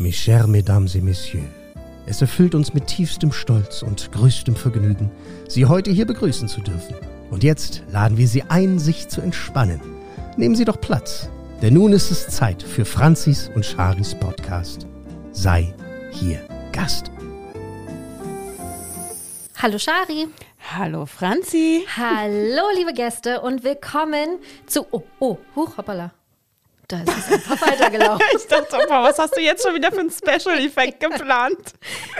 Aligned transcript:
Mes 0.00 0.12
chers 0.12 0.46
Mesdames 0.46 0.94
et 0.94 1.02
Messieurs, 1.02 1.44
es 2.06 2.22
erfüllt 2.22 2.54
uns 2.54 2.72
mit 2.72 2.86
tiefstem 2.86 3.32
Stolz 3.32 3.82
und 3.82 4.10
größtem 4.12 4.56
Vergnügen, 4.56 5.10
Sie 5.46 5.66
heute 5.66 5.90
hier 5.90 6.06
begrüßen 6.06 6.48
zu 6.48 6.62
dürfen. 6.62 6.94
Und 7.30 7.44
jetzt 7.44 7.82
laden 7.92 8.16
wir 8.16 8.26
Sie 8.26 8.42
ein, 8.44 8.78
sich 8.78 9.08
zu 9.08 9.20
entspannen. 9.20 9.78
Nehmen 10.38 10.54
Sie 10.54 10.64
doch 10.64 10.80
Platz, 10.80 11.28
denn 11.60 11.74
nun 11.74 11.92
ist 11.92 12.10
es 12.10 12.28
Zeit 12.28 12.62
für 12.62 12.86
Franzis 12.86 13.50
und 13.54 13.62
Charis 13.62 14.14
Podcast. 14.14 14.86
Sei 15.32 15.74
hier 16.12 16.40
Gast. 16.72 17.10
Hallo 19.58 19.76
Shari. 19.76 20.28
Hallo 20.74 21.04
Franzi. 21.04 21.84
Hallo 21.94 22.62
liebe 22.74 22.94
Gäste 22.94 23.42
und 23.42 23.64
willkommen 23.64 24.38
zu. 24.64 24.86
Oh, 24.92 25.02
oh, 25.18 25.36
huch, 25.54 25.76
hoppala. 25.76 26.12
Da 26.90 27.02
ist 27.02 27.08
es 27.18 27.32
einfach 27.32 27.68
weitergelaufen. 27.68 28.26
ich 28.36 28.46
dachte, 28.48 28.76
boah, 28.88 29.04
was 29.04 29.16
hast 29.16 29.36
du 29.36 29.40
jetzt 29.40 29.62
schon 29.62 29.76
wieder 29.76 29.92
für 29.92 30.00
einen 30.00 30.10
Special-Effekt 30.10 30.98
geplant? 31.08 31.74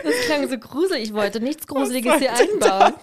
Das 0.05 0.15
klang 0.27 0.49
so 0.49 0.57
gruselig. 0.59 1.03
Ich 1.09 1.13
wollte 1.13 1.41
nichts 1.41 1.67
Gruseliges 1.67 2.19
hier 2.19 2.33
einbauen. 2.33 2.95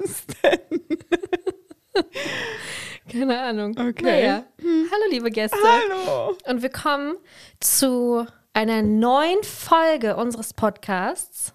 Keine 3.12 3.42
Ahnung. 3.42 3.72
Okay. 3.78 4.02
Naja. 4.02 4.46
Hallo 4.62 5.04
liebe 5.10 5.30
Gäste. 5.30 5.58
Hallo. 5.62 6.38
Und 6.46 6.62
willkommen 6.62 7.18
zu 7.60 8.26
einer 8.54 8.82
neuen 8.82 9.44
Folge 9.44 10.16
unseres 10.16 10.54
Podcasts. 10.54 11.54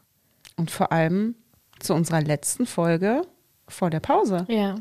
Und 0.58 0.70
vor 0.70 0.92
allem 0.92 1.36
zu 1.80 1.94
unserer 1.94 2.20
letzten 2.20 2.66
Folge 2.66 3.22
vor 3.72 3.90
der 3.90 4.00
Pause. 4.00 4.44
Ja. 4.48 4.76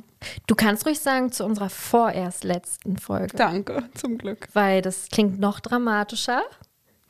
Du 0.48 0.55
kannst 0.55 0.86
ruhig 0.86 0.99
sagen, 0.99 1.32
zu 1.32 1.45
unserer 1.45 1.70
vorerst 1.70 2.44
letzten 2.44 2.98
Folge. 2.98 3.36
Danke, 3.36 3.84
zum 3.95 4.18
Glück. 4.18 4.48
Weil 4.54 4.82
das 4.82 5.08
klingt 5.09 5.40
noch 5.40 5.59
dramatischer, 5.59 6.44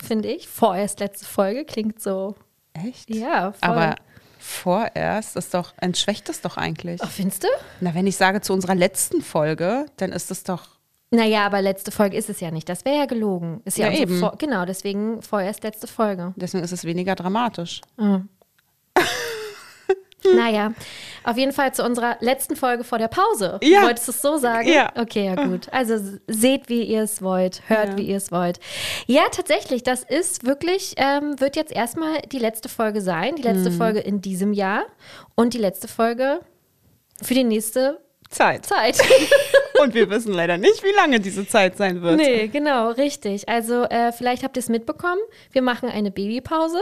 finde 0.01 0.29
ich. 0.29 0.47
Vorerst 0.47 0.99
letzte 0.99 1.25
Folge 1.25 1.65
klingt 1.65 2.01
so. 2.01 2.35
Echt? 2.73 3.09
Ja, 3.09 3.51
voll. 3.51 3.69
Aber 3.69 3.95
vorerst 4.39 5.35
ist 5.35 5.53
doch, 5.53 5.73
entschwächt 5.77 6.29
das 6.29 6.41
doch 6.41 6.57
eigentlich. 6.57 7.01
Ach, 7.03 7.09
findest 7.11 7.43
du? 7.43 7.47
Na, 7.79 7.93
wenn 7.93 8.07
ich 8.07 8.15
sage 8.17 8.41
zu 8.41 8.53
unserer 8.53 8.75
letzten 8.75 9.21
Folge, 9.21 9.85
dann 9.97 10.11
ist 10.11 10.31
es 10.31 10.43
doch. 10.43 10.63
Naja, 11.13 11.45
aber 11.45 11.61
letzte 11.61 11.91
Folge 11.91 12.15
ist 12.15 12.29
es 12.29 12.39
ja 12.39 12.51
nicht. 12.51 12.69
Das 12.69 12.85
wäre 12.85 12.99
ja 12.99 13.05
gelogen. 13.05 13.61
Ist 13.65 13.77
ja, 13.77 13.89
Ja, 13.89 13.99
eben. 13.99 14.19
Vor 14.19 14.35
genau, 14.37 14.63
deswegen 14.65 15.21
vorerst 15.21 15.63
letzte 15.63 15.87
Folge. 15.87 16.33
Deswegen 16.37 16.63
ist 16.63 16.71
es 16.71 16.85
weniger 16.85 17.15
dramatisch. 17.15 17.81
Naja, 20.35 20.73
auf 21.23 21.37
jeden 21.37 21.51
Fall 21.51 21.73
zu 21.73 21.83
unserer 21.83 22.17
letzten 22.19 22.55
Folge 22.55 22.83
vor 22.83 22.97
der 22.97 23.07
Pause. 23.07 23.59
Ja. 23.63 23.83
Wolltest 23.83 24.07
du 24.07 24.11
es 24.11 24.21
so 24.21 24.37
sagen? 24.37 24.67
Ja. 24.67 24.91
Okay, 24.95 25.25
ja 25.25 25.35
gut. 25.45 25.67
Also 25.71 25.95
seht, 26.27 26.69
wie 26.69 26.83
ihr 26.83 27.03
es 27.03 27.21
wollt, 27.21 27.61
hört, 27.67 27.89
Ja. 27.89 27.97
wie 27.97 28.03
ihr 28.03 28.17
es 28.17 28.31
wollt. 28.31 28.59
Ja, 29.07 29.23
tatsächlich, 29.31 29.83
das 29.83 30.03
ist 30.03 30.45
wirklich, 30.45 30.93
ähm, 30.97 31.39
wird 31.39 31.55
jetzt 31.55 31.71
erstmal 31.71 32.19
die 32.31 32.39
letzte 32.39 32.69
Folge 32.69 33.01
sein. 33.01 33.35
Die 33.35 33.41
letzte 33.41 33.71
Folge 33.71 33.99
in 33.99 34.21
diesem 34.21 34.53
Jahr 34.53 34.83
und 35.35 35.53
die 35.53 35.59
letzte 35.59 35.87
Folge 35.87 36.39
für 37.21 37.33
die 37.33 37.43
nächste 37.43 37.99
Zeit. 38.29 38.65
Zeit. 38.65 38.97
Und 39.81 39.93
wir 39.93 40.09
wissen 40.09 40.33
leider 40.33 40.57
nicht, 40.57 40.83
wie 40.83 40.95
lange 40.95 41.19
diese 41.19 41.47
Zeit 41.47 41.77
sein 41.77 42.01
wird. 42.01 42.17
Nee, 42.17 42.47
genau, 42.47 42.91
richtig. 42.91 43.49
Also 43.49 43.83
äh, 43.83 44.11
vielleicht 44.11 44.43
habt 44.43 44.57
ihr 44.57 44.61
es 44.61 44.69
mitbekommen. 44.69 45.21
Wir 45.51 45.61
machen 45.61 45.89
eine 45.89 46.11
Babypause, 46.11 46.79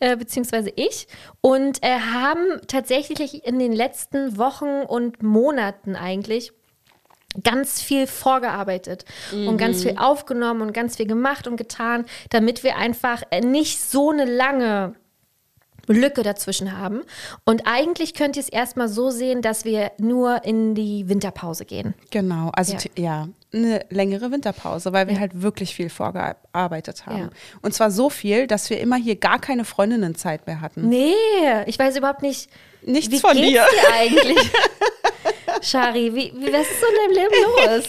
äh, 0.00 0.16
beziehungsweise 0.16 0.70
ich, 0.74 1.06
und 1.40 1.82
äh, 1.82 1.98
haben 1.98 2.60
tatsächlich 2.66 3.44
in 3.46 3.58
den 3.58 3.72
letzten 3.72 4.38
Wochen 4.38 4.82
und 4.86 5.22
Monaten 5.22 5.96
eigentlich 5.96 6.52
ganz 7.42 7.82
viel 7.82 8.06
vorgearbeitet 8.06 9.04
und 9.32 9.58
ganz 9.58 9.82
viel 9.82 9.96
aufgenommen 9.98 10.62
und 10.62 10.72
ganz 10.72 10.96
viel 10.96 11.06
gemacht 11.06 11.48
und 11.48 11.56
getan, 11.56 12.04
damit 12.30 12.62
wir 12.62 12.76
einfach 12.76 13.22
äh, 13.30 13.40
nicht 13.40 13.80
so 13.80 14.10
eine 14.10 14.24
lange 14.24 14.94
Lücke 15.88 16.22
dazwischen 16.22 16.78
haben. 16.78 17.02
Und 17.44 17.62
eigentlich 17.66 18.14
könnt 18.14 18.36
ihr 18.36 18.40
es 18.42 18.48
erstmal 18.48 18.88
so 18.88 19.10
sehen, 19.10 19.42
dass 19.42 19.64
wir 19.64 19.92
nur 19.98 20.44
in 20.44 20.74
die 20.74 21.08
Winterpause 21.08 21.64
gehen. 21.64 21.94
Genau, 22.10 22.50
also 22.54 22.74
Ja. 22.74 22.80
ja, 22.96 23.28
eine 23.52 23.84
längere 23.90 24.30
Winterpause, 24.32 24.92
weil 24.92 25.06
wir 25.08 25.20
halt 25.20 25.40
wirklich 25.42 25.74
viel 25.74 25.88
vorgearbeitet 25.88 27.06
haben. 27.06 27.18
Ja. 27.18 27.30
Und 27.62 27.72
zwar 27.74 27.90
so 27.90 28.10
viel, 28.10 28.46
dass 28.46 28.68
wir 28.70 28.80
immer 28.80 28.96
hier 28.96 29.16
gar 29.16 29.38
keine 29.38 29.64
Freundinnenzeit 29.64 30.46
mehr 30.46 30.60
hatten. 30.60 30.88
Nee, 30.88 31.14
ich 31.66 31.78
weiß 31.78 31.96
überhaupt 31.96 32.22
nicht. 32.22 32.50
Nichts 32.82 33.12
wie 33.12 33.20
von 33.20 33.32
geht's 33.34 33.48
dir. 33.48 33.64
dir 33.64 33.94
eigentlich? 33.94 34.50
Shari, 35.64 36.14
wie, 36.14 36.32
wie, 36.36 36.52
was 36.52 36.62
ist 36.70 36.80
so 36.80 36.86
in 36.86 37.14
deinem 37.14 37.22
Leben 37.22 37.74
los? 37.76 37.84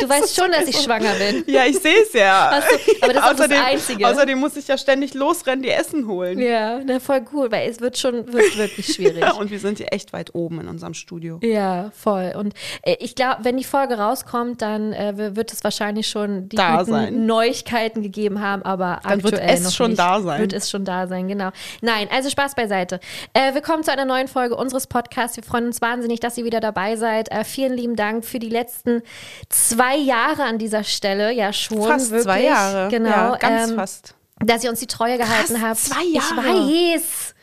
Du 0.00 0.08
weißt 0.08 0.36
schon, 0.36 0.52
dass 0.52 0.68
ich 0.68 0.76
schwanger 0.80 1.12
bin. 1.14 1.42
Ja, 1.48 1.64
ich 1.66 1.76
sehe 1.80 2.02
es 2.02 2.12
ja. 2.12 2.62
So, 2.62 2.76
aber 3.02 3.12
das 3.12 3.22
ist 3.24 3.28
auch 3.28 3.30
das 3.30 3.40
außerdem, 3.40 3.64
Einzige. 3.64 4.06
Außerdem 4.06 4.38
muss 4.38 4.56
ich 4.56 4.68
ja 4.68 4.78
ständig 4.78 5.12
losrennen, 5.14 5.62
die 5.64 5.70
Essen 5.70 6.06
holen. 6.06 6.38
Ja, 6.38 6.78
na 6.84 7.00
voll 7.00 7.22
cool, 7.32 7.50
weil 7.50 7.68
es 7.68 7.80
wird 7.80 7.98
schon 7.98 8.32
wird 8.32 8.56
wirklich 8.56 8.94
schwierig. 8.94 9.18
Ja, 9.18 9.32
und 9.38 9.50
wir 9.50 9.58
sind 9.58 9.78
hier 9.78 9.92
echt 9.92 10.12
weit 10.12 10.36
oben 10.36 10.60
in 10.60 10.68
unserem 10.68 10.94
Studio. 10.94 11.40
Ja, 11.42 11.90
voll. 12.00 12.32
Und 12.38 12.54
äh, 12.82 12.94
ich 13.00 13.16
glaube, 13.16 13.44
wenn 13.44 13.56
die 13.56 13.64
Folge 13.64 13.98
rauskommt, 13.98 14.62
dann 14.62 14.92
äh, 14.92 15.34
wird 15.34 15.52
es 15.52 15.64
wahrscheinlich 15.64 16.06
schon 16.06 16.48
die 16.48 16.54
Da. 16.54 16.84
Neuigkeiten 17.10 18.00
gegeben 18.02 18.40
haben, 18.40 18.62
aber 18.62 19.00
Dann 19.02 19.24
wird 19.24 19.34
aktuell 19.34 19.54
es 19.56 19.64
noch 19.64 19.72
schon 19.72 19.90
nicht. 19.90 19.98
da 19.98 20.20
sein. 20.20 20.40
Wird 20.40 20.52
es 20.52 20.70
schon 20.70 20.84
da 20.84 21.08
sein, 21.08 21.26
genau. 21.26 21.50
Nein, 21.80 22.06
also 22.12 22.30
Spaß 22.30 22.54
beiseite. 22.54 23.00
Äh, 23.32 23.52
willkommen 23.52 23.82
zu 23.82 23.90
einer 23.90 24.04
neuen 24.04 24.28
Folge 24.28 24.54
unseres 24.54 24.86
Podcasts. 24.86 25.36
Wir 25.36 25.42
freuen 25.42 25.66
uns 25.66 25.80
wahnsinnig, 25.80 26.20
dass 26.20 26.38
ihr 26.38 26.44
wieder 26.44 26.60
dabei 26.60 26.94
seid. 26.94 27.17
Äh, 27.32 27.42
vielen 27.42 27.72
lieben 27.74 27.96
Dank 27.96 28.24
für 28.24 28.38
die 28.38 28.48
letzten 28.48 29.02
zwei 29.48 29.96
Jahre 29.96 30.44
an 30.44 30.58
dieser 30.58 30.84
Stelle. 30.84 31.32
Ja, 31.32 31.52
schon. 31.52 31.82
Fast 31.82 32.10
wirklich. 32.10 32.24
zwei 32.24 32.42
Jahre. 32.44 32.88
Genau. 32.90 33.10
Ja, 33.10 33.36
ganz 33.36 33.70
ähm, 33.70 33.76
fast. 33.76 34.14
Dass 34.38 34.62
ihr 34.62 34.70
uns 34.70 34.78
die 34.78 34.86
Treue 34.86 35.18
gehalten 35.18 35.54
Krass, 35.54 35.62
habt. 35.62 35.78
zwei 35.80 36.04
Ich 36.04 36.14
Jahre. 36.14 36.36
weiß. 36.36 37.34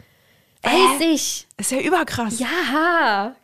Weiß 0.63 1.02
ich. 1.02 1.47
Ist 1.58 1.72
ja 1.72 1.80
überkrass. 1.80 2.40
Ja. 2.40 3.36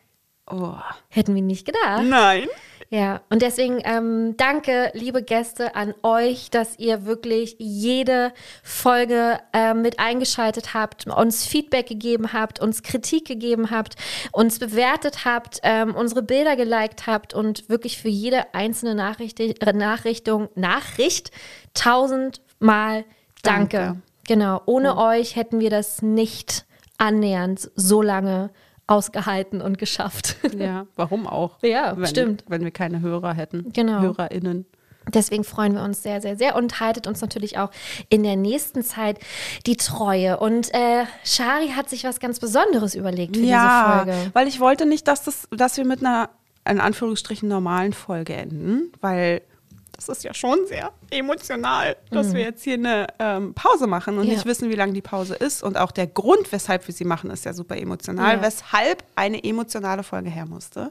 Oh. 0.50 0.74
Hätten 1.08 1.34
wir 1.34 1.42
nicht 1.42 1.66
gedacht. 1.66 2.02
Nein. 2.02 2.48
Ja, 2.92 3.22
und 3.30 3.40
deswegen 3.40 3.80
ähm, 3.84 4.36
danke, 4.36 4.90
liebe 4.92 5.22
Gäste, 5.22 5.74
an 5.76 5.94
euch, 6.02 6.50
dass 6.50 6.78
ihr 6.78 7.06
wirklich 7.06 7.56
jede 7.58 8.34
Folge 8.62 9.38
äh, 9.54 9.72
mit 9.72 9.98
eingeschaltet 9.98 10.74
habt, 10.74 11.06
uns 11.06 11.46
Feedback 11.46 11.86
gegeben 11.86 12.34
habt, 12.34 12.60
uns 12.60 12.82
Kritik 12.82 13.26
gegeben 13.26 13.70
habt, 13.70 13.96
uns 14.30 14.58
bewertet 14.58 15.24
habt, 15.24 15.60
ähm, 15.62 15.94
unsere 15.94 16.20
Bilder 16.20 16.54
geliked 16.54 17.06
habt 17.06 17.32
und 17.32 17.66
wirklich 17.70 17.96
für 17.96 18.10
jede 18.10 18.52
einzelne 18.52 18.94
Nachricht, 18.94 19.40
Nachrichtung, 19.72 20.50
Nachricht 20.54 21.30
tausendmal 21.72 23.06
danke. 23.42 23.76
Danke. 23.78 24.02
Genau, 24.28 24.60
ohne 24.66 24.98
euch 24.98 25.34
hätten 25.34 25.60
wir 25.60 25.70
das 25.70 26.02
nicht 26.02 26.66
annähernd 26.98 27.70
so 27.74 28.02
lange 28.02 28.50
ausgehalten 28.92 29.60
und 29.60 29.78
geschafft. 29.78 30.36
Ja, 30.58 30.86
warum 30.96 31.26
auch? 31.26 31.56
Ja, 31.62 31.96
wenn, 31.96 32.06
stimmt. 32.06 32.44
Wenn 32.46 32.62
wir 32.62 32.70
keine 32.70 33.00
Hörer 33.00 33.32
hätten. 33.32 33.72
Genau. 33.72 34.00
HörerInnen. 34.00 34.66
Deswegen 35.12 35.44
freuen 35.44 35.74
wir 35.74 35.82
uns 35.82 36.02
sehr, 36.02 36.20
sehr, 36.20 36.36
sehr 36.36 36.54
und 36.54 36.78
haltet 36.78 37.06
uns 37.06 37.20
natürlich 37.20 37.58
auch 37.58 37.70
in 38.08 38.22
der 38.22 38.36
nächsten 38.36 38.82
Zeit 38.82 39.18
die 39.66 39.76
Treue. 39.76 40.38
Und 40.38 40.72
äh, 40.74 41.04
Shari 41.24 41.68
hat 41.68 41.88
sich 41.88 42.04
was 42.04 42.20
ganz 42.20 42.38
Besonderes 42.38 42.94
überlegt 42.94 43.36
für 43.36 43.42
ja, 43.42 44.04
diese 44.04 44.12
Folge. 44.12 44.30
weil 44.34 44.46
ich 44.46 44.60
wollte 44.60 44.86
nicht, 44.86 45.08
dass, 45.08 45.24
das, 45.24 45.48
dass 45.50 45.76
wir 45.78 45.86
mit 45.86 46.00
einer, 46.00 46.28
in 46.68 46.78
Anführungsstrichen, 46.78 47.48
normalen 47.48 47.94
Folge 47.94 48.34
enden, 48.34 48.92
weil 49.00 49.42
das 50.08 50.18
ist 50.18 50.24
ja 50.24 50.34
schon 50.34 50.58
sehr 50.66 50.90
emotional, 51.10 51.96
dass 52.10 52.32
wir 52.34 52.40
jetzt 52.42 52.62
hier 52.64 52.74
eine 52.74 53.06
ähm, 53.18 53.54
Pause 53.54 53.86
machen 53.86 54.16
und 54.18 54.24
Mhm. 54.24 54.30
Ja. 54.30 54.34
nicht 54.36 54.46
wissen, 54.46 54.70
wie 54.70 54.74
lange 54.74 54.92
die 54.92 55.02
Pause 55.02 55.34
ist. 55.34 55.62
Und 55.62 55.76
auch 55.78 55.90
der 55.92 56.06
Grund, 56.06 56.50
weshalb 56.52 56.86
wir 56.86 56.94
sie 56.94 57.04
machen, 57.04 57.30
ist 57.30 57.44
ja 57.44 57.52
super 57.52 57.76
emotional, 57.76 58.36
Ja. 58.36 58.42
weshalb 58.42 59.04
eine 59.16 59.42
emotionale 59.42 60.02
Folge 60.02 60.30
her 60.30 60.46
musste. 60.46 60.90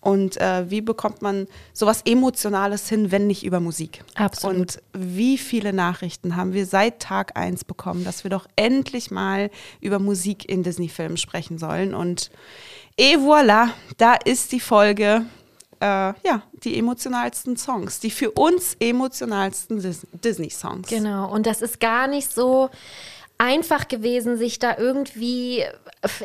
Und 0.00 0.36
äh, 0.40 0.70
wie 0.70 0.82
bekommt 0.82 1.20
man 1.22 1.48
sowas 1.72 2.02
Emotionales 2.04 2.88
hin, 2.88 3.10
wenn 3.10 3.26
nicht 3.26 3.44
über 3.44 3.58
Musik? 3.58 4.04
Absolut. 4.14 4.56
Und 4.56 4.78
wie 4.92 5.36
viele 5.36 5.72
Nachrichten 5.72 6.36
haben 6.36 6.52
wir 6.52 6.64
seit 6.66 7.00
Tag 7.00 7.36
1 7.36 7.64
bekommen, 7.64 8.04
dass 8.04 8.22
wir 8.22 8.30
doch 8.30 8.46
endlich 8.54 9.10
mal 9.10 9.50
über 9.80 9.98
Musik 9.98 10.48
in 10.48 10.62
Disney-Filmen 10.62 11.16
sprechen 11.16 11.58
sollen. 11.58 11.92
Und 11.94 12.30
et 12.96 13.16
voilà, 13.18 13.70
da 13.96 14.14
ist 14.14 14.52
die 14.52 14.60
Folge, 14.60 15.22
äh, 15.80 15.86
ja, 15.86 16.42
die 16.64 16.78
emotionalsten 16.78 17.56
Songs, 17.56 18.00
die 18.00 18.10
für 18.10 18.30
uns 18.32 18.76
emotionalsten 18.80 19.80
Dis 19.80 20.06
Disney-Songs. 20.12 20.88
Genau. 20.88 21.30
Und 21.30 21.46
das 21.46 21.62
ist 21.62 21.80
gar 21.80 22.06
nicht 22.06 22.32
so 22.32 22.70
einfach 23.38 23.88
gewesen, 23.88 24.36
sich 24.36 24.58
da 24.58 24.76
irgendwie 24.78 25.64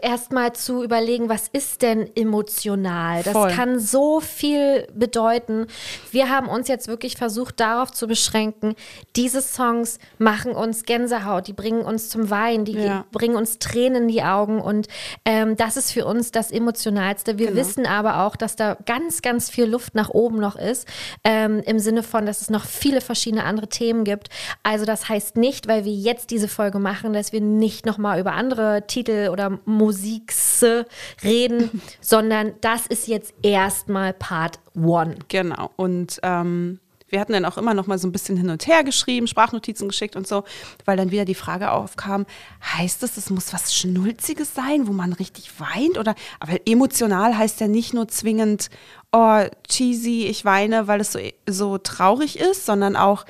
erstmal 0.01 0.53
zu 0.53 0.83
überlegen, 0.83 1.27
was 1.29 1.47
ist 1.51 1.81
denn 1.81 2.09
emotional? 2.15 3.23
Das 3.23 3.33
Voll. 3.33 3.51
kann 3.51 3.79
so 3.79 4.19
viel 4.19 4.87
bedeuten. 4.93 5.67
Wir 6.11 6.29
haben 6.29 6.47
uns 6.47 6.67
jetzt 6.67 6.87
wirklich 6.87 7.17
versucht, 7.17 7.59
darauf 7.59 7.91
zu 7.91 8.07
beschränken, 8.07 8.75
diese 9.15 9.41
Songs 9.41 9.99
machen 10.19 10.51
uns 10.53 10.83
Gänsehaut, 10.83 11.47
die 11.47 11.53
bringen 11.53 11.81
uns 11.81 12.09
zum 12.09 12.29
Weinen, 12.29 12.65
die 12.65 12.73
Ja. 12.73 13.05
bringen 13.11 13.35
uns 13.35 13.59
Tränen 13.59 14.03
in 14.03 14.07
die 14.07 14.23
Augen 14.23 14.61
und 14.61 14.87
ähm, 15.25 15.55
das 15.57 15.77
ist 15.77 15.91
für 15.91 16.05
uns 16.05 16.31
das 16.31 16.51
Emotionalste. 16.51 17.37
Wir 17.37 17.47
Genau. 17.47 17.59
wissen 17.59 17.85
aber 17.85 18.25
auch, 18.25 18.35
dass 18.35 18.55
da 18.55 18.77
ganz, 18.85 19.21
ganz 19.21 19.49
viel 19.49 19.65
Luft 19.65 19.95
nach 19.95 20.09
oben 20.09 20.39
noch 20.39 20.55
ist, 20.55 20.87
ähm, 21.23 21.61
im 21.65 21.79
Sinne 21.79 22.03
von, 22.03 22.25
dass 22.25 22.41
es 22.41 22.49
noch 22.49 22.65
viele 22.65 23.01
verschiedene 23.01 23.43
andere 23.43 23.67
Themen 23.67 24.03
gibt. 24.03 24.29
Also 24.63 24.85
das 24.85 25.09
heißt 25.09 25.37
nicht, 25.37 25.67
weil 25.67 25.85
wir 25.85 25.93
jetzt 25.93 26.29
diese 26.31 26.47
Folge 26.47 26.79
machen, 26.79 27.00
dass 27.09 27.33
wir 27.33 27.41
nicht 27.41 27.85
nochmal 27.85 28.19
über 28.19 28.33
andere 28.33 28.85
Titel 28.87 29.29
oder 29.31 29.59
Musiks 29.65 30.63
reden, 31.23 31.81
sondern 32.01 32.53
das 32.61 32.87
ist 32.87 33.07
jetzt 33.07 33.33
erstmal 33.41 34.13
Part 34.13 34.59
One. 34.75 35.15
Genau. 35.27 35.71
Und 35.75 36.19
ähm, 36.23 36.79
wir 37.11 37.19
hatten 37.19 37.33
dann 37.33 37.45
auch 37.45 37.57
immer 37.57 37.73
noch 37.73 37.87
mal 37.87 37.97
so 37.97 38.07
ein 38.07 38.11
bisschen 38.11 38.37
hin 38.37 38.49
und 38.49 38.65
her 38.67 38.83
geschrieben, 38.83 39.27
Sprachnotizen 39.27 39.89
geschickt 39.89 40.15
und 40.15 40.27
so, 40.27 40.43
weil 40.85 40.97
dann 40.97 41.11
wieder 41.11 41.25
die 41.25 41.35
Frage 41.35 41.71
aufkam, 41.71 42.25
heißt 42.63 43.03
es, 43.03 43.17
es 43.17 43.29
muss 43.29 43.53
was 43.53 43.75
Schnulziges 43.75 44.55
sein, 44.55 44.87
wo 44.87 44.93
man 44.93 45.13
richtig 45.13 45.59
weint? 45.59 45.97
Oder, 45.97 46.15
aber 46.39 46.53
emotional 46.65 47.37
heißt 47.37 47.59
ja 47.59 47.67
nicht 47.67 47.93
nur 47.93 48.07
zwingend, 48.07 48.69
oh, 49.11 49.43
cheesy, 49.67 50.25
ich 50.27 50.45
weine, 50.45 50.87
weil 50.87 51.01
es 51.01 51.11
so, 51.11 51.19
so 51.47 51.77
traurig 51.77 52.39
ist, 52.39 52.65
sondern 52.65 52.95
auch, 52.95 53.25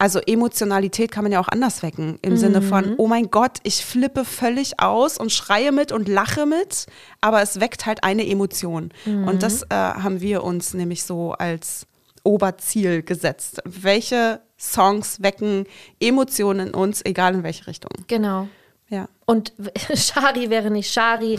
also 0.00 0.18
Emotionalität 0.18 1.12
kann 1.12 1.24
man 1.24 1.32
ja 1.32 1.40
auch 1.40 1.48
anders 1.48 1.82
wecken. 1.82 2.18
Im 2.22 2.38
Sinne 2.38 2.62
von, 2.62 2.94
oh 2.96 3.06
mein 3.06 3.30
Gott, 3.30 3.58
ich 3.64 3.84
flippe 3.84 4.24
völlig 4.24 4.80
aus 4.80 5.18
und 5.18 5.30
schreie 5.30 5.72
mit 5.72 5.92
und 5.92 6.08
lache 6.08 6.46
mit, 6.46 6.86
aber 7.20 7.42
es 7.42 7.60
weckt 7.60 7.84
halt 7.84 8.02
eine 8.02 8.26
Emotion. 8.26 8.92
Und 9.04 9.42
das 9.42 9.62
äh, 9.64 9.74
haben 9.74 10.22
wir 10.22 10.42
uns 10.42 10.72
nämlich 10.72 11.04
so 11.04 11.32
als 11.32 11.86
Oberziel 12.22 13.02
gesetzt. 13.02 13.60
Welche 13.66 14.40
Songs 14.58 15.22
wecken 15.22 15.66
Emotionen 16.00 16.68
in 16.68 16.74
uns, 16.74 17.04
egal 17.04 17.34
in 17.34 17.42
welche 17.42 17.66
Richtung. 17.66 17.90
Genau. 18.06 18.48
Ja. 18.88 19.06
Und 19.26 19.52
Shari 19.94 20.48
wäre 20.48 20.70
nicht 20.70 20.90
Shari, 20.90 21.38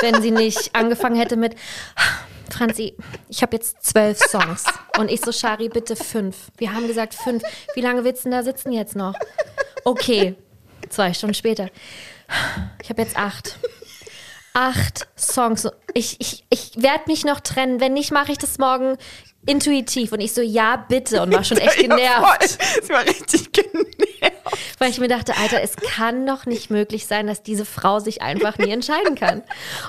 wenn 0.00 0.22
sie 0.22 0.30
nicht 0.30 0.76
angefangen 0.76 1.16
hätte 1.16 1.36
mit 1.36 1.56
Franzi, 2.50 2.96
ich 3.28 3.42
habe 3.42 3.56
jetzt 3.56 3.84
zwölf 3.84 4.18
Songs. 4.18 4.64
Und 4.98 5.10
ich 5.10 5.20
so, 5.20 5.32
Shari, 5.32 5.68
bitte 5.68 5.96
fünf. 5.96 6.48
Wir 6.56 6.72
haben 6.72 6.86
gesagt 6.86 7.14
fünf. 7.14 7.42
Wie 7.74 7.80
lange 7.80 8.04
willst 8.04 8.24
du 8.24 8.30
denn 8.30 8.38
da 8.38 8.44
sitzen 8.44 8.72
jetzt 8.72 8.96
noch? 8.96 9.14
Okay, 9.84 10.34
zwei 10.88 11.12
Stunden 11.12 11.34
später. 11.34 11.68
Ich 12.82 12.90
habe 12.90 13.02
jetzt 13.02 13.16
acht. 13.16 13.58
Acht 14.52 15.08
Songs. 15.16 15.68
Ich, 15.94 16.20
ich, 16.20 16.44
ich 16.48 16.72
werde 16.76 17.04
mich 17.06 17.24
noch 17.24 17.40
trennen. 17.40 17.80
Wenn 17.80 17.92
nicht, 17.92 18.12
mache 18.12 18.32
ich 18.32 18.38
das 18.38 18.58
morgen 18.58 18.96
intuitiv. 19.46 20.12
Und 20.12 20.20
ich 20.20 20.32
so, 20.32 20.42
ja, 20.42 20.76
bitte. 20.76 21.22
Und 21.22 21.34
war 21.34 21.44
schon 21.44 21.58
echt 21.58 21.78
genervt. 21.78 22.58
Sie 22.82 22.88
war 22.90 23.04
richtig 23.04 23.52
genervt. 23.52 23.94
Weil 24.78 24.90
ich 24.90 25.00
mir 25.00 25.08
dachte, 25.08 25.36
Alter, 25.36 25.60
es 25.62 25.76
kann 25.76 26.26
doch 26.26 26.46
nicht 26.46 26.70
möglich 26.70 27.06
sein, 27.06 27.26
dass 27.26 27.42
diese 27.42 27.64
Frau 27.64 27.98
sich 27.98 28.22
einfach 28.22 28.58
nie 28.58 28.70
entscheiden 28.70 29.14
kann. 29.14 29.42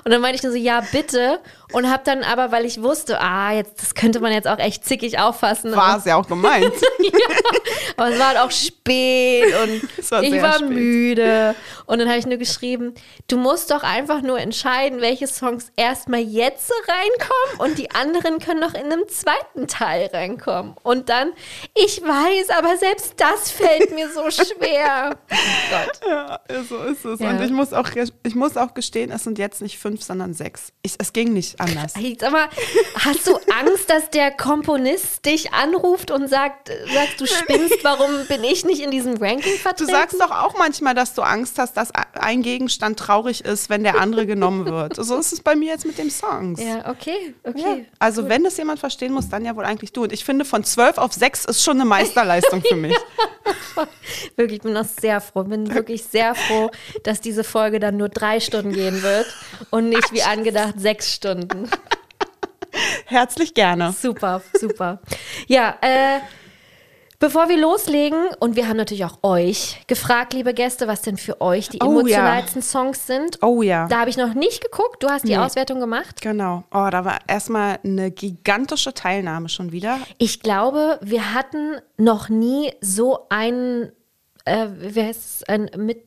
Und 0.04 0.12
dann 0.12 0.22
meinte 0.22 0.38
ich 0.38 0.44
nur 0.44 0.52
so, 0.52 0.57
ja, 0.57 0.81
bitte. 0.92 1.40
Und 1.71 1.89
hab 1.89 2.03
dann 2.03 2.23
aber, 2.23 2.51
weil 2.51 2.65
ich 2.65 2.81
wusste, 2.81 3.19
ah, 3.19 3.51
jetzt, 3.53 3.81
das 3.81 3.95
könnte 3.95 4.19
man 4.19 4.31
jetzt 4.31 4.47
auch 4.47 4.59
echt 4.59 4.85
zickig 4.85 5.19
auffassen. 5.19 5.75
War 5.75 5.97
es 5.97 6.06
ja 6.06 6.15
auch 6.15 6.27
gemeint. 6.27 6.71
Aber 7.97 8.09
es 8.09 8.19
war 8.19 8.27
halt 8.29 8.39
auch 8.39 8.51
spät 8.51 9.45
und 9.63 10.12
war 10.12 10.23
ich 10.23 10.41
war 10.41 10.56
spät. 10.56 10.69
müde. 10.69 11.56
Und 11.85 12.00
dann 12.00 12.09
habe 12.09 12.19
ich 12.19 12.25
nur 12.25 12.38
geschrieben, 12.38 12.94
du 13.27 13.38
musst 13.38 13.71
doch 13.71 13.83
einfach 13.83 14.21
nur 14.21 14.39
entscheiden, 14.39 15.01
welche 15.01 15.27
Songs 15.27 15.71
erstmal 15.75 16.19
jetzt 16.21 16.71
reinkommen 16.88 17.69
und 17.69 17.77
die 17.77 17.91
anderen 17.91 18.39
können 18.39 18.59
noch 18.59 18.73
in 18.73 18.91
einem 18.91 19.07
zweiten 19.07 19.68
Teil 19.68 20.09
reinkommen. 20.11 20.75
Und 20.83 21.09
dann, 21.09 21.31
ich 21.73 22.01
weiß, 22.01 22.50
aber 22.57 22.75
selbst 22.77 23.13
das 23.18 23.51
fällt 23.51 23.94
mir 23.94 24.09
so 24.11 24.29
schwer. 24.29 25.18
Oh 25.31 25.35
Gott. 25.69 26.00
Ja, 26.09 26.39
so 26.68 26.77
ist 26.79 27.06
es. 27.06 27.19
Ja. 27.19 27.29
Und 27.29 27.41
ich 27.41 27.51
muss, 27.51 27.71
auch, 27.71 27.89
ich 28.23 28.35
muss 28.35 28.57
auch 28.57 28.73
gestehen, 28.73 29.11
es 29.11 29.23
sind 29.23 29.38
jetzt 29.38 29.61
nicht 29.61 29.77
fünf, 29.79 30.03
sondern 30.03 30.33
sechs. 30.33 30.73
Ich, 30.81 30.95
es 30.97 31.13
ging 31.13 31.33
nicht 31.33 31.59
anders. 31.65 31.94
Hey, 31.95 32.17
sag 32.19 32.31
mal, 32.31 32.47
hast 33.03 33.27
du 33.27 33.35
Angst, 33.35 33.89
dass 33.89 34.09
der 34.09 34.31
Komponist 34.31 35.25
dich 35.25 35.53
anruft 35.53 36.12
und 36.12 36.27
sagt, 36.29 36.69
sagst 36.94 37.19
du 37.19 37.25
spinnst, 37.25 37.83
warum 37.83 38.25
bin 38.27 38.44
ich 38.44 38.65
nicht 38.65 38.81
in 38.81 38.91
diesem 38.91 39.13
Ranking 39.17 39.53
Du 39.53 39.57
vertreten? 39.57 39.91
sagst 39.91 40.19
doch 40.21 40.31
auch 40.31 40.57
manchmal, 40.57 40.94
dass 40.95 41.13
du 41.13 41.21
Angst 41.21 41.57
hast, 41.59 41.75
dass 41.77 41.89
ein 42.13 42.41
Gegenstand 42.41 43.00
traurig 43.00 43.44
ist, 43.45 43.69
wenn 43.69 43.83
der 43.83 44.00
andere 44.00 44.25
genommen 44.25 44.65
wird. 44.65 44.95
So 44.95 45.17
ist 45.17 45.33
es 45.33 45.41
bei 45.41 45.56
mir 45.56 45.71
jetzt 45.73 45.85
mit 45.85 45.97
den 45.97 46.09
Songs. 46.09 46.62
Ja, 46.62 46.89
okay, 46.89 47.33
Ja. 47.44 47.50
okay. 47.51 47.85
Also 48.00 48.29
wenn 48.29 48.44
das 48.44 48.57
jemand 48.57 48.79
verstehen 48.79 49.13
muss, 49.13 49.29
dann 49.29 49.45
ja 49.45 49.56
wohl 49.56 49.65
eigentlich 49.65 49.91
du. 49.94 50.03
Und 50.03 50.13
ich 50.13 50.23
finde, 50.25 50.45
von 50.45 50.63
zwölf 50.63 50.97
auf 50.97 51.13
sechs 51.13 51.45
ist 51.45 51.63
schon 51.63 51.77
eine 51.77 51.85
Meisterleistung 51.85 52.61
für 52.68 52.75
mich. 52.75 52.95
Wirklich, 54.35 54.57
ich 54.57 54.63
bin 54.63 54.75
auch 54.77 54.85
sehr 54.85 55.21
froh. 55.21 55.44
Bin 55.44 55.73
wirklich 55.73 56.03
sehr 56.06 56.33
froh, 56.35 56.71
dass 57.03 57.21
diese 57.21 57.44
Folge 57.44 57.79
dann 57.79 57.97
nur 57.97 58.09
drei 58.09 58.39
Stunden 58.39 58.71
gehen 58.71 59.03
wird 59.03 59.25
und 59.69 59.89
nicht 59.89 60.11
wie 60.13 60.23
angedacht 60.23 60.75
sechs 60.77 61.11
Stunden. 61.13 61.44
Herzlich 63.06 63.53
gerne. 63.53 63.94
Super, 63.97 64.42
super. 64.53 65.00
Ja, 65.47 65.75
äh, 65.81 66.19
bevor 67.19 67.47
wir 67.47 67.57
loslegen, 67.57 68.19
und 68.39 68.56
wir 68.56 68.68
haben 68.68 68.75
natürlich 68.77 69.06
auch 69.06 69.19
euch 69.24 69.81
gefragt, 69.88 70.33
liebe 70.33 70.53
Gäste, 70.53 70.88
was 70.88 71.01
denn 71.01 71.18
für 71.18 71.39
euch 71.39 71.69
die 71.69 71.80
Oh, 71.81 71.86
ja. 71.86 72.00
emotionalsten 72.00 72.62
Songs 72.62 73.07
sind. 73.07 73.42
Oh 73.42 73.62
ja. 73.62 73.88
Da 73.88 74.00
habe 74.01 74.09
ich 74.09 74.18
noch 74.18 74.33
nicht 74.33 74.62
geguckt. 74.62 75.01
Du 75.03 75.07
hast 75.09 75.24
die 75.24 75.30
Nee. 75.30 75.38
Auswertung 75.38 75.80
gemacht. 75.80 76.21
Genau. 76.21 76.63
Oh, 76.74 76.88
da 76.92 77.06
war 77.06 77.19
erstmal 77.27 77.80
eine 77.83 78.12
gigantische 78.12 78.94
Teilnahme 78.94 79.47
schon 79.50 79.71
wieder. 79.71 80.00
Ich 80.18 80.42
glaube, 80.42 81.00
wir 81.01 81.33
hatten 81.33 81.77
noch 81.97 82.27
nie 82.30 82.74
so 82.81 83.27
einen, 83.30 83.92
äh, 84.45 84.68
wie 84.77 85.01
heißt 85.03 85.19
es, 85.42 85.44
ein 85.44 85.69
mit 85.77 86.03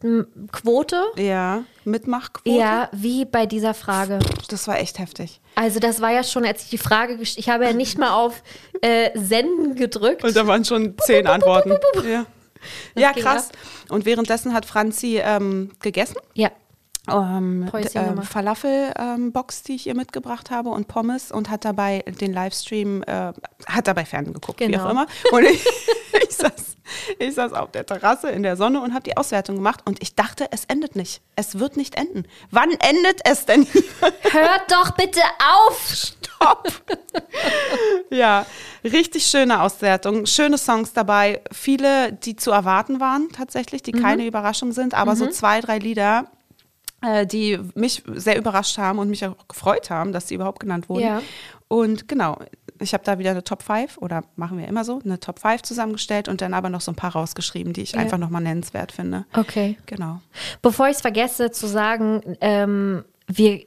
Quote. 0.52 1.02
Ja, 1.16 1.64
Mitmachquote. 1.84 2.50
Ja, 2.56 2.88
wie 2.92 3.24
bei 3.24 3.46
dieser 3.46 3.74
Frage. 3.74 4.18
Das 4.48 4.66
war 4.68 4.78
echt 4.78 4.98
heftig. 4.98 5.40
Also 5.54 5.80
das 5.80 6.00
war 6.00 6.12
ja 6.12 6.22
schon, 6.22 6.44
als 6.44 6.62
ich 6.64 6.70
die 6.70 6.78
Frage 6.78 7.16
gestellt 7.16 7.44
ich 7.44 7.52
habe 7.52 7.64
ja 7.64 7.72
nicht 7.72 7.98
mal 7.98 8.12
auf 8.12 8.42
äh, 8.80 9.10
Senden 9.18 9.74
gedrückt. 9.74 10.22
Und 10.24 10.34
da 10.36 10.46
waren 10.46 10.64
schon 10.64 10.94
zehn 10.98 11.26
Antworten. 11.26 11.76
Ja, 12.08 12.26
ja 12.96 13.12
krass. 13.12 13.50
Und 13.88 14.04
währenddessen 14.06 14.54
hat 14.54 14.66
Franzi 14.66 15.18
ähm, 15.22 15.70
gegessen. 15.80 16.16
ja, 16.34 16.50
Ähm, 17.10 17.66
Päuschen 17.70 17.92
d- 17.92 17.98
ähm. 18.20 18.22
Falafel-Box, 18.22 19.62
die 19.64 19.74
ich 19.76 19.86
ihr 19.86 19.94
mitgebracht 19.94 20.50
habe 20.50 20.68
und 20.70 20.88
Pommes 20.88 21.32
und 21.32 21.50
hat 21.50 21.64
dabei 21.64 22.04
den 22.20 22.32
Livestream, 22.32 23.02
äh, 23.04 23.32
hat 23.66 23.86
dabei 23.86 24.04
Fernsehen 24.04 24.34
geguckt, 24.34 24.60
wie 24.60 24.66
Genau. 24.66 24.86
auch 24.86 24.90
immer. 24.90 25.06
Und 25.32 25.44
ich, 25.44 25.64
ich, 26.28 26.34
saß, 26.36 26.76
ich 27.18 27.34
saß 27.34 27.52
auf 27.52 27.70
der 27.70 27.86
Terrasse 27.86 28.30
in 28.30 28.42
der 28.42 28.56
Sonne 28.56 28.80
und 28.80 28.92
habe 28.92 29.02
die 29.02 29.16
Auswertung 29.16 29.56
gemacht 29.56 29.80
und 29.84 30.02
ich 30.02 30.14
dachte, 30.14 30.46
es 30.50 30.64
endet 30.66 30.96
nicht. 30.96 31.20
Es 31.36 31.58
wird 31.58 31.76
nicht 31.76 31.96
enden. 31.96 32.24
Wann 32.50 32.70
endet 32.70 33.20
es 33.24 33.46
denn? 33.46 33.66
hört 34.30 34.70
doch 34.70 34.90
bitte 34.92 35.20
auf! 35.66 35.94
Stopp! 35.94 36.72
ja, 38.10 38.46
richtig 38.84 39.26
schöne 39.26 39.62
Auswertung, 39.62 40.26
schöne 40.26 40.58
Songs 40.58 40.92
dabei, 40.92 41.42
viele, 41.52 42.12
die 42.12 42.36
zu 42.36 42.50
erwarten 42.50 43.00
waren 43.00 43.28
tatsächlich, 43.32 43.82
die 43.82 43.92
keine 43.92 44.26
Überraschung 44.26 44.72
sind, 44.72 44.94
aber 44.94 45.16
so 45.16 45.26
zwei, 45.26 45.60
drei 45.60 45.78
Lieder, 45.78 46.30
äh, 47.02 47.26
die 47.26 47.58
mich 47.74 48.02
sehr 48.06 48.36
überrascht 48.36 48.78
haben 48.78 48.98
und 48.98 49.08
mich 49.10 49.24
auch 49.26 49.36
gefreut 49.48 49.90
haben, 49.90 50.12
dass 50.12 50.28
sie 50.28 50.34
überhaupt 50.34 50.60
genannt 50.60 50.88
wurden. 50.88 51.04
Ja. 51.04 51.22
Und 51.68 52.08
genau, 52.08 52.38
ich 52.80 52.94
habe 52.94 53.04
da 53.04 53.18
wieder 53.18 53.30
eine 53.30 53.44
Top 53.44 53.62
5 53.62 53.98
oder 53.98 54.22
machen 54.36 54.58
wir 54.58 54.68
immer 54.68 54.84
so, 54.84 55.00
eine 55.04 55.20
Top 55.20 55.38
5 55.40 55.62
zusammengestellt 55.62 56.28
und 56.28 56.40
dann 56.40 56.54
aber 56.54 56.68
noch 56.70 56.80
so 56.80 56.92
ein 56.92 56.96
paar 56.96 57.12
rausgeschrieben, 57.12 57.72
die 57.72 57.82
ich 57.82 57.92
Ja. 57.92 58.00
einfach 58.00 58.18
nochmal 58.18 58.42
nennenswert 58.42 58.92
finde. 58.92 59.24
Okay. 59.34 59.76
Genau. 59.86 60.20
Bevor 60.62 60.88
ich 60.88 60.96
es 60.96 61.00
vergesse 61.00 61.50
zu 61.50 61.66
sagen, 61.66 62.36
ähm, 62.40 63.04
wir 63.26 63.60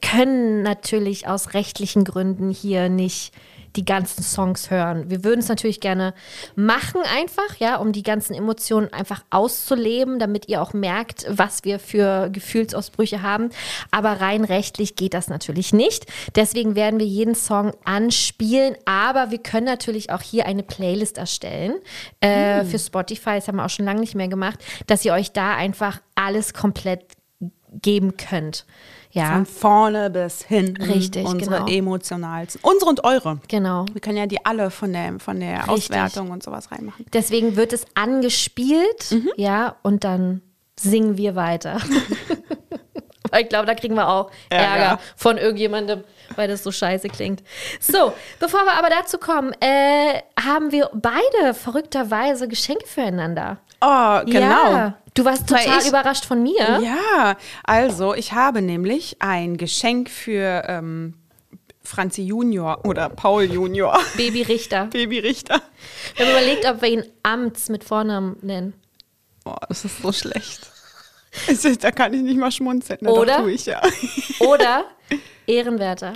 können 0.00 0.62
natürlich 0.62 1.26
aus 1.26 1.54
rechtlichen 1.54 2.04
Gründen 2.04 2.50
hier 2.50 2.88
nicht 2.88 3.32
die 3.76 3.84
ganzen 3.84 4.22
Songs 4.22 4.70
hören. 4.70 5.10
Wir 5.10 5.24
würden 5.24 5.40
es 5.40 5.48
natürlich 5.48 5.80
gerne 5.80 6.14
machen 6.56 7.00
einfach, 7.14 7.56
ja, 7.58 7.76
um 7.76 7.92
die 7.92 8.02
ganzen 8.02 8.34
Emotionen 8.34 8.92
einfach 8.92 9.24
auszuleben, 9.30 10.18
damit 10.18 10.48
ihr 10.48 10.62
auch 10.62 10.72
merkt, 10.72 11.26
was 11.28 11.64
wir 11.64 11.78
für 11.78 12.30
Gefühlsausbrüche 12.30 13.22
haben. 13.22 13.50
Aber 13.90 14.20
rein 14.20 14.44
rechtlich 14.44 14.96
geht 14.96 15.14
das 15.14 15.28
natürlich 15.28 15.72
nicht. 15.72 16.06
Deswegen 16.34 16.74
werden 16.74 16.98
wir 16.98 17.06
jeden 17.06 17.34
Song 17.34 17.72
anspielen, 17.84 18.76
aber 18.84 19.30
wir 19.30 19.38
können 19.38 19.66
natürlich 19.66 20.10
auch 20.10 20.22
hier 20.22 20.46
eine 20.46 20.62
Playlist 20.62 21.18
erstellen 21.18 21.74
äh, 22.20 22.64
für 22.64 22.78
Spotify. 22.78 23.34
Das 23.36 23.48
haben 23.48 23.56
wir 23.56 23.64
auch 23.64 23.70
schon 23.70 23.84
lange 23.86 24.00
nicht 24.00 24.14
mehr 24.14 24.28
gemacht, 24.28 24.58
dass 24.86 25.04
ihr 25.04 25.12
euch 25.12 25.32
da 25.32 25.54
einfach 25.54 26.00
alles 26.14 26.54
komplett 26.54 27.04
geben 27.82 28.16
könnt. 28.16 28.64
Ja, 29.18 29.32
Von 29.32 29.46
vorne 29.46 30.10
bis 30.10 30.42
hinten. 30.42 30.82
Richtig, 30.82 31.26
Unsere 31.26 31.56
genau. 31.64 31.66
emotionalsten. 31.68 32.60
Unsere 32.62 32.88
und 32.90 33.04
eure. 33.04 33.40
genau. 33.48 33.84
Wir 33.92 34.00
können 34.00 34.16
ja 34.18 34.26
die 34.26 34.44
alle 34.46 34.70
von 34.70 34.92
der, 34.92 35.18
von 35.18 35.40
der 35.40 35.58
Richtig. 35.58 35.68
Auswertung 35.68 36.30
und 36.30 36.42
sowas 36.42 36.70
reinmachen. 36.70 37.04
Deswegen 37.12 37.56
wird 37.56 37.72
es 37.72 37.84
angespielt, 37.94 39.10
Mhm. 39.10 39.30
ja, 39.36 39.76
und 39.82 40.04
dann 40.04 40.42
singen 40.78 41.16
wir 41.16 41.34
weiter. 41.34 41.80
Weil 43.30 43.42
ich 43.42 43.48
glaube, 43.50 43.66
da 43.66 43.74
kriegen 43.74 43.94
wir 43.94 44.08
auch 44.08 44.30
Ärger. 44.48 44.66
Ärger. 44.84 45.00
von 45.14 45.36
irgendjemandem, 45.36 46.02
weil 46.34 46.48
das 46.48 46.62
so 46.62 46.72
scheiße 46.72 47.08
klingt. 47.08 47.42
So, 47.78 48.14
bevor 48.40 48.60
wir 48.64 48.72
aber 48.72 48.88
dazu 48.88 49.18
kommen, 49.18 49.52
äh, 49.60 50.22
haben 50.42 50.72
wir 50.72 50.88
beide 50.94 51.52
verrückterweise 51.52 52.48
Geschenke 52.48 52.86
füreinander. 52.86 53.58
Oh, 53.80 54.20
genau. 54.24 54.72
Ja, 54.72 54.98
du 55.14 55.24
warst 55.24 55.48
total 55.48 55.80
ich- 55.80 55.86
überrascht 55.88 56.24
von 56.24 56.42
mir. 56.42 56.80
Ja, 56.82 57.36
also 57.64 58.14
ich 58.14 58.32
habe 58.32 58.62
nämlich 58.62 59.16
ein 59.20 59.56
Geschenk 59.56 60.10
für 60.10 60.64
ähm, 60.66 61.14
Franzi 61.82 62.22
Junior 62.22 62.84
oder 62.84 63.08
Paul 63.08 63.44
Junior, 63.44 63.98
Baby 64.16 64.42
Richter. 64.42 64.86
Baby 64.86 65.20
Richter. 65.20 65.62
Wir 66.16 66.26
haben 66.26 66.32
überlegt, 66.32 66.66
ob 66.66 66.82
wir 66.82 66.88
ihn 66.88 67.04
Amts 67.22 67.68
mit 67.68 67.84
Vornamen 67.84 68.36
nennen. 68.42 68.74
Oh, 69.44 69.54
das 69.68 69.84
ist 69.84 70.02
so 70.02 70.12
schlecht. 70.12 70.70
Da 71.80 71.90
kann 71.92 72.12
ich 72.14 72.22
nicht 72.22 72.38
mal 72.38 72.50
schmunzeln. 72.50 72.98
Na, 73.02 73.10
Oder? 73.10 73.36
Doch, 73.36 73.42
tue 73.42 73.52
ich 73.52 73.66
ja. 73.66 73.80
Oder 74.40 74.86
Ehrenwerter. 75.46 76.14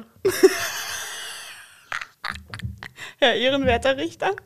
Herr 3.19 3.35
Ehrenwerter 3.35 3.97
Richter. 3.97 4.31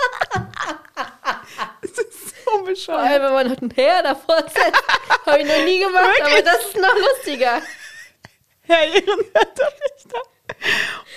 Das 1.82 1.90
ist 1.90 2.28
so 2.44 2.50
Vor 2.50 2.64
bescheuert. 2.64 2.98
allem, 3.00 3.22
wenn 3.22 3.32
man 3.32 3.48
noch 3.48 3.62
ein 3.62 3.70
Herr 3.74 4.02
davor 4.02 4.36
setzt. 4.42 4.56
Habe 5.26 5.38
ich 5.40 5.46
noch 5.48 5.64
nie 5.64 5.78
gemacht, 5.78 6.20
aber 6.22 6.42
das 6.42 6.66
ist 6.66 6.76
noch 6.76 6.94
lustiger. 6.94 7.62
Herr 8.62 8.82
Ehrenwerter 8.86 9.72
Richter. 9.96 10.22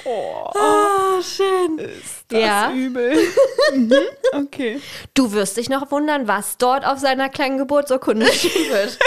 Oh, 0.06 0.50
Oh, 0.54 1.22
schön. 1.22 1.78
ist 1.80 2.26
das 2.30 2.40
Ja. 2.40 2.72
übel. 2.72 3.18
Mhm, 3.74 3.94
okay. 4.34 4.82
Du 5.14 5.32
wirst 5.34 5.58
dich 5.58 5.70
noch 5.70 5.90
wundern, 5.92 6.28
was 6.28 6.58
dort 6.58 6.86
auf 6.86 7.00
seiner 7.00 7.30
kleinen 7.30 7.58
Geburtsurkunde 7.58 8.28
stehen 8.32 8.72
wird. 8.72 8.98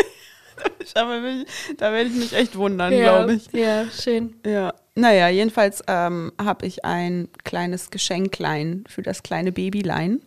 Da 0.94 1.92
werde 1.92 2.08
ich 2.10 2.14
mich 2.16 2.32
echt 2.32 2.56
wundern, 2.56 2.90
glaube 2.96 3.34
ich. 3.34 3.46
Ja, 3.52 3.86
schön. 3.90 4.40
Ja. 4.44 4.74
Naja, 4.98 5.28
jedenfalls 5.28 5.82
ähm, 5.88 6.32
habe 6.42 6.66
ich 6.66 6.84
ein 6.84 7.28
kleines 7.44 7.90
Geschenklein 7.90 8.84
für 8.88 9.02
das 9.02 9.22
kleine 9.22 9.52
Babylein. 9.52 10.22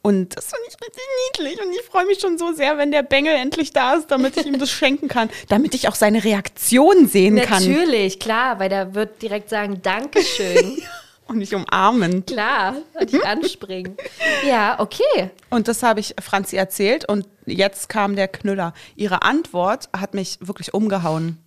Und 0.00 0.36
das 0.36 0.46
finde 0.46 0.64
ich 0.68 0.74
richtig 0.80 1.02
niedlich. 1.26 1.66
Und 1.66 1.72
ich 1.72 1.82
freue 1.82 2.06
mich 2.06 2.20
schon 2.20 2.38
so 2.38 2.52
sehr, 2.52 2.78
wenn 2.78 2.92
der 2.92 3.02
Bengel 3.02 3.34
endlich 3.34 3.72
da 3.72 3.94
ist, 3.94 4.10
damit 4.10 4.36
ich 4.36 4.46
ihm 4.46 4.58
das 4.58 4.70
schenken 4.70 5.08
kann. 5.08 5.28
Damit 5.48 5.74
ich 5.74 5.86
auch 5.88 5.94
seine 5.94 6.24
Reaktion 6.24 7.08
sehen 7.08 7.36
kann. 7.42 7.62
Natürlich, 7.62 8.18
klar, 8.18 8.58
weil 8.58 8.70
der 8.70 8.94
wird 8.94 9.20
direkt 9.20 9.50
sagen, 9.50 9.82
Dankeschön. 9.82 10.78
Und 11.28 11.38
nicht 11.38 11.52
umarmen. 11.54 12.24
klar, 12.24 12.76
und 12.94 13.12
dich 13.12 13.26
anspringen. 13.26 13.96
Ja, 14.46 14.78
okay. 14.78 15.30
Und 15.50 15.66
das 15.66 15.82
habe 15.82 15.98
ich 15.98 16.14
Franzi 16.22 16.54
erzählt. 16.54 17.08
Und 17.08 17.26
jetzt 17.46 17.88
kam 17.88 18.14
der 18.14 18.28
Knüller. 18.28 18.74
Ihre 18.94 19.22
Antwort 19.22 19.88
hat 19.92 20.14
mich 20.14 20.38
wirklich 20.40 20.72
umgehauen. 20.72 21.38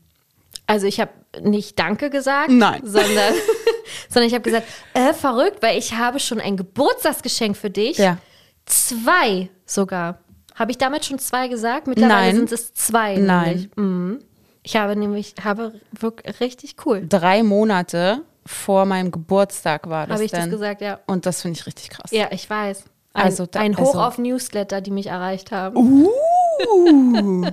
Also 0.69 0.85
ich 0.85 0.99
habe 0.99 1.09
nicht 1.41 1.79
Danke 1.79 2.11
gesagt, 2.11 2.51
Nein. 2.51 2.81
sondern, 2.83 3.33
sondern 4.09 4.27
ich 4.27 4.33
habe 4.35 4.43
gesagt, 4.43 4.67
äh, 4.93 5.13
verrückt, 5.13 5.63
weil 5.63 5.79
ich 5.79 5.95
habe 5.95 6.19
schon 6.19 6.39
ein 6.39 6.57
Geburtstagsgeschenk 6.57 7.57
für 7.57 7.71
dich. 7.71 7.97
Ja. 7.97 8.17
Zwei 8.65 9.49
sogar. 9.65 10.19
Habe 10.53 10.69
ich 10.69 10.77
damit 10.77 11.05
schon 11.05 11.17
zwei 11.17 11.47
gesagt? 11.47 11.87
Mittlerweile 11.87 12.27
Nein. 12.27 12.35
sind 12.35 12.51
es 12.51 12.71
zwei. 12.75 13.15
Nein. 13.17 13.71
Mhm. 13.77 14.19
Ich 14.61 14.75
habe 14.75 14.95
nämlich, 14.95 15.33
habe 15.43 15.73
wirklich 15.91 16.39
richtig 16.39 16.75
cool. 16.85 17.03
Drei 17.09 17.41
Monate 17.41 18.21
vor 18.45 18.85
meinem 18.85 19.09
Geburtstag 19.09 19.89
war 19.89 20.05
das 20.05 20.13
Habe 20.15 20.25
ich 20.25 20.31
das 20.31 20.41
denn. 20.41 20.51
gesagt, 20.51 20.81
ja. 20.81 20.99
Und 21.07 21.25
das 21.25 21.41
finde 21.41 21.59
ich 21.59 21.65
richtig 21.65 21.89
krass. 21.89 22.11
Ja, 22.11 22.27
ich 22.31 22.47
weiß. 22.47 22.83
Ein, 23.13 23.23
Also 23.23 23.47
da- 23.47 23.59
ein 23.59 23.75
Hoch 23.75 23.87
also- 23.95 24.01
auf 24.01 24.17
Newsletter, 24.19 24.81
die 24.81 24.91
mich 24.91 25.07
erreicht 25.07 25.51
haben. 25.51 25.75
Uh, 25.77 27.47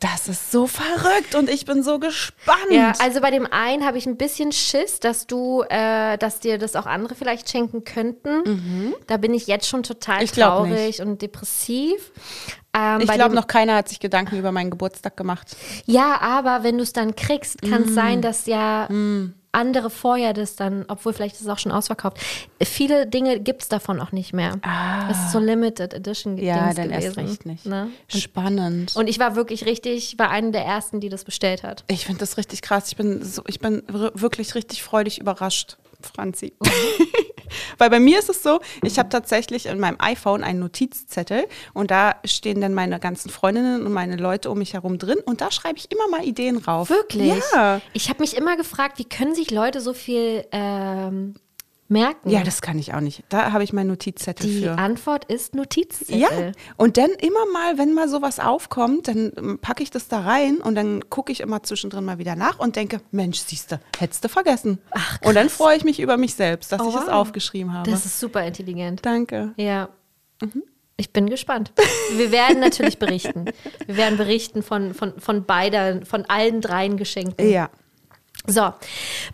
das 0.00 0.28
ist 0.28 0.52
so 0.52 0.66
verrückt 0.68 1.34
und 1.34 1.50
ich 1.50 1.64
bin 1.64 1.82
so 1.82 1.98
gespannt. 1.98 2.58
Ja, 2.70 2.92
also 3.00 3.20
bei 3.20 3.30
dem 3.32 3.46
einen 3.50 3.84
habe 3.84 3.98
ich 3.98 4.06
ein 4.06 4.16
bisschen 4.16 4.52
Schiss, 4.52 5.00
dass 5.00 5.26
du, 5.26 5.62
äh, 5.68 6.16
dass 6.18 6.38
dir 6.38 6.56
das 6.58 6.76
auch 6.76 6.86
andere 6.86 7.16
vielleicht 7.16 7.50
schenken 7.50 7.82
könnten. 7.82 8.94
Da 9.08 9.16
bin 9.16 9.34
ich 9.34 9.46
jetzt 9.48 9.66
schon 9.66 9.82
total 9.82 10.18
Mhm. 10.18 10.22
Ich 10.24 10.30
traurig 10.32 10.70
nicht. 10.70 11.00
und 11.00 11.20
depressiv. 11.20 12.12
Ähm, 12.76 13.00
ich 13.00 13.10
glaube, 13.10 13.34
noch 13.34 13.46
keiner 13.48 13.74
hat 13.74 13.88
sich 13.88 13.98
Gedanken 13.98 14.38
über 14.38 14.52
meinen 14.52 14.70
Geburtstag 14.70 15.16
gemacht. 15.16 15.56
Ja, 15.86 16.20
aber 16.20 16.62
wenn 16.62 16.76
du 16.76 16.82
es 16.84 16.92
dann 16.92 17.16
kriegst, 17.16 17.60
kann 17.62 17.82
Mm. 17.82 17.88
es 17.88 17.94
sein, 17.94 18.22
dass 18.22 18.46
ja 18.46 18.86
andere 19.52 19.90
vorher 19.90 20.32
das 20.34 20.56
dann, 20.56 20.84
obwohl 20.88 21.12
vielleicht 21.12 21.34
ist 21.36 21.42
es 21.42 21.48
auch 21.48 21.58
schon 21.58 21.72
ausverkauft. 21.72 22.18
Viele 22.62 23.06
Dinge 23.06 23.40
gibt 23.40 23.62
es 23.62 23.68
davon 23.68 24.00
auch 24.00 24.12
nicht 24.12 24.32
mehr. 24.32 24.52
Es 25.10 25.16
ist 25.18 25.32
so 25.32 25.38
Limited 25.38 25.94
Edition 25.94 26.36
Ah. 26.38 26.42
Ja, 26.42 26.62
Dings 26.64 26.76
dann 26.76 26.88
gewesen. 26.90 27.04
erst 27.04 27.16
recht 27.18 27.46
nicht. 27.46 27.66
Ne? 27.66 27.88
Spannend. 28.08 28.94
Und 28.96 29.08
ich 29.08 29.18
war 29.18 29.36
wirklich 29.36 29.64
richtig, 29.66 30.18
war 30.18 30.30
eine 30.30 30.50
der 30.50 30.64
ersten, 30.64 31.00
die 31.00 31.08
das 31.08 31.24
bestellt 31.24 31.62
hat. 31.62 31.84
ich 31.88 32.04
finde 32.04 32.20
das 32.20 32.36
richtig 32.36 32.62
krass. 32.62 32.88
Ich 32.88 32.96
bin, 32.96 33.22
so, 33.24 33.42
ich 33.46 33.58
bin 33.60 33.82
wir- 33.88 34.12
wirklich 34.14 34.54
richtig 34.54 34.82
freudig 34.82 35.18
überrascht, 35.18 35.76
Franzi. 36.00 36.54
Weil 37.78 37.90
bei 37.90 38.00
mir 38.00 38.18
ist 38.18 38.28
es 38.28 38.42
so, 38.42 38.60
ich 38.82 38.98
habe 38.98 39.08
tatsächlich 39.08 39.66
in 39.66 39.80
meinem 39.80 39.96
iPhone 40.00 40.44
einen 40.44 40.60
Notizzettel 40.60 41.46
und 41.72 41.90
da 41.90 42.16
stehen 42.24 42.60
dann 42.60 42.74
meine 42.74 43.00
ganzen 43.00 43.30
Freundinnen 43.30 43.86
und 43.86 43.92
meine 43.92 44.16
Leute 44.16 44.50
um 44.50 44.58
mich 44.58 44.74
herum 44.74 44.98
drin 44.98 45.18
und 45.24 45.40
da 45.40 45.50
schreibe 45.50 45.78
ich 45.78 45.90
immer 45.90 46.08
mal 46.08 46.24
Ideen 46.24 46.58
rauf. 46.58 46.90
Wirklich? 46.90 47.42
Ja. 47.54 47.80
Ich 47.92 48.08
habe 48.08 48.20
mich 48.20 48.36
immer 48.36 48.56
gefragt, 48.56 48.98
wie 48.98 49.04
können 49.04 49.34
sich 49.34 49.50
Leute 49.50 49.80
so 49.80 49.94
viel 49.94 50.46
ähm, 50.52 51.34
merken? 51.88 52.30
Ja, 52.30 52.42
das 52.42 52.60
kann 52.62 52.78
ich 52.78 52.94
auch 52.94 53.00
nicht. 53.00 53.24
Da 53.28 53.52
habe 53.52 53.64
ich 53.64 53.72
meinen 53.72 53.88
Notizzettel 53.88 54.46
Die 54.46 54.62
für. 54.62 54.72
Antwort 54.78 55.24
ist 55.24 55.54
Notizzettel. 55.54 56.18
Ja, 56.18 56.28
und 56.76 56.96
dann 56.96 57.10
immer 57.10 57.46
mal, 57.52 57.78
wenn 57.78 57.94
mal 57.94 58.08
sowas 58.08 58.40
aufkommt, 58.40 59.08
dann 59.08 59.32
ähm, 59.36 59.58
packe 59.58 59.82
ich 59.82 59.90
das 59.90 60.08
da 60.08 60.20
rein 60.20 60.58
und 60.58 60.74
dann 60.74 61.08
gucke 61.10 61.32
ich 61.32 61.40
immer 61.40 61.62
zwischendrin 61.62 62.04
mal 62.04 62.18
wieder 62.18 62.36
nach 62.36 62.58
und 62.58 62.76
denke, 62.76 63.00
Mensch, 63.10 63.38
siehste, 63.38 63.80
hättest 63.98 64.24
du 64.24 64.28
vergessen. 64.28 64.78
Ach, 64.90 65.18
und 65.24 65.34
dann 65.34 65.48
freue 65.48 65.76
ich 65.76 65.84
mich 65.84 66.00
über 66.00 66.16
mich 66.16 66.34
selbst, 66.34 66.72
dass 66.72 66.80
Oh, 66.80 66.88
ich 66.90 66.94
es 66.94 67.02
wow. 67.06 67.08
aufgeschrieben 67.14 67.72
habe. 67.72 67.90
Das 67.90 68.04
ist 68.06 68.20
super 68.20 68.44
intelligent. 68.46 69.04
Danke. 69.04 69.52
Ja. 69.56 69.88
Ich 70.96 71.12
bin 71.12 71.30
gespannt. 71.30 71.72
Wir 72.16 72.32
werden 72.32 72.58
natürlich 72.60 72.98
berichten. 72.98 73.46
Wir 73.86 73.96
werden 73.96 74.18
berichten 74.18 74.62
von, 74.62 74.94
von, 74.94 75.18
von 75.20 75.44
beiden, 75.44 76.04
von 76.04 76.24
allen 76.26 76.60
dreien 76.60 76.96
Geschenken. 76.96 77.48
Ja. 77.48 77.70
So, 78.46 78.72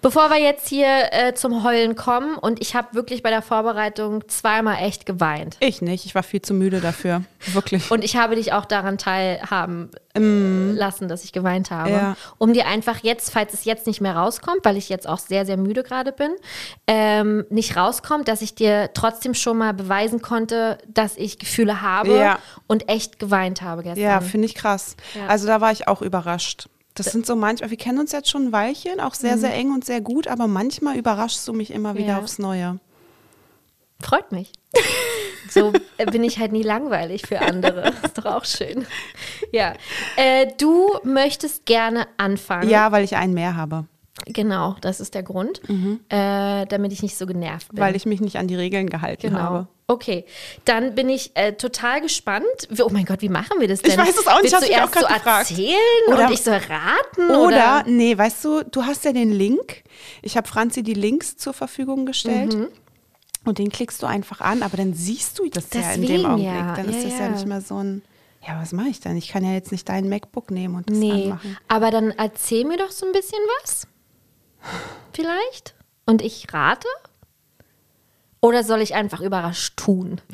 bevor 0.03 0.31
wir 0.31 0.39
jetzt 0.41 0.67
hier 0.69 0.89
äh, 1.13 1.35
zum 1.35 1.63
Heulen 1.63 1.95
kommen, 1.95 2.37
und 2.37 2.61
ich 2.61 2.75
habe 2.75 2.95
wirklich 2.95 3.23
bei 3.23 3.31
der 3.31 3.43
Vorbereitung 3.43 4.27
zweimal 4.29 4.79
echt 4.83 5.07
geweint. 5.07 5.57
Ich 5.61 5.83
nicht, 5.83 6.05
ich 6.05 6.15
war 6.17 6.25
viel 6.25 6.43
zu 6.43 6.53
müde 6.53 6.81
dafür. 6.81 7.23
Wirklich. 7.53 7.91
Und 7.93 8.03
ich 8.03 8.17
habe 8.17 8.35
dich 8.35 8.53
auch 8.55 8.65
daran 8.65 8.99
teilhaben 8.99 9.91
lassen, 10.17 11.09
dass 11.09 11.25
ich 11.25 11.33
geweint 11.33 11.71
habe. 11.73 11.91
Ja. 11.91 12.17
Um 12.39 12.53
dir 12.53 12.67
einfach 12.67 12.99
jetzt, 13.03 13.33
falls 13.33 13.53
es 13.53 13.65
jetzt 13.65 13.87
nicht 13.89 14.01
mehr 14.01 14.17
rauskommt, 14.17 14.61
weil 14.65 14.77
ich 14.77 14.89
jetzt 14.89 15.09
auch 15.09 15.19
sehr, 15.19 15.45
sehr 15.45 15.57
müde 15.57 15.83
gerade 15.83 16.13
bin, 16.13 16.31
ähm, 16.87 17.45
nicht 17.51 17.77
rauskommt, 17.77 18.29
dass 18.29 18.41
ich 18.41 18.55
dir 18.55 18.91
trotzdem 18.95 19.35
schon 19.35 19.59
mal 19.59 19.75
beweisen 19.75 20.23
konnte, 20.23 20.79
dass 20.89 21.17
ich 21.17 21.39
Gefühle 21.41 21.83
habe 21.83 22.17
Ja. 22.17 22.39
und 22.69 22.89
echt 22.89 23.19
geweint 23.19 23.61
habe 23.63 23.83
gestern. 23.83 24.03
ja, 24.03 24.21
finde 24.21 24.47
ich 24.47 24.55
krass. 24.55 24.97
Ja. 25.15 25.27
Also 25.27 25.47
da 25.49 25.61
war 25.61 25.73
ich 25.73 25.89
auch 25.89 26.01
überrascht. 26.01 26.69
Das 26.95 27.07
sind 27.07 27.27
so 27.27 27.35
manchmal, 27.35 27.71
wir 27.71 27.77
kennen 27.77 27.99
uns 27.99 28.13
jetzt 28.13 28.31
schon 28.31 28.47
ein 28.47 28.53
Weilchen, 28.53 29.01
auch 29.01 29.15
sehr, 29.15 29.37
sehr 29.37 29.53
eng 29.55 29.73
und 29.75 29.85
sehr 29.85 30.01
gut, 30.01 30.29
aber 30.29 30.47
manchmal 30.47 30.97
überraschst 30.97 31.47
du 31.49 31.53
mich 31.53 31.73
immer 31.73 31.95
wieder 31.97 32.07
Ja. 32.07 32.19
aufs 32.19 32.39
Neue. 32.39 32.79
Freut 34.01 34.33
mich. 34.33 34.53
So 35.51 35.75
äh, 35.99 36.07
bin 36.07 36.25
ich 36.25 36.39
halt 36.39 36.53
nie 36.53 36.63
langweilig 36.63 37.27
für 37.29 37.39
andere. 37.43 37.93
Ist 38.03 38.17
doch 38.17 38.25
auch 38.25 38.45
schön. 38.47 38.87
Ja. 39.53 39.75
Äh, 40.17 40.47
du 40.59 40.89
möchtest 41.05 41.67
gerne 41.67 42.07
anfangen. 42.17 42.71
Ja, 42.71 42.91
weil 42.93 43.05
ich 43.05 43.15
einen 43.15 43.35
mehr 43.35 43.55
habe. 43.55 43.85
Genau, 44.25 44.75
das 44.81 45.01
ist 45.01 45.15
der 45.15 45.23
Grund. 45.23 45.61
Äh, 46.09 46.65
damit 46.67 46.93
ich 46.93 47.03
nicht 47.03 47.17
so 47.19 47.27
genervt 47.27 47.69
bin. 47.69 47.79
Weil 47.79 47.95
ich 47.95 48.07
mich 48.07 48.23
nicht 48.23 48.37
an 48.39 48.49
die 48.49 48.55
Regeln 48.57 48.89
gehalten 48.89 49.29
Genau. 49.29 49.39
habe. 49.39 49.69
Okay, 49.87 50.25
dann 50.65 50.95
bin 50.95 51.11
ich 51.11 51.33
äh, 51.35 51.53
total 51.53 52.01
gespannt. 52.01 52.47
Oh 52.81 52.89
mein 52.91 53.05
Gott, 53.05 53.21
wie 53.21 53.29
machen 53.29 53.61
wir 53.61 53.69
das 53.69 53.83
denn? 53.83 53.91
Ich 53.93 53.99
weiß 53.99 54.17
es 54.19 54.27
auch 54.27 54.41
nicht, 54.41 54.47
ich 54.53 54.57
auch 54.57 54.63
erst 54.71 54.95
so 54.95 55.01
gefragt. 55.07 55.51
erzählen 55.51 55.79
Oder- 56.09 56.27
und 56.29 56.33
ich 56.33 56.41
soll 56.43 56.55
raten? 56.55 57.31
Oder, 57.31 57.41
Oder, 57.47 57.85
nee, 57.87 58.17
weißt 58.17 58.43
du, 58.47 58.63
du 58.65 58.85
hast 58.85 59.05
ja 59.05 59.13
den 59.13 59.31
Link. 59.31 59.85
Ich 60.23 60.39
habe 60.39 60.49
Franzi 60.49 60.83
die 60.83 60.95
Links 60.95 61.37
zur 61.37 61.53
Verfügung 61.53 62.07
gestellt. 62.07 62.55
Mhm. 62.55 62.69
Und 63.45 63.59
den 63.59 63.69
klickst 63.69 64.03
du 64.03 64.07
einfach 64.07 64.41
an, 64.41 64.63
aber 64.63 64.79
dann 64.79 64.95
siehst 64.95 65.39
du 65.39 65.47
das 65.51 65.67
ja 65.75 65.93
in 65.93 66.01
Deswegen 66.01 66.23
dem 66.23 66.27
Augenblick. 66.31 66.47
ja. 66.55 66.75
Dann 66.77 66.91
Ja, 66.91 66.97
ist 66.97 67.05
das 67.05 67.13
ja. 67.19 67.25
ja. 67.27 67.29
nicht 67.29 67.47
mehr 67.47 67.61
so 67.61 67.77
ein, 67.77 68.01
ja, 68.49 68.59
was 68.59 68.73
mache 68.73 68.89
ich 68.89 69.01
denn? 69.01 69.19
Ich 69.19 69.29
kann 69.29 69.45
ja 69.45 69.53
jetzt 69.53 69.71
nicht 69.71 69.87
dein 69.87 70.09
MacBook 70.09 70.51
nehmen 70.51 70.77
und 70.77 70.89
das 70.89 70.97
Nee, 70.97 71.25
anmachen. 71.25 71.59
aber 71.69 71.91
dann 71.91 72.11
erzähl 72.11 72.65
mir 72.65 72.79
doch 72.79 72.91
so 72.91 73.05
ein 73.05 73.13
bisschen 73.13 73.39
was. 73.63 73.87
Vielleicht? 75.13 75.75
Und 76.07 76.23
ich 76.23 76.47
rate? 76.55 76.89
Oder 78.45 78.63
soll 78.63 78.83
ich 78.83 78.95
einfach 78.95 79.23
überrascht 79.23 79.79
tun? 79.79 80.21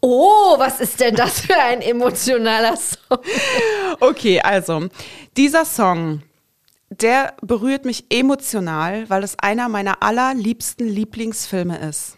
Oh, 0.00 0.54
was 0.56 0.80
ist 0.80 1.00
denn 1.00 1.14
das 1.14 1.40
für 1.40 1.54
ein 1.54 1.82
emotionaler 1.82 2.78
Song? 2.78 3.18
Okay, 4.00 4.40
also, 4.40 4.88
dieser 5.36 5.66
Song, 5.66 6.22
der 6.88 7.34
berührt 7.42 7.84
mich 7.84 8.06
emotional, 8.08 9.10
weil 9.10 9.22
es 9.22 9.38
einer 9.38 9.68
meiner 9.68 10.02
allerliebsten 10.02 10.88
Lieblingsfilme 10.88 11.76
ist. 11.86 12.16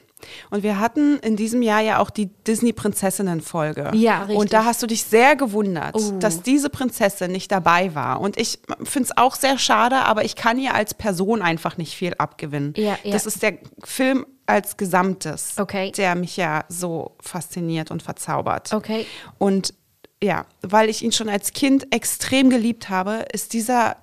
Und 0.50 0.62
wir 0.62 0.78
hatten 0.78 1.18
in 1.18 1.36
diesem 1.36 1.62
Jahr 1.62 1.80
ja 1.80 1.98
auch 1.98 2.10
die 2.10 2.26
Disney-Prinzessinnen-Folge. 2.46 3.90
Ja, 3.94 4.20
richtig. 4.20 4.36
Und 4.38 4.52
da 4.52 4.64
hast 4.64 4.82
du 4.82 4.86
dich 4.86 5.04
sehr 5.04 5.36
gewundert, 5.36 5.94
Oh. 5.94 6.18
dass 6.18 6.42
diese 6.42 6.70
Prinzessin 6.70 7.32
nicht 7.32 7.50
dabei 7.50 7.94
war. 7.94 8.20
Und 8.20 8.36
ich 8.38 8.60
finde 8.82 9.08
es 9.10 9.16
auch 9.16 9.34
sehr 9.34 9.58
schade, 9.58 9.96
aber 9.96 10.24
ich 10.24 10.36
kann 10.36 10.58
ihr 10.58 10.74
als 10.74 10.94
Person 10.94 11.42
einfach 11.42 11.76
nicht 11.76 11.94
viel 11.94 12.14
abgewinnen. 12.18 12.74
Ja, 12.76 12.98
ja. 13.02 13.12
Das 13.12 13.26
ist 13.26 13.42
der 13.42 13.58
Film 13.84 14.26
als 14.46 14.76
Gesamtes, 14.76 15.54
Okay. 15.58 15.92
der 15.92 16.14
mich 16.14 16.36
ja 16.36 16.64
so 16.68 17.12
fasziniert 17.20 17.90
und 17.90 18.02
verzaubert. 18.02 18.72
Okay. 18.72 19.06
Und 19.38 19.74
ja, 20.22 20.46
weil 20.62 20.88
ich 20.88 21.02
ihn 21.02 21.10
schon 21.12 21.28
als 21.28 21.52
Kind 21.52 21.92
extrem 21.92 22.48
geliebt 22.50 22.88
habe, 22.88 23.24
ist 23.32 23.52
dieser 23.54 23.96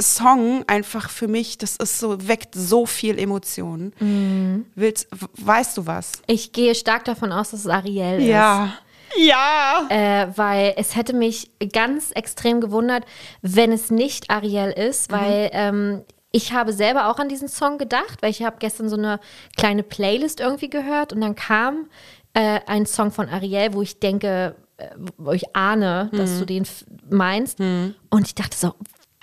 Song 0.00 0.64
einfach 0.66 1.08
für 1.10 1.28
mich, 1.28 1.56
das 1.58 1.76
ist 1.76 1.98
so, 2.00 2.26
weckt 2.28 2.54
so 2.54 2.84
viel 2.86 3.18
Emotionen. 3.18 3.92
Mhm. 4.00 4.66
Willst, 4.74 5.06
weißt 5.38 5.76
du 5.76 5.86
was? 5.86 6.12
Ich 6.26 6.52
gehe 6.52 6.74
stark 6.74 7.04
davon 7.04 7.30
aus, 7.32 7.50
dass 7.52 7.60
es 7.60 7.66
Ariel 7.68 8.18
ist. 8.20 8.26
Ja. 8.28 8.74
Ja. 9.16 9.86
Äh, 9.90 10.36
weil 10.36 10.74
es 10.76 10.96
hätte 10.96 11.12
mich 11.14 11.50
ganz 11.72 12.10
extrem 12.10 12.60
gewundert, 12.60 13.04
wenn 13.42 13.70
es 13.70 13.90
nicht 13.92 14.30
Ariel 14.30 14.70
ist, 14.70 15.10
Mhm. 15.12 15.16
weil 15.16 15.50
ähm, 15.52 16.02
ich 16.32 16.52
habe 16.52 16.72
selber 16.72 17.08
auch 17.08 17.18
an 17.20 17.28
diesen 17.28 17.46
Song 17.46 17.78
gedacht, 17.78 18.20
weil 18.22 18.30
ich 18.30 18.42
habe 18.42 18.56
gestern 18.58 18.88
so 18.88 18.96
eine 18.96 19.20
kleine 19.56 19.84
Playlist 19.84 20.40
irgendwie 20.40 20.68
gehört 20.68 21.12
und 21.12 21.20
dann 21.20 21.36
kam 21.36 21.86
äh, 22.32 22.58
ein 22.66 22.86
Song 22.86 23.12
von 23.12 23.28
Ariel, 23.28 23.72
wo 23.74 23.82
ich 23.82 24.00
denke, 24.00 24.56
äh, 24.78 24.88
wo 25.16 25.30
ich 25.30 25.54
ahne, 25.54 26.08
Mhm. 26.10 26.16
dass 26.16 26.36
du 26.40 26.44
den 26.44 26.66
meinst. 27.08 27.60
Und 27.60 28.26
ich 28.26 28.34
dachte 28.34 28.56
so, 28.56 28.74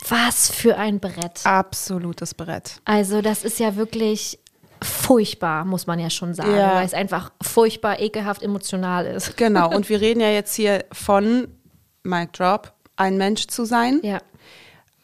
was 0.09 0.49
für 0.51 0.77
ein 0.77 0.99
Brett. 0.99 1.41
Absolutes 1.45 2.33
Brett. 2.33 2.81
Also 2.85 3.21
das 3.21 3.43
ist 3.43 3.59
ja 3.59 3.75
wirklich 3.75 4.39
furchtbar, 4.83 5.63
muss 5.65 5.85
man 5.87 5.99
ja 5.99 6.09
schon 6.09 6.33
sagen, 6.33 6.55
Ja. 6.55 6.75
weil 6.75 6.85
es 6.85 6.93
einfach 6.93 7.31
furchtbar, 7.41 7.99
ekelhaft, 7.99 8.41
emotional 8.41 9.05
ist. 9.05 9.37
Genau. 9.41 9.73
Und 9.73 9.89
wir 9.89 10.01
reden 10.01 10.19
ja 10.21 10.29
jetzt 10.29 10.55
hier 10.55 10.85
von 10.91 11.47
Mic 12.03 12.31
Drop, 12.33 12.73
ein 12.95 13.17
Mensch 13.17 13.47
zu 13.47 13.65
sein. 13.65 13.99
Ja. 14.03 14.19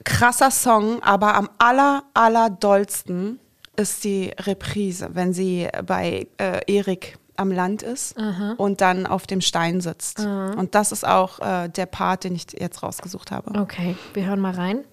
krasser 0.04 0.52
Song, 0.52 1.02
aber 1.04 1.36
am 1.36 1.50
aller, 1.58 2.04
aller 2.14 2.50
dollsten 2.50 3.40
ist 3.76 4.04
die 4.04 4.32
Reprise, 4.40 5.10
wenn 5.14 5.34
sie 5.34 5.68
bei 5.86 6.28
äh, 6.40 6.62
Erik 6.66 7.18
am 7.38 7.52
Land 7.52 7.84
ist 7.84 8.16
und 8.58 8.82
dann 8.82 9.06
auf 9.08 9.28
dem 9.28 9.42
Stein 9.42 9.80
sitzt. 9.82 10.20
Und 10.20 10.76
das 10.76 10.92
ist 10.92 11.06
auch 11.08 11.40
äh, 11.40 11.70
der 11.70 11.86
Part, 11.86 12.24
den 12.24 12.36
ich 12.36 12.48
jetzt 12.58 12.84
rausgesucht 12.84 13.32
habe. 13.32 13.60
Okay, 13.60 13.96
wir 14.14 14.26
hören 14.26 14.40
mal 14.40 14.54
rein. 14.54 14.84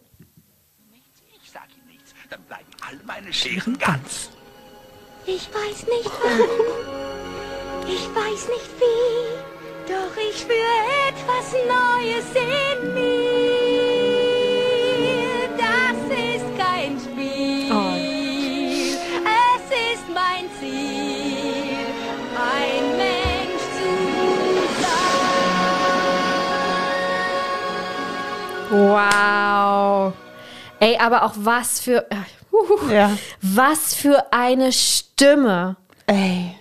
Ich 1.42 1.50
sag 1.50 1.64
ihm 1.76 1.86
nichts, 1.88 2.14
dann 2.30 2.42
bleiben 2.42 2.70
alle 2.88 3.00
meine 3.06 3.32
Scheren 3.32 3.78
ganz. 3.78 4.30
Ich 5.26 5.48
weiß 5.48 5.86
nicht 5.86 6.10
wann, 6.22 6.40
ich 7.88 8.06
weiß 8.14 8.48
nicht 8.48 8.70
wie, 8.78 9.90
doch 9.90 10.14
ich 10.28 10.38
spüre 10.38 10.76
etwas 11.08 11.46
Neues 11.66 12.26
in 12.34 12.92
mir. 12.92 13.94
Das 15.56 15.98
ist 16.10 16.48
kein 16.58 16.92
Spiel, 17.00 17.13
Wow. 28.74 30.12
Ey, 30.80 30.96
aber 30.98 31.22
auch 31.24 31.32
was 31.36 31.80
für 31.80 32.06
huhu, 32.52 32.90
Ja. 32.90 33.10
was 33.40 33.94
für 33.94 34.32
eine 34.32 34.72
Stimme. 34.72 35.76
Ey. 36.06 36.54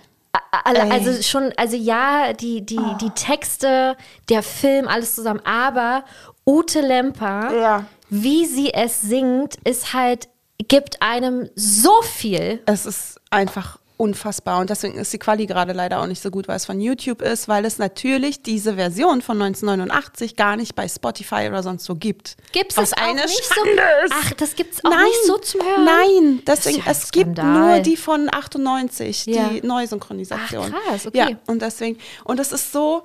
Ey. 0.64 0.90
also 0.90 1.20
schon, 1.22 1.52
also 1.56 1.76
ja, 1.76 2.32
die, 2.32 2.64
die, 2.64 2.78
die 3.00 3.10
Texte, 3.10 3.96
der 4.28 4.42
Film, 4.42 4.88
alles 4.88 5.14
zusammen, 5.14 5.40
aber 5.44 6.04
Ute 6.46 6.80
Lemper, 6.80 7.52
Ja. 7.54 7.84
wie 8.08 8.46
sie 8.46 8.72
es 8.72 9.00
singt, 9.00 9.56
ist 9.64 9.92
halt, 9.94 10.28
gibt 10.68 11.02
einem 11.02 11.48
so 11.56 11.90
viel. 12.02 12.62
Es 12.66 12.86
ist 12.86 13.20
einfach 13.30 13.78
unfassbar. 13.96 14.58
Und 14.60 14.70
deswegen 14.70 14.98
ist 14.98 15.12
die 15.12 15.18
Quali 15.18 15.46
gerade 15.46 15.72
leider 15.72 16.00
auch 16.00 16.06
nicht 16.06 16.20
so 16.20 16.30
gut, 16.30 16.48
weil 16.48 16.56
es 16.56 16.66
von 16.66 16.80
YouTube 16.80 17.22
ist, 17.22 17.46
weil 17.46 17.64
es 17.64 17.78
natürlich 17.78 18.42
diese 18.42 18.74
Version 18.74 19.22
von 19.22 19.40
1989 19.40 20.34
gar 20.36 20.56
nicht 20.56 20.74
bei 20.74 20.88
Spotify 20.88 21.46
oder 21.48 21.62
sonst 21.62 21.84
so 21.84 21.94
gibt. 21.94 22.36
Was 22.54 22.90
das 22.90 22.92
auch 22.94 23.02
eine 23.02 23.22
nicht 23.22 23.44
Schande 23.44 23.82
so? 24.00 24.06
ist. 24.06 24.12
Ach, 24.14 24.32
das 24.32 24.54
gibt's 24.56 24.84
auch 24.84 24.90
nicht 24.90 25.24
so 25.26 25.38
zum 25.38 25.60
Hören? 25.62 25.84
Nein, 25.84 26.42
deswegen, 26.46 26.78
Das 26.78 26.86
ja 26.86 26.90
es 26.92 27.10
gibt 27.12 27.36
Skandal. 27.38 27.76
nur 27.76 27.80
die 27.80 27.96
von 27.96 28.28
98, 28.32 29.26
Ja. 29.26 29.48
die 29.48 29.64
Neusynchronisation. 29.66 30.74
Ach, 30.76 30.88
krass, 30.90 31.06
okay. 31.06 31.16
Ja, 31.18 31.28
und 31.46 31.62
deswegen, 31.62 31.98
und 32.24 32.40
es 32.40 32.50
ist 32.52 32.72
so, 32.72 33.04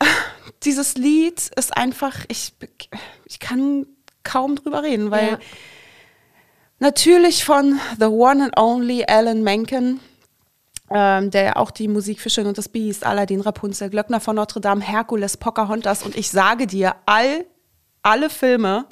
dieses 0.64 0.96
Lied 0.96 1.50
ist 1.56 1.76
einfach, 1.76 2.16
ich, 2.28 2.52
ich 3.26 3.38
kann 3.38 3.86
kaum 4.24 4.56
drüber 4.56 4.82
reden, 4.82 5.10
weil 5.10 5.28
Ja. 5.32 5.38
Natürlich 6.84 7.46
von 7.46 7.80
The 7.98 8.04
One 8.04 8.44
and 8.44 8.58
Only 8.58 9.04
Alan 9.08 9.42
Menken, 9.42 10.00
ähm, 10.90 11.30
der 11.30 11.42
ja 11.42 11.56
auch 11.56 11.70
die 11.70 11.88
Musik 11.88 12.20
für 12.20 12.28
Schön 12.28 12.46
und 12.46 12.58
das 12.58 12.68
Biest, 12.68 13.06
Aladdin, 13.06 13.40
Rapunzel, 13.40 13.88
Glöckner 13.88 14.20
von 14.20 14.36
Notre 14.36 14.60
Dame, 14.60 14.82
Herkules, 14.82 15.38
Pocahontas 15.38 16.02
und 16.02 16.14
ich 16.14 16.30
sage 16.30 16.66
dir, 16.66 16.94
all, 17.06 17.46
alle 18.02 18.28
Filme 18.28 18.84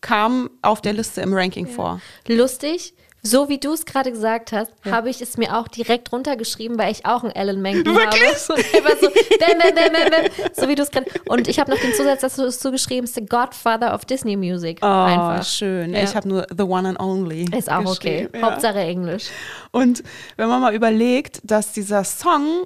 kamen 0.00 0.48
auf 0.62 0.80
der 0.80 0.92
Liste 0.92 1.20
im 1.20 1.34
Ranking 1.34 1.66
vor. 1.66 2.00
Lustig, 2.28 2.94
so 3.26 3.48
wie 3.48 3.58
du 3.58 3.72
es 3.72 3.84
gerade 3.84 4.12
gesagt 4.12 4.52
hast, 4.52 4.70
habe 4.88 5.10
ich 5.10 5.20
es 5.20 5.36
mir 5.36 5.58
auch 5.58 5.68
direkt 5.68 6.12
runtergeschrieben, 6.12 6.78
weil 6.78 6.92
ich 6.92 7.04
auch 7.04 7.24
einen 7.24 7.32
Alan 7.32 7.60
Menken 7.60 7.88
habe. 7.88 8.16
So, 8.36 8.54
so, 8.54 8.62
bam, 8.82 9.58
bam, 9.58 9.74
bam, 9.74 10.50
so 10.52 10.68
wie 10.68 10.74
du 10.74 10.82
es 10.82 10.90
gerade. 10.90 11.06
Und 11.26 11.48
ich 11.48 11.58
habe 11.58 11.70
noch 11.70 11.78
den 11.78 11.92
Zusatz 11.94 12.20
dazu 12.20 12.48
zugeschrieben, 12.48 13.04
ist 13.04 13.14
the 13.14 13.24
Godfather 13.24 13.94
of 13.94 14.04
Disney 14.04 14.36
Music. 14.36 14.78
Oh, 14.82 14.86
Einfach. 14.86 15.44
schön. 15.44 15.92
Ja. 15.92 16.02
Ich 16.02 16.14
habe 16.14 16.28
nur 16.28 16.46
The 16.56 16.62
One 16.62 16.88
and 16.88 17.00
Only. 17.00 17.46
Ist 17.56 17.70
auch 17.70 17.84
okay. 17.86 18.28
Ja. 18.32 18.42
Hauptsache 18.42 18.78
Englisch. 18.78 19.28
Und 19.72 20.02
wenn 20.36 20.48
man 20.48 20.60
mal 20.60 20.74
überlegt, 20.74 21.40
dass 21.44 21.72
dieser 21.72 22.04
Song 22.04 22.64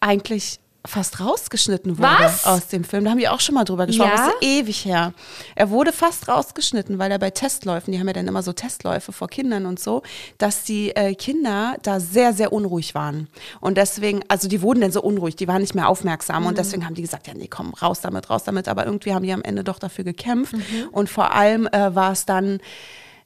eigentlich 0.00 0.58
fast 0.86 1.20
rausgeschnitten 1.20 1.98
wurde 1.98 2.08
Was? 2.18 2.44
aus 2.44 2.68
dem 2.68 2.84
Film. 2.84 3.04
Da 3.04 3.10
haben 3.10 3.18
wir 3.18 3.32
auch 3.32 3.40
schon 3.40 3.54
mal 3.54 3.64
drüber 3.64 3.86
gesprochen. 3.86 4.10
Ja? 4.10 4.26
Das 4.26 4.34
ist 4.34 4.42
ewig 4.42 4.84
her. 4.84 5.14
Er 5.54 5.70
wurde 5.70 5.92
fast 5.92 6.28
rausgeschnitten, 6.28 6.98
weil 6.98 7.10
er 7.10 7.18
bei 7.18 7.30
Testläufen, 7.30 7.92
die 7.92 7.98
haben 7.98 8.06
ja 8.06 8.12
dann 8.12 8.28
immer 8.28 8.42
so 8.42 8.52
Testläufe 8.52 9.12
vor 9.12 9.28
Kindern 9.28 9.64
und 9.64 9.80
so, 9.80 10.02
dass 10.36 10.64
die 10.64 10.94
äh, 10.94 11.14
Kinder 11.14 11.76
da 11.82 12.00
sehr, 12.00 12.34
sehr 12.34 12.52
unruhig 12.52 12.94
waren. 12.94 13.28
Und 13.60 13.78
deswegen, 13.78 14.20
also 14.28 14.46
die 14.46 14.60
wurden 14.60 14.82
dann 14.82 14.92
so 14.92 15.02
unruhig, 15.02 15.36
die 15.36 15.48
waren 15.48 15.62
nicht 15.62 15.74
mehr 15.74 15.88
aufmerksam. 15.88 16.42
Mhm. 16.42 16.48
Und 16.48 16.58
deswegen 16.58 16.84
haben 16.84 16.94
die 16.94 17.02
gesagt, 17.02 17.26
ja, 17.28 17.34
nee, 17.34 17.48
komm, 17.48 17.72
raus 17.74 18.00
damit, 18.02 18.28
raus 18.28 18.44
damit. 18.44 18.68
Aber 18.68 18.84
irgendwie 18.84 19.14
haben 19.14 19.22
die 19.22 19.32
am 19.32 19.42
Ende 19.42 19.64
doch 19.64 19.78
dafür 19.78 20.04
gekämpft. 20.04 20.52
Mhm. 20.52 20.88
Und 20.92 21.08
vor 21.08 21.32
allem 21.32 21.66
äh, 21.66 21.94
war 21.94 22.12
es 22.12 22.26
dann 22.26 22.60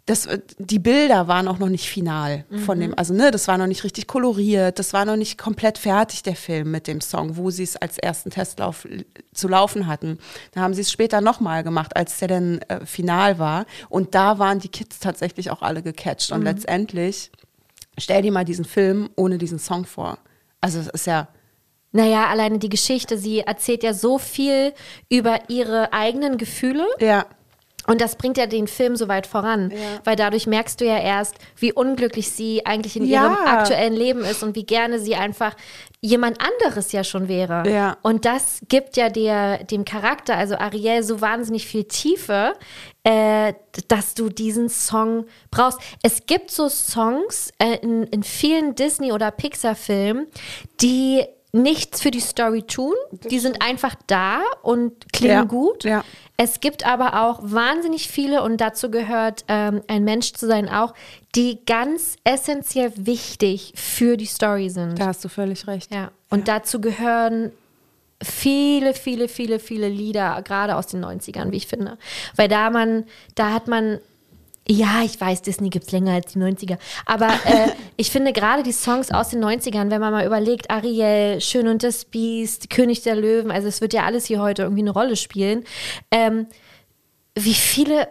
das, 0.09 0.25
äh, 0.25 0.41
die 0.59 0.79
Bilder 0.79 1.29
waren 1.29 1.49
auch 1.49 1.59
noch 1.59 1.69
nicht 1.69 1.87
final 1.89 2.47
von 2.65 2.81
dem, 2.81 2.97
also 2.97 3.13
ne, 3.13 3.31
das 3.31 3.47
war 3.47 3.59
noch 3.59 3.67
nicht 3.67 3.85
richtig 3.85 4.07
koloriert, 4.07 4.79
das 4.79 4.95
war 4.95 5.05
noch 5.05 5.17
nicht 5.17 5.37
komplett 5.37 5.77
fertig, 5.77 6.23
der 6.23 6.35
Film 6.35 6.71
mit 6.71 6.87
dem 6.87 7.03
Song, 7.03 7.37
wo 7.37 7.51
sie 7.51 7.63
es 7.63 7.77
als 7.77 7.99
ersten 7.99 8.31
Testlauf 8.31 8.89
zu 9.35 9.49
laufen 9.49 9.87
hatten. 9.87 10.19
Da 10.53 10.63
haben 10.63 10.73
sie 10.73 10.81
es 10.81 10.91
später 10.91 11.21
nochmal 11.21 11.63
gemacht, 11.63 11.95
als 11.95 12.19
der 12.19 12.29
dann 12.29 12.59
äh, 12.69 12.87
final 12.87 13.39
war. 13.39 13.67
Und 13.91 14.15
da 14.15 14.39
waren 14.39 14.61
die 14.61 14.69
Kids 14.69 14.99
tatsächlich 14.99 15.51
auch 15.51 15.61
alle 15.61 15.83
gecatcht. 15.83 16.33
Und 16.33 16.43
letztendlich, 16.43 17.31
stell 17.99 18.23
dir 18.23 18.33
mal 18.33 18.47
diesen 18.47 18.65
Film 18.65 19.11
ohne 19.15 19.37
diesen 19.37 19.59
Song 19.59 19.85
vor. 19.85 20.19
Also 20.63 20.79
es 20.79 20.89
ist 20.89 21.07
ja, 21.07 21.29
Naja, 21.93 22.29
alleine 22.29 22.59
die 22.59 22.71
Geschichte, 22.71 23.19
sie 23.19 23.41
erzählt 23.41 23.83
ja 23.83 23.93
so 23.93 24.19
viel 24.19 24.73
über 25.11 25.51
ihre 25.51 25.93
eigenen 25.93 26.39
Gefühle. 26.39 26.87
ja, 26.99 27.27
Und 27.89 28.01
das 28.01 28.17
bringt 28.17 28.37
ja 28.37 28.47
den 28.47 28.69
Film 28.69 28.97
so 28.97 29.09
weit 29.09 29.27
voran, 29.27 29.73
weil 30.05 30.15
dadurch 30.15 30.47
merkst 30.47 30.81
du 30.81 30.85
ja 30.85 30.99
erst, 30.99 31.37
wie 31.57 31.73
unglücklich 31.73 32.31
sie 32.31 32.65
eigentlich 32.67 32.97
in 32.97 33.05
Ja. 33.07 33.25
ihrem 33.25 33.37
aktuellen 33.47 33.95
Leben 33.95 34.21
ist 34.21 34.43
und 34.43 34.55
wie 34.55 34.65
gerne 34.65 34.99
sie 34.99 35.17
einfach 35.17 35.57
jemand 36.01 36.39
anderes 36.41 36.93
ja 36.93 37.03
schon 37.03 37.27
wäre. 37.29 37.69
Ja. 37.69 37.97
Und 38.03 38.25
das 38.25 38.61
gibt 38.69 38.97
ja 38.97 39.09
der, 39.09 39.65
dem 39.65 39.85
Charakter, 39.85 40.37
also 40.37 40.57
Ariel, 40.57 41.03
so 41.03 41.21
wahnsinnig 41.21 41.67
viel 41.67 41.85
Tiefe, 41.85 42.53
äh, 43.03 43.55
dass 43.89 44.15
du 44.15 44.29
diesen 44.29 44.69
Song 44.69 45.25
brauchst. 45.51 45.81
Es 46.03 46.27
gibt 46.27 46.51
so 46.51 46.69
Songs 46.69 47.51
äh, 47.59 47.79
in, 47.83 48.05
in 48.05 48.23
vielen 48.23 48.75
Disney- 48.75 49.13
oder 49.13 49.31
Pixar-Filmen, 49.31 50.27
die 50.81 51.25
nichts 51.53 52.01
für 52.03 52.11
die 52.11 52.21
Story 52.21 52.63
tun. 52.63 52.95
Die 53.31 53.39
sind 53.39 53.63
einfach 53.63 53.95
da 54.07 54.41
und 54.63 55.13
klingen 55.13 55.35
Ja. 55.35 55.45
gut. 55.45 55.85
Ja. 55.85 56.05
Es 56.37 56.61
gibt 56.61 56.87
aber 56.87 57.23
auch 57.27 57.41
wahnsinnig 57.43 58.09
viele, 58.09 58.43
und 58.43 58.61
dazu 58.61 58.91
gehört 58.91 59.45
ähm, 59.49 59.81
ein 59.89 60.05
Mensch 60.05 60.33
zu 60.35 60.47
sein 60.47 60.69
auch, 60.69 60.95
die 61.35 61.65
ganz 61.67 62.17
essentiell 62.25 62.93
wichtig 62.97 63.73
für 63.77 64.17
die 64.17 64.27
Story 64.27 64.69
sind. 64.71 64.99
da 65.01 65.07
hast 65.07 65.25
du 65.25 65.29
völlig 65.29 65.67
recht. 65.67 65.93
Ja. 65.93 66.11
Und 66.31 66.47
dazu 66.49 66.81
gehören 66.81 67.51
viele, 68.23 68.95
viele, 68.95 69.29
viele, 69.29 69.59
viele 69.59 69.89
Lieder, 69.89 70.41
gerade 70.43 70.77
aus 70.77 70.87
den 70.89 71.05
90ern, 71.05 71.51
wie 71.51 71.57
ich 71.57 71.67
finde. 71.67 71.99
Weil 72.37 72.49
da 72.49 72.71
man, 72.71 73.05
da 73.35 73.53
hat 73.53 73.69
man 73.69 74.01
Ja, 74.71 75.03
ich 75.03 75.19
weiß, 75.19 75.43
Disney 75.43 75.71
gibt's 75.71 75.93
länger 75.93 76.13
als 76.13 76.33
die 76.33 76.39
90er. 76.39 76.77
Aber 77.07 77.29
äh, 77.29 77.71
ich 77.97 78.11
finde 78.11 78.33
gerade 78.33 78.63
die 78.63 78.73
Songs 78.73 79.11
aus 79.11 79.31
den 79.31 79.43
90ern, 79.43 79.91
wenn 79.91 80.01
man 80.01 80.13
mal 80.13 80.27
überlegt, 80.27 80.71
Ariel, 80.71 81.41
Schön 81.41 81.69
und 81.69 81.83
das 81.83 82.05
Biest, 82.05 82.69
König 82.69 83.03
der 83.03 83.17
Löwen, 83.17 83.51
also 83.51 83.67
es 83.67 83.81
wird 83.81 83.95
ja 83.95 84.05
alles 84.05 84.27
hier 84.27 84.41
heute 84.41 84.63
irgendwie 84.63 84.83
eine 84.83 84.91
Rolle 84.91 85.17
spielen. 85.17 85.65
Ähm, 86.11 86.47
wie 87.35 87.55
viele 87.55 88.09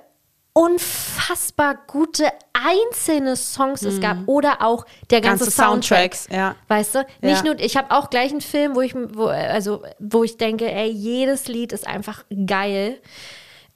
unfassbar 0.53 1.77
gute 1.85 2.25
einzelne 2.53 3.35
Songs 3.35 3.83
es 3.83 4.01
gab 4.01 4.17
oder 4.25 4.63
auch 4.63 4.87
der 5.11 5.21
ganze, 5.21 5.45
Ganze 5.45 5.55
Soundtrack. 5.55 6.15
Soundtracks, 6.15 6.27
ja. 6.31 6.55
Weißt 6.67 6.95
du? 6.95 6.99
Nicht 7.21 7.43
Ja. 7.45 7.53
nur, 7.53 7.59
ich 7.59 7.77
habe 7.77 7.91
auch 7.91 8.09
gleich 8.09 8.31
einen 8.31 8.41
Film, 8.41 8.75
wo 8.75 8.81
ich, 8.81 8.95
wo, 8.95 9.25
also, 9.27 9.83
wo 9.99 10.23
ich 10.23 10.37
denke, 10.37 10.71
ey, 10.71 10.89
jedes 10.89 11.47
Lied 11.47 11.73
ist 11.73 11.85
einfach 11.85 12.25
geil. 12.47 12.99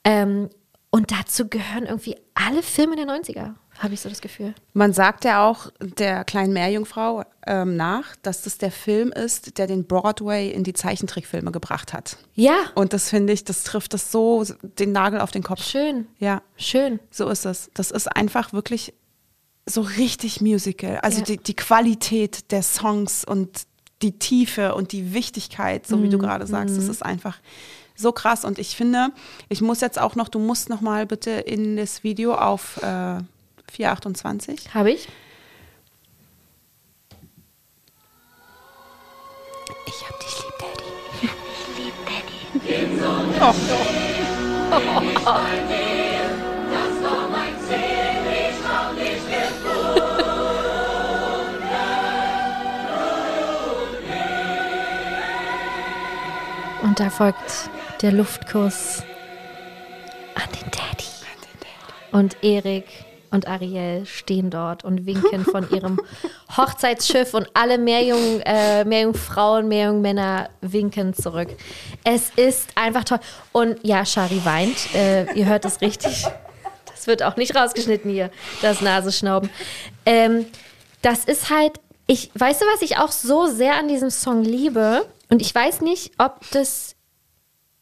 Ähm, 0.04 0.50
und 0.92 1.12
dazu 1.12 1.48
gehören 1.48 1.86
irgendwie 1.86 2.16
alle 2.36 2.62
Filme 2.62 2.96
der 2.96 3.06
90er, 3.06 3.54
habe 3.80 3.94
ich 3.94 4.02
so 4.02 4.10
das 4.10 4.22
Gefühl. 4.22 4.54
Man 4.74 4.94
sagt 4.94 5.24
ja 5.26 5.48
auch 5.48 5.72
der 5.82 6.24
kleinen 6.26 6.54
Meerjungfrau 6.54 7.24
ähm, 7.48 7.76
nach, 7.78 8.16
dass 8.22 8.42
das 8.44 8.58
der 8.58 8.72
Film 8.72 9.12
ist, 9.12 9.58
der 9.58 9.68
den 9.68 9.86
Broadway 9.88 10.52
in 10.52 10.64
die 10.64 10.74
Zeichentrickfilme 10.74 11.52
gebracht 11.52 11.94
hat. 11.94 12.18
Ja, 12.36 12.56
Und 12.76 12.92
das 12.94 13.10
finde 13.10 13.32
ich, 13.34 13.44
das 13.46 13.64
trifft 13.64 13.94
das 13.94 14.12
so 14.12 14.44
den 14.62 14.92
Nagel 14.92 15.22
auf 15.22 15.32
den 15.32 15.44
Kopf. 15.44 15.64
schön, 15.64 16.08
Ja, 16.20 16.42
schön. 16.58 17.00
so 17.10 17.28
ist 17.30 17.46
es. 17.46 17.72
Das 17.74 17.90
ist 17.92 18.08
einfach 18.08 18.52
wirklich 18.54 18.94
so 19.66 19.82
richtig 19.82 20.42
Musical. 20.42 20.98
Also 21.02 21.20
Ja. 21.20 21.26
die, 21.26 21.38
die 21.38 21.56
Qualität 21.56 22.52
der 22.52 22.64
Songs 22.64 23.24
und 23.24 23.64
die 24.02 24.18
Tiefe 24.20 24.74
und 24.76 24.92
die 24.92 25.14
Wichtigkeit, 25.14 25.88
so 25.88 26.02
wie 26.02 26.08
Mhm. 26.08 26.12
du 26.12 26.18
gerade 26.18 26.48
sagst, 26.48 26.76
das 26.76 26.88
ist 26.88 27.04
einfach 27.06 27.38
so 28.02 28.12
krass. 28.12 28.44
Und 28.46 28.60
ich 28.60 28.76
finde, 28.76 29.12
ich 29.50 29.62
muss 29.62 29.82
jetzt 29.82 30.00
auch 30.00 30.16
noch, 30.16 30.28
du 30.28 30.40
musst 30.40 30.70
noch 30.70 30.82
mal 30.82 31.06
bitte 31.06 31.32
in 31.32 31.78
das 31.78 32.04
Video 32.04 32.36
auf 32.36 32.78
äh, 32.78 33.20
428. 33.72 34.74
Habe 34.74 34.92
ich? 34.92 35.08
Ich 39.88 40.10
hab 40.10 40.20
dich 40.20 40.44
lieb, 40.44 40.54
Daddy. 40.60 40.84
Ich 41.22 41.78
lieb 41.78 41.94
Daddy. 42.06 42.22
Und 56.84 57.00
da 57.00 57.10
folgt 57.10 57.70
der 58.02 58.12
Luftkuss 58.12 59.04
an 60.36 60.50
den 60.54 60.72
Daddy. 60.72 61.12
Und 62.12 62.44
Erik 62.44 62.86
und 63.30 63.48
Ariel 63.48 64.06
stehen 64.06 64.50
dort 64.50 64.84
und 64.84 65.06
winken 65.06 65.46
von 65.46 65.70
ihrem 65.72 66.00
Hochzeitsschiff 66.58 67.34
und 67.34 67.48
alle 67.54 67.78
Meerjung, 67.78 68.42
äh, 68.42 68.84
Meerjungfrauen, 68.84 69.68
Meerjungmänner 69.68 70.50
winken 70.60 71.14
zurück. 71.14 71.48
Es 72.04 72.32
ist 72.36 72.70
einfach 72.76 73.06
toll. 73.06 73.20
Und 73.54 73.80
ja, 73.84 74.06
Shari 74.06 74.44
weint. 74.44 74.94
Äh, 74.94 75.32
ihr 75.34 75.46
hört 75.46 75.64
es 75.64 75.80
richtig. 75.80 76.26
Das 76.88 77.08
wird 77.08 77.24
auch 77.24 77.38
nicht 77.38 77.56
rausgeschnitten 77.56 78.12
hier, 78.12 78.30
das 78.62 78.82
Nasenschnauben. 78.82 79.50
Ähm, 80.06 80.46
das 81.02 81.24
ist 81.24 81.50
halt, 81.50 81.80
ich, 82.08 82.30
weißt 82.36 82.62
du, 82.62 82.66
was 82.66 82.82
ich 82.82 82.98
auch 82.98 83.12
so 83.12 83.48
sehr 83.48 83.76
an 83.76 83.88
diesem 83.88 84.10
Song 84.10 84.44
liebe? 84.44 85.06
Und 85.30 85.42
ich 85.42 85.56
weiß 85.56 85.80
nicht, 85.80 86.12
ob 86.18 86.42
das, 86.52 86.96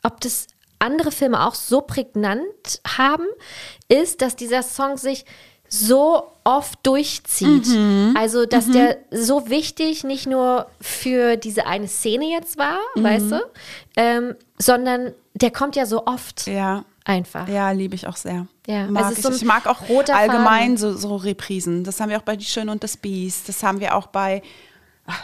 ob 0.09 0.21
das 0.21 0.47
andere 0.79 1.11
Filme 1.11 1.45
auch 1.45 1.55
so 1.55 1.81
prägnant 1.81 2.81
haben, 2.87 3.25
ist, 3.89 4.21
dass 4.21 4.35
dieser 4.35 4.63
Song 4.63 4.97
sich 4.97 5.25
so 5.67 6.31
oft 6.43 6.79
durchzieht. 6.83 7.67
Also, 8.15 8.45
dass 8.45 8.71
der 8.71 8.97
so 9.11 9.49
wichtig 9.49 10.03
nicht 10.03 10.25
nur 10.25 10.67
für 10.81 11.35
diese 11.37 11.67
eine 11.67 11.87
Szene 11.87 12.25
jetzt 12.31 12.57
war, 12.57 12.77
weißt 12.95 13.31
du, 13.31 13.41
ähm, 13.95 14.35
sondern 14.57 15.13
der 15.35 15.51
kommt 15.51 15.75
ja 15.75 15.85
so 15.85 16.07
oft 16.07 16.47
Ja. 16.47 16.85
einfach. 17.05 17.47
Ja, 17.47 17.69
liebe 17.71 17.93
ich 17.93 18.07
auch 18.07 18.15
sehr. 18.15 18.47
Ja, 18.67 18.87
mag 18.87 19.05
es 19.05 19.11
ist 19.11 19.17
ich. 19.19 19.25
so 19.25 19.31
ich 19.31 19.45
mag 19.45 19.67
auch 19.67 19.81
allgemein 20.11 20.77
so, 20.77 20.93
so 20.93 21.15
Reprisen. 21.15 21.83
Das 21.83 21.99
haben 21.99 22.09
wir 22.09 22.17
auch 22.17 22.23
bei 22.23 22.35
Die 22.35 22.45
Schöne 22.45 22.71
und 22.71 22.83
das 22.83 22.97
Biest. 22.97 23.47
Das 23.47 23.61
haben 23.61 23.79
wir 23.79 23.95
auch 23.95 24.07
bei 24.07 24.41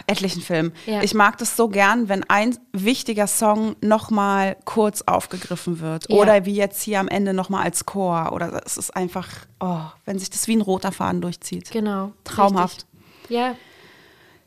etlichen 0.08 0.41
Filmen. 0.41 0.71
Ja. 0.86 1.02
Ich 1.04 1.13
mag 1.13 1.38
das 1.38 1.56
so 1.56 1.67
gern, 1.69 2.10
wenn 2.10 2.24
ein 2.30 2.58
wichtiger 2.71 3.28
Song 3.28 3.76
nochmal 3.82 4.58
kurz 4.65 5.02
aufgegriffen 5.04 5.80
wird. 5.80 6.10
Ja. 6.10 6.15
Oder 6.17 6.45
wie 6.45 6.56
jetzt 6.56 6.82
hier 6.82 7.00
am 7.00 7.08
Ende 7.08 7.34
nochmal 7.34 7.63
als 7.63 7.86
Chor. 7.86 8.32
Oder 8.34 8.62
es 8.65 8.78
ist 8.78 8.95
einfach, 8.95 9.28
oh, 9.60 9.80
wenn 10.06 10.19
sich 10.19 10.30
das 10.30 10.48
wie 10.48 10.56
ein 10.56 10.62
roter 10.62 10.91
Faden 10.91 11.21
durchzieht. 11.21 11.71
Genau. 11.71 12.12
Traumhaft. 12.24 12.86
Richtig. 13.24 13.30
Ja, 13.38 13.56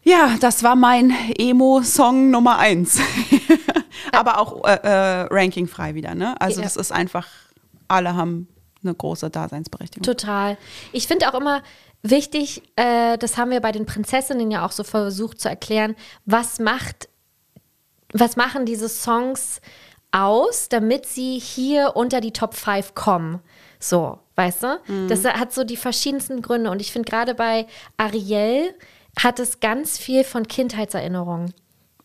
Ja, 0.05 0.37
das 0.41 0.63
war 0.63 0.77
mein 0.77 1.13
Emo-Song 1.37 2.31
Nummer 2.31 2.59
eins. 2.59 2.99
Aber 4.13 4.39
auch 4.39 4.65
äh, 4.65 4.75
äh, 4.83 5.21
rankingfrei 5.31 5.95
wieder, 5.95 6.15
ne? 6.15 6.41
Also 6.41 6.61
Ja. 6.61 6.65
das 6.65 6.77
ist 6.77 6.93
einfach, 6.93 7.27
alle 7.89 8.15
haben 8.17 8.49
eine 8.83 8.95
große 8.95 9.29
Daseinsberechtigung. 9.29 10.05
Total. 10.05 10.57
Ich 10.93 11.07
finde 11.09 11.29
auch 11.29 11.39
immer 11.39 11.63
wichtig, 12.03 12.63
äh, 12.77 13.19
das 13.19 13.37
haben 13.37 13.51
wir 13.51 13.61
bei 13.61 13.73
den 13.73 13.87
Prinzessinnen 13.87 14.51
ja 14.51 14.65
auch 14.65 14.73
so 14.73 14.85
versucht 14.85 15.41
zu 15.41 15.49
erklären, 15.49 15.97
was 16.25 16.59
macht, 16.59 17.09
was 18.13 18.37
machen 18.37 18.67
diese 18.67 18.89
Songs 18.89 19.61
aus, 20.11 20.69
damit 20.69 21.07
sie 21.07 21.39
hier 21.39 21.97
unter 21.97 22.21
die 22.21 22.33
Top 22.33 22.55
5 22.55 22.95
kommen. 22.95 23.41
So, 23.79 24.19
weißt 24.37 24.63
du? 24.63 24.81
Das 25.09 25.25
hat 25.25 25.53
so 25.53 25.65
die 25.65 25.77
verschiedensten 25.77 26.43
Gründe. 26.43 26.71
Und 26.71 26.81
ich 26.81 26.93
finde 26.93 27.11
gerade 27.11 27.35
bei 27.35 27.67
Ariel 27.97 28.75
hat 29.19 29.39
es 29.39 29.61
ganz 29.61 29.99
viel 29.99 30.25
von 30.25 30.49
Kindheitserinnerungen. 30.49 31.53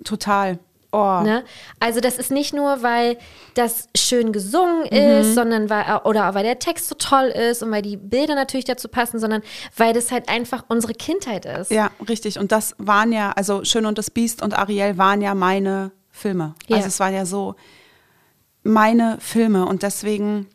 Total. 0.03 0.59
Oh. 0.93 1.21
Ne? 1.23 1.43
Also 1.79 1.99
das 1.99 2.19
ist 2.19 2.29
nicht 2.29 2.53
nur, 2.53 2.83
weil 2.83 3.17
das 3.55 3.89
schön 3.97 4.31
gesungen 4.31 4.85
ist, 4.85 5.33
sondern 5.33 5.69
weil, 5.69 6.01
oder 6.03 6.35
weil 6.35 6.43
der 6.43 6.59
Text 6.59 6.87
so 6.87 6.95
toll 6.95 7.25
ist 7.25 7.63
und 7.63 7.71
weil 7.71 7.81
die 7.81 7.97
Bilder 7.97 8.35
natürlich 8.35 8.65
dazu 8.65 8.87
passen, 8.87 9.19
sondern 9.19 9.41
weil 9.75 9.93
das 9.93 10.11
halt 10.11 10.29
einfach 10.29 10.65
unsere 10.67 10.93
Kindheit 10.93 11.45
ist. 11.45 11.71
Ja, 11.71 11.89
richtig. 12.07 12.37
Und 12.37 12.51
das 12.51 12.75
waren 12.77 13.11
ja, 13.11 13.31
also 13.31 13.65
Schön 13.65 13.87
und 13.87 13.97
das 13.97 14.11
Biest 14.11 14.43
und 14.43 14.57
Ariel 14.57 14.99
waren 14.99 15.21
ja 15.21 15.33
meine 15.33 15.91
Filme. 16.11 16.53
Ja. 16.67 16.77
Also 16.77 16.89
es 16.89 16.99
waren 16.99 17.15
ja 17.15 17.25
so 17.25 17.55
meine 18.61 19.17
Filme. 19.19 19.65
Und 19.65 19.81
deswegen 19.81 20.47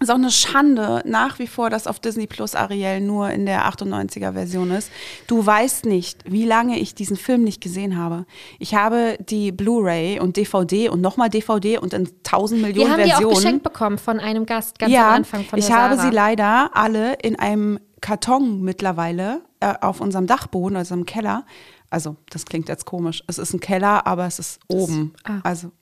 ist 0.00 0.10
auch 0.10 0.14
eine 0.16 0.30
Schande 0.30 1.02
nach 1.04 1.38
wie 1.38 1.46
vor, 1.46 1.68
dass 1.70 1.86
auf 1.86 2.00
Disney 2.00 2.26
Plus 2.26 2.54
Ariel 2.54 3.00
nur 3.00 3.30
in 3.30 3.46
der 3.46 3.68
98er 3.70 4.32
Version 4.32 4.70
ist. 4.70 4.90
Du 5.26 5.44
weißt 5.44 5.84
nicht, 5.84 6.24
wie 6.30 6.44
lange 6.44 6.78
ich 6.78 6.94
diesen 6.94 7.16
Film 7.16 7.44
nicht 7.44 7.60
gesehen 7.60 7.98
habe. 7.98 8.24
Ich 8.58 8.74
habe 8.74 9.16
die 9.20 9.52
Blu-ray 9.52 10.18
und 10.20 10.36
DVD 10.36 10.88
und 10.88 11.00
nochmal 11.00 11.28
DVD 11.28 11.78
und 11.78 11.92
in 11.92 12.08
tausend 12.22 12.60
Wir 12.60 12.68
Millionen 12.68 12.92
haben 12.92 12.98
die 13.04 13.12
auch 13.12 13.18
Versionen. 13.18 13.34
geschenkt 13.36 13.62
bekommen 13.62 13.98
von 13.98 14.20
einem 14.20 14.46
Gast 14.46 14.78
ganz 14.78 14.92
ja, 14.92 15.08
am 15.08 15.14
Anfang 15.16 15.44
von 15.44 15.58
der 15.58 15.68
ich 15.68 15.72
habe 15.74 15.96
Sarah. 15.96 16.08
sie 16.08 16.14
leider 16.14 16.70
alle 16.74 17.14
in 17.14 17.38
einem 17.38 17.78
Karton 18.00 18.62
mittlerweile 18.62 19.42
äh, 19.60 19.74
auf 19.82 20.00
unserem 20.00 20.26
Dachboden, 20.26 20.76
also 20.76 20.94
im 20.94 21.04
Keller. 21.04 21.44
Also, 21.90 22.16
das 22.30 22.46
klingt 22.46 22.68
jetzt 22.68 22.86
komisch. 22.86 23.22
Es 23.26 23.36
ist 23.38 23.52
ein 23.52 23.60
Keller, 23.60 24.06
aber 24.06 24.24
es 24.26 24.38
ist 24.38 24.60
oben. 24.68 25.12
ah. 25.24 25.40
Also, 25.42 25.72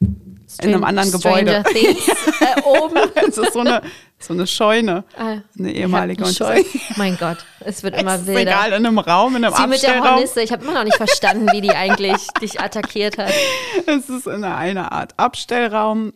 Stran- 0.00 0.68
in 0.68 0.74
einem 0.74 0.84
anderen 0.84 1.12
Gebäude. 1.12 1.62
Things 1.72 2.08
äh, 2.40 2.60
oben. 2.64 2.96
es 3.28 3.36
ist 3.36 3.52
so 3.52 3.60
eine, 3.60 3.82
so 4.18 4.32
eine 4.32 4.46
Scheune. 4.46 5.04
Ah, 5.16 5.38
Eine 5.58 5.72
ehemalige. 5.72 6.22
Eine 6.22 6.28
Und 6.30 6.36
Scheu. 6.36 6.62
Mein 6.96 7.16
Gott, 7.18 7.38
es 7.60 7.82
wird 7.82 7.96
immer 8.00 8.26
wilder. 8.26 8.40
egal, 8.40 8.68
in 8.72 8.86
einem 8.86 8.98
Raum, 8.98 9.36
in 9.36 9.44
einem 9.44 9.54
Sie 9.54 9.66
mit 9.66 9.82
der 9.82 9.90
Abstellraum. 9.90 10.14
Hornisse, 10.16 10.40
ich 10.42 10.50
habe 10.52 10.64
immer 10.64 10.74
noch 10.74 10.84
nicht 10.84 10.96
verstanden, 10.96 11.48
wie 11.52 11.60
die 11.60 11.72
eigentlich 11.72 12.26
dich 12.40 12.60
attackiert 12.60 13.18
hat. 13.18 13.32
Es 13.86 14.08
ist 14.08 14.26
in 14.26 14.42
einer 14.44 14.90
Art 14.92 15.12
Abstellraum, 15.18 16.12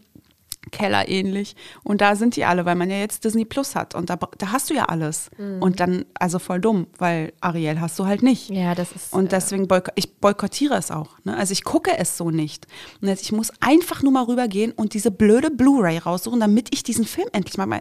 Keller 0.72 1.08
ähnlich. 1.08 1.54
Und 1.84 2.00
da 2.00 2.16
sind 2.16 2.34
die 2.34 2.44
alle, 2.44 2.64
weil 2.64 2.74
man 2.74 2.90
ja 2.90 2.96
jetzt 2.96 3.24
Disney 3.24 3.44
Plus 3.44 3.76
hat. 3.76 3.94
Und 3.94 4.10
da, 4.10 4.18
da 4.38 4.50
hast 4.50 4.70
du 4.70 4.74
ja 4.74 4.86
alles. 4.86 5.30
Mhm. 5.38 5.62
Und 5.62 5.78
dann, 5.78 6.04
also 6.14 6.38
voll 6.40 6.60
dumm, 6.60 6.88
weil 6.98 7.32
Ariel 7.40 7.80
hast 7.80 7.98
du 7.98 8.06
halt 8.06 8.22
nicht. 8.24 8.50
Ja, 8.50 8.74
das 8.74 8.90
ist. 8.92 9.12
Und 9.12 9.30
deswegen 9.32 9.68
boyko 9.68 9.92
ich 9.94 10.16
boykottiere 10.16 10.74
es 10.74 10.90
auch. 10.90 11.10
Ne? 11.24 11.36
Also 11.36 11.52
ich 11.52 11.62
gucke 11.62 11.96
es 11.98 12.16
so 12.16 12.30
nicht. 12.30 12.66
Und 13.00 13.08
jetzt, 13.08 13.22
ich 13.22 13.32
muss 13.32 13.52
einfach 13.60 14.02
nur 14.02 14.12
mal 14.12 14.24
rübergehen 14.24 14.72
und 14.72 14.94
diese 14.94 15.10
blöde 15.10 15.50
Blu-ray 15.50 15.98
raussuchen, 15.98 16.40
damit 16.40 16.68
ich 16.74 16.82
diesen 16.82 17.04
Film 17.04 17.28
endlich 17.32 17.56
mal. 17.58 17.80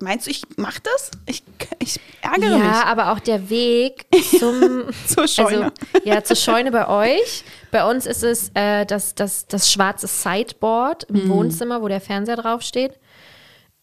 Meinst 0.00 0.26
du, 0.26 0.30
ich 0.30 0.42
mach 0.56 0.78
das? 0.80 1.10
Ich, 1.26 1.42
ich 1.78 1.98
ärgere 2.20 2.50
ja, 2.50 2.58
mich. 2.58 2.76
aber 2.84 3.12
auch 3.12 3.20
der 3.20 3.48
Weg 3.48 4.06
zum 4.38 4.84
Zur 5.06 5.26
Scheune. 5.26 5.72
Also, 5.94 6.06
ja, 6.08 6.22
zur 6.22 6.36
Scheune 6.36 6.70
bei 6.70 6.86
euch. 6.88 7.44
Bei 7.70 7.88
uns 7.88 8.06
ist 8.06 8.22
es 8.24 8.50
äh, 8.54 8.86
das, 8.86 9.14
das, 9.14 9.46
das 9.46 9.70
schwarze 9.70 10.06
Sideboard 10.06 11.04
im 11.04 11.24
Mhm. 11.24 11.28
Wohnzimmer, 11.30 11.82
wo 11.82 11.88
der 11.88 12.00
Fernseher 12.00 12.17
draufsteht. 12.26 12.92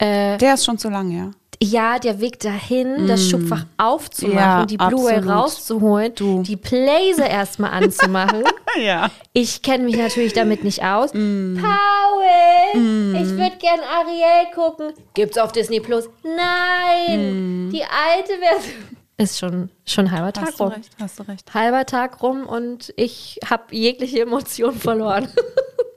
Der 0.01 0.53
ist 0.53 0.65
schon 0.65 0.77
zu 0.77 0.89
lang, 0.89 1.09
ja. 1.09 1.31
Ja, 1.63 1.99
der 1.99 2.19
Weg 2.19 2.41
dahin, 2.41 3.07
das 3.07 3.29
Schubfach 3.29 3.65
aufzumachen, 3.77 4.37
Ja, 4.37 4.65
die 4.65 4.75
Blu-ray 4.75 5.19
rauszuholen, 5.19 6.13
Du. 6.13 6.43
die 6.43 6.57
Playse 6.57 7.23
erstmal 7.23 7.71
anzumachen. 7.71 8.43
Ja. 8.77 9.09
Ich 9.31 9.61
kenne 9.61 9.85
mich 9.85 9.95
natürlich 9.95 10.33
damit 10.33 10.65
nicht 10.65 10.83
aus. 10.83 11.11
Mm. 11.13 11.55
Paul, 11.61 12.81
ich 13.13 13.29
würde 13.29 13.55
gern 13.57 13.79
Ariel 13.79 14.51
gucken. 14.53 14.91
Gibt's 15.13 15.37
auf 15.37 15.53
Disney 15.53 15.79
Plus? 15.79 16.09
Nein, 16.23 17.69
die 17.71 17.83
alte 17.83 18.33
Version. 18.37 18.83
Ist 19.15 19.39
schon, 19.39 19.69
schon 19.85 20.11
halber 20.11 20.33
Tag 20.33 20.43
Mm. 20.43 20.47
Hast 20.49 20.59
du 20.59 20.63
rum. 20.65 20.73
recht, 20.73 20.91
hast 20.99 21.19
du 21.19 21.23
recht. 21.23 21.53
Halber 21.53 21.85
Tag 21.85 22.21
rum 22.21 22.45
und 22.45 22.93
ich 22.97 23.39
habe 23.49 23.73
jegliche 23.73 24.23
Emotion 24.23 24.73
verloren. 24.77 25.29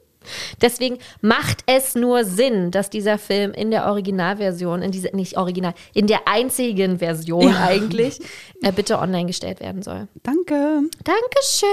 Deswegen 0.61 0.99
macht 1.21 1.63
es 1.67 1.95
nur 1.95 2.25
Sinn, 2.25 2.71
dass 2.71 2.91
dieser 2.91 3.19
Film 3.19 3.53
in 3.53 3.71
der 3.71 3.87
Originalversion, 3.87 4.83
in 4.83 4.91
dieser, 4.91 5.15
nicht 5.15 5.37
original, 5.37 5.75
in 5.95 6.07
der 6.07 6.27
einzigen 6.27 6.99
Version 6.99 7.55
eigentlich, 7.55 8.21
äh, 8.63 8.73
bitte 8.73 8.99
online 8.99 9.27
gestellt 9.27 9.61
werden 9.61 9.83
soll. 9.83 10.09
Danke. 10.23 10.83
Dankeschön. 11.05 11.69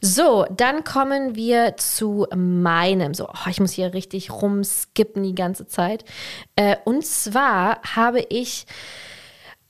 So, 0.00 0.46
dann 0.56 0.84
kommen 0.84 1.34
wir 1.34 1.76
zu 1.76 2.26
meinem. 2.34 3.14
So, 3.14 3.28
oh, 3.28 3.48
ich 3.50 3.60
muss 3.60 3.72
hier 3.72 3.94
richtig 3.94 4.30
rumskippen 4.30 5.22
die 5.22 5.34
ganze 5.34 5.66
Zeit. 5.66 6.04
Äh, 6.56 6.76
und 6.84 7.04
zwar 7.06 7.80
habe 7.82 8.20
ich 8.28 8.66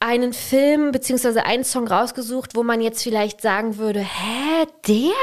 einen 0.04 0.34
Film 0.34 0.92
bzw. 0.92 1.40
einen 1.40 1.64
Song 1.64 1.88
rausgesucht, 1.88 2.54
wo 2.54 2.62
man 2.62 2.80
jetzt 2.80 3.02
vielleicht 3.02 3.40
sagen 3.40 3.78
würde, 3.78 4.00
hä, 4.00 4.66
der 4.86 5.14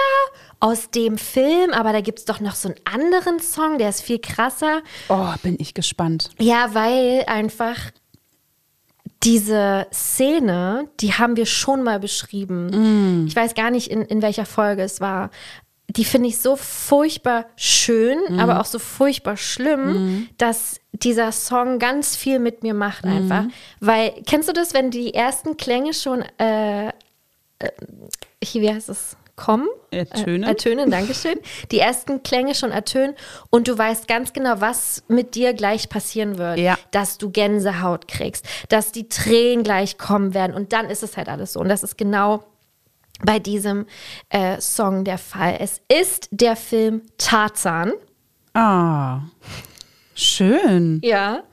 aus 0.59 0.89
dem 0.89 1.17
Film, 1.17 1.71
aber 1.71 1.91
da 1.91 2.01
gibt 2.01 2.19
es 2.19 2.25
doch 2.25 2.39
noch 2.39 2.55
so 2.55 2.69
einen 2.69 2.77
anderen 2.85 3.39
Song, 3.39 3.77
der 3.77 3.89
ist 3.89 4.01
viel 4.01 4.19
krasser. 4.19 4.81
Oh, 5.09 5.33
bin 5.43 5.55
ich 5.59 5.73
gespannt. 5.73 6.29
Ja, 6.39 6.73
weil 6.73 7.23
einfach 7.27 7.77
diese 9.23 9.85
Szene, 9.93 10.89
die 10.99 11.13
haben 11.13 11.35
wir 11.35 11.45
schon 11.45 11.83
mal 11.83 11.99
beschrieben. 11.99 13.25
Ich 13.27 13.35
weiß 13.35 13.53
gar 13.53 13.69
nicht, 13.69 13.87
in, 13.91 14.01
in 14.01 14.23
welcher 14.23 14.45
Folge 14.45 14.81
es 14.81 14.99
war. 14.99 15.29
Die 15.97 16.05
finde 16.05 16.29
ich 16.29 16.37
so 16.37 16.55
furchtbar 16.55 17.45
schön, 17.55 18.17
aber 18.39 18.59
auch 18.59 18.65
so 18.65 18.79
furchtbar 18.79 19.37
schlimm, 19.37 20.29
dass 20.37 20.79
dieser 20.93 21.31
Song 21.31 21.79
ganz 21.79 22.15
viel 22.15 22.39
mit 22.39 22.63
mir 22.63 22.73
macht 22.73 23.05
einfach. 23.05 23.45
Weil, 23.79 24.13
kennst 24.25 24.47
du 24.49 24.53
das, 24.53 24.73
wenn 24.73 24.91
die 24.91 25.13
ersten 25.13 25.57
Klänge 25.57 25.93
schon, 25.93 26.23
äh, 26.37 26.87
äh, 26.87 26.91
wie 28.53 28.69
heißt 28.73 28.89
es? 28.89 29.17
Kommen? 29.35 29.67
Ertönen. 29.91 30.43
Äh, 30.43 30.47
ertönen, 30.47 30.91
Dankeschön. 30.91 31.39
Die 31.71 31.79
ersten 31.79 32.21
Klänge 32.21 32.53
schon 32.53 32.71
ertönen 32.71 33.15
und 33.49 33.67
du 33.67 33.77
weißt 33.77 34.07
ganz 34.07 34.33
genau, 34.33 34.61
was 34.61 35.03
mit 35.07 35.35
dir 35.35 35.53
gleich 35.53 35.89
passieren 35.89 36.37
wird. 36.37 36.59
Ja. 36.59 36.77
Dass 36.91 37.17
du 37.17 37.31
Gänsehaut 37.31 38.07
kriegst, 38.07 38.45
dass 38.69 38.91
die 38.91 39.09
Tränen 39.09 39.63
gleich 39.63 39.97
kommen 39.97 40.33
werden 40.33 40.53
und 40.53 40.73
dann 40.73 40.89
ist 40.89 41.01
es 41.01 41.17
halt 41.17 41.27
alles 41.27 41.53
so. 41.53 41.59
Und 41.59 41.69
das 41.69 41.81
ist 41.81 41.97
genau 41.97 42.43
bei 43.25 43.39
diesem 43.39 43.85
äh, 44.29 44.59
Song 44.59 45.03
der 45.03 45.17
Fall. 45.17 45.57
Es 45.59 45.81
ist 45.87 46.29
der 46.31 46.55
Film 46.55 47.03
Tarzan. 47.17 47.93
Ah. 48.53 49.21
Schön. 50.13 50.99
Ja. 51.03 51.43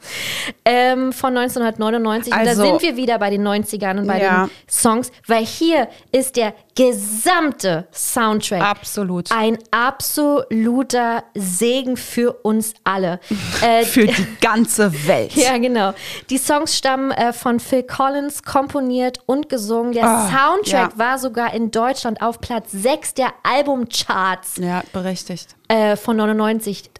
Ähm, 0.64 1.12
von 1.12 1.33
1999. 1.37 2.33
und 2.33 2.38
Also- 2.38 2.62
da 2.62 2.68
sind 2.68 2.83
wir 2.83 2.97
wieder 2.97 3.18
bei 3.18 3.31
den 3.31 3.42
90ern 3.42 3.99
und 3.99 4.07
bei 4.07 4.21
Ja. 4.21 4.47
den 4.47 4.51
Songs, 4.68 5.11
weil 5.27 5.44
hier 5.47 5.88
ist 6.12 6.37
der 6.37 6.55
gesamte 6.75 7.87
Soundtrack 7.92 8.62
Absolut. 8.62 9.31
ein 9.33 9.59
absoluter 9.71 11.25
Segen 11.35 11.97
für 11.97 12.33
uns 12.42 12.75
alle. 12.85 13.21
Äh, 13.62 13.85
Für 13.85 14.07
die 14.07 14.27
ganze 14.40 14.92
Welt. 15.09 15.33
ja, 15.35 15.59
genau. 15.59 15.92
Die 16.31 16.38
Songs 16.38 16.77
stammen 16.77 17.11
äh, 17.11 17.33
von 17.33 17.59
Phil 17.59 17.83
Collins, 17.83 18.42
komponiert 18.44 19.18
und 19.27 19.49
gesungen. 19.49 19.92
Der 19.92 20.05
Ah, 20.07 20.29
Soundtrack 20.29 20.92
ja. 20.92 20.99
war 20.99 21.18
sogar 21.18 21.53
in 21.55 21.71
Deutschland 21.73 22.23
auf 22.23 22.40
Platz 22.40 22.71
6 22.71 23.14
der 23.14 23.33
Albumcharts 23.42 24.57
Ja, 24.59 24.83
berechtigt. 24.92 25.57
äh, 25.68 25.97
von 25.97 26.16
99. 26.16 26.90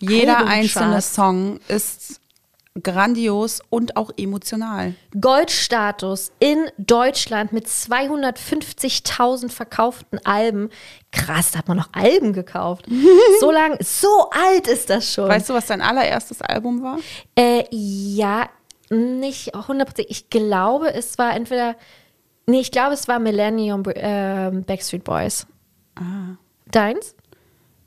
Jeder 0.00 0.46
einzelne 0.46 1.00
Song 1.02 1.60
ist 1.68 2.20
grandios 2.82 3.60
und 3.70 3.96
auch 3.96 4.10
emotional. 4.16 4.94
Goldstatus 5.20 6.32
in 6.38 6.70
Deutschland 6.78 7.52
mit 7.52 7.66
250.000 7.66 9.50
verkauften 9.50 10.20
Alben. 10.24 10.70
Krass, 11.12 11.50
da 11.52 11.58
hat 11.58 11.68
man 11.68 11.76
noch 11.76 11.90
Alben 11.92 12.32
gekauft. 12.32 12.86
so 13.40 13.50
lang, 13.50 13.76
so 13.80 14.30
alt 14.30 14.66
ist 14.68 14.90
das 14.90 15.12
schon. 15.12 15.28
Weißt 15.28 15.48
du, 15.48 15.54
was 15.54 15.66
dein 15.66 15.80
allererstes 15.80 16.42
Album 16.42 16.82
war? 16.82 16.98
Äh, 17.36 17.64
ja, 17.70 18.48
nicht 18.90 19.54
100%. 19.54 20.04
Ich 20.08 20.30
glaube, 20.30 20.92
es 20.92 21.18
war 21.18 21.34
entweder. 21.34 21.76
Nee, 22.46 22.60
ich 22.60 22.70
glaube, 22.70 22.94
es 22.94 23.08
war 23.08 23.18
Millennium 23.18 23.82
äh, 23.84 24.50
Backstreet 24.50 25.04
Boys. 25.04 25.46
Ah. 25.96 26.36
Deins? 26.70 27.14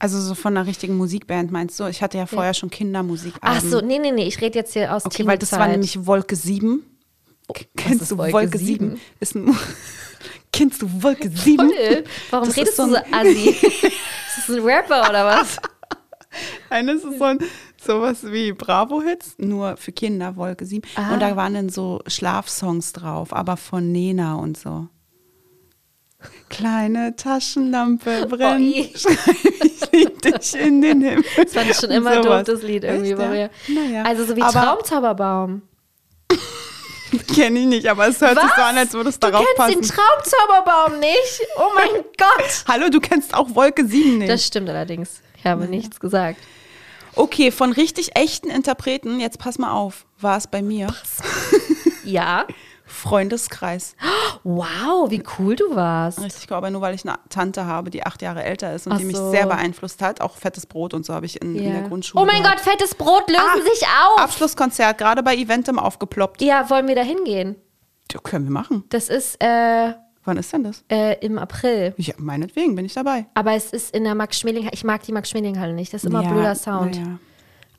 Also 0.02 0.20
so 0.20 0.34
von 0.34 0.58
einer 0.58 0.66
richtigen 0.66 0.98
Musikband 0.98 1.52
meinst 1.52 1.80
du? 1.80 1.86
Ich 1.86 2.02
hatte 2.02 2.18
ja 2.18 2.26
vorher 2.26 2.56
schon 2.56 2.72
Kindermusik. 2.72 3.36
Ach 3.40 3.62
so, 3.62 3.82
nee, 3.82 4.00
nee, 4.00 4.10
nee. 4.10 4.26
Ich 4.26 4.42
rede 4.42 4.58
jetzt 4.58 4.74
hier 4.74 4.96
aus 4.96 5.06
Okay, 5.06 5.28
weil 5.28 5.38
das 5.38 5.52
war 5.52 5.68
nämlich 5.68 6.08
Wolke 6.08 6.36
7. 6.36 6.84
ist 7.48 7.68
Kennst 7.78 8.10
du 8.10 8.18
Wolke 8.18 8.34
Wolke, 8.34 8.58
7? 8.58 8.90
7? 8.90 9.02
Ist 9.20 9.36
ein 9.36 9.56
Kennst 10.52 10.82
du 10.82 11.04
Wolke 11.04 11.30
7? 11.30 11.70
Toll. 11.70 12.04
Warum 12.32 12.48
Das 12.48 12.58
redest 12.58 12.78
so 12.78 12.88
du 12.88 12.94
so 12.94 12.98
assi? 13.12 13.50
ist 13.62 13.94
das 14.38 14.50
ein 14.50 14.64
Rapper 14.64 15.08
oder 15.08 15.24
was? 15.24 15.58
Eines 16.72 17.04
ist 17.04 17.20
so 17.20 17.24
ein, 17.24 17.38
sowas 17.80 18.24
wie 18.24 18.54
Bravo-Hits, 18.54 19.36
nur 19.38 19.78
für 19.78 19.92
Kinder, 19.92 20.36
Wolke 20.36 20.66
7. 20.66 20.82
Ah. 20.96 21.14
Und 21.14 21.20
da 21.20 21.36
waren 21.36 21.54
dann 21.54 21.70
so 21.70 22.02
Schlafsongs 22.08 22.94
drauf, 22.94 23.34
aber 23.34 23.56
von 23.56 23.92
Nena 23.92 24.34
und 24.34 24.58
so. 24.58 24.88
Kleine 26.50 27.16
Taschenlampe 27.16 28.26
brennt, 28.30 28.62
i. 28.62 28.94
ich 28.94 29.92
lieb 29.92 30.22
dich 30.22 30.56
in 30.56 30.82
den 30.82 31.02
Himmel. 31.02 31.26
Das 31.38 31.54
fand 31.54 31.70
ich 31.72 31.78
schon 31.78 31.92
immer 31.92 32.16
doof, 32.18 32.24
Sowas. 32.26 32.44
das 32.46 32.62
Lied 32.64 32.84
irgendwie 32.84 33.12
Echt, 33.12 33.18
bei 33.18 33.24
ja? 33.24 33.30
mir. 33.30 33.50
Naja. 33.68 34.04
Also 34.04 34.26
so 34.26 34.36
wie 34.36 34.42
aber 34.42 34.52
Traumzauberbaum. 34.52 35.62
Kenne 37.36 37.60
ich 37.60 37.66
nicht, 37.66 37.88
aber 37.88 38.08
es 38.08 38.22
hört 38.22 38.40
sich 38.40 38.50
so 38.56 38.62
an, 38.62 38.78
als 38.78 38.94
würde 38.94 39.10
es 39.10 39.20
darauf 39.20 39.42
du 39.42 39.46
kennst 39.46 39.58
passen. 39.58 39.82
den 39.82 39.90
Traumzauberbaum 39.90 41.00
nicht? 41.00 41.42
Oh 41.58 41.72
mein 41.76 42.04
Gott. 42.18 42.64
Hallo, 42.68 42.90
du 42.90 43.00
kennst 43.02 43.34
auch 43.34 43.54
Wolke 43.54 43.86
7 43.86 44.20
nicht. 44.20 44.30
Das 44.32 44.46
stimmt 44.46 44.70
allerdings. 44.70 45.22
Ich 45.38 45.46
habe 45.46 45.66
nichts 45.66 46.00
gesagt. 46.00 46.40
Okay, 47.16 47.52
von 47.52 47.74
richtig 47.74 48.16
echten 48.16 48.50
Interpreten, 48.50 49.20
jetzt 49.20 49.40
pass 49.40 49.58
mal 49.58 49.72
auf, 49.74 50.06
war 50.20 50.38
es 50.38 50.48
bei 50.48 50.62
mir. 50.62 50.88
Ja. 52.06 52.46
Freundeskreis. 52.92 53.96
Wow, 54.44 55.10
wie 55.10 55.24
cool 55.40 55.56
du 55.56 55.76
warst. 55.76 56.22
Richtig 56.22 56.52
aber 56.52 56.70
nur 56.70 56.82
weil 56.82 56.96
ich 56.96 57.08
eine 57.08 57.18
Tante 57.30 57.66
habe, 57.66 57.90
die 57.90 58.06
acht 58.06 58.22
Jahre 58.22 58.44
älter 58.44 58.74
ist 58.74 58.88
und 58.88 58.94
Ach 58.94 58.98
die 58.98 59.06
mich 59.06 59.18
so. 59.18 59.32
sehr 59.32 59.46
beeinflusst 59.48 60.02
hat. 60.02 60.22
Auch 60.22 60.36
fettes 60.38 60.66
Brot 60.66 60.94
und 60.94 61.06
so 61.06 61.14
habe 61.14 61.26
ich 61.26 61.42
in, 61.42 61.56
in 61.56 61.72
der. 61.72 61.82
Grundschule. 61.84 62.22
Oh 62.22 62.26
mein 62.26 62.42
gehört. 62.42 62.58
Gott, 62.58 62.66
fettes 62.74 62.96
Brot 62.96 63.28
lösen 63.30 63.42
Ah, 63.44 63.74
sich 63.74 63.84
auf. 63.84 64.20
Abschlusskonzert, 64.24 64.98
gerade 64.98 65.24
bei 65.24 65.36
Eventim 65.36 65.80
aufgeploppt. 65.80 66.42
Ja, 66.42 66.70
wollen 66.70 66.88
wir 66.88 66.96
da 66.96 67.02
hingehen? 67.04 67.56
Ja, 68.12 68.20
können 68.20 68.46
wir 68.46 68.52
machen. 68.52 68.84
Das 68.90 69.10
ist 69.10 69.42
äh, 69.42 69.94
Wann 70.24 70.38
ist 70.38 70.52
denn 70.54 70.64
das? 70.64 70.84
äh, 70.90 71.16
im 71.26 71.40
April. 71.40 71.94
Ja, 71.98 72.14
meinetwegen 72.18 72.76
bin 72.76 72.86
ich 72.86 72.94
dabei. 72.94 73.26
Aber 73.34 73.54
es 73.54 73.72
ist 73.72 73.96
in 73.96 74.04
der 74.04 74.16
Max-Schmeling-Halle. 74.16 74.74
Ich 74.74 74.84
mag 74.84 75.02
die 75.04 75.12
Max-Schmeling-Halle 75.12 75.74
nicht. 75.74 75.94
Das 75.94 76.04
ist 76.04 76.10
immer 76.10 76.22
ja, 76.24 76.30
blöder 76.30 76.56
Sound. 76.56 76.96
Ja. 76.96 77.18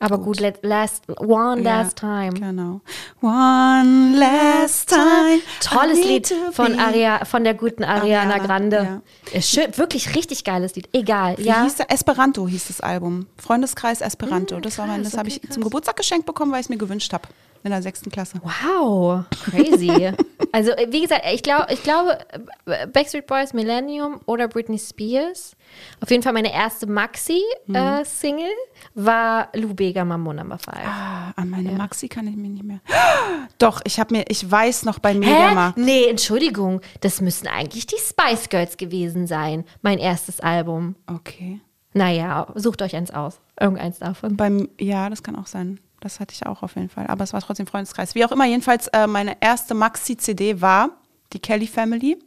Aber 0.03 0.17
gut, 0.17 0.41
let, 0.41 0.59
last, 0.63 1.05
one 1.19 1.61
last 1.61 2.01
ja, 2.01 2.29
time. 2.29 2.39
Genau. 2.39 2.81
One 3.21 4.17
last 4.17 4.89
time. 4.89 5.41
Tolles 5.61 6.03
Lied 6.03 6.33
von, 6.51 6.77
Aria, 6.77 7.23
von 7.23 7.45
der 7.45 7.53
guten 7.53 7.85
Ariana, 7.85 8.33
Ariana, 8.33 8.45
Grande. 8.45 9.01
Ist 9.31 9.49
schön, 9.49 9.77
wirklich 9.77 10.13
richtig 10.13 10.43
geiles 10.43 10.75
Lied. 10.75 10.89
Egal. 10.91 11.37
Wie 11.37 11.43
ja. 11.43 11.63
hieß 11.63 11.75
der? 11.75 11.89
Esperanto 11.89 12.47
hieß 12.47 12.67
das 12.67 12.81
Album. 12.81 13.27
Freundeskreis 13.37 14.01
Esperanto. 14.01 14.59
das 14.59 14.77
war 14.77 14.87
mein, 14.87 15.03
krass, 15.03 15.11
das 15.11 15.17
habe 15.17 15.29
ich 15.29 15.37
okay, 15.37 15.47
krass. 15.47 15.53
zum 15.53 15.63
Geburtstag 15.63 15.95
geschenkt 15.95 16.25
bekommen, 16.25 16.51
weil 16.51 16.59
ich 16.59 16.65
es 16.65 16.69
mir 16.69 16.77
gewünscht 16.77 17.13
habe. 17.13 17.29
In 17.63 17.71
der 17.71 17.81
sechsten 17.81 18.11
Klasse. 18.11 18.41
Wow, 18.43 19.23
crazy. 19.45 20.11
also, 20.51 20.71
äh, 20.71 20.87
wie 20.91 21.01
gesagt, 21.01 21.23
ich, 21.31 21.43
glaub, 21.43 21.71
ich 21.71 21.81
glaube, 21.81 22.17
äh, 22.65 22.87
Backstreet 22.87 23.25
Boys, 23.25 23.53
Millennium 23.53 24.19
oder 24.25 24.49
Britney 24.49 24.77
Spears. 24.77 25.55
Auf 26.01 26.11
jeden 26.11 26.23
Fall 26.23 26.33
meine 26.33 26.53
erste 26.53 26.87
Maxi-Single 26.87 28.51
war 28.95 29.49
Lou 29.53 29.73
Bega 29.73 30.03
Mambo 30.05 30.33
Number 30.33 30.57
5. 30.57 30.77
Ah, 30.77 31.31
an 31.35 31.49
meine 31.49 31.71
Maxi 31.71 32.07
kann 32.07 32.27
ich 32.27 32.35
mich 32.35 32.51
nicht 32.51 32.63
mehr. 32.63 32.79
Doch, 33.57 33.81
ich 33.85 33.99
habe 33.99 34.15
mir, 34.15 34.25
ich 34.27 34.49
weiß 34.49 34.83
noch 34.83 34.99
bei 34.99 35.13
Mediamarkt. 35.13 35.77
Nee, 35.77 36.05
Entschuldigung. 36.05 36.81
Das 37.01 37.21
müssen 37.21 37.47
eigentlich 37.47 37.87
die 37.87 37.97
Spice 37.97 38.49
Girls 38.49 38.77
gewesen 38.77 39.27
sein. 39.27 39.65
Mein 39.81 39.97
erstes 39.99 40.39
Album. 40.39 40.95
Okay. 41.07 41.59
Naja, 41.93 42.47
sucht 42.55 42.81
euch 42.81 42.95
eins 42.95 43.11
aus. 43.11 43.39
Irgendeins 43.59 43.99
davon. 43.99 44.35
Beim, 44.35 44.69
ja, 44.79 45.09
das 45.09 45.23
kann 45.23 45.35
auch 45.35 45.47
sein. 45.47 45.79
Das 45.99 46.19
hatte 46.19 46.33
ich 46.33 46.45
auch 46.45 46.63
auf 46.63 46.75
jeden 46.75 46.89
Fall. 46.89 47.07
Aber 47.07 47.23
es 47.23 47.33
war 47.33 47.41
trotzdem 47.41 47.67
Freundeskreis. 47.67 48.15
Wie 48.15 48.25
auch 48.25 48.31
immer, 48.31 48.45
jedenfalls, 48.45 48.87
äh, 48.87 49.07
meine 49.07 49.37
erste 49.39 49.73
Maxi-CD 49.73 50.59
war 50.59 50.89
die 51.31 51.39
Kelly 51.39 51.67
Family. 51.67 52.17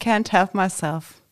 Can't 0.00 0.30
help 0.30 0.54
myself. 0.54 1.22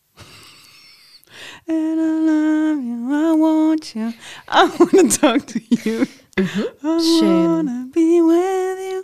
And 1.66 2.00
I 2.00 2.26
love 2.26 2.82
you, 2.82 3.08
I 3.10 3.32
want 3.38 3.94
you, 3.94 4.12
I 4.48 4.68
wanna 4.78 5.08
talk 5.08 5.46
to 5.48 5.58
you. 5.58 6.06
I 6.38 7.00
Schön. 7.20 7.90
be 7.92 8.00
with 8.00 8.94
you 8.94 9.02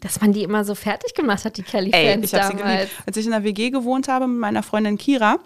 dass 0.00 0.20
man 0.20 0.32
die 0.32 0.44
immer 0.44 0.64
so 0.64 0.76
fertig 0.76 1.12
gemacht 1.14 1.44
hat, 1.44 1.56
die 1.56 1.62
Mhm. 1.62 1.66
Kelly-Fans 1.66 2.24
ich 2.24 2.34
habe 2.40 2.56
sie 2.56 2.62
damals. 2.62 2.88
Als 3.04 3.16
ich 3.16 3.24
in 3.24 3.32
der 3.32 3.42
WG 3.42 3.70
gewohnt 3.70 4.06
habe 4.06 4.28
mit 4.28 4.38
meiner 4.38 4.62
Freundin 4.62 4.96
Kira, 4.96 5.40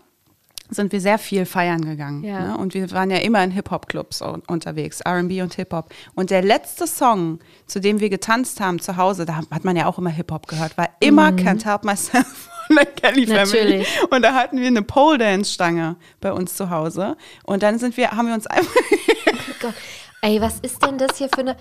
sind 0.70 0.92
wir 0.92 1.00
sehr 1.00 1.18
viel 1.18 1.46
feiern 1.46 1.84
gegangen. 1.84 2.22
Ja. 2.24 2.40
Ne? 2.48 2.56
Und 2.56 2.74
wir 2.74 2.90
waren 2.92 3.10
ja 3.10 3.18
immer 3.18 3.42
in 3.42 3.50
Hip-Hop-Clubs 3.50 4.22
un- 4.22 4.42
unterwegs, 4.46 5.00
RB 5.06 5.42
und 5.42 5.54
Hip-Hop. 5.54 5.92
Und 6.14 6.30
der 6.30 6.42
letzte 6.42 6.86
Song, 6.86 7.40
zu 7.66 7.80
dem 7.80 8.00
wir 8.00 8.08
getanzt 8.10 8.60
haben 8.60 8.78
zu 8.80 8.96
Hause, 8.96 9.24
da 9.26 9.36
hat 9.36 9.64
man 9.64 9.76
ja 9.76 9.86
auch 9.86 9.98
immer 9.98 10.10
Hip-Hop 10.10 10.46
gehört, 10.46 10.76
war 10.78 10.88
immer 11.00 11.28
Can't 11.30 11.64
Help 11.64 11.84
Myself 11.84 12.48
von 12.66 12.76
der 12.76 12.86
Kelly 12.86 13.26
Family. 13.26 13.44
Mhm. 13.44 13.50
Natürlich. 13.52 13.88
Und 14.10 14.22
da 14.22 14.34
hatten 14.34 14.58
wir 14.60 14.66
eine 14.68 14.82
Pole-Dance-Stange 14.82 15.96
bei 16.20 16.32
uns 16.32 16.54
zu 16.54 16.70
Hause. 16.70 17.16
Und 17.44 17.62
dann 17.62 17.78
sind 17.78 17.96
wir, 17.96 18.12
haben 18.12 18.28
wir 18.28 18.34
uns 18.34 18.46
einfach 18.46 18.72
Gott. 19.60 19.74
Ey, 20.22 20.40
was 20.40 20.60
ist 20.60 20.82
denn 20.84 20.98
das 20.98 21.16
hier 21.18 21.28
für 21.28 21.40
eine. 21.40 21.56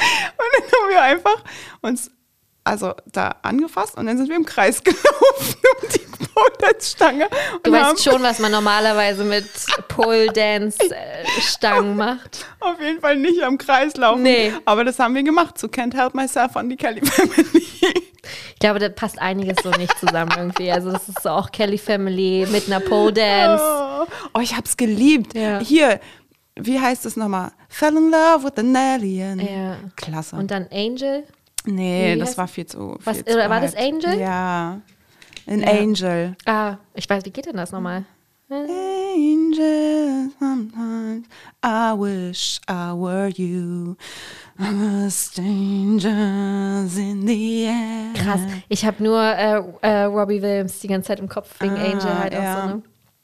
Und 0.00 0.48
dann 0.56 0.62
haben 0.72 0.90
wir 0.90 1.02
einfach 1.02 1.44
uns 1.82 2.10
also 2.64 2.94
da 3.06 3.36
angefasst 3.42 3.96
und 3.96 4.06
dann 4.06 4.18
sind 4.18 4.28
wir 4.28 4.36
im 4.36 4.44
Kreis 4.44 4.82
gelaufen 4.84 5.56
um 5.82 5.88
die 5.94 6.00
Pole-Dance-Stange. 6.34 7.28
Du 7.62 7.72
weißt 7.72 8.02
schon, 8.04 8.22
was 8.22 8.38
man 8.38 8.52
normalerweise 8.52 9.24
mit 9.24 9.46
Pole-Dance-Stangen 9.88 11.96
macht. 11.96 12.46
auf 12.60 12.80
jeden 12.80 13.00
Fall 13.00 13.16
nicht 13.16 13.42
am 13.42 13.58
Kreis 13.58 13.96
laufen. 13.96 14.22
Nee. 14.22 14.52
Aber 14.64 14.84
das 14.84 14.98
haben 14.98 15.14
wir 15.14 15.22
gemacht. 15.22 15.58
So 15.58 15.66
Can't 15.68 15.94
Help 15.96 16.14
Myself 16.14 16.52
von 16.52 16.68
die 16.68 16.76
Kelly 16.76 17.00
Family. 17.04 17.66
Ich 18.52 18.58
glaube, 18.60 18.78
da 18.78 18.88
passt 18.90 19.18
einiges 19.18 19.56
so 19.62 19.70
nicht 19.70 19.98
zusammen 19.98 20.30
irgendwie. 20.36 20.70
Also, 20.70 20.92
das 20.92 21.08
ist 21.08 21.22
so 21.22 21.30
auch 21.30 21.50
Kelly 21.50 21.78
Family 21.78 22.46
mit 22.50 22.66
einer 22.66 22.80
Pole-Dance. 22.80 23.64
Oh, 23.64 24.06
oh, 24.34 24.40
ich 24.40 24.54
hab's 24.56 24.76
geliebt. 24.76 25.34
Ja. 25.34 25.58
Hier, 25.60 25.98
wie 26.56 26.78
heißt 26.78 27.06
es 27.06 27.16
nochmal? 27.16 27.52
Fell 27.68 27.96
in 27.96 28.10
love 28.10 28.44
with 28.44 28.58
an 28.58 28.76
alien. 28.76 29.40
Ja. 29.40 29.76
Klasse. 29.96 30.36
Und 30.36 30.50
dann 30.50 30.66
Angel. 30.70 31.24
Nee, 31.66 32.16
das 32.16 32.36
war 32.38 32.48
viel 32.48 32.66
zu. 32.66 32.96
Was- 33.04 33.16
viel 33.18 33.24
zu 33.26 33.34
oder 33.34 33.50
war 33.50 33.60
das 33.60 33.76
hyped. 33.76 34.04
Angel? 34.06 34.20
Ja. 34.20 34.80
Ein 35.46 35.64
Angel. 35.66 36.36
Ah, 36.46 36.76
ich 36.94 37.08
weiß, 37.08 37.24
wie 37.24 37.30
geht 37.30 37.46
denn 37.46 37.56
das 37.56 37.72
nochmal? 37.72 38.04
Angel, 38.50 40.30
sometimes 40.38 41.26
I 41.64 41.92
wish 41.96 42.60
I 42.68 42.92
were 42.94 43.28
you. 43.28 43.94
I'm 44.58 45.08
strangers 45.10 46.96
in 46.96 47.26
the 47.26 47.64
air. 47.64 48.12
Krass. 48.14 48.40
Ich 48.68 48.84
habe 48.84 49.02
nur 49.02 49.20
äh, 49.20 49.62
äh, 49.82 50.02
Robbie 50.04 50.42
Williams 50.42 50.78
die 50.80 50.88
ganze 50.88 51.08
Zeit 51.08 51.20
im 51.20 51.28
Kopf 51.28 51.54
wegen 51.60 51.76
Angel 51.76 52.18
halt 52.18 52.34
auch 52.34 52.60
so. 52.62 52.66
Ne? 52.76 52.82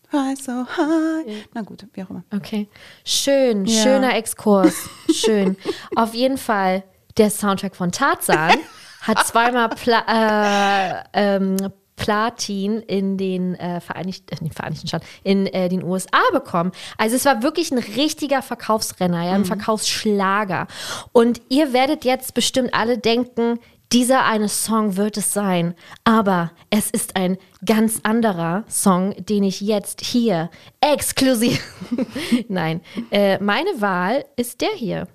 Fly 0.09 0.37
so 0.37 0.53
high. 0.77 1.49
Na 1.55 1.63
gut, 1.63 1.85
wie 1.95 2.03
auch 2.05 2.11
immer. 2.11 2.25
Okay. 2.35 2.69
Schön, 3.05 3.65
Ja. 3.67 3.83
schöner 3.83 4.15
Exkurs. 4.17 4.89
Schön. 5.13 5.57
Auf 5.97 6.15
jeden 6.15 6.39
Fall, 6.39 6.85
der 7.17 7.31
Soundtrack 7.31 7.77
von 7.77 7.93
Tarzan 7.93 8.59
hat 9.03 9.27
zweimal 9.27 9.69
Pla 9.71 10.05
äh, 10.09 11.05
ähm, 11.13 11.57
Platin 11.97 12.81
in 12.81 13.17
den 13.17 13.55
äh, 13.55 13.81
Vereinigten, 13.81 14.29
äh, 14.29 14.39
in 14.39 14.47
den 14.47 14.53
Vereinigten 14.53 14.87
Staaten, 14.87 15.07
in 15.25 15.47
äh, 15.47 15.69
den 15.69 15.83
USA 15.83 16.21
bekommen. 16.33 16.73
Also 16.99 17.17
es 17.17 17.25
war 17.25 17.43
wirklich 17.43 17.73
ein 17.73 17.79
richtiger 17.79 18.43
Verkaufsrenner, 18.43 19.25
ja, 19.25 19.33
ein 19.33 19.45
Verkaufsschlager. 19.45 20.67
Und 21.13 21.41
ihr 21.49 21.73
werdet 21.73 22.05
jetzt 22.05 22.35
bestimmt 22.35 22.75
alle 22.75 22.99
denken, 22.99 23.59
dieser 23.93 24.25
eine 24.25 24.49
Song 24.49 24.97
wird 24.97 25.17
es 25.17 25.33
sein. 25.33 25.75
Aber 26.05 26.51
es 26.71 26.91
ist 26.91 27.17
ein 27.17 27.39
ganz 27.65 28.01
anderer 28.03 28.65
Song, 28.69 29.15
den 29.25 29.45
ich 29.45 29.61
jetzt 29.61 30.01
hier 30.03 30.51
exklusiv. 30.81 31.63
Nein, 32.49 32.81
äh, 33.11 33.39
meine 33.39 33.81
Wahl 33.81 34.25
ist 34.37 34.61
der 34.61 34.73
hier. 34.75 35.09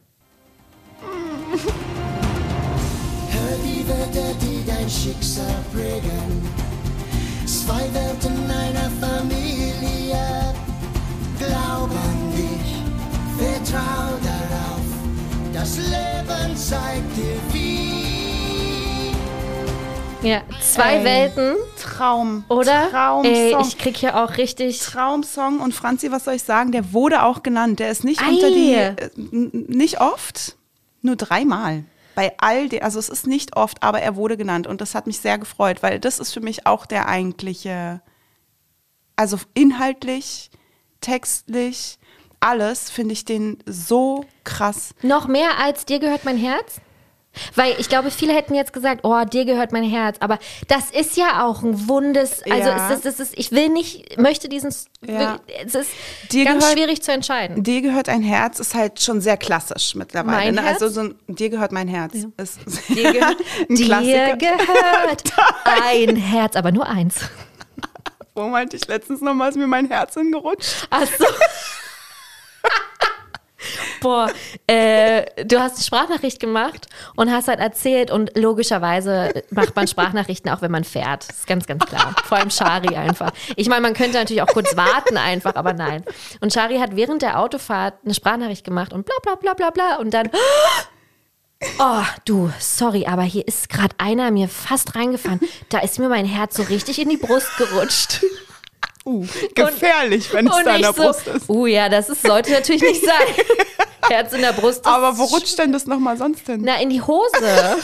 Hör 3.30 3.58
die 3.64 3.88
Wörter, 3.88 4.34
die 4.42 4.64
dein 4.66 4.90
Schicksal 4.90 5.56
prägen. 5.74 6.48
Zwei 7.46 7.84
Welten 7.94 8.50
einer 8.50 8.90
Familie. 9.00 10.54
Glaub 11.40 11.90
an 11.90 12.32
dich, 12.36 12.76
vertrau 13.38 14.10
darauf. 14.24 14.82
Das 15.54 15.78
Leben 15.78 16.56
zeigt 16.56 17.18
dir 17.18 17.38
wie. 17.52 18.02
Ja, 20.24 20.42
zwei 20.62 20.98
Ey. 20.98 21.04
Welten, 21.04 21.56
Traum. 21.82 22.44
oder? 22.48 22.92
Traumsong. 22.92 23.34
Ey, 23.34 23.56
ich 23.60 23.78
krieg 23.80 23.98
hier 23.98 24.24
auch 24.24 24.38
richtig. 24.38 24.80
Traumsong 24.80 25.60
und 25.62 25.74
Franzi, 25.74 26.12
was 26.12 26.26
soll 26.26 26.36
ich 26.36 26.44
sagen? 26.44 26.72
Der 26.72 26.94
wurde 26.94 27.24
auch 27.24 27.42
genannt. 27.42 27.80
Der 27.80 27.90
ist 27.90 28.04
nicht 28.04 28.22
Ei. 28.22 28.30
unter 28.30 28.52
die, 28.52 28.74
äh, 28.76 28.94
nicht 29.68 30.00
oft, 30.00 30.58
nur 31.02 31.16
dreimal. 31.16 31.84
Bei 32.16 32.34
all 32.38 32.70
den, 32.70 32.84
also 32.84 33.00
es 33.00 33.10
ist 33.10 33.28
nicht 33.28 33.56
oft, 33.56 33.84
aber 33.84 34.02
er 34.02 34.16
wurde 34.16 34.38
genannt 34.38 34.68
und 34.68 34.82
das 34.82 34.96
hat 34.96 35.08
mich 35.08 35.20
sehr 35.20 35.38
gefreut, 35.38 35.82
weil 35.82 36.00
das 36.00 36.20
ist 36.20 36.34
für 36.34 36.42
mich 36.42 36.68
auch 36.68 36.86
der 36.86 37.08
eigentliche, 37.08 38.02
also 39.16 39.38
inhaltlich, 39.54 40.52
textlich, 41.00 41.98
alles 42.42 42.90
finde 42.90 43.14
ich 43.14 43.24
den 43.24 43.60
so 43.66 44.26
krass. 44.44 44.94
Noch 45.04 45.28
mehr 45.28 45.60
als 45.60 45.86
dir 45.86 46.00
gehört 46.00 46.26
mein 46.26 46.38
Herz? 46.38 46.82
Weil 47.56 47.76
ich 47.80 47.88
glaube, 47.88 48.12
viele 48.12 48.34
hätten 48.34 48.54
jetzt 48.56 48.74
gesagt, 48.74 49.02
oh, 49.04 49.24
dir 49.24 49.46
gehört 49.46 49.72
mein 49.72 49.84
Herz. 49.84 50.18
Aber 50.20 50.38
das 50.68 50.92
ist 50.92 51.16
ja 51.16 51.46
auch 51.46 51.64
ein 51.64 51.88
Wundes. 51.88 52.42
Also 52.44 52.70
Ja. 52.70 52.92
es 52.92 53.00
ist, 53.00 53.06
es 53.06 53.20
ist, 53.20 53.38
ich 53.40 53.52
will 53.52 53.70
nicht, 53.70 54.18
möchte 54.20 54.50
diesen. 54.50 54.74
Ja. 55.06 55.40
Es 55.66 55.74
ist 55.74 55.90
Dir 56.32 56.44
ganz 56.46 56.60
gehört- 56.64 56.78
schwierig 56.78 57.02
zu 57.02 57.12
entscheiden. 57.12 57.64
Dir 57.64 57.82
gehört 57.82 58.10
ein 58.10 58.22
Herz 58.22 58.60
ist 58.60 58.76
halt 58.76 59.02
schon 59.02 59.22
sehr 59.22 59.38
klassisch 59.38 59.96
mittlerweile. 59.96 60.52
Mein 60.52 60.56
ne? 60.56 60.62
Herz? 60.64 60.82
Also 60.82 60.94
so 60.94 61.02
ein, 61.10 61.16
dir 61.28 61.50
gehört 61.50 61.72
mein 61.72 61.88
Herz. 61.88 62.14
Ist 62.38 62.60
Dir 62.90 63.14
gehört, 63.14 63.38
ein 63.70 63.76
dir 63.76 64.36
gehört 64.38 65.24
ein 65.86 66.16
Herz, 66.18 66.56
aber 66.56 66.72
nur 66.72 66.88
eins. 66.88 67.16
Wo 68.36 68.48
meinte 68.48 68.78
ich 68.78 68.88
letztens 68.88 69.22
noch 69.22 69.34
mal, 69.34 69.50
ist 69.50 69.58
mir 69.58 69.68
mein 69.68 69.88
Herz 69.90 70.14
hingerutscht? 70.14 70.88
Ach 70.90 71.06
so. 71.06 71.26
Boah, 74.02 74.32
äh, 74.68 75.46
du 75.46 75.60
hast 75.60 75.76
eine 75.76 75.84
Sprachnachricht 75.84 76.40
gemacht 76.40 76.88
und 77.16 77.32
hast 77.32 77.48
halt 77.48 77.60
erzählt 77.60 78.12
und 78.12 78.38
logischerweise 78.38 79.44
macht 79.52 79.76
man 79.76 79.88
Sprachnachrichten 79.88 80.52
auch, 80.52 80.62
wenn 80.62 80.72
man 80.72 80.84
fährt. 80.84 81.30
Das 81.30 81.40
ist 81.40 81.48
ganz, 81.48 81.68
ganz 81.68 81.86
klar. 81.86 82.16
Vor 82.26 82.38
allem 82.38 82.50
Shari 82.50 82.96
einfach. 82.96 83.32
Ich 83.56 83.70
meine, 83.70 83.82
man 83.82 83.94
könnte 83.94 84.18
natürlich 84.18 84.42
auch 84.42 84.48
kurz 84.48 84.76
warten 84.76 85.18
einfach, 85.18 85.56
aber 85.56 85.74
nein. 85.74 86.04
Und 86.40 86.54
Shari 86.54 86.78
hat 86.78 86.96
während 86.96 87.22
der 87.22 87.40
Autofahrt 87.40 87.96
eine 88.04 88.14
Sprachnachricht 88.14 88.64
gemacht 88.64 88.94
und 88.94 89.06
bla 89.06 89.16
bla 89.22 89.36
bla 89.36 89.54
bla 89.54 89.70
bla 89.70 89.96
und 89.98 90.14
dann 90.14 90.30
Oh, 91.78 92.04
du, 92.26 92.52
sorry, 92.60 93.06
aber 93.06 93.22
hier 93.22 93.48
ist 93.48 93.70
gerade 93.70 93.96
einer 94.00 94.32
mir 94.32 94.48
fast 94.48 94.96
reingefahren. 94.96 95.40
Da 95.70 95.80
ist 95.80 96.00
mir 96.00 96.10
mein 96.10 96.26
Herz 96.26 96.58
so 96.58 96.64
richtig 96.64 97.00
in 97.00 97.10
die 97.10 97.18
Brust 97.18 97.56
gerutscht. 97.58 98.22
Uh, 99.04 99.26
gefährlich, 99.56 100.32
wenn 100.34 100.48
es 100.48 100.54
da 100.64 100.76
in 100.76 100.82
der 100.82 100.94
so, 100.94 101.02
Brust 101.04 101.28
ist. 101.28 101.50
uh 101.50 101.66
ja, 101.66 101.90
das 101.90 102.10
ist, 102.10 102.22
sollte 102.22 102.52
natürlich 102.52 102.82
nicht 102.84 103.04
sein. 103.04 103.46
Herz 104.10 104.32
in 104.34 104.42
der 104.42 104.54
Brust. 104.54 104.86
das 104.86 104.94
Aber 104.94 105.18
wo 105.18 105.24
ist 105.26 105.34
rutscht 105.34 105.58
denn 105.60 105.72
das 105.72 105.88
nochmal 105.88 106.18
sonst 106.18 106.46
hin? 106.46 106.62
Na, 106.64 106.80
in 106.80 106.90
die 106.92 107.02
Hose, 107.02 107.32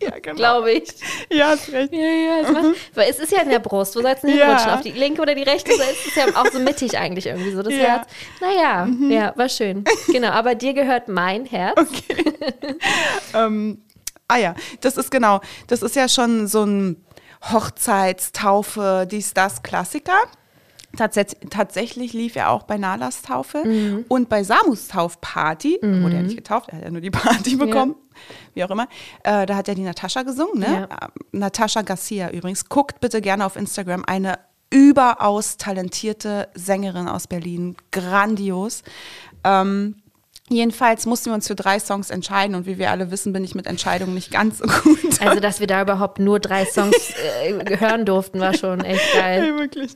ja, 0.00 0.10
genau. 0.22 0.36
glaube 0.36 0.72
ich. 0.72 0.88
Ja, 1.30 1.48
hast 1.48 1.70
recht. 1.72 1.92
Ja, 1.92 1.98
ja, 2.00 2.40
es, 2.42 2.50
macht, 2.50 2.64
weil 2.94 3.10
es 3.10 3.18
ist 3.18 3.30
ja 3.32 3.42
in 3.42 3.50
der 3.50 3.58
Brust. 3.58 3.94
Wo 3.96 4.00
soll 4.00 4.12
es 4.12 4.20
denn 4.22 4.30
Ja. 4.36 4.46
hinrutschen? 4.46 4.70
Auf 4.70 4.80
die 4.80 4.92
linke 4.92 5.20
oder 5.20 5.34
die 5.34 5.42
rechte 5.42 5.70
Seite? 5.76 5.90
Es 6.00 6.06
ist 6.06 6.16
ja 6.16 6.26
auch 6.40 6.50
so 6.50 6.58
mittig 6.60 6.96
eigentlich 6.96 7.26
irgendwie 7.26 7.52
so, 7.52 7.62
das 7.62 7.74
Ja. 7.74 7.80
Herz. 7.80 8.08
Naja, 8.40 8.88
ja, 9.08 9.32
war 9.36 9.48
schön. 9.50 9.84
Genau, 10.10 10.28
aber 10.30 10.54
dir 10.54 10.72
gehört 10.72 11.08
mein 11.08 11.44
Herz. 11.44 11.78
Ähm, 13.34 13.82
ah 14.28 14.36
ja, 14.38 14.54
das 14.80 14.96
ist 14.96 15.10
genau, 15.10 15.40
das 15.68 15.82
ist 15.82 15.94
ja 15.96 16.08
schon 16.08 16.46
so 16.48 16.64
ein 16.64 16.96
Hochzeitstaufe, 17.42 19.06
dies, 19.10 19.34
das 19.34 19.62
Klassiker. 19.62 20.14
Tats 20.96 21.16
tatsächlich 21.50 22.14
lief 22.14 22.34
er 22.34 22.50
auch 22.50 22.64
bei 22.64 22.76
Nalas 22.76 23.22
Taufe 23.22 23.64
Mhm. 23.64 24.04
und 24.08 24.28
bei 24.28 24.42
Samus 24.42 24.88
Taufparty, 24.88 25.78
wurde 25.82 26.16
er 26.16 26.22
nicht 26.22 26.36
getauft, 26.36 26.68
er 26.70 26.78
hat 26.78 26.84
ja 26.84 26.90
nur 26.90 27.00
die 27.00 27.10
Party 27.12 27.54
bekommen, 27.54 27.94
wie 28.54 28.64
auch 28.64 28.70
immer. 28.70 28.88
Äh, 29.22 29.46
da 29.46 29.54
hat 29.54 29.68
ja 29.68 29.74
die 29.74 29.82
Natascha 29.84 30.22
gesungen, 30.24 30.58
ne? 30.58 30.88
Ja. 30.90 31.06
Äh, 31.06 31.08
Natascha 31.30 31.82
Garcia 31.82 32.30
übrigens. 32.30 32.68
Guckt 32.68 32.98
bitte 33.00 33.20
gerne 33.20 33.46
auf 33.46 33.54
Instagram, 33.54 34.04
eine 34.04 34.40
überaus 34.70 35.58
talentierte 35.58 36.48
Sängerin 36.54 37.06
aus 37.06 37.28
Berlin, 37.28 37.76
grandios. 37.92 38.82
Ähm, 39.44 39.99
Jedenfalls 40.52 41.06
mussten 41.06 41.30
wir 41.30 41.34
uns 41.34 41.46
für 41.46 41.54
drei 41.54 41.78
Songs 41.78 42.10
entscheiden 42.10 42.56
und 42.56 42.66
wie 42.66 42.76
wir 42.76 42.90
alle 42.90 43.12
wissen, 43.12 43.32
bin 43.32 43.44
ich 43.44 43.54
mit 43.54 43.68
Entscheidungen 43.68 44.14
nicht 44.14 44.32
ganz 44.32 44.58
so 44.58 44.64
gut. 44.64 44.98
Also, 45.20 45.38
dass 45.38 45.60
wir 45.60 45.68
da 45.68 45.80
überhaupt 45.80 46.18
nur 46.18 46.40
drei 46.40 46.64
Songs 46.64 46.96
äh, 47.44 47.78
hören 47.78 48.04
durften, 48.04 48.40
war 48.40 48.52
schon 48.54 48.80
echt 48.80 49.14
geil. 49.14 49.46
Ja, 49.46 49.58
wirklich. 49.60 49.94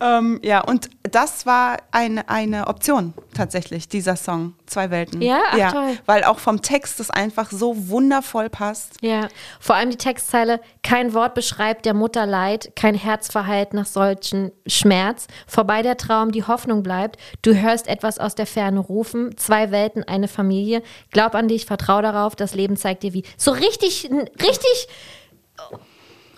Ähm, 0.00 0.40
ja, 0.42 0.60
und 0.60 0.90
das 1.02 1.46
war 1.46 1.78
eine, 1.90 2.28
eine 2.28 2.66
Option 2.66 3.14
tatsächlich, 3.32 3.88
dieser 3.88 4.16
Song, 4.16 4.54
Zwei 4.66 4.90
Welten. 4.90 5.20
Ja? 5.20 5.40
Ach, 5.50 5.72
toll. 5.72 5.98
Weil 6.06 6.24
auch 6.24 6.38
vom 6.38 6.62
Text 6.62 6.98
es 6.98 7.10
einfach 7.10 7.50
so 7.50 7.88
wundervoll 7.88 8.48
passt. 8.48 8.96
Ja, 9.02 9.28
vor 9.60 9.76
allem 9.76 9.90
die 9.90 9.96
Textzeile, 9.96 10.60
kein 10.82 11.12
Wort 11.12 11.34
beschreibt 11.34 11.84
der 11.84 11.92
Mutter 11.92 12.24
Leid, 12.24 12.72
kein 12.74 12.94
Herz 12.94 13.30
verheilt 13.30 13.74
nach 13.74 13.86
solchen 13.86 14.52
Schmerz, 14.66 15.26
vorbei 15.46 15.82
der 15.82 15.96
Traum, 15.96 16.32
die 16.32 16.44
Hoffnung 16.44 16.82
bleibt, 16.82 17.18
du 17.42 17.54
hörst 17.54 17.88
etwas 17.88 18.18
aus 18.18 18.34
der 18.34 18.46
Ferne 18.46 18.80
rufen, 18.80 19.36
zwei 19.36 19.70
Welten, 19.70 20.02
eine 20.04 20.28
Familie, 20.28 20.82
glaub 21.10 21.34
an 21.34 21.48
dich, 21.48 21.66
vertrau 21.66 22.00
darauf, 22.00 22.34
das 22.34 22.54
Leben 22.54 22.76
zeigt 22.76 23.02
dir 23.02 23.12
wie. 23.12 23.24
So 23.36 23.50
richtig, 23.50 24.08
richtig 24.40 24.88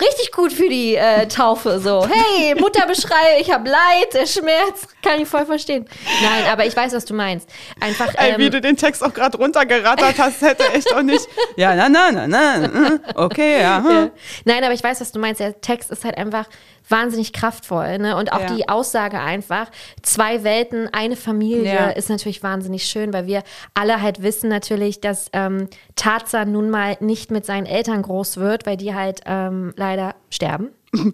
richtig 0.00 0.32
gut 0.32 0.52
für 0.52 0.68
die 0.68 0.94
äh, 0.96 1.26
Taufe. 1.28 1.78
So, 1.80 2.06
hey, 2.06 2.54
Mutter 2.58 2.86
beschreibe, 2.86 3.40
ich 3.40 3.50
habe 3.52 3.68
Leid, 3.68 4.14
der 4.14 4.26
Schmerz, 4.26 4.86
kann 5.02 5.20
ich 5.20 5.28
voll 5.28 5.46
verstehen. 5.46 5.86
Nein, 6.22 6.44
aber 6.50 6.66
ich 6.66 6.76
weiß, 6.76 6.92
was 6.92 7.04
du 7.04 7.14
meinst. 7.14 7.48
Einfach. 7.80 8.14
Ey, 8.16 8.32
Ähm, 8.32 8.38
wie 8.38 8.50
du 8.50 8.60
den 8.60 8.76
Text 8.76 9.02
auch 9.04 9.12
gerade 9.14 9.36
runtergerattert 9.36 10.18
hast, 10.18 10.40
hätte 10.42 10.64
echt 10.72 10.94
auch 10.94 11.02
nicht. 11.02 11.26
Ja, 11.56 11.74
na, 11.74 11.88
na, 11.88 12.10
na, 12.12 12.26
na. 12.26 12.98
Okay. 13.14 13.60
Ja. 13.60 14.10
Nein, 14.44 14.64
aber 14.64 14.74
ich 14.74 14.82
weiß, 14.82 15.00
was 15.00 15.12
du 15.12 15.18
meinst. 15.18 15.40
Der 15.40 15.60
Text 15.60 15.90
ist 15.90 16.04
halt 16.04 16.16
einfach 16.18 16.46
wahnsinnig 16.88 17.32
kraftvoll. 17.32 17.98
Ne? 17.98 18.16
Und 18.16 18.32
auch 18.32 18.40
Ja. 18.40 18.54
die 18.54 18.68
Aussage 18.68 19.20
einfach, 19.20 19.70
zwei 20.02 20.44
Welten, 20.44 20.88
eine 20.92 21.16
Familie, 21.16 21.64
Ja. 21.74 21.88
ist 21.90 22.08
natürlich 22.10 22.42
wahnsinnig 22.42 22.84
schön, 22.86 23.12
weil 23.12 23.26
wir 23.26 23.42
alle 23.74 24.00
halt 24.02 24.22
wissen 24.22 24.48
natürlich, 24.48 25.00
dass 25.00 25.28
ähm, 25.32 25.68
Tarzan 25.96 26.52
nun 26.52 26.70
mal 26.70 26.96
nicht 27.00 27.30
mit 27.30 27.44
seinen 27.46 27.66
Eltern 27.66 28.02
groß 28.02 28.36
wird, 28.36 28.66
weil 28.66 28.76
die 28.76 28.94
halt 28.94 29.20
ähm, 29.26 29.72
leider 29.76 30.14
sterben. 30.30 30.68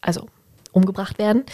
also 0.00 0.26
umgebracht 0.74 1.18
werden, 1.18 1.44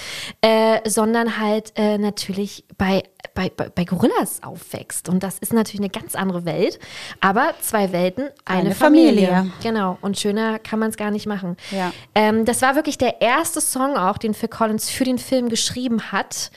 äh, 0.41 0.89
sondern 0.89 1.39
halt 1.39 1.73
äh, 1.77 1.99
natürlich 1.99 2.65
bei, 2.79 3.03
bei, 3.35 3.51
bei, 3.51 3.85
Gorillas 3.85 4.43
aufwächst. 4.43 5.09
Und 5.09 5.23
das 5.23 5.39
ist 5.39 5.53
natürlich 5.53 5.81
eine 5.81 5.91
ganz 5.91 6.15
andere 6.15 6.45
Welt. 6.45 6.79
Aber 7.21 7.55
zwei 7.61 7.93
Welten, 7.93 8.29
eine, 8.45 8.61
Eine 8.61 8.75
Familie. 8.75 9.29
Familie. 9.29 9.53
Genau. 9.63 9.99
Und 10.01 10.19
schöner 10.19 10.59
kann 10.59 10.79
man 10.79 10.91
es 10.91 10.97
gar 10.97 11.11
nicht 11.11 11.27
machen. 11.27 11.57
Ja. 11.71 11.93
Ähm, 12.15 12.45
das 12.45 12.63
war 12.63 12.75
wirklich 12.75 12.99
der 12.99 13.21
erste 13.21 13.61
Song 13.61 13.97
auch, 13.97 14.19
den 14.19 14.35
Phil 14.35 14.49
Collins 14.49 14.91
für 14.91 15.05
den 15.05 15.19
Film 15.19 15.49
geschrieben 15.49 16.13
hat. 16.13 16.51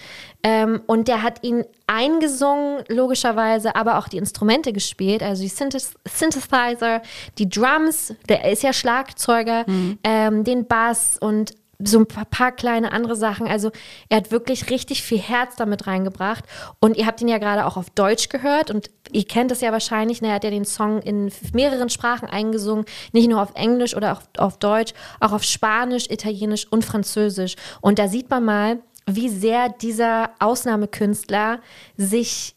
Ähm, 0.45 0.81
und 0.87 1.07
der 1.07 1.23
hat 1.23 1.41
ihn 1.43 1.63
eingesungen, 1.87 2.83
logischerweise, 2.89 3.77
aber 3.77 3.97
auch 3.97 4.09
die 4.09 4.17
Instrumente 4.17 4.73
gespielt, 4.73 5.23
also 5.23 5.41
die 5.41 5.47
Synthes 5.47 5.93
Synthesizer, 6.05 7.01
die 7.37 7.47
Drums, 7.47 8.13
der 8.27 8.51
ist 8.51 8.61
ja 8.61 8.73
Schlagzeuger, 8.73 9.65
ähm, 10.03 10.43
den 10.43 10.67
Bass 10.67 11.17
und 11.17 11.53
so 11.85 11.99
ein 11.99 12.05
paar, 12.05 12.51
kleine 12.51 12.91
andere 12.91 13.15
Sachen. 13.15 13.47
Also 13.47 13.71
er 14.09 14.17
hat 14.17 14.31
wirklich 14.31 14.69
richtig 14.69 15.03
viel 15.03 15.19
Herz 15.19 15.55
damit 15.55 15.87
reingebracht. 15.87 16.45
Und 16.79 16.97
ihr 16.97 17.05
habt 17.05 17.21
ihn 17.21 17.27
ja 17.27 17.37
gerade 17.37 17.65
auch 17.65 17.77
auf 17.77 17.89
Deutsch 17.89 18.29
gehört 18.29 18.69
und 18.71 18.89
ihr 19.11 19.25
kennt 19.25 19.51
es 19.51 19.61
ja 19.61 19.71
wahrscheinlich. 19.71 20.21
ne, 20.21 20.29
Er 20.29 20.35
hat 20.35 20.43
ja 20.43 20.49
den 20.49 20.65
Song 20.65 21.01
in 21.01 21.31
mehreren 21.53 21.89
Sprachen 21.89 22.27
eingesungen, 22.27 22.85
nicht 23.11 23.29
nur 23.29 23.41
auf 23.41 23.55
Englisch 23.55 23.95
oder 23.95 24.13
auch 24.13 24.21
auf 24.37 24.57
Deutsch, 24.57 24.93
auch 25.19 25.31
auf 25.31 25.43
Spanisch, 25.43 26.09
Italienisch 26.09 26.67
und 26.69 26.85
Französisch. 26.85 27.55
Und 27.81 27.99
da 27.99 28.07
sieht 28.07 28.29
man 28.29 28.45
mal, 28.45 28.79
wie 29.05 29.29
sehr 29.29 29.69
dieser 29.69 30.31
Ausnahmekünstler 30.39 31.59
sich 31.97 32.55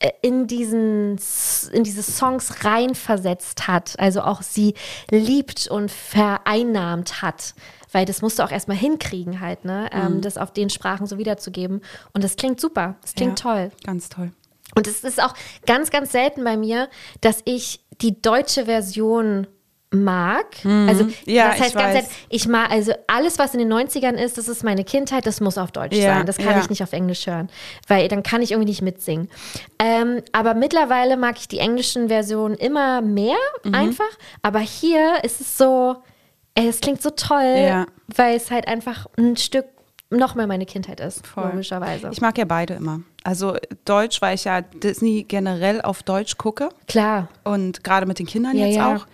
äh, 0.00 0.10
in 0.22 0.46
diesen 0.46 1.18
in 1.72 1.84
diese 1.84 2.02
Songs 2.02 2.64
reinversetzt 2.64 3.68
hat, 3.68 3.98
also 3.98 4.22
auch 4.22 4.42
sie 4.42 4.74
liebt 5.10 5.68
und 5.68 5.90
vereinnahmt 5.90 7.22
hat, 7.22 7.54
weil 7.92 8.04
das 8.06 8.22
musst 8.22 8.38
du 8.38 8.42
auch 8.44 8.50
erstmal 8.50 8.76
hinkriegen 8.76 9.40
halt, 9.40 9.64
ne, 9.64 9.88
ähm, 9.92 10.20
das 10.20 10.36
auf 10.38 10.52
den 10.52 10.70
Sprachen 10.70 11.06
so 11.06 11.18
wiederzugeben 11.18 11.80
und 12.12 12.24
das 12.24 12.36
klingt 12.36 12.60
super, 12.60 12.96
das 13.02 13.14
klingt 13.14 13.38
Ja, 13.40 13.52
toll 13.52 13.70
Ganz 13.84 14.08
toll. 14.08 14.32
und 14.76 14.86
es 14.86 15.04
ist 15.04 15.22
auch 15.22 15.34
ganz 15.66 15.90
ganz 15.90 16.12
selten 16.12 16.44
bei 16.44 16.56
mir, 16.56 16.88
dass 17.20 17.40
ich 17.44 17.80
die 18.00 18.20
deutsche 18.22 18.64
Version 18.66 19.46
mag. 19.92 20.46
Also 20.62 21.02
Mhm. 21.04 21.14
Ja, 21.24 21.48
das 21.50 21.58
heißt 21.60 21.68
ich 21.70 21.74
ganz 21.74 21.94
weiß. 21.96 22.04
selten, 22.04 22.10
ich 22.28 22.46
mag 22.46 22.70
also 22.70 22.92
alles 23.08 23.40
was 23.40 23.54
in 23.54 23.58
den 23.58 23.68
90ern 23.72 24.14
ist, 24.14 24.38
das 24.38 24.46
ist 24.46 24.62
meine 24.62 24.84
Kindheit, 24.84 25.26
das 25.26 25.40
muss 25.40 25.58
auf 25.58 25.72
Deutsch 25.72 25.96
Ja, 25.96 26.14
sein. 26.14 26.26
Das 26.26 26.36
kann 26.38 26.52
ja. 26.52 26.60
ich 26.60 26.70
nicht 26.70 26.84
auf 26.84 26.92
Englisch 26.92 27.26
hören, 27.26 27.50
weil 27.88 28.06
dann 28.06 28.22
kann 28.22 28.40
ich 28.40 28.52
irgendwie 28.52 28.70
nicht 28.70 28.82
mitsingen. 28.82 29.28
Ähm, 29.80 30.22
aber 30.30 30.54
mittlerweile 30.54 31.16
mag 31.16 31.38
ich 31.38 31.48
die 31.48 31.58
englischen 31.58 32.06
Versionen 32.08 32.54
immer 32.54 33.00
mehr 33.02 33.34
Mhm. 33.64 33.74
einfach, 33.74 34.10
aber 34.42 34.60
hier 34.60 35.24
ist 35.24 35.40
es 35.40 35.58
so 35.58 35.96
ey, 36.60 36.68
es 36.68 36.80
klingt 36.80 37.02
so 37.02 37.10
toll, 37.10 37.56
Ja. 37.66 37.86
weil 38.14 38.36
es 38.36 38.50
halt 38.50 38.68
einfach 38.68 39.06
ein 39.18 39.36
Stück 39.36 39.66
noch 40.10 40.34
mehr 40.34 40.46
meine 40.48 40.66
Kindheit 40.66 40.98
ist, 41.00 41.26
Voll. 41.26 41.50
logischerweise. 41.52 42.08
Ich 42.12 42.20
mag 42.20 42.36
ja 42.36 42.44
beide 42.44 42.74
immer. 42.74 43.00
Also 43.22 43.56
Deutsch, 43.84 44.20
weil 44.22 44.34
ich 44.34 44.44
ja 44.44 44.60
Disney 44.60 45.24
generell 45.28 45.80
auf 45.82 46.02
Deutsch 46.02 46.36
gucke 46.36 46.70
Klar. 46.88 47.28
und 47.44 47.84
gerade 47.84 48.06
mit 48.06 48.18
den 48.18 48.26
Kindern 48.26 48.56
Ja, 48.56 48.66
jetzt 48.66 48.76
ja. 48.76 48.96
auch. 48.96 49.06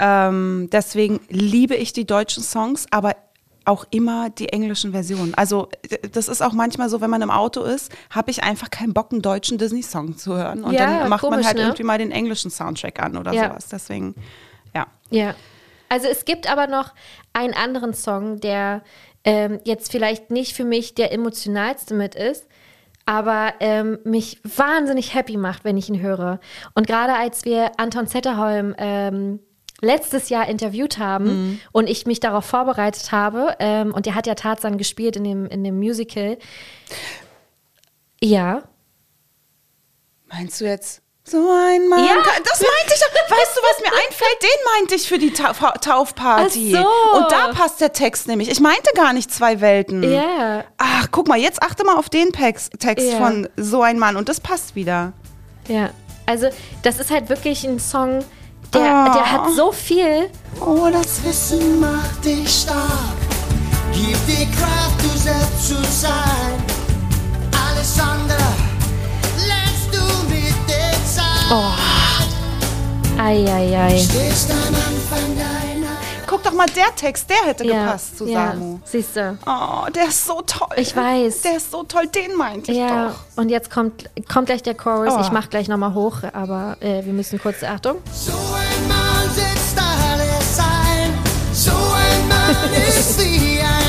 Ähm, 0.00 0.68
deswegen 0.72 1.20
liebe 1.28 1.76
ich 1.76 1.92
die 1.92 2.04
deutschen 2.04 2.42
Songs, 2.42 2.86
aber 2.90 3.14
auch 3.64 3.86
immer 3.90 4.28
die 4.28 4.48
englischen 4.50 4.90
Versionen. 4.90 5.34
Also 5.36 5.68
das 6.12 6.28
ist 6.28 6.42
auch 6.42 6.52
manchmal 6.52 6.88
so, 6.90 7.00
wenn 7.00 7.10
man 7.10 7.22
im 7.22 7.30
Auto 7.30 7.62
ist, 7.62 7.90
habe 8.10 8.30
ich 8.30 8.42
einfach 8.42 8.70
keinen 8.70 8.92
Bock, 8.92 9.12
einen 9.12 9.22
deutschen 9.22 9.56
Disney-Song 9.56 10.18
zu 10.18 10.34
hören. 10.36 10.64
Und 10.64 10.72
Ja, 10.74 10.98
dann 11.00 11.08
macht 11.08 11.22
man 11.22 11.32
komisch, 11.32 11.46
halt 11.46 11.56
ne? 11.56 11.62
irgendwie 11.62 11.84
mal 11.84 11.96
den 11.98 12.10
englischen 12.10 12.50
Soundtrack 12.50 13.00
an 13.00 13.16
oder 13.16 13.32
sowas. 13.32 13.68
Deswegen, 13.68 14.16
ja. 14.74 14.86
Ja. 15.10 15.34
Also 15.88 16.08
es 16.08 16.24
gibt 16.24 16.50
aber 16.50 16.66
noch 16.66 16.94
einen 17.32 17.54
anderen 17.54 17.94
Song, 17.94 18.40
der 18.40 18.82
ähm, 19.24 19.60
jetzt 19.64 19.90
vielleicht 19.90 20.30
nicht 20.30 20.54
für 20.54 20.64
mich 20.64 20.94
der 20.94 21.12
emotionalste 21.12 21.94
mit 21.94 22.14
ist, 22.14 22.46
aber 23.06 23.54
ähm, 23.60 23.98
mich 24.04 24.40
wahnsinnig 24.44 25.14
happy 25.14 25.36
macht, 25.36 25.64
wenn 25.64 25.76
ich 25.76 25.88
ihn 25.88 26.00
höre. 26.00 26.40
Und 26.74 26.86
gerade 26.86 27.14
als 27.14 27.44
wir 27.44 27.72
Anton 27.78 28.06
Zetterholm 28.06 28.74
ähm, 28.78 29.40
letztes 29.80 30.30
Jahr 30.30 30.48
interviewt 30.48 30.98
haben 30.98 31.60
und 31.72 31.88
ich 31.88 32.06
mich 32.06 32.20
darauf 32.20 32.44
vorbereitet 32.44 33.12
habe, 33.12 33.56
ähm, 33.58 33.92
und 33.92 34.06
der 34.06 34.14
hat 34.14 34.26
ja 34.26 34.34
Tarzan 34.34 34.78
gespielt 34.78 35.16
in 35.16 35.24
dem, 35.24 35.46
in 35.46 35.62
dem 35.64 35.78
Musical. 35.78 36.38
Ja. 38.22 38.62
Meinst 40.26 40.60
du 40.60 40.64
jetzt 40.64 41.03
so 41.26 41.38
ein 41.38 41.88
Mann? 41.88 42.04
Ja. 42.04 42.14
Das 42.16 42.60
meinte 42.60 42.94
ich. 42.94 43.00
doch. 43.00 43.36
Weißt 43.36 43.56
du, 43.56 43.60
was 43.62 43.80
mir 43.80 43.92
einfällt? 44.06 44.42
Den 44.42 44.72
meinte 44.76 44.94
ich 44.94 45.08
für 45.08 45.18
die 45.18 45.32
Ta 45.32 45.52
Taufparty. 45.52 46.76
Ach 46.76 46.82
so. 46.82 47.18
Und 47.18 47.32
da 47.32 47.48
passt 47.52 47.80
der 47.80 47.92
Text 47.92 48.28
nämlich. 48.28 48.50
Ich 48.50 48.60
meinte 48.60 48.90
gar 48.94 49.12
nicht 49.14 49.32
zwei 49.32 49.60
Welten. 49.62 50.02
Ja. 50.02 50.64
Ach, 50.78 51.08
guck 51.10 51.26
mal, 51.28 51.38
jetzt 51.38 51.62
achte 51.62 51.84
mal 51.84 51.96
auf 51.96 52.08
den 52.10 52.32
Pex 52.32 52.68
Text 52.78 53.06
Ja. 53.12 53.18
von 53.18 53.48
so 53.56 53.82
ein 53.82 53.98
Mann 53.98 54.16
und 54.16 54.28
das 54.28 54.40
passt 54.40 54.74
wieder. 54.74 55.12
Ja. 55.68 55.90
Also 56.26 56.48
das 56.82 56.98
ist 57.00 57.10
halt 57.10 57.28
wirklich 57.30 57.64
ein 57.64 57.78
Song, 57.78 58.22
der, 58.74 59.06
Oh. 59.10 59.14
der 59.14 59.32
hat 59.32 59.50
so 59.56 59.72
viel. 59.72 60.30
Oh, 60.60 60.88
das 60.92 61.22
Wissen 61.24 61.80
macht 61.80 62.24
dich 62.24 62.62
stark. 62.62 63.16
Gib 63.92 64.26
dir 64.26 64.46
Kraft, 64.46 65.02
du 65.02 65.08
selbst 65.18 65.68
zu 65.68 65.74
sein. 65.84 66.64
Eieiei. 73.18 73.98
Stehst 73.98 74.50
am 74.50 74.56
Anfang 74.74 75.36
deiner 75.36 75.94
Guck 76.26 76.42
doch 76.42 76.52
mal, 76.52 76.66
der 76.66 76.94
Text, 76.96 77.30
der 77.30 77.36
hätte 77.48 77.64
gepasst 77.64 78.18
zu 78.18 78.26
ja. 78.26 78.48
Samu. 78.50 78.80
Siehst 78.84 79.14
du. 79.14 79.38
Oh, 79.46 79.88
der 79.94 80.08
ist 80.08 80.26
so 80.26 80.40
toll. 80.42 80.68
Ich 80.76 80.96
weiß. 80.96 81.42
Der 81.42 81.56
ist 81.58 81.70
so 81.70 81.84
toll, 81.84 82.08
den 82.08 82.36
meinte 82.36 82.72
ich 82.72 82.78
Ja, 82.78 83.08
doch. 83.10 83.14
und 83.40 83.50
jetzt 83.50 83.70
kommt, 83.70 84.10
kommt 84.32 84.46
gleich 84.46 84.62
der 84.64 84.74
Chorus. 84.74 85.14
Oh. 85.16 85.20
Ich 85.20 85.30
mach 85.30 85.48
gleich 85.48 85.68
nochmal 85.68 85.94
hoch, 85.94 86.18
aber 86.32 86.76
äh, 86.80 87.04
wir 87.04 87.12
müssen 87.12 87.38
kurz, 87.38 87.62
Achtung. 87.62 87.98
So 88.12 88.32
ein 88.32 88.88
Mann 88.88 89.30
setzt 89.32 89.78
alles 89.78 90.58
ein. 90.58 91.12
So 91.52 91.70
ein 91.70 92.28
Mann 92.28 92.72
ist 92.88 93.18
wie 93.20 93.60
ein 93.60 93.83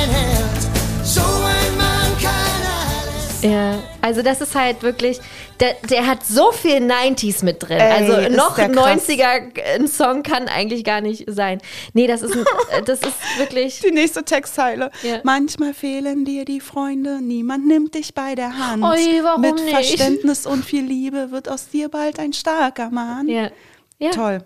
Ja, 3.45 3.79
also 4.01 4.21
das 4.21 4.41
ist 4.41 4.55
halt 4.55 4.83
wirklich, 4.83 5.19
der, 5.59 5.75
der 5.89 6.07
hat 6.07 6.25
so 6.25 6.51
viel 6.51 6.77
90s 6.77 7.43
mit 7.43 7.61
drin. 7.61 7.77
Ey, 7.79 8.07
also 8.07 8.35
noch 8.35 8.55
der 8.55 8.69
krass. 8.69 9.07
90er 9.07 9.75
ein 9.75 9.87
Song 9.87 10.23
kann 10.23 10.47
eigentlich 10.47 10.83
gar 10.83 11.01
nicht 11.01 11.25
sein. 11.27 11.59
Nee, 11.93 12.07
das 12.07 12.21
ist, 12.21 12.35
äh, 12.71 12.81
das 12.83 13.01
ist 13.01 13.15
wirklich, 13.37 13.79
Die 13.81 13.91
nächste 13.91 14.23
Textzeile. 14.23 14.91
Ja. 15.03 15.19
Manchmal 15.23 15.73
fehlen 15.73 16.25
dir 16.25 16.45
die 16.45 16.59
Freunde, 16.59 17.21
niemand 17.21 17.67
nimmt 17.67 17.95
dich 17.95 18.13
bei 18.13 18.35
der 18.35 18.57
Hand. 18.57 18.83
Ui, 18.83 19.23
warum 19.23 19.41
Mit 19.41 19.55
nicht? 19.55 19.69
Verständnis 19.69 20.45
und 20.45 20.63
viel 20.65 20.83
Liebe 20.83 21.31
wird 21.31 21.49
aus 21.49 21.69
dir 21.69 21.89
bald 21.89 22.19
ein 22.19 22.33
starker 22.33 22.89
Mann. 22.89 23.27
ja. 23.27 23.49
ja. 23.99 24.11
Toll. 24.11 24.45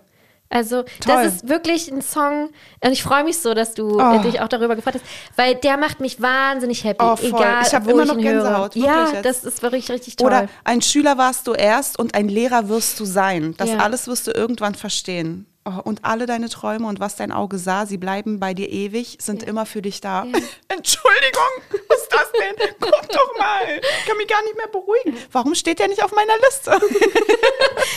Also, 0.52 0.82
Toll. 0.82 0.92
das 1.06 1.26
ist 1.36 1.48
wirklich 1.48 1.90
ein 1.92 2.02
Song 2.02 2.50
und 2.84 2.90
ich 2.90 3.04
freue 3.04 3.22
mich 3.22 3.38
so, 3.38 3.54
dass 3.54 3.72
du 3.74 4.00
Oh. 4.00 4.14
äh, 4.16 4.18
dich 4.20 4.40
auch 4.40 4.48
darüber 4.48 4.74
gefreut 4.74 4.94
hast, 4.94 5.04
weil 5.36 5.54
der 5.54 5.76
macht 5.76 6.00
mich 6.00 6.20
wahnsinnig 6.20 6.82
happy, 6.82 7.04
Oh, 7.04 7.14
voll. 7.14 7.28
egal 7.28 7.62
Ich 7.64 7.72
hab 7.72 7.86
wo 7.86 7.90
immer 7.90 8.02
ich 8.02 8.08
noch. 8.08 8.16
Gänsehaut, 8.18 8.74
Ja, 8.74 9.08
jetzt. 9.12 9.24
das 9.24 9.44
ist 9.44 9.62
wirklich 9.62 9.88
richtig 9.90 10.16
toll. 10.16 10.26
Oder 10.26 10.48
ein 10.64 10.82
Schüler 10.82 11.16
warst 11.16 11.46
du 11.46 11.52
erst 11.52 12.00
und 12.00 12.14
ein 12.16 12.28
Lehrer 12.28 12.68
wirst 12.68 12.98
du 12.98 13.04
sein. 13.04 13.54
Das 13.58 13.70
Ja. 13.70 13.78
alles 13.78 14.08
wirst 14.08 14.26
du 14.26 14.32
irgendwann 14.32 14.74
verstehen. 14.74 15.46
Oh, 15.78 15.80
und 15.84 16.04
alle 16.04 16.26
deine 16.26 16.48
Träume 16.48 16.86
und 16.88 17.00
was 17.00 17.16
dein 17.16 17.32
Auge 17.32 17.58
sah, 17.58 17.86
sie 17.86 17.98
bleiben 17.98 18.40
bei 18.40 18.54
dir 18.54 18.68
ewig, 18.70 19.18
sind 19.20 19.42
immer 19.42 19.66
für 19.66 19.82
dich 19.82 20.00
da. 20.00 20.22
Entschuldigung, 20.68 21.50
was 21.88 22.00
ist 22.00 22.12
das 22.12 22.32
denn? 22.32 22.70
Guck 22.80 23.08
doch 23.08 23.38
mal. 23.38 23.60
Ich 24.00 24.06
kann 24.08 24.16
mich 24.16 24.26
gar 24.28 24.42
nicht 24.44 24.56
mehr 24.56 24.68
beruhigen. 24.68 25.16
Warum 25.32 25.54
steht 25.54 25.78
der 25.78 25.88
nicht 25.88 26.02
auf 26.02 26.12
meiner 26.12 26.34
Liste? 26.44 26.78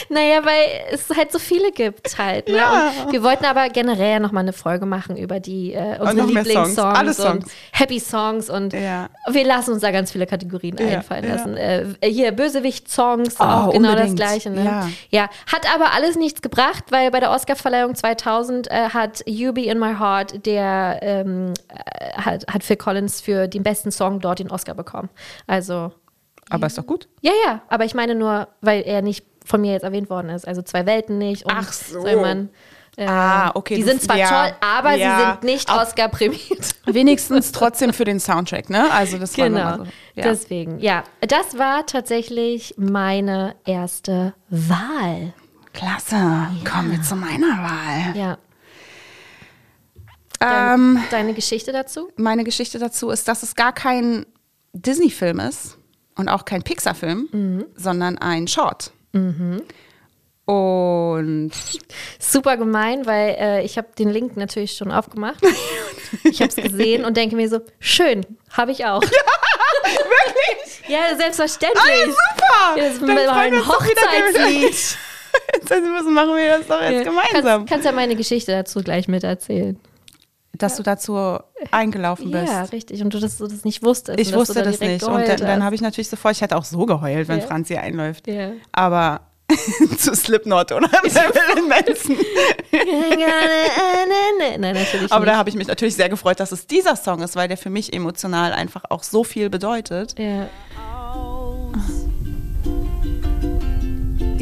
Naja, 0.09 0.43
weil 0.43 0.65
es 0.91 1.09
halt 1.15 1.31
so 1.31 1.39
viele 1.39 1.71
gibt 1.71 2.17
halt. 2.17 2.47
Ne? 2.47 2.57
Ja. 2.57 2.91
Wir 3.09 3.23
wollten 3.23 3.45
aber 3.45 3.69
generell 3.69 4.19
noch 4.19 4.31
mal 4.31 4.41
eine 4.41 4.53
Folge 4.53 4.85
machen 4.85 5.17
über 5.17 5.39
die 5.39 5.73
äh, 5.73 5.97
unsere 5.99 6.27
mehr 6.27 6.43
Songs. 6.43 6.47
Lieblingssongs 6.47 6.77
Alle 6.97 7.09
und 7.09 7.15
Songs. 7.15 7.45
Happy 7.71 7.99
Songs 7.99 8.49
und 8.49 8.73
Ja. 8.73 9.09
wir 9.29 9.45
lassen 9.45 9.71
uns 9.73 9.81
da 9.81 9.91
ganz 9.91 10.11
viele 10.11 10.27
Kategorien 10.27 10.75
Ja, 10.77 10.97
einfallen 10.97 11.23
ja. 11.25 11.35
lassen. 11.35 11.57
Äh, 11.57 11.85
hier 12.03 12.31
Bösewicht-Songs, 12.31 13.35
Oh, 13.39 13.43
auch 13.43 13.71
genau 13.71 13.89
unbedingt. 13.91 14.19
das 14.19 14.27
gleiche. 14.27 14.49
Ne? 14.51 14.63
Ja. 14.65 14.89
ja, 15.09 15.29
hat 15.51 15.73
aber 15.73 15.93
alles 15.93 16.15
nichts 16.15 16.41
gebracht, 16.41 16.83
weil 16.89 17.09
bei 17.11 17.19
der 17.19 17.31
Oscarverleihung 17.63 17.95
2000 17.95 18.69
äh, 18.69 18.89
hat 18.89 19.23
You 19.25 19.53
Be 19.53 19.61
in 19.65 19.79
My 19.79 19.95
Heart, 19.97 20.45
der 20.45 20.99
ähm, 21.01 21.53
äh, 21.69 22.11
hat, 22.13 22.45
hat 22.51 22.63
Phil 22.63 22.75
Collins 22.75 23.21
für 23.21 23.47
den 23.47 23.63
besten 23.63 23.91
Song 23.91 24.19
dort 24.19 24.39
den 24.39 24.51
Oscar 24.51 24.73
bekommen. 24.73 25.09
Also 25.47 25.91
Aber 26.49 26.67
ist 26.67 26.77
doch 26.77 26.85
gut. 26.85 27.07
ja, 27.21 27.31
ja, 27.45 27.61
aber 27.69 27.85
ich 27.85 27.93
meine 27.95 28.15
nur, 28.15 28.49
weil 28.61 28.81
er 28.81 29.01
nicht 29.01 29.25
von 29.45 29.61
mir 29.61 29.71
jetzt 29.73 29.83
erwähnt 29.83 30.09
worden 30.09 30.29
ist. 30.29 30.45
Also 30.47 30.61
zwei 30.61 30.85
Welten 30.85 31.17
nicht. 31.17 31.45
Und 31.45 31.53
Ach 31.55 31.71
so. 31.71 32.01
Soll 32.01 32.17
man, 32.17 32.49
äh, 32.97 33.05
Ah, 33.07 33.51
okay, 33.55 33.75
Die 33.75 33.81
du- 33.81 33.87
sind 33.87 34.01
zwar 34.01 34.17
ja, 34.17 34.27
toll, 34.47 34.55
aber 34.61 34.93
ja. 34.95 35.17
sie 35.17 35.25
sind 35.31 35.43
nicht 35.43 35.71
Oscar 35.71 36.09
prämiert. 36.09 36.75
Wenigstens 36.85 37.51
trotzdem 37.53 37.93
für 37.93 38.03
den 38.05 38.19
Soundtrack, 38.19 38.69
ne? 38.69 38.91
Also 38.91 39.17
das 39.17 39.37
war 39.37 39.47
genau. 39.47 39.59
nochmal 39.71 39.77
so. 39.85 39.91
Ja. 40.15 40.23
Deswegen, 40.23 40.79
ja. 40.79 41.03
Das 41.21 41.57
war 41.57 41.85
tatsächlich 41.85 42.75
meine 42.77 43.55
erste 43.65 44.33
Wahl. 44.49 45.33
Klasse. 45.73 46.15
Kommen 46.69 46.91
wir 46.91 47.01
zu 47.01 47.15
meiner 47.15 47.47
Wahl. 47.63 48.15
Ja. 48.15 48.37
Ähm, 50.39 51.01
Deine 51.09 51.33
Geschichte 51.33 51.71
dazu? 51.71 52.09
meine 52.17 52.43
Geschichte 52.43 52.77
dazu 52.79 53.09
ist, 53.09 53.27
dass 53.27 53.43
es 53.43 53.55
gar 53.55 53.73
kein 53.73 54.25
Disney-Film 54.73 55.39
ist 55.39 55.77
und 56.15 56.27
auch 56.29 56.45
kein 56.45 56.63
Pixar-Film, 56.63 57.65
sondern 57.75 58.17
ein 58.17 58.47
Short. 58.47 58.91
Und 60.45 61.51
Super 62.19 62.57
gemein, 62.57 63.05
weil 63.05 63.35
äh, 63.39 63.63
ich 63.63 63.77
habe 63.77 63.87
den 63.97 64.09
Link 64.09 64.35
natürlich 64.35 64.73
schon 64.73 64.91
aufgemacht. 64.91 65.41
ich 66.25 66.41
habe 66.41 66.49
es 66.49 66.55
gesehen 66.57 67.05
und 67.05 67.15
denke 67.15 67.35
mir 67.37 67.47
so, 67.47 67.61
schön, 67.79 68.25
habe 68.51 68.71
ich 68.71 68.85
auch. 68.85 69.03
Ja, 69.85 69.89
wirklich? 69.99 70.89
Ja, 70.89 71.17
selbstverständlich. 71.17 71.81
Ah, 71.83 72.05
super! 72.05 72.77
Ja, 72.77 72.89
das 72.89 72.99
Dann 72.99 73.09
war 73.09 73.15
freuen 73.17 73.37
ein 73.37 73.51
wir 73.51 73.57
uns 73.59 73.67
doch 73.67 73.83
wieder 73.83 74.01
Hochzeitslied. 74.01 74.97
Jetzt 75.53 75.69
müssen 75.69 76.13
machen 76.13 76.35
wir 76.35 76.57
das 76.57 76.67
doch 76.67 76.81
jetzt 76.81 77.05
gemeinsam. 77.05 77.43
Kannst, 77.61 77.69
kannst 77.71 77.85
ja 77.85 77.91
meine 77.91 78.15
Geschichte 78.15 78.51
dazu 78.51 78.81
gleich 78.81 79.07
miterzählen. 79.07 79.79
Dass 80.55 80.75
du 80.75 80.83
dazu 80.83 81.39
eingelaufen 81.71 82.29
bist. 82.29 82.47
Ja, 82.51 82.63
richtig. 82.65 83.01
Und 83.01 83.13
du 83.13 83.19
das, 83.19 83.37
du 83.37 83.47
das 83.47 83.63
nicht 83.63 83.83
wusstest. 83.83 84.19
Ich 84.19 84.33
wusste 84.33 84.55
da 84.55 84.61
das 84.61 84.79
nicht. 84.79 85.03
Und 85.03 85.27
dann, 85.27 85.37
dann 85.37 85.63
habe 85.63 85.73
ich 85.73 85.81
natürlich 85.81 86.09
sofort, 86.09 86.35
ich 86.35 86.41
hätte 86.41 86.55
auch 86.55 86.65
so 86.65 86.85
geheult, 86.85 87.27
wenn 87.27 87.39
Ja. 87.39 87.45
Franzi 87.47 87.75
einläuft. 87.75 88.27
Ja. 88.27 88.51
Aber 88.71 89.21
zu 89.97 90.15
Slipknot 90.15 90.71
oder 90.71 90.87
Marilyn 90.91 91.67
Manson. 91.67 92.17
Nein, 94.59 94.75
natürlich 94.75 95.11
Aber 95.11 95.25
da 95.25 95.37
habe 95.37 95.49
ich 95.49 95.55
mich 95.55 95.67
natürlich 95.67 95.95
sehr 95.95 96.09
gefreut, 96.09 96.39
dass 96.39 96.51
es 96.51 96.67
dieser 96.67 96.95
Song 96.95 97.21
ist, 97.21 97.35
weil 97.35 97.47
der 97.47 97.57
für 97.57 97.69
mich 97.69 97.93
emotional 97.93 98.53
einfach 98.53 98.83
auch 98.89 99.03
so 99.03 99.23
viel 99.23 99.49
bedeutet. 99.49 100.17
Ja. 100.19 100.49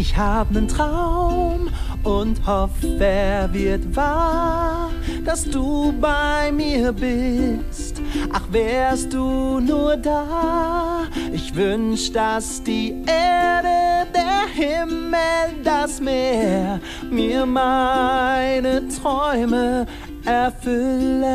Ich 0.02 0.18
hab 0.18 0.49
nen 0.49 0.68
Traum 0.68 1.70
und 2.04 2.47
hoffe, 2.47 2.97
er 2.99 3.54
wird 3.54 3.95
wahr, 3.95 4.89
dass 5.24 5.43
du 5.43 5.93
bei 6.02 6.52
mir 6.52 6.91
bist. 6.91 8.02
Ach, 8.34 8.41
wärst 8.49 9.14
du 9.14 9.60
nur 9.60 9.95
da. 9.97 11.04
Ich 11.32 11.54
wünsch, 11.54 12.12
dass 12.12 12.64
die 12.64 12.95
Erde, 13.06 14.08
der 14.12 14.47
Himmel, 14.52 15.62
das 15.64 16.02
Meer 16.02 16.80
mir 17.12 17.45
meine 17.45 18.88
Träume 18.88 19.86
erfüllen. 20.26 21.28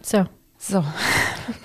So, 0.00 0.26
So, 0.58 0.84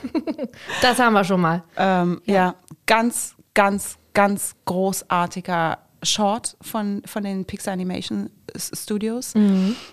das 0.81 0.97
haben 0.97 1.13
wir 1.13 1.23
schon 1.23 1.41
mal. 1.41 1.61
ähm, 1.77 2.19
ja. 2.25 2.55
ganz, 2.87 3.35
ganz, 3.53 3.99
ganz 4.13 4.55
großartiger 4.65 5.79
Short 6.03 6.57
von, 6.61 7.01
von 7.05 7.23
den 7.23 7.45
Pixar 7.45 7.73
Animation 7.73 8.29
Studios, 8.55 9.33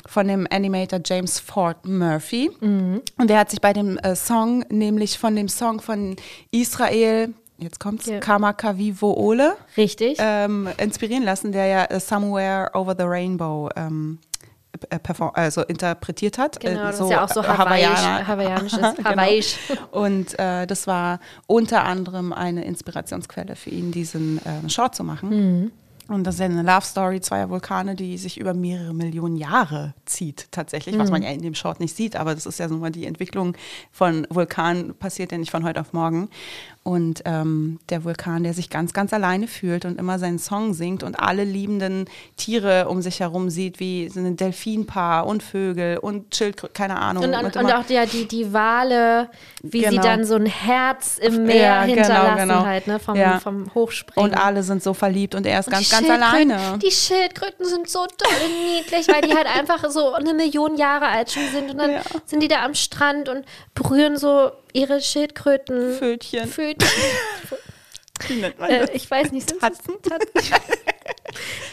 von 0.06 0.28
dem 0.28 0.46
Animator 0.50 1.00
James 1.04 1.38
Ford 1.38 1.86
Murphy. 1.86 2.50
Und 2.60 3.30
der 3.30 3.38
hat 3.38 3.50
sich 3.50 3.60
bei 3.60 3.72
dem 3.72 3.96
äh, 3.98 4.16
Song, 4.16 4.64
nämlich 4.70 5.18
von 5.18 5.36
dem 5.36 5.48
Song 5.48 5.80
von 5.80 6.16
Israel, 6.50 7.32
jetzt 7.58 7.78
kommt's, 7.78 8.06
Ja. 8.06 8.18
Kamakavivo 8.18 9.12
Ole, 9.14 9.56
Richtig. 9.76 10.18
ähm, 10.20 10.68
inspirieren 10.78 11.22
lassen, 11.22 11.52
der 11.52 11.66
ja 11.66 11.84
äh, 11.84 12.00
Somewhere 12.00 12.70
Over 12.74 12.96
the 12.98 13.04
Rainbow 13.04 13.68
ähm, 13.76 14.18
äh, 14.24 14.29
also 15.34 15.62
interpretiert 15.62 16.38
hat. 16.38 16.60
Genau, 16.60 16.80
Äh, 16.80 16.84
das 16.84 17.00
ist 17.00 17.10
ja 17.10 17.24
auch 17.24 17.28
so 17.28 17.40
äh, 17.40 17.44
hawaiisch- 17.44 18.24
Genau. 18.76 19.04
hawaiisch. 19.04 19.56
Und 19.90 20.38
äh, 20.38 20.66
das 20.66 20.86
war 20.86 21.20
unter 21.46 21.84
anderem 21.84 22.32
eine 22.32 22.64
Inspirationsquelle 22.64 23.56
für 23.56 23.70
ihn, 23.70 23.92
diesen 23.92 24.40
ähm, 24.44 24.68
Short 24.68 24.94
zu 24.94 25.04
machen. 25.04 25.28
Mhm. 25.62 25.72
Und 26.08 26.24
das 26.24 26.34
ist 26.34 26.40
ja 26.40 26.46
eine 26.46 26.62
Love 26.62 26.84
Story 26.84 27.20
zweier 27.20 27.50
Vulkane, 27.50 27.94
die 27.94 28.18
sich 28.18 28.36
über 28.40 28.52
mehrere 28.52 28.92
Millionen 28.92 29.36
Jahre 29.36 29.94
zieht, 30.06 30.48
tatsächlich, 30.50 30.98
was 30.98 31.06
Mhm. 31.06 31.12
man 31.12 31.22
ja 31.22 31.28
in 31.30 31.40
dem 31.40 31.54
Short 31.54 31.78
nicht 31.78 31.94
sieht, 31.94 32.16
aber 32.16 32.34
das 32.34 32.46
ist 32.46 32.58
ja 32.58 32.66
nun 32.66 32.80
mal 32.80 32.90
die 32.90 33.06
Entwicklung 33.06 33.56
von 33.92 34.26
Vulkanen, 34.28 34.94
passiert 34.96 35.30
ja 35.30 35.38
nicht 35.38 35.52
von 35.52 35.62
heute 35.62 35.80
auf 35.80 35.92
morgen. 35.92 36.28
Und 36.82 37.22
ähm, 37.26 37.78
der 37.90 38.04
Vulkan, 38.04 38.42
der 38.42 38.54
sich 38.54 38.70
ganz, 38.70 38.94
ganz 38.94 39.12
alleine 39.12 39.46
fühlt 39.48 39.84
und 39.84 39.98
immer 39.98 40.18
seinen 40.18 40.38
Song 40.38 40.72
singt 40.72 41.02
und 41.02 41.14
alle 41.20 41.44
liebenden 41.44 42.06
Tiere 42.38 42.88
um 42.88 43.02
sich 43.02 43.20
herum 43.20 43.50
sieht, 43.50 43.80
wie 43.80 44.08
so 44.08 44.18
ein 44.18 44.34
Delfinpaar 44.36 45.26
und 45.26 45.42
Vögel 45.42 45.98
und 45.98 46.34
Schildkröten, 46.34 46.72
keine 46.72 46.96
Ahnung. 46.98 47.24
und, 47.24 47.34
und, 47.34 47.56
und 47.56 47.72
auch 47.72 47.84
die, 47.84 48.00
die, 48.10 48.24
die 48.26 48.52
Wale, 48.54 49.28
wie 49.62 49.80
sie 49.84 49.90
Genau. 49.90 50.02
dann 50.02 50.24
so 50.24 50.36
ein 50.36 50.46
Herz 50.46 51.18
im 51.18 51.44
Meer 51.44 51.56
Ja, 51.56 51.80
genau, 51.84 51.96
hinterlassen 51.98 52.48
genau. 52.48 52.64
halt, 52.64 52.86
ne? 52.86 52.98
Vom, 52.98 53.16
Ja. 53.16 53.40
vom 53.40 53.74
Hochspringen. 53.74 54.30
Und 54.30 54.36
alle 54.38 54.62
sind 54.62 54.82
so 54.82 54.94
verliebt 54.94 55.34
und 55.34 55.44
er 55.46 55.60
ist 55.60 55.66
Und 55.66 55.74
ganz, 55.74 55.90
ganz 55.90 56.08
alleine. 56.08 56.78
Die 56.82 56.90
Schildkröten 56.90 57.66
sind 57.66 57.90
so 57.90 58.00
doll 58.06 58.48
niedlich, 58.64 59.06
weil 59.08 59.20
die 59.20 59.34
halt 59.34 59.46
einfach 59.58 59.90
so 59.90 60.14
eine 60.14 60.32
Million 60.32 60.76
Jahre 60.78 61.08
alt 61.08 61.30
schon 61.30 61.46
sind. 61.52 61.70
Und 61.72 61.76
dann 61.78 61.90
Ja. 61.90 62.00
sind 62.24 62.42
die 62.42 62.48
da 62.48 62.64
am 62.64 62.74
Strand 62.74 63.28
und 63.28 63.44
berühren 63.74 64.16
so 64.16 64.50
ihre 64.72 65.00
Schildkröten. 65.00 65.96
Pfötchen. 65.96 66.50
Wie 68.28 68.34
nennt 68.34 68.58
man 68.58 68.70
äh, 68.70 68.80
das? 68.80 68.90
ich 68.92 69.10
weiß 69.10 69.32
nicht, 69.32 69.48
sind 69.48 69.60
Tatzen? 69.60 69.94
Tatzen? 70.02 70.54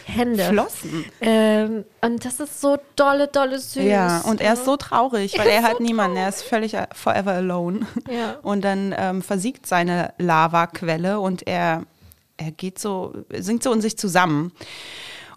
Hände. 0.05 0.43
Flossen. 0.45 1.05
Ähm, 1.21 1.85
und 2.01 2.23
das 2.23 2.39
ist 2.39 2.61
so 2.61 2.77
dolle, 2.95 3.27
dolle 3.27 3.59
süß. 3.59 3.83
Ja, 3.83 4.21
und 4.21 4.41
er 4.41 4.53
ist 4.53 4.65
so 4.65 4.77
traurig, 4.77 5.37
weil 5.37 5.47
Er 5.47 5.55
er 5.55 5.63
hat 5.63 5.77
so 5.77 5.83
niemanden. 5.83 6.17
Er 6.17 6.29
ist 6.29 6.43
völlig 6.43 6.73
äh, 6.75 6.87
forever 6.93 7.33
alone. 7.33 7.85
Ja. 8.09 8.37
Und 8.41 8.61
dann 8.61 8.95
ähm, 8.97 9.21
versiegt 9.21 9.65
seine 9.65 10.13
Lavaquelle 10.17 11.19
und 11.19 11.45
er, 11.47 11.83
er 12.37 12.51
geht 12.51 12.79
so, 12.79 13.13
sinkt 13.33 13.63
so 13.63 13.73
in 13.73 13.81
sich 13.81 13.97
zusammen. 13.97 14.53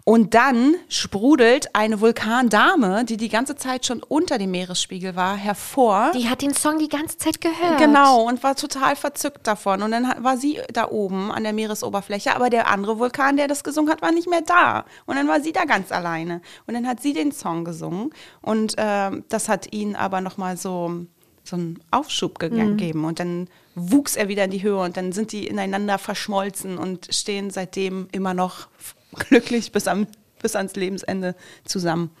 Und 0.03 0.33
dann 0.33 0.75
sprudelt 0.89 1.75
eine 1.75 2.01
Vulkandame, 2.01 3.05
die 3.05 3.17
die 3.17 3.29
ganze 3.29 3.55
Zeit 3.55 3.85
schon 3.85 4.01
unter 4.01 4.37
dem 4.37 4.51
Meeresspiegel 4.51 5.15
war, 5.15 5.35
hervor. 5.35 6.11
Die 6.15 6.27
hat 6.27 6.41
den 6.41 6.53
Song 6.53 6.79
die 6.79 6.89
ganze 6.89 7.17
Zeit 7.17 7.39
gehört. 7.39 7.77
Genau, 7.77 8.27
und 8.27 8.41
war 8.41 8.55
total 8.55 8.95
verzückt 8.95 9.45
davon. 9.45 9.83
Und 9.83 9.91
dann 9.91 10.23
war 10.23 10.37
sie 10.37 10.59
da 10.73 10.89
oben 10.89 11.31
an 11.31 11.43
der 11.43 11.53
Meeresoberfläche, 11.53 12.35
aber 12.35 12.49
der 12.49 12.67
andere 12.67 12.97
Vulkan, 12.97 13.37
der 13.37 13.47
das 13.47 13.63
gesungen 13.63 13.91
hat, 13.91 14.01
war 14.01 14.11
nicht 14.11 14.29
mehr 14.29 14.41
da. 14.41 14.85
Und 15.05 15.17
dann 15.17 15.27
war 15.27 15.41
sie 15.41 15.51
da 15.51 15.65
ganz 15.65 15.91
alleine. 15.91 16.41
Und 16.65 16.73
dann 16.73 16.87
hat 16.87 17.01
sie 17.01 17.13
den 17.13 17.31
Song 17.31 17.63
gesungen. 17.63 18.09
Und 18.41 18.75
ähm, 18.77 19.23
das 19.29 19.49
hat 19.49 19.71
ihn 19.71 19.95
aber 19.95 20.21
nochmal 20.21 20.57
so, 20.57 21.05
so 21.43 21.55
einen 21.55 21.79
Aufschub 21.91 22.39
ge 22.39 22.49
gegeben. 22.49 23.05
Und 23.05 23.19
dann 23.19 23.47
wuchs 23.75 24.15
er 24.15 24.27
wieder 24.27 24.45
in 24.45 24.51
die 24.51 24.63
Höhe 24.63 24.79
und 24.79 24.97
dann 24.97 25.11
sind 25.11 25.31
die 25.31 25.47
ineinander 25.47 25.97
verschmolzen 25.97 26.77
und 26.77 27.07
stehen 27.13 27.51
seitdem 27.51 28.07
immer 28.11 28.33
noch 28.33 28.67
glücklich 29.15 29.71
bis, 29.71 29.87
am, 29.87 30.07
bis 30.41 30.55
ans 30.55 30.75
Lebensende 30.75 31.35
zusammen. 31.65 32.11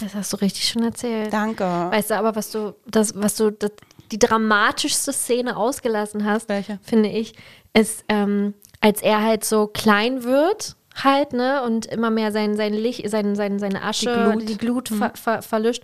Das 0.00 0.14
hast 0.14 0.32
du 0.32 0.36
richtig 0.38 0.68
schon 0.68 0.82
erzählt. 0.82 1.32
Danke. 1.32 1.64
Weißt 1.64 2.10
du 2.10 2.16
aber, 2.16 2.36
was 2.36 2.50
du, 2.50 2.74
das, 2.86 3.12
was 3.16 3.36
du, 3.36 3.50
das, 3.50 3.72
die 4.12 4.18
dramatischste 4.18 5.12
Szene 5.12 5.56
ausgelassen 5.56 6.24
hast, 6.24 6.48
Welche? 6.48 6.78
finde 6.82 7.08
ich, 7.08 7.34
ist, 7.72 8.04
ähm, 8.08 8.54
als 8.80 9.00
er 9.02 9.22
halt 9.22 9.44
so 9.44 9.66
klein 9.66 10.22
wird, 10.22 10.76
halt, 11.02 11.32
ne, 11.32 11.62
und 11.62 11.86
immer 11.86 12.10
mehr 12.10 12.32
sein, 12.32 12.56
sein 12.56 12.72
Licht, 12.74 13.08
sein, 13.10 13.34
sein, 13.36 13.58
seine 13.58 13.82
Asche, 13.82 14.12
Glut. 14.32 14.48
die 14.48 14.58
Glut, 14.58 14.88
ver, 14.88 15.12
ver, 15.14 15.42
verlischt. 15.42 15.82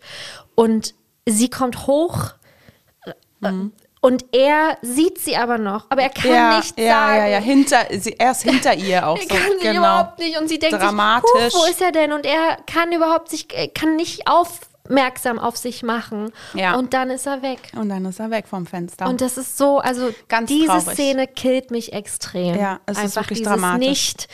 Und 0.55 0.95
sie 1.27 1.51
kommt 1.51 1.87
hoch. 1.87 2.33
äh, 3.05 3.51
Und 4.05 4.25
er 4.33 4.79
sieht 4.83 5.19
sie 5.21 5.37
aber 5.37 5.59
noch, 5.59 5.87
aber 5.89 6.03
er 6.03 6.09
kann 6.11 6.31
ja, 6.33 6.57
nichts 6.57 6.75
ja, 6.77 6.87
sagen. 6.93 7.17
ja, 7.19 7.27
ja, 7.29 7.39
hinter, 7.39 7.79
sie, 7.97 8.17
er 8.19 8.33
ist 8.33 8.43
hinter 8.43 8.75
ihr 8.75 9.07
auch 9.07 9.17
Er 9.21 9.23
so. 9.23 9.29
kann 9.29 9.53
sie 9.61 9.67
genau. 9.69 9.79
überhaupt 9.79 10.19
nicht 10.19 10.39
und 10.41 10.49
sie 10.49 10.59
denkt 10.59 10.83
Dramatisch. 10.83 11.31
sich, 11.45 11.55
"Huch, 11.55 11.61
wo 11.67 11.71
ist 11.71 11.81
er 11.81 11.93
denn? 11.93 12.13
Und 12.13 12.27
er 12.27 12.57
kann 12.67 12.91
überhaupt 12.91 13.31
sich, 13.31 13.47
er 13.55 13.69
kann 13.69 13.95
nicht 13.95 14.27
aufmerksam 14.27 15.39
auf 15.39 15.57
sich 15.57 15.85
machen. 15.85 16.33
Ja. 16.55 16.75
Und 16.75 16.95
dann 16.95 17.11
ist 17.11 17.27
er 17.27 17.43
weg. 17.43 17.61
Und 17.77 17.91
dann 17.91 18.05
ist 18.05 18.19
er 18.19 18.31
weg 18.31 18.49
vom 18.49 18.67
Fenster. 18.67 19.07
Und 19.09 19.21
das 19.21 19.39
ist 19.39 19.57
so, 19.57 19.79
also 19.79 20.11
Ganz 20.29 20.49
diese 20.49 20.67
traurig. 20.67 20.85
Szene 20.95 21.27
killt 21.29 21.71
mich 21.71 21.93
extrem. 21.93 22.57
Ja, 22.59 22.81
es 22.87 22.99
ist 22.99 23.05
Einfach 23.05 23.23
wirklich 23.23 23.39
dieses 23.39 23.53
dramatisch. 23.53 23.89
nicht 23.89 24.29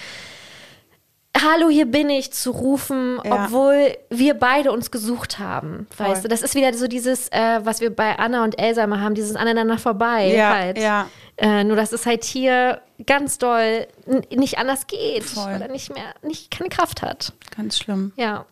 Hallo, 1.36 1.68
hier 1.68 1.86
bin 1.86 2.10
ich 2.10 2.32
zu 2.32 2.50
rufen, 2.50 3.20
Ja. 3.24 3.44
obwohl 3.44 3.96
wir 4.10 4.34
beide 4.34 4.72
uns 4.72 4.90
gesucht 4.90 5.38
haben. 5.38 5.86
Voll. 5.94 6.06
Weißt 6.08 6.24
du, 6.24 6.28
das 6.28 6.42
ist 6.42 6.54
wieder 6.56 6.72
so 6.74 6.88
dieses, 6.88 7.28
äh, 7.28 7.60
was 7.62 7.80
wir 7.80 7.94
bei 7.94 8.18
Anna 8.18 8.42
und 8.42 8.58
Elsa 8.58 8.82
immer 8.82 9.00
haben, 9.00 9.14
dieses 9.14 9.36
aneinander 9.36 9.78
vorbei. 9.78 10.32
Ja, 10.34 10.54
halt. 10.56 10.78
ja. 10.78 11.06
Äh, 11.36 11.62
nur 11.62 11.76
dass 11.76 11.92
es 11.92 12.06
halt 12.06 12.24
hier 12.24 12.80
ganz 13.06 13.38
doll 13.38 13.86
nicht 14.34 14.58
anders 14.58 14.88
geht, 14.88 15.22
Voll. 15.24 15.44
weil 15.44 15.62
er 15.62 15.68
nicht 15.68 15.94
mehr, 15.94 16.12
nicht 16.22 16.50
keine 16.50 16.68
Kraft 16.70 17.02
hat. 17.02 17.32
Ganz 17.56 17.78
schlimm. 17.78 18.12
Ja. 18.16 18.44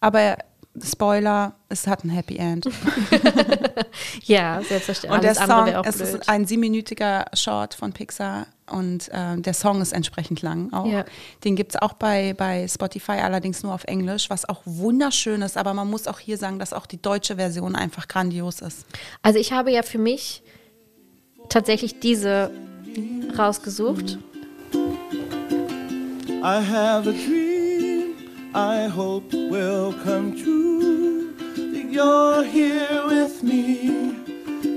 Aber 0.00 0.36
Spoiler, 0.84 1.54
es 1.68 1.86
hat 1.86 2.04
ein 2.04 2.10
Happy 2.10 2.36
End. 2.36 2.68
Ja, 4.24 4.60
selbstverständlich. 4.62 5.12
Und 5.12 5.24
der 5.24 5.40
Alles 5.40 5.74
Song, 5.74 5.84
es 5.84 5.96
blöd. 5.96 6.08
ist 6.08 6.28
ein 6.28 6.46
siebenminütiger 6.46 7.26
Short 7.34 7.74
von 7.74 7.92
Pixar 7.92 8.46
und 8.70 9.08
äh, 9.08 9.36
der 9.36 9.54
Song 9.54 9.80
ist 9.80 9.92
entsprechend 9.92 10.42
lang 10.42 10.72
auch. 10.72 10.86
Ja. 10.86 11.04
Den 11.44 11.56
gibt 11.56 11.74
es 11.74 11.80
auch 11.80 11.92
bei, 11.94 12.34
bei 12.34 12.66
Spotify, 12.68 13.12
allerdings 13.12 13.62
nur 13.62 13.72
auf 13.72 13.84
Englisch, 13.84 14.28
was 14.28 14.48
auch 14.48 14.62
wunderschön 14.64 15.42
ist. 15.42 15.56
Aber 15.56 15.72
man 15.74 15.88
muss 15.88 16.06
auch 16.08 16.18
hier 16.18 16.36
sagen, 16.36 16.58
dass 16.58 16.72
auch 16.72 16.86
die 16.86 17.00
deutsche 17.00 17.36
Version 17.36 17.76
einfach 17.76 18.08
grandios 18.08 18.60
ist. 18.60 18.86
Also 19.22 19.38
ich 19.38 19.52
habe 19.52 19.70
ja 19.70 19.82
für 19.82 19.98
mich 19.98 20.42
tatsächlich 21.48 22.00
diese 22.00 22.50
rausgesucht. 23.38 24.18
I 26.42 26.60
have 26.60 27.08
a 27.08 27.12
dream 27.12 27.65
I 28.56 28.88
hope 28.88 29.34
will 29.34 29.92
come 30.02 30.34
true. 30.34 31.34
That 31.56 31.88
you're 31.90 32.42
here 32.42 33.02
with 33.06 33.42
me 33.42 34.16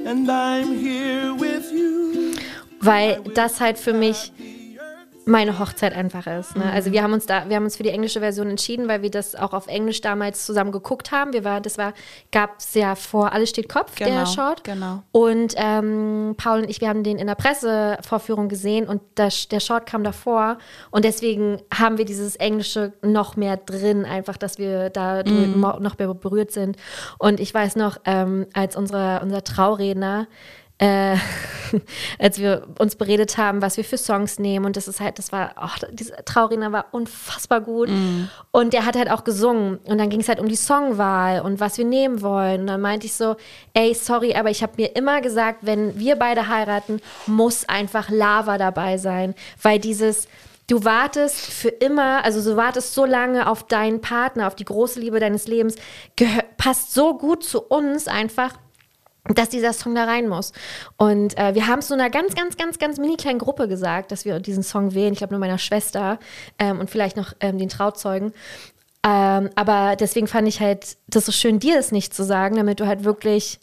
and 0.05 0.29
I'm 0.29 0.73
here 0.77 1.33
with 1.33 1.71
you. 1.71 2.33
weil 2.81 3.21
das 3.35 3.59
halt 3.61 3.77
für 3.77 3.93
mich 3.93 4.31
meine 5.29 5.59
Hochzeit 5.59 5.93
einfach 5.95 6.27
ist. 6.27 6.55
Ne? 6.57 6.63
Also 6.71 6.91
wir 6.91 7.03
haben 7.03 7.13
uns 7.13 7.25
da, 7.25 7.47
wir 7.47 7.55
haben 7.55 7.63
uns 7.63 7.77
für 7.77 7.83
die 7.83 7.89
englische 7.89 8.19
Version 8.19 8.49
entschieden, 8.49 8.87
weil 8.87 9.01
wir 9.01 9.11
das 9.11 9.35
auch 9.35 9.53
auf 9.53 9.67
Englisch 9.67 10.01
damals 10.01 10.45
zusammen 10.45 10.71
geguckt 10.71 11.11
haben. 11.11 11.33
Wir 11.33 11.43
war, 11.43 11.61
das 11.61 11.77
war, 11.77 11.93
gab 12.31 12.59
es 12.59 12.73
ja 12.73 12.95
vor 12.95 13.31
Alles 13.31 13.49
steht 13.49 13.69
Kopf, 13.69 13.95
der 13.95 14.07
Genau, 14.07 14.25
Short. 14.25 14.63
genau. 14.63 15.03
Und 15.11 15.53
ähm, 15.55 16.35
Paul 16.37 16.59
und 16.61 16.69
ich, 16.69 16.81
wir 16.81 16.89
haben 16.89 17.03
den 17.03 17.17
in 17.17 17.27
der 17.27 17.35
Pressevorführung 17.35 18.49
gesehen 18.49 18.87
und 18.87 19.01
das, 19.15 19.47
der 19.47 19.59
Short 19.59 19.85
kam 19.85 20.03
davor. 20.03 20.57
Und 20.91 21.05
deswegen 21.05 21.61
haben 21.73 21.97
wir 21.97 22.05
dieses 22.05 22.35
Englische 22.35 22.93
noch 23.01 23.35
mehr 23.37 23.57
drin, 23.57 24.05
einfach, 24.05 24.35
dass 24.37 24.57
wir 24.57 24.89
da 24.89 25.23
Mhm. 25.23 25.59
noch 25.59 25.97
mehr 25.97 26.13
berührt 26.13 26.51
sind. 26.51 26.75
Und 27.19 27.39
ich 27.39 27.53
weiß 27.53 27.75
noch, 27.75 27.97
ähm, 28.05 28.47
als 28.53 28.75
unsere, 28.75 29.19
unser 29.21 29.43
Trauredner 29.43 30.27
äh, 30.79 31.15
als 32.19 32.39
wir 32.39 32.67
uns 32.79 32.95
beredet 32.95 33.37
haben, 33.37 33.61
was 33.61 33.77
wir 33.77 33.83
für 33.83 33.97
Songs 33.97 34.39
nehmen. 34.39 34.65
Und 34.65 34.75
das 34.75 34.87
ist 34.87 34.99
halt, 34.99 35.19
das 35.19 35.31
war, 35.31 35.51
oh, 35.61 35.85
dieser 35.91 36.23
Trauredner 36.25 36.71
war 36.71 36.85
unfassbar 36.91 37.61
gut. 37.61 37.89
Und 38.51 38.73
der 38.73 38.85
hat 38.85 38.97
halt 38.97 39.11
auch 39.11 39.23
gesungen. 39.23 39.77
Und 39.85 39.97
dann 39.97 40.09
ging 40.09 40.21
es 40.21 40.29
halt 40.29 40.39
um 40.39 40.47
die 40.47 40.55
Songwahl 40.55 41.41
und 41.41 41.59
was 41.59 41.77
wir 41.77 41.85
nehmen 41.85 42.21
wollen. 42.21 42.61
Und 42.61 42.67
dann 42.67 42.81
meinte 42.81 43.05
ich 43.05 43.13
so, 43.13 43.35
ey, 43.73 43.93
sorry, 43.93 44.35
aber 44.35 44.49
ich 44.49 44.63
habe 44.63 44.73
mir 44.77 44.95
immer 44.95 45.21
gesagt, 45.21 45.59
wenn 45.61 45.99
wir 45.99 46.15
beide 46.15 46.47
heiraten, 46.47 47.01
muss 47.27 47.67
einfach 47.67 48.09
Lava 48.09 48.57
dabei 48.57 48.97
sein. 48.97 49.35
Weil 49.61 49.79
dieses, 49.79 50.27
Du 50.67 50.85
wartest 50.85 51.47
für 51.47 51.69
immer, 51.69 52.23
also 52.23 52.47
du 52.47 52.55
wartest 52.55 52.93
so 52.93 53.03
lange 53.03 53.49
auf 53.49 53.63
deinen 53.63 54.01
Partner, 54.01 54.45
auf 54.45 54.53
die 54.53 54.65
große 54.65 54.99
Liebe 54.99 55.19
deines 55.19 55.47
Lebens, 55.47 55.77
passt 56.57 56.93
so 56.93 57.17
gut 57.17 57.43
zu 57.43 57.59
uns 57.59 58.07
einfach, 58.07 58.53
dass 59.35 59.49
dieser 59.49 59.73
Song 59.73 59.95
da 59.95 60.05
rein 60.05 60.27
muss. 60.27 60.53
Und 60.97 61.37
äh, 61.37 61.53
wir 61.55 61.67
haben 61.67 61.79
es 61.79 61.87
so 61.87 61.93
einer 61.93 62.09
ganz, 62.09 62.35
ganz, 62.35 62.57
ganz, 62.57 62.79
ganz 62.79 62.97
mini 62.97 63.17
kleinen 63.17 63.39
Gruppe 63.39 63.67
gesagt, 63.67 64.11
dass 64.11 64.25
wir 64.25 64.39
diesen 64.39 64.63
Song 64.63 64.93
wählen. 64.93 65.13
Ich 65.13 65.19
glaube 65.19 65.33
nur 65.33 65.39
meiner 65.39 65.57
Schwester 65.57 66.19
ähm, 66.57 66.79
und 66.79 66.89
vielleicht 66.89 67.17
noch 67.17 67.33
ähm, 67.39 67.57
den 67.57 67.69
Trauzeugen. 67.69 68.33
Ähm, 69.05 69.49
aber 69.55 69.95
deswegen 69.95 70.27
fand 70.27 70.47
ich 70.47 70.59
halt 70.59 70.97
das 71.07 71.25
so 71.25 71.31
schön, 71.31 71.59
dir 71.59 71.75
das 71.75 71.91
nicht 71.91 72.13
zu 72.13 72.23
sagen, 72.23 72.57
damit 72.57 72.79
du 72.79 72.87
halt 72.87 73.03
wirklich 73.03 73.59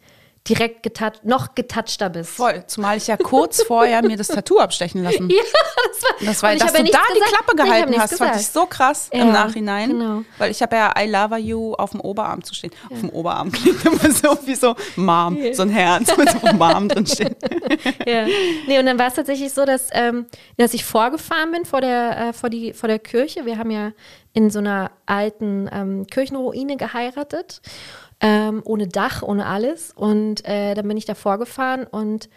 direkt 0.48 0.82
getoucht, 0.82 1.24
noch 1.24 1.54
getouchter 1.54 2.08
bist. 2.10 2.30
Voll. 2.30 2.64
Zumal 2.66 2.96
ich 2.96 3.06
ja 3.06 3.16
kurz 3.16 3.62
vorher 3.62 4.02
mir 4.02 4.16
das 4.16 4.28
Tattoo 4.28 4.58
abstechen 4.58 5.02
lassen. 5.02 5.30
Ja, 5.36 5.42
das 5.90 6.02
war, 6.02 6.26
Das 6.26 6.42
war, 6.42 6.56
dass 6.56 6.72
du 6.72 6.78
ja 6.78 6.82
da 6.82 6.82
nichts 6.82 6.98
die 7.08 7.20
gesagt. 7.20 7.32
Klappe 7.32 7.56
Nee, 7.56 7.62
gehalten 7.64 7.90
nichts 7.90 8.02
hast, 8.12 8.18
fand 8.18 8.30
ich 8.32 8.36
gesagt. 8.38 8.54
so 8.54 8.66
krass 8.66 9.10
Ja, 9.12 9.22
im 9.22 9.32
Nachhinein. 9.32 9.88
genau. 9.90 10.22
Weil 10.38 10.50
ich 10.50 10.60
habe 10.62 10.76
ja 10.76 10.92
I 10.98 11.08
love 11.10 11.36
you 11.38 11.74
auf 11.74 11.90
dem 11.90 12.00
Oberarm 12.00 12.42
zu 12.44 12.54
stehen. 12.54 12.70
Auf 12.90 13.00
dem 13.00 13.10
Oberarm 13.10 13.50
klingt 13.52 13.84
immer 13.84 14.10
so 14.10 14.36
wie 14.46 14.54
so 14.54 14.74
Mom, 14.96 15.38
so 15.52 15.62
ein 15.62 15.70
Herz 15.70 16.16
mit 16.16 16.30
so 16.30 16.38
Mom 16.52 16.88
drin 16.88 17.06
steht. 17.06 17.36
ja. 18.06 18.26
Nee, 18.66 18.78
und 18.78 18.86
dann 18.86 18.98
war 18.98 19.08
es 19.08 19.14
tatsächlich 19.14 19.52
so, 19.52 19.64
dass, 19.64 19.88
ähm, 19.92 20.26
dass 20.58 20.74
ich 20.74 20.84
vorgefahren 20.84 21.50
bin 21.52 21.64
vor 21.64 21.80
der, 21.80 22.28
äh, 22.28 22.32
vor, 22.32 22.50
die, 22.50 22.72
vor 22.72 22.88
der 22.88 22.98
Kirche. 22.98 23.46
Wir 23.46 23.58
haben 23.58 23.70
ja 23.70 23.92
in 24.32 24.50
so 24.50 24.58
einer 24.58 24.90
alten 25.06 25.68
ähm, 25.72 26.06
Kirchenruine 26.06 26.76
geheiratet, 26.76 27.62
ähm, 28.20 28.62
ohne 28.64 28.88
Dach, 28.88 29.22
ohne 29.22 29.46
alles. 29.46 29.92
Und 29.94 30.44
äh, 30.46 30.74
dann 30.74 30.88
bin 30.88 30.96
ich 30.96 31.04
da 31.04 31.14
vorgefahren 31.14 31.84
und 31.84 32.28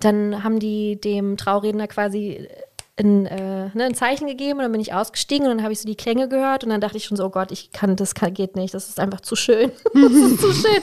dann 0.00 0.42
haben 0.42 0.58
die 0.58 1.00
dem 1.00 1.36
Trauredner 1.36 1.86
quasi 1.86 2.48
ein, 2.96 3.26
äh, 3.26 3.70
ne, 3.74 3.84
ein 3.84 3.94
Zeichen 3.94 4.28
gegeben 4.28 4.58
und 4.58 4.64
dann 4.64 4.72
bin 4.72 4.80
ich 4.80 4.94
ausgestiegen 4.94 5.46
und 5.46 5.56
dann 5.56 5.62
habe 5.64 5.72
ich 5.72 5.80
so 5.80 5.86
die 5.86 5.96
Klänge 5.96 6.28
gehört 6.28 6.62
und 6.62 6.70
dann 6.70 6.80
dachte 6.80 6.96
ich 6.96 7.04
schon 7.04 7.16
so, 7.16 7.24
oh 7.24 7.30
Gott, 7.30 7.50
ich 7.50 7.72
kann, 7.72 7.96
das 7.96 8.14
kann, 8.14 8.32
geht 8.32 8.54
nicht, 8.54 8.72
das 8.72 8.88
ist 8.88 9.00
einfach 9.00 9.20
zu 9.20 9.34
schön. 9.34 9.72
das 9.94 10.12
ist 10.12 10.40
zu 10.40 10.52
schön. 10.52 10.82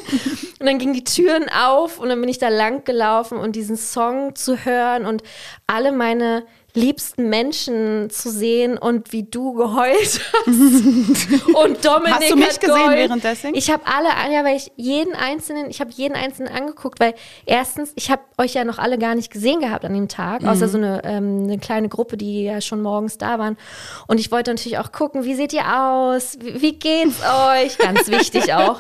Und 0.60 0.66
dann 0.66 0.78
gingen 0.78 0.94
die 0.94 1.06
Türen 1.06 1.46
auf 1.50 2.00
und 2.00 2.10
dann 2.10 2.20
bin 2.20 2.30
ich 2.30 2.38
da 2.38 2.50
lang 2.50 2.84
gelaufen 2.84 3.38
und 3.38 3.56
diesen 3.56 3.78
Song 3.78 4.36
zu 4.36 4.66
hören 4.66 5.06
und 5.06 5.24
alle 5.68 5.94
meine 5.94 6.44
liebsten 6.74 7.30
Menschen 7.30 8.10
zu 8.10 8.30
sehen 8.32 8.78
und 8.78 9.12
wie 9.12 9.24
du 9.24 9.54
geheult 9.54 10.00
hast. 10.02 10.22
und 10.48 11.86
Dominik 11.86 12.14
Hast 12.16 12.32
du 12.32 12.36
mich 12.36 12.60
gesehen 12.60 12.76
geheult. 12.76 12.98
währenddessen? 12.98 13.54
Ich 13.56 13.70
habe 13.70 13.84
alle, 13.86 14.10
ja, 14.34 14.44
weil 14.44 14.56
ich 14.58 14.72
jeden 14.78 15.14
einzelnen, 15.16 15.70
ich 15.70 15.82
habe 15.82 15.92
jeden 15.92 16.16
einzelnen 16.16 16.52
angeguckt, 16.54 17.00
weil 17.00 17.14
erstens, 17.46 17.92
ich 17.96 18.10
habe 18.10 18.22
euch 18.38 18.54
ja 18.54 18.64
noch 18.64 18.80
alle 18.80 18.98
gar 18.98 19.16
nicht 19.16 19.32
gesehen 19.32 19.60
gehabt 19.60 19.84
an 19.86 19.94
dem 19.94 20.08
Tag, 20.08 20.44
außer 20.44 20.68
Mhm. 20.68 20.72
so 20.72 20.78
eine, 20.78 21.02
ähm, 21.04 21.44
eine 21.44 21.60
kleine 21.60 21.90
Gruppe, 21.90 22.18
die 22.18 22.44
ja 22.44 22.62
schon 22.62 22.82
morgens 22.82 23.18
da 23.18 23.38
waren. 23.40 23.58
Und 24.08 24.20
ich 24.20 24.32
wollte 24.32 24.52
natürlich 24.52 24.78
auch 24.78 24.92
gucken, 24.92 25.24
wie 25.24 25.36
seht 25.36 25.54
ihr 25.54 25.66
aus? 25.66 26.38
Wie, 26.40 26.62
wie 26.62 26.74
geht's 26.80 27.20
euch? 27.54 27.78
Ganz 27.78 28.08
wichtig 28.08 28.54
auch. 28.54 28.80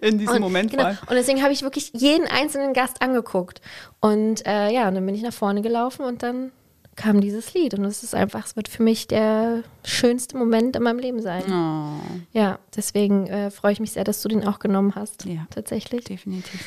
In 0.00 0.18
diesem 0.18 0.34
Und, 0.36 0.40
Moment 0.42 0.70
genau. 0.70 0.84
allem. 0.84 0.98
Und 1.08 1.14
deswegen 1.16 1.42
habe 1.42 1.52
ich 1.52 1.62
wirklich 1.62 1.90
jeden 1.94 2.26
einzelnen 2.26 2.72
Gast 2.74 3.00
angeguckt. 3.02 3.60
Und 4.00 4.46
äh, 4.46 4.70
ja, 4.70 4.88
und 4.88 4.94
dann 4.94 5.06
bin 5.06 5.14
ich 5.14 5.22
nach 5.22 5.32
vorne 5.32 5.62
gelaufen 5.62 6.04
und 6.04 6.22
dann 6.22 6.52
kam 6.96 7.20
dieses 7.20 7.54
Lied. 7.54 7.74
Und 7.74 7.84
es 7.84 8.02
ist 8.02 8.14
einfach, 8.14 8.46
es 8.46 8.56
wird 8.56 8.68
für 8.68 8.82
mich 8.82 9.06
der 9.06 9.62
schönste 9.84 10.36
Moment 10.36 10.76
in 10.76 10.82
meinem 10.82 10.98
Leben 10.98 11.22
sein. 11.22 11.42
Oh, 11.48 12.00
Ja, 12.32 12.58
deswegen 12.74 13.26
äh, 13.26 13.50
freue 13.50 13.72
ich 13.72 13.80
mich 13.80 13.92
sehr, 13.92 14.04
dass 14.04 14.22
du 14.22 14.28
den 14.28 14.46
auch 14.46 14.58
genommen 14.58 14.94
hast. 14.94 15.24
Ja. 15.24 15.46
Tatsächlich. 15.50 16.04
definitiv. 16.04 16.64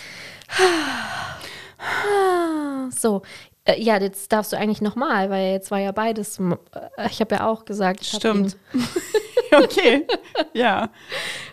So. 2.89 3.21
Äh, 3.67 3.81
ja, 3.81 3.99
jetzt 3.99 4.31
darfst 4.31 4.53
du 4.53 4.57
eigentlich 4.57 4.81
nochmal, 4.81 5.29
weil 5.29 5.51
jetzt 5.51 5.71
war 5.71 5.79
ja 5.79 5.91
beides. 5.91 6.39
äh, 6.39 7.07
Ich 7.09 7.19
habe 7.19 7.35
ja 7.35 7.47
auch 7.47 7.65
gesagt. 7.65 8.05
Stimmt. 8.05 8.55
okay. 9.53 10.05
Ja. 10.53 10.89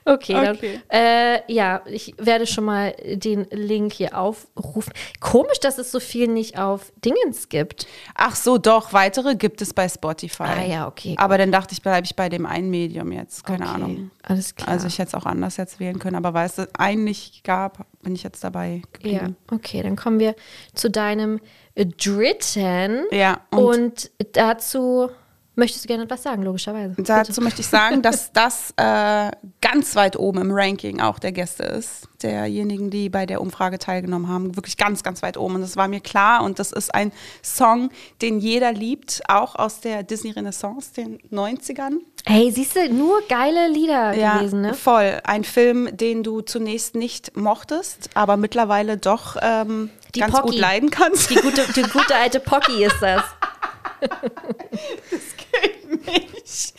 Okay, 0.05 0.51
Okay. 0.51 0.81
dann. 0.89 1.01
Äh, 1.01 1.53
ja, 1.53 1.83
ich 1.87 2.15
werde 2.19 2.47
schon 2.47 2.65
mal 2.65 2.95
den 3.15 3.47
Link 3.51 3.93
hier 3.95 4.19
aufrufen. 4.19 4.93
Komisch, 5.21 5.61
dass 5.61 5.79
es 5.79 5.91
so 5.91 5.99
viel 6.01 6.29
nicht 6.29 6.59
auf 6.59 6.93
Dingens 7.05 7.49
gibt. 7.49 7.87
Ach 8.15 8.35
so, 8.37 8.59
doch, 8.59 8.93
weitere 8.93 9.35
gibt 9.35 9.63
es 9.63 9.73
bei 9.73 9.89
Spotify. 9.89 10.43
Ah 10.43 10.65
ja, 10.65 10.87
okay. 10.89 11.15
Aber 11.19 11.39
dann 11.39 11.51
dachte 11.53 11.73
ich, 11.73 11.83
bleibe 11.83 12.05
ich 12.05 12.15
bei 12.17 12.29
dem 12.29 12.45
einen 12.47 12.69
Medium 12.71 13.13
jetzt. 13.13 13.45
Keine 13.45 13.65
Okay, 13.65 13.75
Ahnung. 13.75 14.11
Alles 14.23 14.55
klar. 14.55 14.69
Also 14.69 14.87
ich 14.87 14.99
hätte 14.99 15.09
es 15.09 15.15
auch 15.15 15.27
anders 15.27 15.57
jetzt 15.57 15.81
wählen 15.81 15.99
können, 15.99 16.17
aber 16.17 16.35
weil 16.35 16.47
es 16.47 16.59
einen 16.79 17.05
nicht 17.05 17.45
gab, 17.45 17.87
bin 18.03 18.15
ich 18.15 18.23
jetzt 18.23 18.45
dabei 18.45 18.77
ja, 18.77 18.81
geblieben. 18.93 19.37
okay, 19.51 19.83
dann 19.83 19.97
kommen 19.97 20.19
wir 20.21 20.35
zu 20.75 20.91
deinem 20.91 21.41
dritten. 21.77 23.05
Ja, 23.11 23.41
und, 23.51 23.61
Und 23.61 24.11
dazu 24.33 25.11
möchtest 25.57 25.85
du 25.85 25.89
gerne 25.89 26.03
etwas 26.05 26.23
sagen, 26.25 26.43
logischerweise. 26.43 26.95
dazu 27.01 27.41
möchte 27.41 27.61
ich 27.61 27.69
sagen, 27.69 28.03
dass 28.03 28.33
das 28.33 28.75
äh, 28.77 29.31
ganz 29.61 29.95
weit 29.95 30.17
oben 30.19 30.41
im 30.41 30.51
Ranking 30.51 31.01
auch 31.01 31.19
der 31.21 31.31
Gäste 31.33 31.63
ist, 31.63 32.09
derjenigen, 32.23 32.91
die 32.91 33.09
bei 33.09 33.25
der 33.25 33.41
Umfrage 33.41 33.79
teilgenommen 33.79 34.29
haben, 34.29 34.57
wirklich 34.57 34.77
ganz, 34.77 35.03
ganz 35.05 35.23
weit 35.23 35.37
oben. 35.37 35.55
Und 35.57 35.61
das 35.61 35.77
war 35.77 35.87
mir 35.87 36.01
klar 36.01 36.43
und 36.43 36.59
das 36.59 36.73
ist 36.73 36.93
ein 36.95 37.13
Song, 37.43 37.91
den 38.21 38.41
jeder 38.41 38.73
liebt, 38.73 39.23
auch 39.29 39.55
aus 39.55 39.81
der 39.81 40.03
Disney 40.03 40.33
Renaissance, 40.33 40.93
den 40.93 41.19
90ern. 41.31 41.99
Hey, 42.27 42.51
siehst 42.51 42.75
du, 42.75 42.93
nur 42.93 43.21
geile 43.29 43.69
Lieder 43.69 44.15
Ja, 44.15 44.39
gewesen, 44.39 44.63
ne? 44.63 44.75
voll. 44.75 45.21
Ein 45.25 45.45
Film, 45.45 45.97
den 45.97 46.23
du 46.25 46.41
zunächst 46.41 46.95
nicht 46.97 47.37
mochtest, 47.37 48.11
aber 48.15 48.37
mittlerweile 48.37 48.97
doch 48.97 49.37
ähm, 49.41 49.91
Die 50.15 50.21
ganz 50.21 50.33
Pocky. 50.33 50.51
gut 50.51 50.59
leiden 50.59 50.91
kannst. 50.91 51.31
Die 51.31 51.37
gute, 51.37 51.65
die 51.75 51.83
gute 51.83 52.15
alte 52.15 52.41
Pocky 52.41 52.85
ist 52.85 53.01
das. 53.01 53.23
mich. 56.07 56.75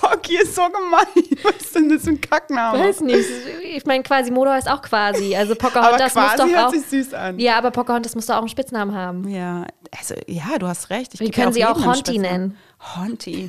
Pocky 0.00 0.36
ist 0.36 0.54
so 0.54 0.62
gemein. 0.62 1.38
Was 1.42 1.56
ist 1.56 1.74
denn 1.74 1.88
das 1.88 2.02
für 2.04 2.10
ein 2.10 2.20
Kackname? 2.20 2.78
Weiß 2.78 3.00
nicht. 3.00 3.28
Ich 3.74 3.84
meine, 3.86 4.02
Quasimodo 4.02 4.50
heißt 4.50 4.68
auch 4.68 4.82
quasi. 4.82 5.34
Also 5.34 5.52
Aber 5.52 5.68
Pocahontas 5.68 6.14
muss 6.14 6.24
quasi 6.24 6.36
doch 6.36 6.48
hört 6.48 6.66
auch. 6.66 6.70
sich 6.72 6.86
süß 6.86 7.14
an. 7.14 7.38
Ja, 7.38 7.58
aber 7.58 7.70
Pocahontas 7.70 8.14
muss 8.14 8.26
doch 8.26 8.34
auch 8.34 8.40
einen 8.40 8.48
Spitznamen 8.48 8.94
haben. 8.94 9.28
Ja, 9.28 9.66
also, 9.96 10.14
ja, 10.26 10.58
du 10.58 10.66
hast 10.66 10.90
recht. 10.90 11.14
Ich 11.14 11.20
Wir 11.20 11.30
können 11.30 11.52
sie 11.52 11.64
auch 11.64 11.84
Honti 11.84 12.18
nennen. 12.18 12.56
Honti. 12.96 13.48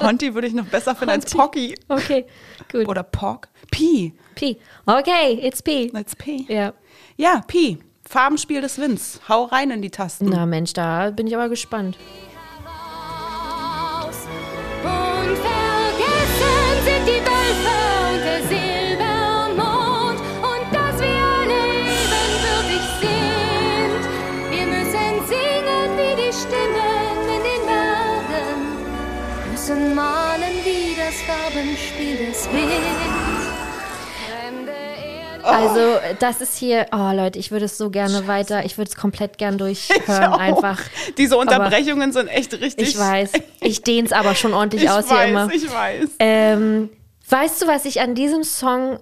Honti 0.00 0.34
würde 0.34 0.46
ich 0.48 0.54
noch 0.54 0.66
besser 0.66 0.94
finden 0.94 1.10
als 1.12 1.34
Honti. 1.34 1.36
Pocky. 1.36 1.74
Okay, 1.88 2.26
gut. 2.72 2.88
Oder 2.88 3.02
Pock. 3.02 3.48
Pi. 3.70 4.14
P. 4.34 4.58
Okay, 4.86 5.38
it's 5.42 5.62
P. 5.62 5.90
That's 5.90 6.16
P. 6.16 6.46
Ja. 6.48 6.72
Ja, 7.16 7.42
Pi. 7.46 7.78
Farbenspiel 8.10 8.60
des 8.60 8.76
Winds. 8.78 9.20
Hau 9.28 9.44
rein 9.44 9.70
in 9.70 9.82
die 9.82 9.90
Tasten. 9.90 10.30
Na 10.30 10.44
Mensch, 10.44 10.72
da 10.72 11.12
bin 11.12 11.28
ich 11.28 11.36
aber 11.36 11.48
gespannt. 11.48 11.96
Und 14.82 15.36
vergessen 15.38 16.74
sind 16.84 17.06
die 17.06 17.22
Wölfe 17.22 17.76
und 18.10 18.20
der 18.26 18.42
Silbermond 18.48 20.18
und 20.18 20.74
dass 20.74 21.00
wir 21.00 21.22
alle 21.38 21.62
ebenbürtig 21.86 22.84
sind. 22.98 24.02
Wir 24.50 24.66
müssen 24.66 25.12
singen 25.30 25.90
wie 25.94 26.14
die 26.20 26.32
Stimmen 26.34 27.14
in 27.36 27.42
den 27.46 27.62
Bergen, 27.64 28.58
müssen 29.52 29.94
malen 29.94 30.56
wie 30.64 30.96
das 30.96 31.14
Farbenspiel 31.22 32.16
des 32.26 32.48
Winds. 32.52 33.09
Erde. 35.44 35.48
Also, 35.70 36.16
das 36.20 36.40
ist 36.40 36.56
hier, 36.56 36.86
oh 36.92 37.12
Leute, 37.14 37.38
ich 37.38 37.50
würde 37.50 37.64
es 37.66 37.76
so 37.78 37.90
gerne 37.90 38.26
weiter, 38.26 38.64
ich 38.64 38.78
würde 38.78 38.88
es 38.90 38.96
komplett 38.96 39.38
gern 39.38 39.58
durchhören, 39.58 40.32
einfach. 40.34 40.80
Diese 41.18 41.36
Unterbrechungen 41.36 42.12
sind 42.12 42.28
echt 42.28 42.52
richtig. 42.60 42.88
Ich 42.88 42.98
weiß, 42.98 43.32
ich 43.60 43.82
dehne 43.82 44.06
es 44.06 44.12
aber 44.12 44.34
schon 44.34 44.54
ordentlich 44.54 44.84
Ich 44.84 44.90
aus 44.90 45.08
weiß, 45.10 45.18
hier 45.18 45.24
immer. 45.28 45.50
ich 45.52 45.72
weiß. 45.72 46.08
Ähm, 46.18 46.90
weißt 47.28 47.62
du, 47.62 47.66
was 47.66 47.84
ich 47.84 48.00
an 48.00 48.14
diesem 48.14 48.44
Song 48.44 48.98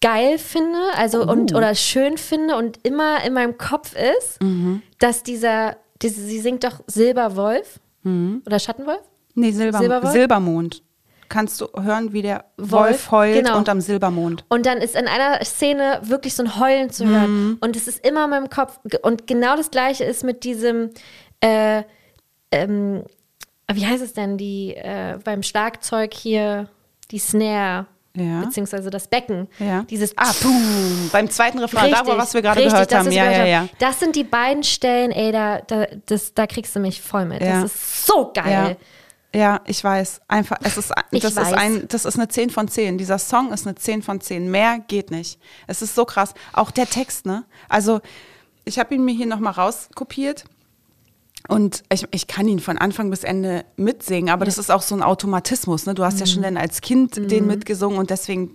geil 0.00 0.38
finde, 0.38 0.78
also 0.96 1.22
und 1.22 1.54
Oh. 1.54 1.56
oder 1.58 1.74
schön 1.74 2.18
finde 2.18 2.56
und 2.56 2.78
immer 2.82 3.24
in 3.24 3.32
meinem 3.32 3.56
Kopf 3.56 3.94
ist, 3.94 4.42
Mhm. 4.42 4.82
dass 4.98 5.22
dieser, 5.22 5.76
diese, 6.02 6.20
sie 6.20 6.40
singt 6.40 6.62
doch 6.64 6.80
Silberwolf 6.86 7.80
Mhm. 8.02 8.42
oder 8.44 8.58
Schattenwolf? 8.58 9.00
Nee, 9.34 9.50
Silber, 9.52 9.78
Silberwolf? 9.78 10.12
Silbermond. 10.12 10.82
Kannst 11.28 11.60
du 11.60 11.68
hören, 11.80 12.12
wie 12.12 12.22
der 12.22 12.44
Wolf, 12.56 12.70
Wolf, 12.70 13.10
heult 13.10 13.44
genau. 13.44 13.58
unterm 13.58 13.80
Silbermond. 13.80 14.44
Und 14.48 14.66
dann 14.66 14.78
ist 14.78 14.94
in 14.94 15.06
einer 15.08 15.44
Szene 15.44 16.00
wirklich 16.02 16.34
so 16.34 16.42
ein 16.44 16.58
Heulen 16.60 16.90
zu 16.90 17.06
hören. 17.06 17.30
Mhm. 17.48 17.58
Und 17.60 17.76
es 17.76 17.88
ist 17.88 18.04
immer 18.06 18.24
in 18.24 18.30
meinem 18.30 18.50
Kopf. 18.50 18.78
Und 19.02 19.26
genau 19.26 19.56
das 19.56 19.70
Gleiche 19.70 20.04
ist 20.04 20.22
mit 20.24 20.44
diesem, 20.44 20.90
äh, 21.40 21.82
ähm, 22.52 23.04
wie 23.72 23.86
heißt 23.86 24.02
es 24.02 24.12
denn, 24.12 24.36
die 24.38 24.74
äh, 24.76 25.18
beim 25.24 25.42
Schlagzeug 25.42 26.12
hier, 26.14 26.68
die 27.10 27.18
Snare, 27.18 27.86
Ja. 28.16 28.40
beziehungsweise 28.42 28.90
das 28.90 29.08
Becken. 29.08 29.48
Ja. 29.58 29.82
Dieses 29.90 30.16
Ah, 30.16 30.32
boom. 30.42 31.10
Beim 31.12 31.28
zweiten 31.30 31.58
Refrain, 31.58 31.90
da, 31.90 32.06
wo, 32.06 32.16
was 32.16 32.34
wir 32.34 32.42
gerade 32.42 32.62
gehört 32.62 32.92
das, 32.92 32.98
haben. 32.98 33.10
Ja, 33.10 33.30
ja, 33.30 33.44
ja. 33.44 33.68
Das 33.78 33.98
sind 33.98 34.14
die 34.16 34.24
beiden 34.24 34.62
Stellen, 34.62 35.10
ey, 35.10 35.32
da, 35.32 35.60
da, 35.60 35.86
das, 36.06 36.34
da 36.34 36.46
kriegst 36.46 36.76
du 36.76 36.80
mich 36.80 37.00
voll 37.00 37.24
mit. 37.24 37.40
Ja. 37.42 37.62
Das 37.62 37.74
ist 37.74 38.06
so 38.06 38.30
geil. 38.32 38.50
ja, 38.52 38.76
ich 39.66 39.82
weiß. 39.82 40.20
Einfach, 40.28 40.58
es 40.62 40.76
ist, 40.76 40.92
Ich 41.10 41.22
das, 41.22 41.34
weiß. 41.34 41.48
Ist 41.48 41.54
ein, 41.54 41.88
das 41.88 42.04
ist 42.04 42.16
eine 42.16 42.28
10 42.28 42.50
von 42.50 42.68
10. 42.68 42.98
Dieser 42.98 43.18
Song 43.18 43.52
ist 43.52 43.66
eine 43.66 43.74
10 43.74 44.02
von 44.02 44.20
10. 44.20 44.48
Mehr 44.50 44.78
geht 44.78 45.10
nicht. 45.10 45.40
Es 45.66 45.82
ist 45.82 45.96
so 45.96 46.04
krass. 46.04 46.34
Auch 46.52 46.70
der 46.70 46.88
Text, 46.88 47.26
ne? 47.26 47.44
Also, 47.68 48.00
ich 48.64 48.78
habe 48.78 48.94
ihn 48.94 49.04
mir 49.04 49.14
hier 49.14 49.26
nochmal 49.26 49.54
rauskopiert. 49.54 50.44
Und 51.46 51.82
ich, 51.92 52.06
ich 52.10 52.26
kann 52.26 52.48
ihn 52.48 52.58
von 52.58 52.78
Anfang 52.78 53.10
bis 53.10 53.22
Ende 53.22 53.66
mitsingen, 53.76 54.30
aber 54.32 54.46
das 54.46 54.56
ist 54.56 54.70
auch 54.70 54.80
so 54.80 54.94
ein 54.94 55.02
Automatismus. 55.02 55.84
Ne? 55.84 55.92
Du 55.94 56.02
hast 56.02 56.18
ja 56.18 56.24
Mhm. 56.24 56.30
schon 56.30 56.42
dann 56.42 56.56
als 56.56 56.80
Kind 56.80 57.16
den 57.30 57.46
mitgesungen 57.46 57.98
und 57.98 58.08
deswegen 58.08 58.52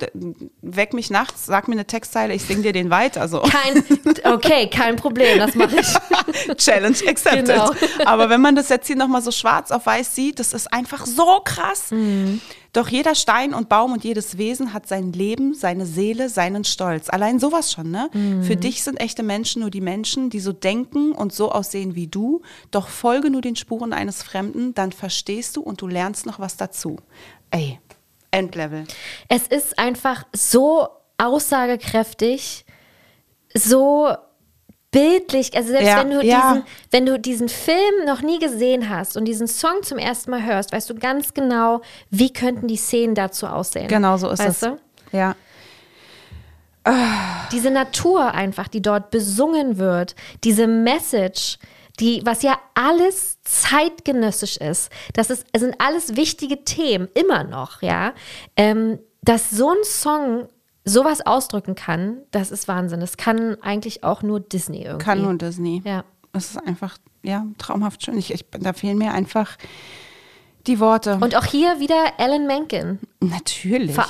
weck 0.64 0.94
mich 0.94 1.12
nachts, 1.12 1.46
sag 1.46 1.68
mir 1.68 1.76
eine 1.76 1.86
Textzeile, 1.86 2.34
ich 2.34 2.44
sing 2.44 2.64
dir 2.64 2.74
den 2.74 2.90
weiter. 2.90 3.28
So. 3.28 3.42
Kein, 3.42 3.84
okay, 4.24 4.68
kein 4.72 4.96
Problem, 4.96 5.38
das 5.38 5.54
mache 5.54 5.76
ich. 5.80 6.58
Challenge 6.58 6.98
accepted. 7.08 7.46
Genau. 7.46 7.72
Aber 8.06 8.30
wenn 8.32 8.42
man 8.42 8.56
das 8.56 8.70
jetzt 8.70 8.88
hier 8.88 8.96
nochmal 8.96 9.22
so 9.22 9.30
schwarz 9.32 9.70
auf 9.70 9.86
weiß 9.86 10.16
sieht, 10.16 10.40
das 10.40 10.54
ist 10.54 10.74
einfach 10.74 11.06
so 11.06 11.42
krass. 11.46 11.92
Mhm. 11.92 12.42
Doch 12.74 12.90
jeder 12.90 13.16
Stein 13.16 13.54
und 13.54 13.70
Baum 13.70 13.94
und 13.94 14.04
jedes 14.04 14.38
Wesen 14.38 14.74
hat 14.74 14.88
sein 14.88 15.12
Leben, 15.12 15.54
seine 15.54 15.86
Seele, 15.86 16.30
seinen 16.30 16.64
Stolz. 16.64 17.10
Allein 17.10 17.40
sowas 17.40 17.72
schon, 17.72 17.90
ne? 17.92 18.10
Mhm. 18.14 18.44
Für 18.44 18.56
dich 18.56 18.84
sind 18.84 19.00
echte 19.00 19.24
Menschen 19.24 19.62
nur 19.62 19.72
die 19.72 19.82
Menschen, 19.82 20.30
die 20.30 20.40
so 20.40 20.52
denken 20.52 21.12
und 21.12 21.34
so 21.34 21.52
aussehen 21.52 21.96
wie 21.96 22.08
du. 22.08 22.42
Doch 22.72 22.88
folge 22.88 23.30
nur 23.30 23.42
den 23.42 23.56
Spuren 23.56 23.94
eines 23.94 24.22
Fremden, 24.24 24.74
dann 24.74 24.92
verstehst 24.92 25.58
du 25.58 25.62
und 25.62 25.82
du 25.82 25.88
lernst 25.88 26.26
noch 26.26 26.40
was 26.40 26.58
dazu. 26.58 26.98
Ey, 27.52 27.80
Endlevel. 28.32 28.86
Es 29.28 29.48
ist 29.48 29.80
einfach 29.80 30.26
so 30.34 30.88
aussagekräftig, 31.18 32.66
so 33.54 34.16
bildlich. 34.92 35.56
Also 35.56 35.70
selbst 35.70 35.88
Ja, 35.88 36.00
wenn 36.00 36.10
du 36.12 36.24
ja. 36.26 36.54
diesen, 36.54 36.66
wenn 36.92 37.06
du 37.06 37.20
diesen 37.20 37.50
Film 37.50 38.06
noch 38.06 38.22
nie 38.22 38.40
gesehen 38.40 38.90
hast 38.90 39.18
und 39.18 39.26
diesen 39.26 39.48
Song 39.48 39.84
zum 39.84 39.98
ersten 39.98 40.32
Mal 40.32 40.44
hörst, 40.46 40.72
weißt 40.72 40.90
du 40.90 40.96
ganz 40.96 41.34
genau, 41.34 41.82
wie 42.10 42.32
könnten 42.34 42.68
die 42.68 42.78
Szenen 42.78 43.16
dazu 43.16 43.48
aussehen. 43.48 43.88
Genau 43.88 44.18
so 44.18 44.30
ist 44.30 44.40
weißt 44.40 44.64
es. 44.64 44.70
Du? 44.70 45.18
Ja. 45.18 45.36
Diese 47.52 47.70
Natur 47.70 48.34
einfach, 48.34 48.68
die 48.68 48.82
dort 48.82 49.12
besungen 49.12 49.78
wird, 49.78 50.16
diese 50.44 50.66
Message, 50.66 51.60
die, 52.00 52.22
was 52.26 52.42
ja 52.42 52.58
alles 52.74 53.38
zeitgenössisch 53.44 54.58
ist, 54.58 54.90
das 55.14 55.30
ist, 55.30 55.46
sind 55.56 55.76
alles 55.80 56.16
wichtige 56.16 56.64
Themen, 56.64 57.08
immer 57.14 57.44
noch, 57.44 57.82
ja. 57.82 58.14
Ähm, 58.56 59.00
dass 59.22 59.52
so 59.52 59.70
ein 59.70 59.84
Song 59.84 60.48
sowas 60.90 61.26
ausdrücken 61.26 61.76
kann, 61.76 62.18
das 62.32 62.52
ist 62.52 62.68
Wahnsinn. 62.68 63.00
Das 63.00 63.18
kann 63.18 63.58
eigentlich 63.62 64.04
auch 64.04 64.22
nur 64.24 64.40
Disney 64.40 64.84
irgendwie. 64.84 65.06
Kann 65.06 65.22
nur 65.22 65.34
Disney. 65.36 65.82
Ja. 65.86 66.04
Es 66.34 66.52
ist 66.52 66.68
einfach, 66.68 66.98
ja, 67.24 67.46
traumhaft 67.58 68.04
schön. 68.04 68.18
Ich, 68.18 68.34
ich, 68.34 68.46
da 68.52 68.74
fehlen 68.74 68.98
mir 68.98 69.14
einfach 69.14 69.58
die 70.68 70.80
Worte. 70.80 71.18
Und 71.22 71.36
auch 71.36 71.46
hier 71.46 71.80
wieder 71.80 72.14
Alan 72.18 72.46
Menken. 72.46 73.00
Natürlich. 73.20 73.94
Ver 73.96 74.06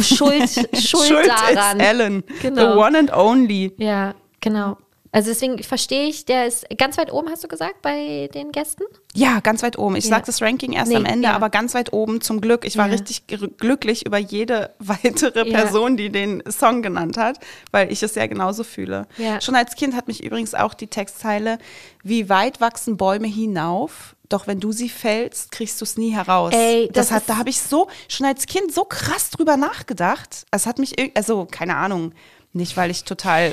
Schuld, 0.00 0.50
Schuld, 0.74 1.06
Schuld 1.06 1.28
daran. 1.28 1.80
ist 1.80 1.86
Ellen. 1.86 2.24
Genau. 2.42 2.72
The 2.72 2.78
one 2.78 2.98
and 2.98 3.12
only. 3.12 3.72
Ja, 3.78 4.14
genau. 4.40 4.76
Also 5.14 5.28
deswegen 5.30 5.62
verstehe 5.62 6.06
ich, 6.08 6.24
der 6.24 6.46
ist 6.46 6.64
ganz 6.78 6.96
weit 6.96 7.12
oben, 7.12 7.28
hast 7.28 7.44
du 7.44 7.48
gesagt, 7.48 7.82
bei 7.82 8.30
den 8.32 8.50
Gästen? 8.50 8.84
Ja, 9.14 9.40
ganz 9.40 9.62
weit 9.62 9.76
oben. 9.78 9.94
Ich 9.94 10.04
Ja. 10.04 10.10
sag 10.16 10.24
das 10.24 10.40
Ranking 10.40 10.72
erst 10.72 10.88
Nee, 10.90 10.96
am 10.96 11.04
Ende, 11.04 11.28
ja. 11.28 11.34
aber 11.34 11.50
ganz 11.50 11.74
weit 11.74 11.92
oben 11.92 12.22
zum 12.22 12.40
Glück. 12.40 12.64
Ich 12.64 12.78
war 12.78 12.86
Ja. 12.86 12.92
richtig 12.94 13.26
glücklich 13.26 14.06
über 14.06 14.16
jede 14.16 14.70
weitere. 14.78 15.44
Person, 15.44 15.98
die 15.98 16.08
den 16.10 16.42
Song 16.50 16.80
genannt 16.80 17.18
hat, 17.18 17.38
weil 17.72 17.92
ich 17.92 18.02
es 18.02 18.14
ja 18.14 18.26
genauso 18.26 18.64
fühle. 18.64 19.06
Schon 19.42 19.54
als 19.54 19.74
Kind 19.76 19.94
hat 19.94 20.08
mich 20.08 20.24
übrigens 20.24 20.54
auch 20.54 20.72
die 20.72 20.86
Textzeile, 20.86 21.58
wie 22.02 22.30
weit 22.30 22.62
wachsen 22.62 22.96
Bäume 22.96 23.28
hinauf, 23.28 24.16
doch 24.30 24.46
wenn 24.46 24.60
du 24.60 24.72
sie 24.72 24.88
fällst, 24.88 25.52
kriegst 25.52 25.78
du 25.82 25.84
es 25.84 25.98
nie 25.98 26.10
heraus. 26.14 26.54
Ey, 26.54 26.88
das 26.90 27.08
das 27.08 27.10
hat, 27.16 27.24
da 27.26 27.36
habe 27.36 27.50
ich 27.50 27.60
so 27.60 27.88
schon 28.08 28.24
als 28.24 28.46
Kind 28.46 28.72
so 28.72 28.84
krass 28.84 29.28
drüber 29.28 29.58
nachgedacht. 29.58 30.46
Es 30.50 30.64
hat 30.66 30.78
mich, 30.78 30.94
also 31.14 31.46
keine 31.50 31.76
Ahnung, 31.76 32.14
nicht 32.52 32.76
weil 32.76 32.90
ich 32.90 33.04
total 33.04 33.52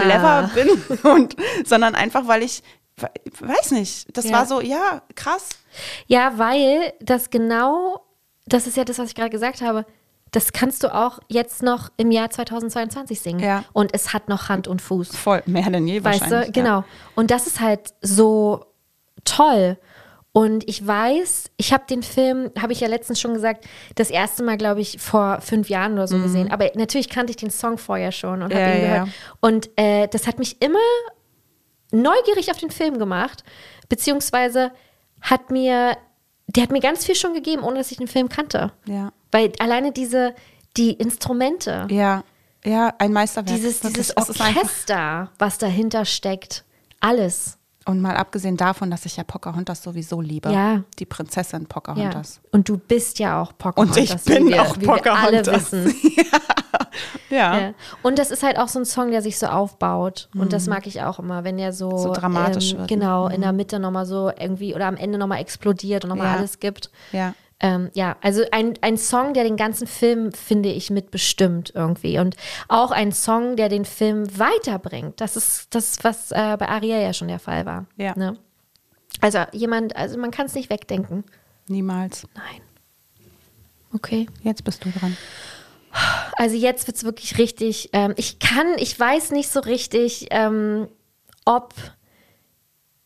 clever 0.00 0.50
bin, 0.54 0.70
und, 1.10 1.36
sondern 1.64 1.94
einfach 1.94 2.26
weil 2.26 2.42
ich, 2.42 2.62
we- 2.96 3.08
weiß 3.40 3.70
nicht, 3.72 4.16
das 4.16 4.26
Ja. 4.26 4.32
war 4.38 4.46
so, 4.46 4.60
ja, 4.60 5.02
krass. 5.14 5.48
Ja, 6.06 6.32
weil 6.36 6.92
das 7.00 7.30
genau, 7.30 8.04
das 8.46 8.66
ist 8.66 8.76
ja 8.76 8.84
das, 8.84 8.98
was 8.98 9.08
ich 9.08 9.14
gerade 9.14 9.30
gesagt 9.30 9.60
habe. 9.62 9.86
Das 10.32 10.52
kannst 10.52 10.84
du 10.84 10.94
auch 10.94 11.18
jetzt 11.28 11.60
noch 11.62 11.90
im 11.96 12.12
Jahr 12.12 12.30
2022 12.30 13.20
singen. 13.20 13.40
Ja. 13.40 13.64
Und 13.72 13.92
es 13.94 14.12
hat 14.12 14.28
noch 14.28 14.48
Hand 14.48 14.68
und 14.68 14.80
Fuß. 14.80 15.16
Voll, 15.16 15.42
mehr 15.46 15.68
denn 15.70 15.88
je 15.88 16.04
Weißt 16.04 16.20
wahrscheinlich. 16.20 16.52
du, 16.52 16.52
genau. 16.52 16.84
Und 17.16 17.32
das 17.32 17.48
ist 17.48 17.58
halt 17.60 17.94
so 18.00 18.64
toll. 19.24 19.76
Und 20.32 20.68
ich 20.68 20.86
weiß, 20.86 21.50
ich 21.56 21.72
habe 21.72 21.84
den 21.90 22.04
Film, 22.04 22.52
habe 22.60 22.72
ich 22.72 22.78
ja 22.80 22.86
letztens 22.88 23.20
schon 23.20 23.34
gesagt, 23.34 23.64
das 23.96 24.10
erste 24.10 24.44
Mal, 24.44 24.56
glaube 24.56 24.80
ich, 24.80 25.00
vor 25.00 25.40
fünf 25.40 25.68
Jahren 25.68 25.94
oder 25.94 26.06
so 26.06 26.18
gesehen. 26.20 26.52
Aber 26.52 26.70
natürlich 26.76 27.08
kannte 27.08 27.30
ich 27.32 27.36
den 27.36 27.50
Song 27.50 27.78
vorher 27.78 28.12
schon 28.12 28.42
und 28.42 28.54
habe 28.54 28.54
Mhm. 28.54 28.60
Ja, 28.60 28.74
ihn 28.74 28.80
gehört. 28.82 29.06
ja. 29.08 29.12
Und 29.40 29.70
äh, 29.76 30.06
das 30.06 30.28
hat 30.28 30.38
mich 30.38 30.62
immer 30.62 30.78
neugierig 31.92 32.50
auf 32.50 32.58
den 32.58 32.70
Film 32.70 32.98
gemacht, 32.98 33.42
beziehungsweise 33.88 34.70
hat 35.20 35.50
mir, 35.50 35.96
der 36.46 36.62
hat 36.62 36.70
mir 36.70 36.80
ganz 36.80 37.04
viel 37.04 37.16
schon 37.16 37.34
gegeben, 37.34 37.62
ohne 37.62 37.78
dass 37.78 37.90
ich 37.90 37.98
den 37.98 38.08
Film 38.08 38.28
kannte. 38.28 38.72
Ja, 38.86 39.12
Weil 39.32 39.52
alleine 39.58 39.92
diese, 39.92 40.34
die 40.76 40.92
Instrumente, 40.92 41.86
ja, 41.90 42.22
ja, 42.64 42.94
ein 42.98 43.12
Meisterwerk. 43.12 43.56
dieses, 43.56 43.80
dieses 43.80 44.16
Orchester, 44.16 45.30
was 45.38 45.58
dahinter 45.58 46.04
steckt, 46.04 46.64
alles. 47.00 47.56
Und 47.86 48.00
mal 48.02 48.14
abgesehen 48.16 48.56
davon, 48.58 48.90
dass 48.90 49.06
ich 49.06 49.16
ja 49.16 49.24
Pocahontas 49.24 49.82
sowieso 49.82 50.20
liebe. 50.20 50.52
Ja. 50.52 50.82
Die 50.98 51.06
Prinzessin 51.06 51.62
Ja. 51.62 51.66
Pocahontas. 51.68 52.40
Und 52.52 52.68
du 52.68 52.76
bist 52.76 53.18
ja 53.18 53.40
auch 53.40 53.52
Pocahontas. 53.56 53.96
Und 53.96 54.02
ich 54.02 54.22
bin 54.24 54.48
wir, 54.48 54.62
auch 54.62 54.76
wie 54.76 54.82
Wir 54.82 54.90
alle 54.92 55.42
Pocahontas. 55.42 55.72
wissen. 55.72 55.94
Ja. 57.30 57.58
Ja. 57.60 57.74
Und 58.02 58.18
das 58.18 58.30
ist 58.32 58.42
halt 58.42 58.58
auch 58.58 58.66
so 58.68 58.80
ein 58.80 58.84
Song, 58.84 59.10
der 59.12 59.22
sich 59.22 59.38
so 59.38 59.46
aufbaut. 59.46 60.28
Und 60.34 60.52
das 60.52 60.66
mag 60.66 60.86
ich 60.88 61.02
auch 61.02 61.18
immer, 61.20 61.44
wenn 61.44 61.58
er 61.58 61.72
so, 61.72 61.90
Mhm. 61.90 61.98
So 61.98 62.12
dramatisch 62.12 62.72
ähm, 62.72 62.78
wird? 62.78 62.88
Genau, 62.88 63.28
in 63.28 63.40
der 63.40 63.52
Mitte 63.52 63.78
nochmal 63.78 64.04
so 64.04 64.30
irgendwie 64.36 64.74
oder 64.74 64.86
am 64.86 64.96
Ende 64.96 65.16
nochmal 65.18 65.40
explodiert 65.40 66.04
und 66.04 66.10
nochmal 66.10 66.26
Ja. 66.32 66.36
alles 66.38 66.58
gibt. 66.58 66.90
Ja. 67.12 67.34
Ähm, 67.60 67.90
ja, 67.94 68.16
also 68.22 68.42
ein, 68.52 68.74
ein 68.80 68.96
Song, 68.96 69.34
der 69.34 69.44
den 69.44 69.56
ganzen 69.56 69.86
Film, 69.86 70.32
finde 70.32 70.70
ich, 70.70 70.90
mitbestimmt 70.90 71.72
irgendwie. 71.74 72.18
Und 72.18 72.36
auch 72.68 72.90
ein 72.90 73.12
Song, 73.12 73.56
der 73.56 73.68
den 73.68 73.84
Film 73.84 74.26
weiterbringt. 74.38 75.20
Das 75.20 75.36
ist 75.36 75.74
das, 75.74 76.02
was 76.02 76.30
äh, 76.30 76.56
bei 76.58 76.68
Ariel 76.68 77.02
ja 77.02 77.12
schon 77.12 77.28
der 77.28 77.38
Fall 77.38 77.66
war. 77.66 77.86
Ja. 77.96 78.16
Ne? 78.16 78.38
Also 79.20 79.40
jemand, 79.52 79.94
also 79.94 80.18
man 80.18 80.30
kann 80.30 80.46
es 80.46 80.54
nicht 80.54 80.70
wegdenken. 80.70 81.24
Niemals. 81.68 82.26
Nein. 82.34 82.62
Okay. 83.92 84.26
Jetzt 84.42 84.64
bist 84.64 84.84
du 84.84 84.90
dran. 84.90 85.16
Also 86.36 86.56
jetzt 86.56 86.86
wird 86.86 86.96
es 86.96 87.04
wirklich 87.04 87.36
richtig. 87.36 87.90
Ähm, 87.92 88.14
ich 88.16 88.38
kann, 88.38 88.66
ich 88.78 88.98
weiß 88.98 89.32
nicht 89.32 89.50
so 89.50 89.60
richtig, 89.60 90.28
ähm, 90.30 90.88
ob 91.44 91.74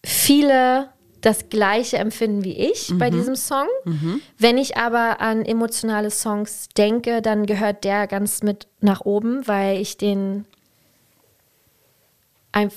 viele 0.04 0.93
das 1.24 1.48
gleiche 1.48 1.96
empfinden 1.96 2.44
wie 2.44 2.52
ich 2.52 2.92
bei 2.98 3.08
diesem 3.08 3.34
Song. 3.34 3.66
Wenn 4.38 4.58
ich 4.58 4.76
aber 4.76 5.20
an 5.20 5.44
emotionale 5.44 6.10
Songs 6.10 6.68
denke, 6.76 7.22
dann 7.22 7.46
gehört 7.46 7.84
der 7.84 8.06
ganz 8.06 8.42
mit 8.42 8.68
nach 8.80 9.00
oben, 9.00 9.46
weil 9.46 9.80
ich 9.80 9.96
den 9.96 10.44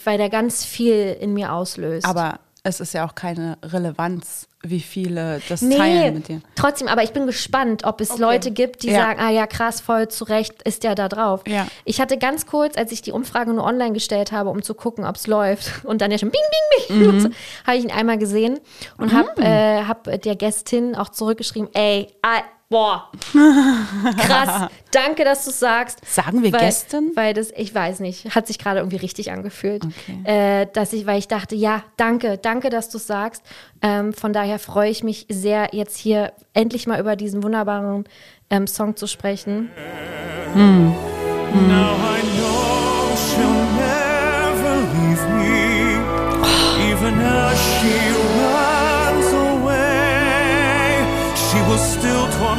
weil 0.06 0.18
der 0.18 0.30
ganz 0.30 0.66
viel 0.66 1.16
in 1.20 1.34
mir 1.34 1.54
auslöst. 1.54 2.06
Aber 2.06 2.40
es 2.64 2.80
ist 2.80 2.94
ja 2.94 3.06
auch 3.08 3.16
keine 3.16 3.58
Relevanz, 3.64 4.48
wie 4.64 4.80
viele 4.82 5.40
das 5.48 5.62
teilen 5.62 6.16
mit 6.16 6.28
dir. 6.28 6.42
trotzdem, 6.56 6.88
aber 6.88 7.04
ich 7.04 7.14
bin 7.14 7.26
gespannt, 7.26 7.84
ob 7.86 8.02
es 8.02 8.18
Leute 8.18 8.52
gibt, 8.52 8.84
die 8.84 8.90
Ja. 8.90 8.98
sagen, 9.06 9.20
ah 9.22 9.30
ja, 9.30 9.48
krass, 9.48 9.80
voll 9.82 10.08
zu 10.10 10.24
Recht 10.26 10.62
ist 10.64 10.84
der 10.84 10.96
da 10.96 11.08
drauf. 11.08 11.44
Ja. 11.48 11.68
Ich 11.86 12.02
hatte 12.02 12.18
ganz 12.18 12.46
kurz, 12.46 12.76
als 12.78 12.92
ich 12.92 13.02
die 13.02 13.12
Umfrage 13.12 13.54
nur 13.54 13.64
online 13.64 13.94
gestellt 13.94 14.32
habe, 14.32 14.50
um 14.50 14.62
zu 14.64 14.74
gucken, 14.74 15.06
ob 15.06 15.16
es 15.16 15.28
läuft, 15.28 15.72
und 15.86 16.02
dann 16.02 16.12
ja 16.12 16.18
schon 16.18 16.32
bing, 16.32 16.42
bing, 16.88 16.98
Mhm. 16.98 17.00
bing, 17.00 17.10
und 17.14 17.20
so, 17.22 17.30
habe 17.66 17.78
ich 17.78 17.84
ihn 17.84 17.92
einmal 17.92 18.18
gesehen 18.18 18.60
und 18.98 19.14
habe 19.14 19.42
äh, 19.42 19.84
hab 19.86 20.04
der 20.22 20.36
Gästin 20.36 20.96
auch 20.96 21.10
zurückgeschrieben, 21.10 21.70
ey, 21.74 22.08
ah, 22.22 22.42
boah, 22.70 23.12
krass, 24.18 24.70
danke, 24.92 25.24
dass 25.24 25.46
du 25.46 25.52
sagst. 25.52 26.00
Sagen 26.06 26.44
wir 26.44 26.52
weil, 26.52 26.62
Gästin? 26.62 27.12
Weil 27.16 27.34
das, 27.34 27.52
ich 27.56 27.74
weiß 27.74 28.00
nicht, 28.00 28.36
hat 28.36 28.48
sich 28.48 28.60
gerade 28.60 28.80
irgendwie 28.80 28.98
richtig 28.98 29.32
angefühlt. 29.32 29.86
Okay. 29.86 30.62
Äh, 30.62 30.68
dass 30.74 30.94
ich, 30.94 31.06
weil 31.06 31.20
ich 31.20 31.28
dachte, 31.28 31.56
ja, 31.56 31.84
danke, 31.96 32.38
danke, 32.38 32.70
dass 32.70 32.90
du 32.90 32.98
sagst. 32.98 33.44
Ähm, 33.82 34.14
von 34.14 34.34
daher 34.34 34.60
freue 34.60 34.90
ich 34.90 35.04
mich 35.04 35.26
sehr, 35.30 35.70
jetzt 35.72 35.98
hier 35.98 36.34
endlich 36.54 36.88
mal 36.88 37.00
über 37.00 37.16
diesen 37.16 37.44
wunderbaren 37.44 38.06
ähm, 38.50 38.68
Song 38.68 38.96
zu 38.96 39.08
sprechen. 39.08 39.70
Now 41.54 41.96
I 41.96 42.57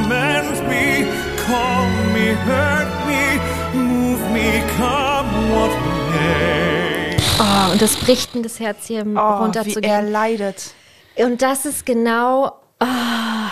torment 0.03 0.69
me, 0.69 1.07
call 1.47 1.87
me, 2.13 2.35
hurt 2.47 3.07
me, 3.07 3.41
move 3.75 4.21
me, 4.33 4.63
come 4.77 5.51
what 5.51 5.71
may. 6.13 7.17
Oh, 7.41 7.73
und 7.73 7.83
das 7.83 7.97
bricht 7.97 8.35
mir 8.35 8.43
das 8.43 8.61
Herz 8.61 8.87
hier 8.87 9.03
Oh, 9.03 9.07
wie 9.07 9.17
er 9.17 9.39
runterzugehen. 9.41 10.13
leidet. 10.13 10.73
Und 11.17 11.43
das 11.43 11.67
ist 11.67 11.85
genau, 11.85 12.53
ah, 12.79 13.51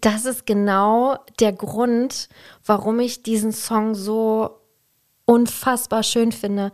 das 0.00 0.24
ist 0.24 0.46
genau 0.46 1.18
der 1.40 1.52
Grund, 1.52 2.28
warum 2.64 2.98
ich 3.00 3.22
diesen 3.22 3.52
Song 3.52 3.94
so 3.94 4.60
unfassbar 5.24 6.02
schön 6.02 6.32
finde. 6.32 6.72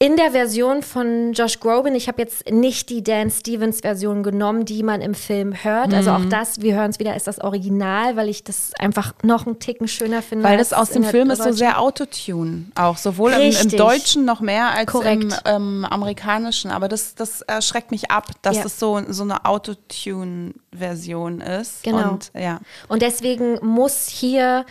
In 0.00 0.16
der 0.16 0.32
Version 0.32 0.82
von 0.82 1.32
Josh 1.34 1.60
Groban, 1.60 1.94
ich 1.94 2.08
habe 2.08 2.20
jetzt 2.20 2.50
nicht 2.50 2.90
die 2.90 3.04
Dan 3.04 3.30
Stevens 3.30 3.80
Version 3.80 4.24
genommen, 4.24 4.64
die 4.64 4.82
man 4.82 5.00
im 5.00 5.14
Film 5.14 5.54
hört. 5.64 5.94
Also 5.94 6.10
Mhm. 6.10 6.16
auch 6.16 6.24
das, 6.28 6.60
wir 6.60 6.74
hören 6.74 6.90
es 6.90 6.98
wieder, 6.98 7.14
ist 7.14 7.28
das 7.28 7.40
Original, 7.40 8.16
weil 8.16 8.28
ich 8.28 8.42
das 8.42 8.72
einfach 8.78 9.14
noch 9.22 9.46
einen 9.46 9.60
Ticken 9.60 9.86
schöner 9.86 10.20
finde. 10.20 10.44
Weil 10.44 10.58
das 10.58 10.72
aus 10.72 10.90
dem 10.90 11.04
Film 11.04 11.30
ist 11.30 11.42
so 11.44 11.52
sehr 11.52 11.80
Autotune. 11.80 12.64
Auch 12.74 12.96
sowohl 12.98 13.32
im, 13.34 13.54
im. 13.54 13.68
Deutschen 13.76 14.24
noch 14.24 14.40
mehr 14.40 14.70
als 14.72 14.80
im 14.80 14.86
Korrekt. 14.86 15.42
ähm, 15.44 15.86
Amerikanischen. 15.88 16.72
Aber 16.72 16.88
das, 16.88 17.14
das 17.14 17.40
erschreckt 17.42 17.92
mich 17.92 18.10
ab, 18.10 18.26
dass 18.42 18.56
Ja. 18.56 18.62
das 18.64 18.80
so, 18.80 19.00
so 19.08 19.22
eine 19.22 19.44
Autotune-Version 19.44 21.40
ist. 21.40 21.84
Genau. 21.84 22.10
Und 22.10 22.32
ja. 22.34 22.58
Und 22.88 23.00
deswegen 23.00 23.58
muss 23.64 24.08
hier 24.08 24.66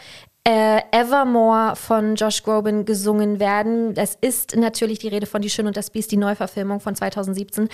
äh, 0.46 0.82
Evermore 0.92 1.76
von 1.76 2.16
Josh 2.16 2.44
Groban 2.44 2.86
gesungen 2.86 3.40
werden. 3.40 3.94
Das 3.94 4.18
ist 4.20 4.56
natürlich 4.56 5.00
die 5.00 5.08
Rede 5.08 5.26
von 5.26 5.42
Die 5.42 5.50
Schön 5.50 5.68
und 5.68 5.78
das 5.78 5.90
Biest, 5.90 6.12
die 6.12 6.18
Neuverfilmung 6.18 6.80
von 6.80 6.96
2017. 6.96 7.70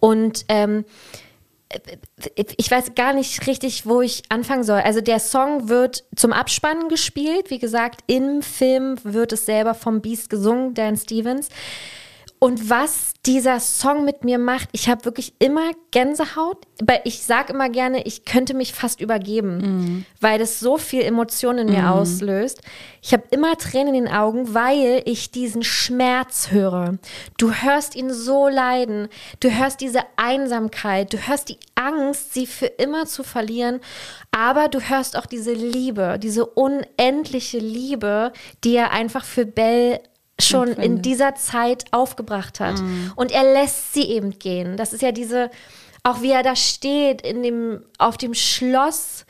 Und 0.00 0.44
ähm, 0.48 0.84
ich 2.56 2.70
weiß 2.70 2.94
gar 2.94 3.12
nicht 3.14 3.46
richtig, 3.46 3.86
wo 3.86 4.00
ich 4.00 4.22
anfangen 4.28 4.64
soll. 4.64 4.80
Also 4.80 5.00
der 5.00 5.18
Song 5.18 5.68
wird 5.68 6.04
zum 6.14 6.32
Abspannen 6.32 6.88
gespielt. 6.88 7.50
Wie 7.50 7.58
gesagt, 7.58 8.00
im 8.06 8.42
Film 8.42 8.96
wird 9.02 9.32
es 9.32 9.44
selber 9.44 9.74
vom 9.74 10.00
Beast 10.00 10.30
gesungen, 10.30 10.74
Dan 10.74 10.96
Stevens. 10.96 11.48
Und 12.44 12.68
was 12.68 13.14
dieser 13.24 13.58
Song 13.58 14.04
mit 14.04 14.22
mir 14.22 14.36
macht, 14.36 14.68
ich 14.72 14.90
habe 14.90 15.06
wirklich 15.06 15.32
immer 15.38 15.70
Gänsehaut. 15.92 16.58
Ich 17.04 17.22
sage 17.22 17.54
immer 17.54 17.70
gerne, 17.70 18.04
ich 18.04 18.26
könnte 18.26 18.52
mich 18.52 18.74
fast 18.74 19.00
übergeben, 19.00 20.04
weil 20.20 20.38
das 20.38 20.60
so 20.60 20.76
viel 20.76 21.00
Emotionen 21.00 21.68
in 21.68 21.74
mir 21.74 21.90
auslöst. 21.90 22.60
Ich 23.00 23.14
habe 23.14 23.22
immer 23.30 23.56
Tränen 23.56 23.94
in 23.94 24.04
den 24.04 24.12
Augen, 24.12 24.52
weil 24.52 25.00
ich 25.06 25.30
diesen 25.30 25.62
Schmerz 25.62 26.50
höre. 26.50 26.98
Du 27.38 27.50
hörst 27.50 27.96
ihn 27.96 28.12
so 28.12 28.46
leiden. 28.46 29.08
Du 29.40 29.50
hörst 29.50 29.80
diese 29.80 30.00
Einsamkeit. 30.16 31.14
Du 31.14 31.16
hörst 31.16 31.48
die 31.48 31.56
Angst, 31.76 32.34
sie 32.34 32.46
für 32.46 32.66
immer 32.66 33.06
zu 33.06 33.22
verlieren. 33.22 33.80
Aber 34.32 34.68
du 34.68 34.80
hörst 34.80 35.16
auch 35.16 35.24
diese 35.24 35.54
Liebe, 35.54 36.18
diese 36.22 36.44
unendliche 36.44 37.56
Liebe, 37.58 38.34
die 38.64 38.76
er 38.76 38.92
einfach 38.92 39.24
für 39.24 39.46
Belle 39.46 40.02
schon 40.44 40.68
in 40.68 41.02
dieser 41.02 41.34
Zeit 41.34 41.84
aufgebracht 41.90 42.60
hat. 42.60 42.82
Und 43.16 43.32
er 43.32 43.44
lässt 43.44 43.94
sie 43.94 44.04
eben 44.04 44.38
gehen. 44.38 44.76
Das 44.76 44.92
ist 44.92 45.02
ja 45.02 45.12
diese, 45.12 45.50
auch 46.02 46.22
wie 46.22 46.30
er 46.30 46.42
da 46.42 46.54
steht 46.54 47.22
in 47.22 47.42
dem, 47.42 47.84
auf 47.98 48.16
dem 48.16 48.34
Schloss. 48.34 49.24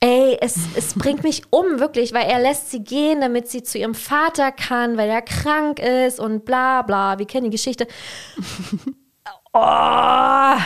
Ey, 0.00 0.38
es, 0.40 0.56
es 0.74 0.94
bringt 0.98 1.22
mich 1.22 1.42
um, 1.50 1.78
wirklich, 1.78 2.12
weil 2.12 2.28
er 2.28 2.40
lässt 2.40 2.70
sie 2.70 2.82
gehen, 2.82 3.20
damit 3.20 3.48
sie 3.48 3.62
zu 3.62 3.78
ihrem 3.78 3.94
Vater 3.94 4.52
kann, 4.52 4.96
weil 4.96 5.08
er 5.08 5.22
krank 5.22 5.78
ist 5.78 6.18
und 6.20 6.44
bla 6.44 6.82
bla. 6.82 7.18
Wir 7.18 7.26
kennen 7.26 7.44
die 7.44 7.56
Geschichte. 7.56 7.86
Oh, 9.52 10.56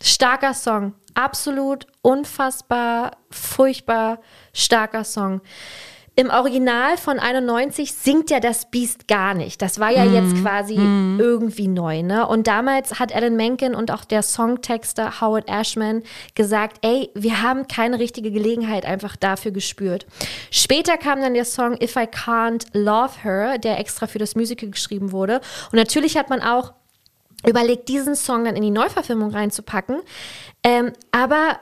starker 0.00 0.54
Song. 0.54 0.94
Absolut 1.14 1.86
unfassbar, 2.00 3.16
furchtbar 3.30 4.20
starker 4.52 5.02
Song. 5.02 5.40
Im 6.18 6.30
Original 6.30 6.96
von 6.96 7.18
91 7.18 7.92
singt 7.92 8.30
ja 8.30 8.40
das 8.40 8.70
Biest 8.70 9.06
gar 9.06 9.34
nicht. 9.34 9.60
Das 9.60 9.78
war 9.78 9.90
ja 9.90 10.02
jetzt 10.02 10.34
quasi 10.40 10.74
irgendwie 10.74 11.68
neu, 11.68 12.02
ne? 12.02 12.26
Und 12.26 12.46
damals 12.46 12.98
hat 12.98 13.14
Alan 13.14 13.36
Menken 13.36 13.74
und 13.74 13.90
auch 13.90 14.02
der 14.02 14.22
Songtexter 14.22 15.20
Howard 15.20 15.46
Ashman 15.46 16.02
gesagt, 16.34 16.78
ey, 16.80 17.10
wir 17.14 17.42
haben 17.42 17.68
keine 17.68 17.98
richtige 17.98 18.30
Gelegenheit 18.30 18.86
einfach 18.86 19.14
dafür 19.14 19.50
gespürt. 19.50 20.06
Später 20.50 20.96
kam 20.96 21.20
dann 21.20 21.34
der 21.34 21.44
Song 21.44 21.76
If 21.82 21.96
I 21.96 22.06
Can't 22.06 22.64
Love 22.72 23.12
Her, 23.22 23.58
der 23.58 23.78
extra 23.78 24.06
für 24.06 24.18
das 24.18 24.34
Musical 24.34 24.70
geschrieben 24.70 25.12
wurde. 25.12 25.42
Und 25.70 25.74
natürlich 25.74 26.16
hat 26.16 26.30
man 26.30 26.40
auch 26.40 26.72
überlegt, 27.46 27.90
diesen 27.90 28.16
Song 28.16 28.46
dann 28.46 28.56
in 28.56 28.62
die 28.62 28.70
Neuverfilmung 28.70 29.32
reinzupacken. 29.32 30.00
Ähm, 30.64 30.94
aber 31.12 31.60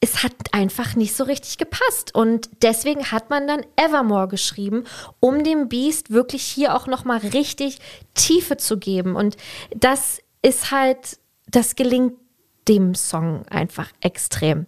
es 0.00 0.22
hat 0.22 0.32
einfach 0.52 0.96
nicht 0.96 1.14
so 1.14 1.24
richtig 1.24 1.58
gepasst. 1.58 2.14
Und 2.14 2.48
deswegen 2.62 3.12
hat 3.12 3.28
man 3.28 3.46
dann 3.46 3.64
Evermore 3.76 4.28
geschrieben, 4.28 4.84
um 5.20 5.44
dem 5.44 5.68
Beast 5.68 6.10
wirklich 6.10 6.42
hier 6.42 6.74
auch 6.74 6.86
nochmal 6.86 7.18
richtig 7.18 7.78
Tiefe 8.14 8.56
zu 8.56 8.78
geben. 8.78 9.14
Und 9.14 9.36
das 9.76 10.20
ist 10.42 10.70
halt, 10.70 11.18
das 11.48 11.76
gelingt 11.76 12.14
dem 12.66 12.94
Song 12.94 13.46
einfach 13.48 13.90
extrem. 14.00 14.66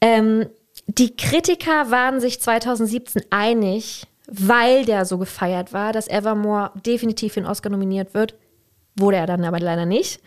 Ähm, 0.00 0.46
die 0.86 1.16
Kritiker 1.16 1.90
waren 1.90 2.20
sich 2.20 2.40
2017 2.40 3.22
einig, 3.30 4.06
weil 4.26 4.84
der 4.84 5.06
so 5.06 5.16
gefeiert 5.16 5.72
war, 5.72 5.92
dass 5.92 6.08
Evermore 6.08 6.72
definitiv 6.84 7.34
für 7.34 7.40
den 7.40 7.48
Oscar 7.48 7.70
nominiert 7.70 8.12
wird. 8.12 8.34
Wurde 8.94 9.16
er 9.16 9.26
dann 9.26 9.42
aber 9.44 9.58
leider 9.58 9.86
nicht. 9.86 10.20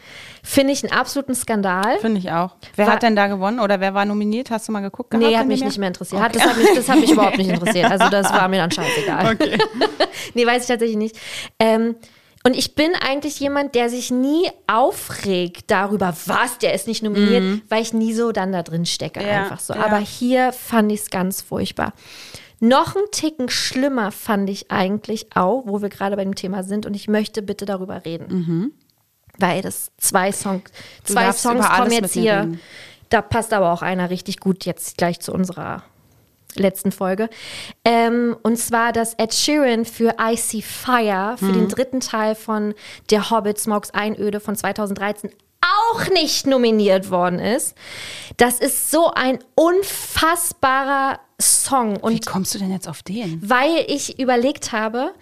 Finde 0.43 0.73
ich 0.73 0.83
einen 0.83 0.91
absoluten 0.91 1.35
Skandal. 1.35 1.99
Finde 1.99 2.19
ich 2.19 2.31
auch. 2.31 2.55
Wer 2.75 2.87
War- 2.87 2.93
hat 2.95 3.03
denn 3.03 3.15
da 3.15 3.27
gewonnen 3.27 3.59
oder 3.59 3.79
wer 3.79 3.93
war 3.93 4.05
nominiert? 4.05 4.49
Hast 4.49 4.67
du 4.67 4.71
mal 4.71 4.79
geguckt? 4.81 5.13
Nee, 5.13 5.19
gehabt 5.19 5.35
hat 5.35 5.41
in 5.43 5.47
mich 5.49 5.63
nicht 5.63 5.77
mehr 5.77 5.87
interessiert. 5.89 6.19
Hat, 6.21 6.35
das, 6.35 6.43
hat 6.43 6.57
mich, 6.57 6.67
das 6.73 6.89
hat 6.89 6.99
mich 6.99 7.11
überhaupt 7.11 7.37
nicht 7.37 7.49
interessiert. 7.51 7.91
Also 7.91 8.09
das 8.09 8.31
war 8.31 8.47
mir 8.47 8.57
dann 8.57 8.71
scheißegal. 8.71 9.33
Okay. 9.39 9.57
nee, 10.33 10.45
weiß 10.47 10.63
ich 10.63 10.67
tatsächlich 10.67 10.97
nicht. 10.97 11.15
Ähm, 11.59 11.95
und 12.43 12.55
ich 12.55 12.75
bin 12.75 12.91
eigentlich 13.07 13.39
jemand, 13.39 13.73
der 13.75 13.89
sich 13.89 14.11
nie 14.11 14.49
aufregt 14.67 15.65
darüber, 15.71 16.15
was, 16.25 16.57
der 16.59 16.73
ist 16.73 16.87
nicht 16.87 17.01
nominiert, 17.03 17.61
weil 17.69 17.81
ich 17.81 17.91
nie 17.93 18.13
so 18.13 18.31
dann 18.31 18.51
da 18.51 18.61
drin 18.63 18.85
stecke. 18.85 19.19
Mhm. 19.19 19.25
Ja, 19.27 19.43
einfach 19.43 19.59
so. 19.59 19.73
ja. 19.73 19.83
Aber 19.83 19.97
hier 19.97 20.53
fand 20.53 20.91
ich 20.91 21.01
es 21.01 21.09
ganz 21.09 21.41
furchtbar. 21.41 21.93
Noch 22.67 22.95
einen 22.95 23.05
Ticken 23.11 23.49
schlimmer 23.49 24.11
fand 24.11 24.49
ich 24.49 24.71
eigentlich 24.71 25.27
auch, 25.35 25.63
wo 25.65 25.81
wir 25.81 25.89
gerade 25.89 26.15
bei 26.15 26.23
dem 26.23 26.35
Thema 26.35 26.63
sind, 26.63 26.85
und 26.85 26.93
ich 26.95 27.07
möchte 27.07 27.41
bitte 27.41 27.65
darüber 27.65 28.05
reden. 28.05 28.73
Weil 29.37 29.61
das 29.61 29.91
zwei 29.97 30.31
Songs, 30.31 30.71
zwei 31.03 31.27
Mhm. 31.27 31.33
Songs 31.33 31.69
kommen 31.69 31.91
jetzt 31.91 32.13
hier. 32.13 32.39
reden. 32.41 32.59
da 33.09 33.21
passt 33.21 33.53
aber 33.53 33.71
auch 33.73 33.81
einer 33.81 34.09
richtig 34.09 34.39
gut 34.39 34.65
jetzt 34.65 34.97
gleich 34.97 35.19
zu 35.19 35.33
unserer 35.33 35.83
letzten 36.55 36.93
Folge. 36.93 37.29
Ähm, 37.83 38.37
und 38.41 38.57
zwar, 38.57 38.93
dass 38.93 39.13
Ed 39.15 39.33
Sheeran 39.33 39.83
für 39.83 40.15
I 40.21 40.37
See 40.37 40.61
Fire, 40.61 41.35
für 41.37 41.51
den 41.51 41.67
dritten 41.67 41.99
Teil 41.99 42.33
von 42.33 42.73
Der 43.09 43.29
Hobbit, 43.29 43.59
Smokes 43.59 43.91
Einöde 43.93 44.39
von 44.39 44.55
2013, 44.55 45.31
auch 45.93 46.09
nicht 46.09 46.47
nominiert 46.47 47.09
worden 47.11 47.39
ist. 47.39 47.75
Das 48.37 48.59
ist 48.59 48.91
so 48.91 49.11
ein 49.11 49.39
unfassbarer 49.55 51.19
Song. 51.39 51.97
Wie 51.97 52.01
Und 52.01 52.25
kommst 52.25 52.53
du 52.55 52.59
denn 52.59 52.71
jetzt 52.71 52.87
auf 52.87 53.03
den? 53.03 53.41
weil 53.47 53.85
ich 53.87 54.19
überlegt 54.19 54.71
habe, 54.71 55.13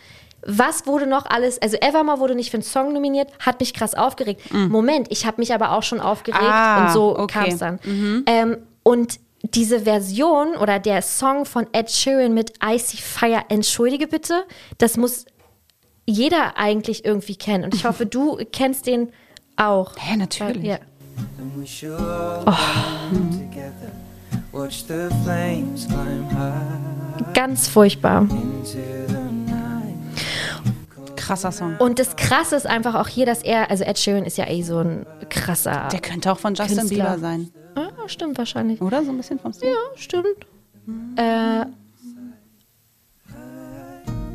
was 0.45 0.85
wurde 0.85 1.07
noch 1.07 1.25
alles, 1.25 1.61
also 1.61 1.77
Evermore 1.77 2.19
wurde 2.19 2.35
nicht 2.35 2.51
für 2.51 2.57
einen 2.57 2.63
Song 2.63 2.93
nominiert, 2.93 3.31
hat 3.39 3.59
mich 3.61 3.73
krass 3.73 3.95
aufgeregt. 3.95 4.41
Moment, 4.53 5.07
ich 5.09 5.25
habe 5.25 5.39
mich 5.39 5.53
aber 5.53 5.71
auch 5.71 5.83
schon 5.83 5.99
aufgeregt 6.01 6.43
Ah, 6.43 6.85
und 6.87 6.93
so 6.93 7.17
okay. 7.17 7.33
kam 7.33 7.45
es 7.45 7.57
dann. 7.59 7.79
Ähm, 8.27 8.57
und 8.83 9.19
diese 9.41 9.81
Version 9.81 10.55
oder 10.55 10.79
der 10.79 11.01
Song 11.01 11.45
von 11.45 11.67
Ed 11.73 11.89
Sheeran 11.91 12.33
mit 12.33 12.53
Icy 12.63 12.97
Fire, 12.97 13.43
entschuldige 13.49 14.07
bitte, 14.07 14.45
das 14.77 14.97
muss 14.97 15.25
jeder 16.05 16.57
eigentlich 16.57 17.05
irgendwie 17.05 17.37
kennen. 17.37 17.63
Und 17.65 17.73
ich 17.73 17.85
hoffe, 17.85 18.05
du 18.05 18.37
kennst 18.51 18.85
den 18.87 19.11
auch. 19.67 19.91
Hä, 19.97 20.17
natürlich. 20.17 20.63
Ja. 20.63 20.79
High 24.55 25.63
Ganz 27.33 27.67
furchtbar. 27.67 28.27
Krasser 31.15 31.51
Song. 31.51 31.77
Und 31.77 31.99
das 31.99 32.15
Krasse 32.15 32.55
ist 32.55 32.67
einfach 32.67 32.95
auch 32.95 33.07
hier, 33.07 33.25
dass 33.25 33.43
er, 33.43 33.71
also 33.71 33.83
Ed 33.83 33.97
Sheeran 33.97 34.25
ist 34.25 34.37
ja 34.37 34.49
eh 34.49 34.61
so 34.61 34.79
ein 34.79 35.05
krasser. 35.29 35.87
Der 35.91 36.01
könnte 36.01 36.31
auch 36.31 36.37
von 36.37 36.53
Justin 36.53 36.79
Künstler. 36.79 37.05
Bieber 37.05 37.19
sein. 37.19 37.49
Ah, 37.75 37.89
stimmt 38.07 38.37
wahrscheinlich. 38.37 38.81
Oder? 38.81 39.03
So 39.03 39.11
ein 39.11 39.17
bisschen 39.17 39.39
vom 39.39 39.53
Stil. 39.53 39.69
Ja, 39.69 39.75
stimmt. 39.95 40.25
Äh, 41.15 41.65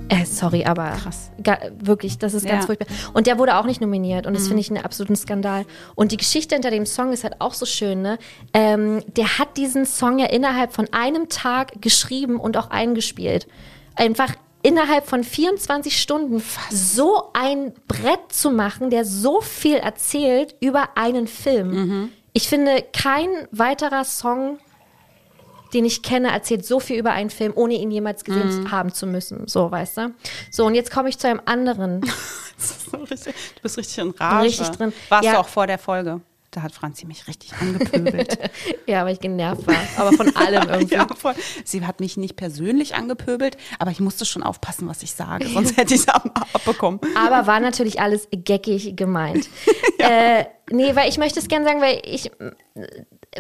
äh, 0.09 0.24
sorry, 0.24 0.64
aber 0.64 0.90
Krass. 1.02 1.30
Ga, 1.42 1.59
wirklich, 1.78 2.18
das 2.18 2.34
ist 2.34 2.46
ganz 2.46 2.62
Ja. 2.62 2.66
furchtbar. 2.66 2.86
Und 3.14 3.26
der 3.26 3.38
wurde 3.38 3.56
auch 3.56 3.64
nicht 3.64 3.80
nominiert 3.80 4.26
und 4.26 4.34
das 4.34 4.46
finde 4.48 4.61
ich 4.61 4.70
einen 4.70 4.84
absoluten 4.84 5.16
Skandal. 5.16 5.64
Und 5.94 6.12
die 6.12 6.16
Geschichte 6.16 6.54
hinter 6.54 6.70
dem 6.70 6.86
Song 6.86 7.12
ist 7.12 7.24
halt 7.24 7.40
auch 7.40 7.54
so 7.54 7.66
schön, 7.66 8.02
ne? 8.02 8.18
Ähm, 8.54 9.02
der 9.16 9.38
hat 9.38 9.56
diesen 9.56 9.86
Song 9.86 10.18
ja 10.18 10.26
innerhalb 10.26 10.72
von 10.72 10.86
einem 10.92 11.28
Tag 11.28 11.80
geschrieben 11.82 12.38
und 12.40 12.56
auch 12.56 12.70
eingespielt. 12.70 13.46
Einfach 13.96 14.34
innerhalb 14.62 15.06
von 15.06 15.22
24 15.24 16.00
Stunden 16.00 16.42
so 16.70 17.30
ein 17.32 17.72
Brett 17.86 18.20
zu 18.30 18.50
machen, 18.50 18.90
der 18.90 19.04
so 19.04 19.40
viel 19.40 19.76
erzählt 19.76 20.54
über 20.61 20.90
einen 20.96 21.26
Film. 21.28 22.11
Ich 22.32 22.48
finde, 22.48 22.84
kein 22.92 23.28
weiterer 23.50 24.04
Song 24.04 24.59
den 25.74 25.84
ich 25.84 26.02
kenne, 26.02 26.30
erzählt 26.32 26.64
so 26.64 26.80
viel 26.80 26.98
über 26.98 27.12
einen 27.12 27.30
Film, 27.30 27.52
ohne 27.54 27.74
ihn 27.74 27.90
jemals 27.90 28.24
gesehen 28.24 28.70
haben 28.70 28.92
zu 28.92 29.06
müssen. 29.06 29.46
So, 29.48 29.70
weißt 29.70 29.96
du? 29.98 30.14
So, 30.50 30.64
und 30.66 30.74
jetzt 30.74 30.90
komme 30.90 31.08
ich 31.08 31.18
zu 31.18 31.28
einem 31.28 31.40
anderen. 31.44 32.00
So 32.58 32.96
richtig- 32.96 33.34
Du 33.54 33.62
bist 33.62 33.78
richtig 33.78 33.98
in 33.98 34.10
Rage. 34.10 34.46
Richtig 34.46 34.68
drin. 34.70 34.92
Warst 35.10 35.24
Ja. 35.24 35.34
du 35.34 35.38
auch 35.38 35.48
vor 35.48 35.68
der 35.68 35.78
Folge? 35.78 36.20
Da 36.59 36.64
hat 36.64 36.72
Franzi 36.72 37.06
mich 37.06 37.28
richtig 37.28 37.52
angepöbelt. 37.61 38.36
ja, 38.88 39.04
weil 39.04 39.12
ich 39.12 39.20
genervt 39.20 39.64
war. 39.68 39.76
Aber 39.96 40.12
von 40.12 40.34
allem 40.34 40.68
irgendwie. 40.68 40.96
ja, 40.96 41.06
voll. 41.06 41.36
Sie 41.64 41.86
hat 41.86 42.00
mich 42.00 42.16
nicht 42.16 42.34
persönlich 42.34 42.96
angepöbelt, 42.96 43.56
aber 43.78 43.92
ich 43.92 44.00
musste 44.00 44.24
schon 44.24 44.42
aufpassen, 44.42 44.88
was 44.88 45.04
ich 45.04 45.12
sage, 45.12 45.46
sonst 45.54 45.76
hätte 45.76 45.94
ich 45.94 46.00
es 46.00 46.09
ab 46.09 46.48
abbekommen. 46.52 46.98
Aber 47.16 47.46
war 47.46 47.61
natürlich 47.61 48.00
alles 48.00 48.26
geckig 48.32 48.96
gemeint. 48.96 49.48
äh, 49.98 50.46
nee, 50.72 50.96
weil 50.96 51.09
ich 51.09 51.18
möchte 51.18 51.38
es 51.38 51.46
gerne 51.46 51.64
sagen, 51.64 51.80
weil 51.80 52.02
ich, 52.04 52.32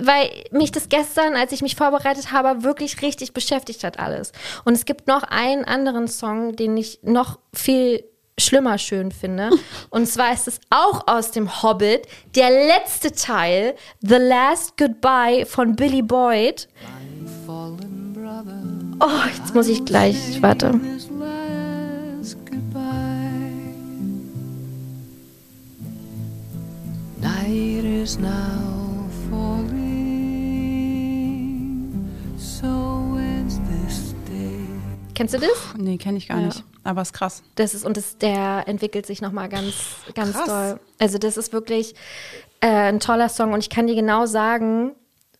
weil 0.00 0.30
mich 0.52 0.70
das 0.70 0.88
gestern, 0.88 1.34
als 1.34 1.50
ich 1.50 1.60
mich 1.60 1.74
vorbereitet 1.74 2.30
habe, 2.30 2.62
wirklich 2.62 3.02
richtig 3.02 3.32
beschäftigt 3.32 3.82
hat 3.82 3.98
alles. 3.98 4.30
Und 4.64 4.74
es 4.74 4.84
gibt 4.84 5.08
noch 5.08 5.24
einen 5.24 5.64
anderen 5.64 6.06
Song, 6.06 6.54
den 6.54 6.76
ich 6.76 7.00
noch 7.02 7.40
viel 7.52 8.04
schlimmer 8.38 8.78
schön 8.78 9.10
finde. 9.12 9.50
Und 9.90 10.06
zwar 10.06 10.32
ist 10.32 10.48
es 10.48 10.60
auch 10.70 11.06
aus 11.06 11.30
dem 11.32 11.62
Hobbit, 11.62 12.02
der 12.34 12.50
letzte 12.50 13.12
Teil, 13.12 13.74
The 14.00 14.16
Last 14.16 14.76
Goodbye 14.76 15.44
von 15.46 15.74
Billy 15.76 16.02
Boyd. 16.02 16.68
Oh, 19.00 19.06
jetzt 19.36 19.54
muss 19.54 19.68
ich 19.68 19.84
gleich, 19.84 20.16
warte. 20.42 20.78
Night 27.20 27.84
is 27.84 28.18
now 28.18 29.08
falling. 29.30 29.76
So 32.38 33.16
ends 33.18 33.58
this 33.68 34.14
day. 34.26 34.60
Kennst 35.14 35.34
du 35.34 35.38
das? 35.38 35.74
Nee, 35.76 35.98
kenne 35.98 36.18
ich 36.18 36.28
gar 36.28 36.38
Ja. 36.38 36.46
nicht. 36.46 36.62
Aber 36.88 37.02
ist 37.02 37.12
krass. 37.12 37.42
Das 37.56 37.74
ist, 37.74 37.84
und 37.84 37.98
das, 37.98 38.16
der 38.16 38.64
entwickelt 38.66 39.04
sich 39.04 39.20
nochmal 39.20 39.50
ganz, 39.50 39.74
ganz 40.14 40.32
Krass. 40.32 40.46
doll. 40.46 40.80
Also, 40.98 41.18
das 41.18 41.36
ist 41.36 41.52
wirklich 41.52 41.94
äh, 42.62 42.66
ein 42.66 42.98
toller 42.98 43.28
Song 43.28 43.52
und 43.52 43.60
ich 43.60 43.68
kann 43.68 43.86
dir 43.86 43.94
genau 43.94 44.24
sagen, 44.24 44.92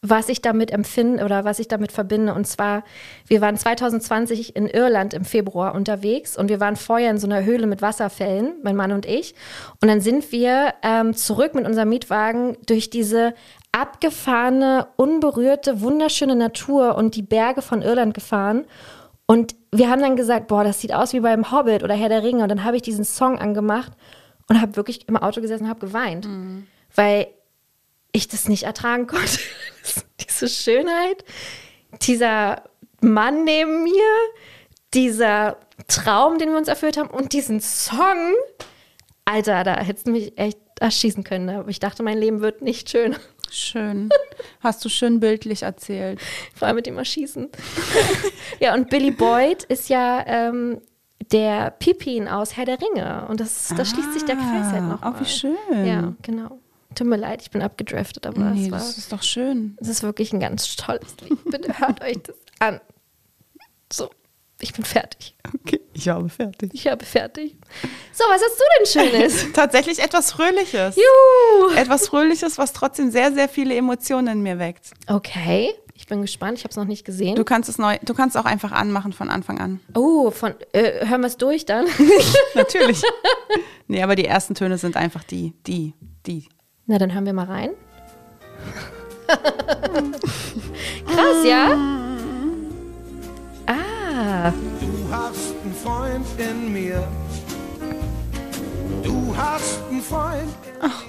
was 0.03 0.29
ich 0.29 0.43
damit 0.43 0.71
empfinde 0.71 1.25
oder 1.25 1.47
was 1.47 1.59
ich 1.59 1.67
damit 1.67 1.91
verbinde. 1.91 2.35
Und 2.35 2.47
zwar, 2.47 2.85
wir 3.27 3.41
waren 3.41 3.57
2020 3.57 4.57
in 4.57 4.67
Irland 4.67 5.15
im 5.15 5.25
Februar 5.25 5.75
unterwegs 5.75 6.37
und 6.37 6.51
wir 6.51 6.61
waren 6.61 6.77
vorher 6.77 7.11
in 7.11 7.17
so 7.17 7.27
einer 7.27 7.43
Höhle 7.43 7.67
mit 7.67 7.81
Wasserfällen, 7.81 8.53
mein 8.63 8.77
Mann 8.77 8.93
und 8.93 9.07
ich. 9.07 9.35
Und 9.81 9.89
dann 9.89 10.03
sind 10.03 10.31
wir 10.31 10.75
ähm, 10.83 11.15
zurück 11.15 11.55
mit 11.55 11.67
unserem 11.67 11.89
Mietwagen 11.89 12.59
durch 12.67 12.91
diese 12.91 13.33
abgefahrene, 13.73 14.89
unberührte, 14.97 15.81
wunderschöne 15.81 16.37
Natur 16.37 16.95
und 16.97 17.17
die 17.17 17.23
Berge 17.23 17.63
von 17.63 17.81
Irland 17.81 18.13
gefahren. 18.13 18.67
Und 19.31 19.55
wir 19.71 19.91
haben 19.91 20.01
dann 20.01 20.17
gesagt, 20.17 20.49
boah, 20.49 20.65
das 20.65 20.81
sieht 20.81 20.95
aus 20.95 21.13
wie 21.13 21.21
beim 21.21 21.53
Hobbit 21.53 21.83
oder 21.83 21.95
Herr 21.95 22.09
der 22.09 22.23
Ringe. 22.23 22.43
Und 22.43 22.49
dann 22.49 22.65
habe 22.65 22.77
ich 22.77 22.83
diesen 22.83 23.05
Song 23.05 23.39
angemacht 23.39 23.93
und 24.49 24.59
habe 24.59 24.75
wirklich 24.77 25.07
im 25.07 25.19
Auto 25.19 25.43
gesessen 25.43 25.65
und 25.65 25.69
habe 25.69 25.87
geweint, 25.87 26.27
weil 26.95 27.29
ich 28.13 28.29
das 28.29 28.49
nicht 28.49 28.63
ertragen 28.63 29.07
konnte. 29.07 29.39
Diese 30.27 30.49
Schönheit, 30.49 31.25
dieser 32.03 32.63
Mann 33.01 33.45
neben 33.45 33.85
mir, 33.85 34.03
dieser 34.95 35.59
Traum, 35.87 36.39
den 36.39 36.51
wir 36.51 36.59
uns 36.59 36.69
erfüllt 36.69 36.97
haben 36.97 37.11
und 37.11 37.33
diesen 37.33 37.61
Song. 37.61 38.35
Alter, 39.25 39.63
da 39.63 39.77
hättest 39.81 40.07
du 40.07 40.11
mich 40.11 40.39
echt 40.39 40.59
erschießen 40.81 41.23
können. 41.23 41.51
Aber 41.51 41.69
ich 41.69 41.81
dachte, 41.81 42.03
mein 42.03 42.19
Leben 42.19 42.41
wird 42.41 42.63
nicht 42.63 42.91
schön. 42.91 43.15
Schön. 43.51 44.09
Hast 44.61 44.85
du 44.85 44.89
schön 44.89 45.21
bildlich 45.21 45.63
erzählt. 45.63 46.21
Vor 46.55 46.67
allem 46.69 46.77
mit 46.77 46.87
dem 46.87 46.99
Erschießen. 46.99 47.49
ja, 48.61 48.75
und 48.75 48.91
Billy 48.91 49.11
Boyd 49.11 49.65
ist 49.65 49.89
ja 49.89 50.25
ähm, 50.27 50.81
der 51.33 51.71
Pippin 51.73 52.29
aus 52.29 52.57
Herr 52.57 52.65
der 52.65 52.79
Ringe. 52.81 53.27
Und 53.29 53.41
das, 53.41 53.73
da 53.77 53.85
schließt 53.85 54.13
sich 54.15 54.25
der 54.25 54.37
Kreis 54.37 54.73
halt 54.73 54.85
noch. 54.85 55.03
Oh, 55.03 55.11
mal. 55.11 55.21
wie 55.21 55.25
schön. 55.25 55.57
Ja, 55.85 56.15
genau. 56.23 56.61
Tut 56.95 57.07
mir 57.07 57.17
leid, 57.17 57.43
ich 57.43 57.51
bin 57.51 57.63
abgedraftet, 57.63 58.27
aber 58.27 58.41
Nee, 58.51 58.67
es 58.67 58.71
war. 58.71 58.79
das 58.79 58.99
ist 58.99 59.13
doch 59.13 59.23
schön. 59.23 59.77
Es 59.81 59.89
ist 59.89 60.03
wirklich 60.03 60.33
ein 60.33 60.41
ganz 60.41 60.75
tolles 60.77 61.15
Lied. 61.23 61.39
Bitte 61.45 61.79
hört 61.79 62.03
euch 62.03 62.19
das 62.23 62.37
an. 62.59 62.81
So, 63.93 64.11
ich 64.61 64.73
bin 64.73 64.85
fertig. 64.85 65.37
Okay, 65.55 65.81
ich 65.93 66.09
habe 66.09 66.29
fertig. 66.29 66.71
Ich 66.75 66.89
habe 66.89 67.05
fertig. 67.05 67.57
So, 68.13 68.25
was 68.29 68.43
hast 68.43 68.59
du 68.59 68.65
denn 68.77 69.13
Schönes? 69.13 69.53
Tatsächlich 69.55 70.01
etwas 70.01 70.33
Fröhliches. 70.33 70.97
Juhu! 70.97 71.71
Etwas 71.77 72.09
Fröhliches, 72.09 72.59
was 72.59 72.73
trotzdem 72.73 73.11
sehr, 73.11 73.33
sehr 73.33 73.49
viele 73.49 73.77
Emotionen 73.77 74.29
in 74.29 74.43
mir 74.43 74.59
weckt. 74.59 74.91
Okay, 75.07 75.75
ich 75.95 76.07
bin 76.07 76.23
gespannt. 76.23 76.59
Ich 76.59 76.65
habe 76.65 76.71
es 76.71 76.77
noch 76.77 76.87
nicht 76.87 77.05
gesehen. 77.05 77.37
Du 77.37 77.45
kannst 77.45 77.69
es 77.69 77.79
neu, 77.79 77.99
du 78.03 78.15
kannst 78.15 78.37
auch 78.37 78.47
einfach 78.47 78.73
anmachen 78.73 79.13
von 79.13 79.31
Anfang 79.31 79.61
an. 79.61 79.81
oh, 79.95 80.33
von, 80.33 80.55
äh, 80.73 81.07
hören 81.07 81.21
wir 81.21 81.29
es 81.29 81.37
durch 81.37 81.65
dann? 81.65 81.87
Natürlich. 82.55 83.03
nee, 83.87 84.03
aber 84.03 84.17
die 84.17 84.25
ersten 84.25 84.57
Töne 84.57 84.77
sind 84.79 84.97
einfach 84.97 85.23
die, 85.23 85.55
die, 85.67 85.95
die. 86.27 86.49
Na, 86.87 86.99
dann 86.99 87.15
hören 87.15 87.27
wir 87.27 87.33
mal 87.33 87.47
rein. 87.47 87.71
Krass, 91.07 91.45
ja? 91.45 92.08
Du 94.19 95.09
hast 95.13 95.55
einen 95.63 95.75
Freund 95.75 96.27
in 96.39 96.73
mir. 96.73 97.07
Du 99.05 99.37
hast 99.37 99.81
einen 99.89 100.03
Freund. 100.03 100.53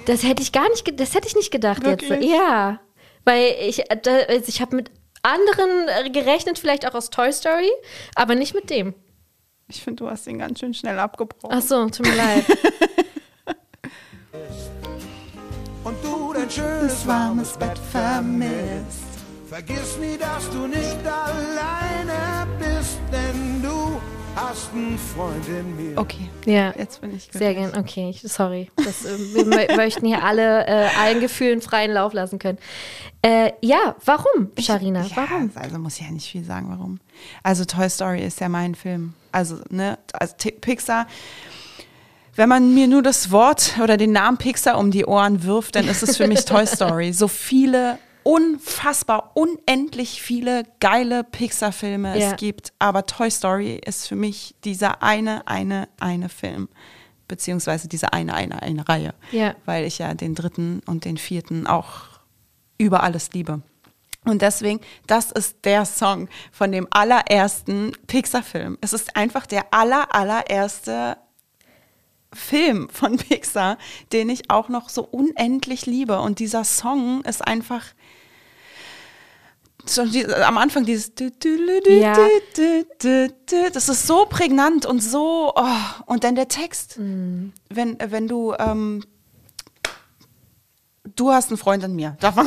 das 0.06 0.22
hätte 0.22 0.42
ich 0.42 0.52
gar 0.52 0.68
nicht, 0.68 1.00
das 1.00 1.12
hätte 1.14 1.26
ich 1.26 1.34
nicht 1.34 1.50
gedacht 1.50 1.82
Wirklich? 1.82 2.08
jetzt. 2.08 2.24
Ja, 2.24 2.78
weil 3.24 3.56
ich, 3.62 3.90
äh, 3.90 3.96
da, 4.00 4.16
also 4.28 4.44
ich 4.46 4.60
habe 4.60 4.76
mit 4.76 4.92
anderen 5.22 5.88
äh, 5.88 6.10
gerechnet, 6.10 6.60
vielleicht 6.60 6.86
auch 6.86 6.94
aus 6.94 7.10
Toy 7.10 7.32
Story, 7.32 7.72
aber 8.14 8.36
nicht 8.36 8.54
mit 8.54 8.70
dem. 8.70 8.94
Ich 9.66 9.82
finde, 9.82 10.04
du 10.04 10.10
hast 10.10 10.28
ihn 10.28 10.38
ganz 10.38 10.60
schön 10.60 10.72
schnell 10.72 11.00
abgebrochen. 11.00 11.50
Ach 11.52 11.62
so, 11.62 11.88
tut 11.88 12.06
mir 12.06 12.14
leid. 12.14 12.44
Und 15.82 15.96
du 16.04 16.32
dein 16.32 16.48
schönes 16.48 17.04
warmes 17.08 17.56
Bett 17.56 17.76
vermisst. 17.90 19.09
Vergiss 19.50 19.98
nie, 19.98 20.16
dass 20.16 20.48
du 20.50 20.68
nicht 20.68 20.96
alleine 21.04 22.46
bist, 22.60 22.98
denn 23.10 23.60
du 23.60 24.00
hast 24.36 24.72
einen 24.72 24.96
Freund 24.96 25.44
in 25.48 25.74
mir. 25.76 25.98
Okay, 25.98 26.30
Ja. 26.46 26.72
jetzt 26.78 27.00
bin 27.00 27.16
ich 27.16 27.28
Sehr 27.32 27.52
glücklich. 27.52 27.72
gern, 27.72 27.82
okay, 27.84 28.10
ich, 28.10 28.22
sorry. 28.22 28.70
Das, 28.76 29.04
äh, 29.04 29.18
wir 29.34 29.44
mö 29.46 29.76
möchten 29.76 30.06
hier 30.06 30.22
alle 30.22 30.68
äh, 30.68 30.86
allen 31.00 31.18
Gefühlen 31.20 31.62
freien 31.62 31.90
Lauf 31.90 32.12
lassen 32.12 32.38
können. 32.38 32.58
Äh, 33.22 33.50
ja, 33.60 33.96
warum, 34.04 34.52
Sharina? 34.56 35.02
Ja, 35.02 35.16
warum? 35.16 35.50
Also 35.56 35.78
muss 35.80 35.98
ich 35.98 36.06
ja 36.06 36.12
nicht 36.12 36.30
viel 36.30 36.44
sagen, 36.44 36.68
warum. 36.70 37.00
Also 37.42 37.64
Toy 37.64 37.90
Story 37.90 38.22
ist 38.22 38.38
ja 38.38 38.48
mein 38.48 38.76
Film. 38.76 39.14
Also, 39.32 39.56
ne, 39.68 39.98
also 40.12 40.32
Pixar. 40.60 41.08
Wenn 42.36 42.48
man 42.48 42.72
mir 42.72 42.86
nur 42.86 43.02
das 43.02 43.32
Wort 43.32 43.74
oder 43.82 43.96
den 43.96 44.12
Namen 44.12 44.38
Pixar 44.38 44.78
um 44.78 44.92
die 44.92 45.06
Ohren 45.06 45.42
wirft, 45.42 45.74
dann 45.74 45.88
ist 45.88 46.04
es 46.04 46.16
für 46.16 46.28
mich 46.28 46.44
Toy 46.44 46.64
Story. 46.68 47.12
So 47.12 47.26
viele, 47.26 47.98
unfassbar, 48.22 49.32
unendlich 49.34 50.22
viele 50.22 50.64
geile 50.80 51.24
Pixar-Filme 51.24 52.18
Ja. 52.18 52.30
es 52.30 52.36
gibt. 52.36 52.72
Aber 52.78 53.06
Toy 53.06 53.30
Story 53.30 53.80
ist 53.84 54.08
für 54.08 54.16
mich 54.16 54.54
dieser 54.64 55.02
eine, 55.02 55.46
eine, 55.46 55.88
eine 55.98 56.28
Film. 56.28 56.68
Beziehungsweise 57.28 57.88
diese 57.88 58.12
eine, 58.12 58.34
eine, 58.34 58.62
eine 58.62 58.88
Reihe. 58.88 59.14
Ja. 59.30 59.54
Weil 59.64 59.84
ich 59.84 59.98
ja 59.98 60.14
den 60.14 60.34
dritten 60.34 60.82
und 60.86 61.04
den 61.04 61.16
vierten 61.16 61.66
auch 61.66 62.08
über 62.78 63.02
alles 63.02 63.32
liebe. 63.32 63.62
Und 64.24 64.42
deswegen, 64.42 64.80
das 65.06 65.30
ist 65.30 65.64
der 65.64 65.84
Song 65.86 66.28
von 66.52 66.72
dem 66.72 66.86
allerersten 66.90 67.92
Pixar-Film. 68.06 68.76
Es 68.80 68.92
ist 68.92 69.16
einfach 69.16 69.46
der 69.46 69.72
aller, 69.72 70.14
allererste 70.14 71.16
Film 72.32 72.88
von 72.90 73.16
Pixar, 73.18 73.78
den 74.12 74.28
ich 74.28 74.50
auch 74.50 74.68
noch 74.68 74.88
so 74.88 75.02
unendlich 75.02 75.86
liebe. 75.86 76.20
Und 76.20 76.38
dieser 76.38 76.64
Song 76.64 77.22
ist 77.22 77.46
einfach 77.46 77.84
die, 80.12 80.26
am 80.26 80.58
Anfang 80.58 80.84
dieses 80.84 81.14
Ja. 82.00 82.16
das 83.72 83.88
ist 83.88 84.06
so 84.06 84.26
prägnant 84.26 84.86
und 84.86 85.00
so 85.02 85.52
oh. 85.56 85.64
und 86.06 86.22
dann 86.24 86.34
der 86.34 86.48
Text, 86.48 86.98
wenn 86.98 87.96
wenn 87.98 88.28
du 88.28 88.54
ähm, 88.58 89.02
du 91.16 91.32
hast 91.32 91.48
einen 91.48 91.56
Freund 91.58 91.82
an 91.82 91.94
mir, 91.94 92.16
davon 92.20 92.46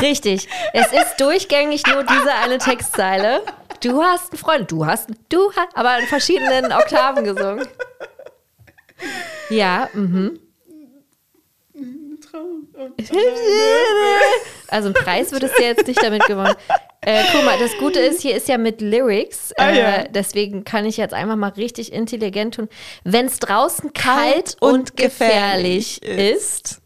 Richtig. 0.00 0.48
Es 0.72 0.92
ist 0.92 1.16
durchgängig 1.18 1.86
nur 1.86 2.04
diese 2.04 2.34
eine 2.34 2.58
Textzeile. 2.58 3.42
Du 3.80 4.02
hast 4.02 4.32
einen 4.32 4.38
Freund, 4.38 4.70
du 4.70 4.86
hast, 4.86 5.08
du 5.28 5.52
hast, 5.54 5.76
aber 5.76 5.98
in 5.98 6.06
verschiedenen 6.06 6.72
Oktaven 6.72 7.24
gesungen. 7.24 7.66
Ja, 9.50 9.88
mhm. 9.92 10.40
Also 14.68 14.88
einen 14.88 14.94
Preis 14.94 15.30
würdest 15.32 15.58
du 15.58 15.62
jetzt 15.62 15.86
nicht 15.86 16.02
damit 16.02 16.24
gewonnen. 16.24 16.54
Äh, 17.00 17.22
guck 17.32 17.44
mal, 17.44 17.58
das 17.58 17.76
Gute 17.78 18.00
ist, 18.00 18.22
hier 18.22 18.34
ist 18.34 18.48
ja 18.48 18.56
mit 18.58 18.80
Lyrics. 18.80 19.50
Äh, 19.52 19.62
Ah, 19.62 19.70
ja. 19.72 20.04
Deswegen 20.04 20.64
kann 20.64 20.86
ich 20.86 20.96
jetzt 20.96 21.12
einfach 21.12 21.36
mal 21.36 21.50
richtig 21.50 21.92
intelligent 21.92 22.54
tun. 22.54 22.68
Wenn 23.04 23.26
es 23.26 23.38
draußen 23.38 23.92
kalt, 23.92 24.32
Kalt 24.34 24.56
und 24.60 24.72
und 24.72 24.96
gefährlich 24.96 26.00
gefährlich 26.00 26.02
ist 26.02 26.80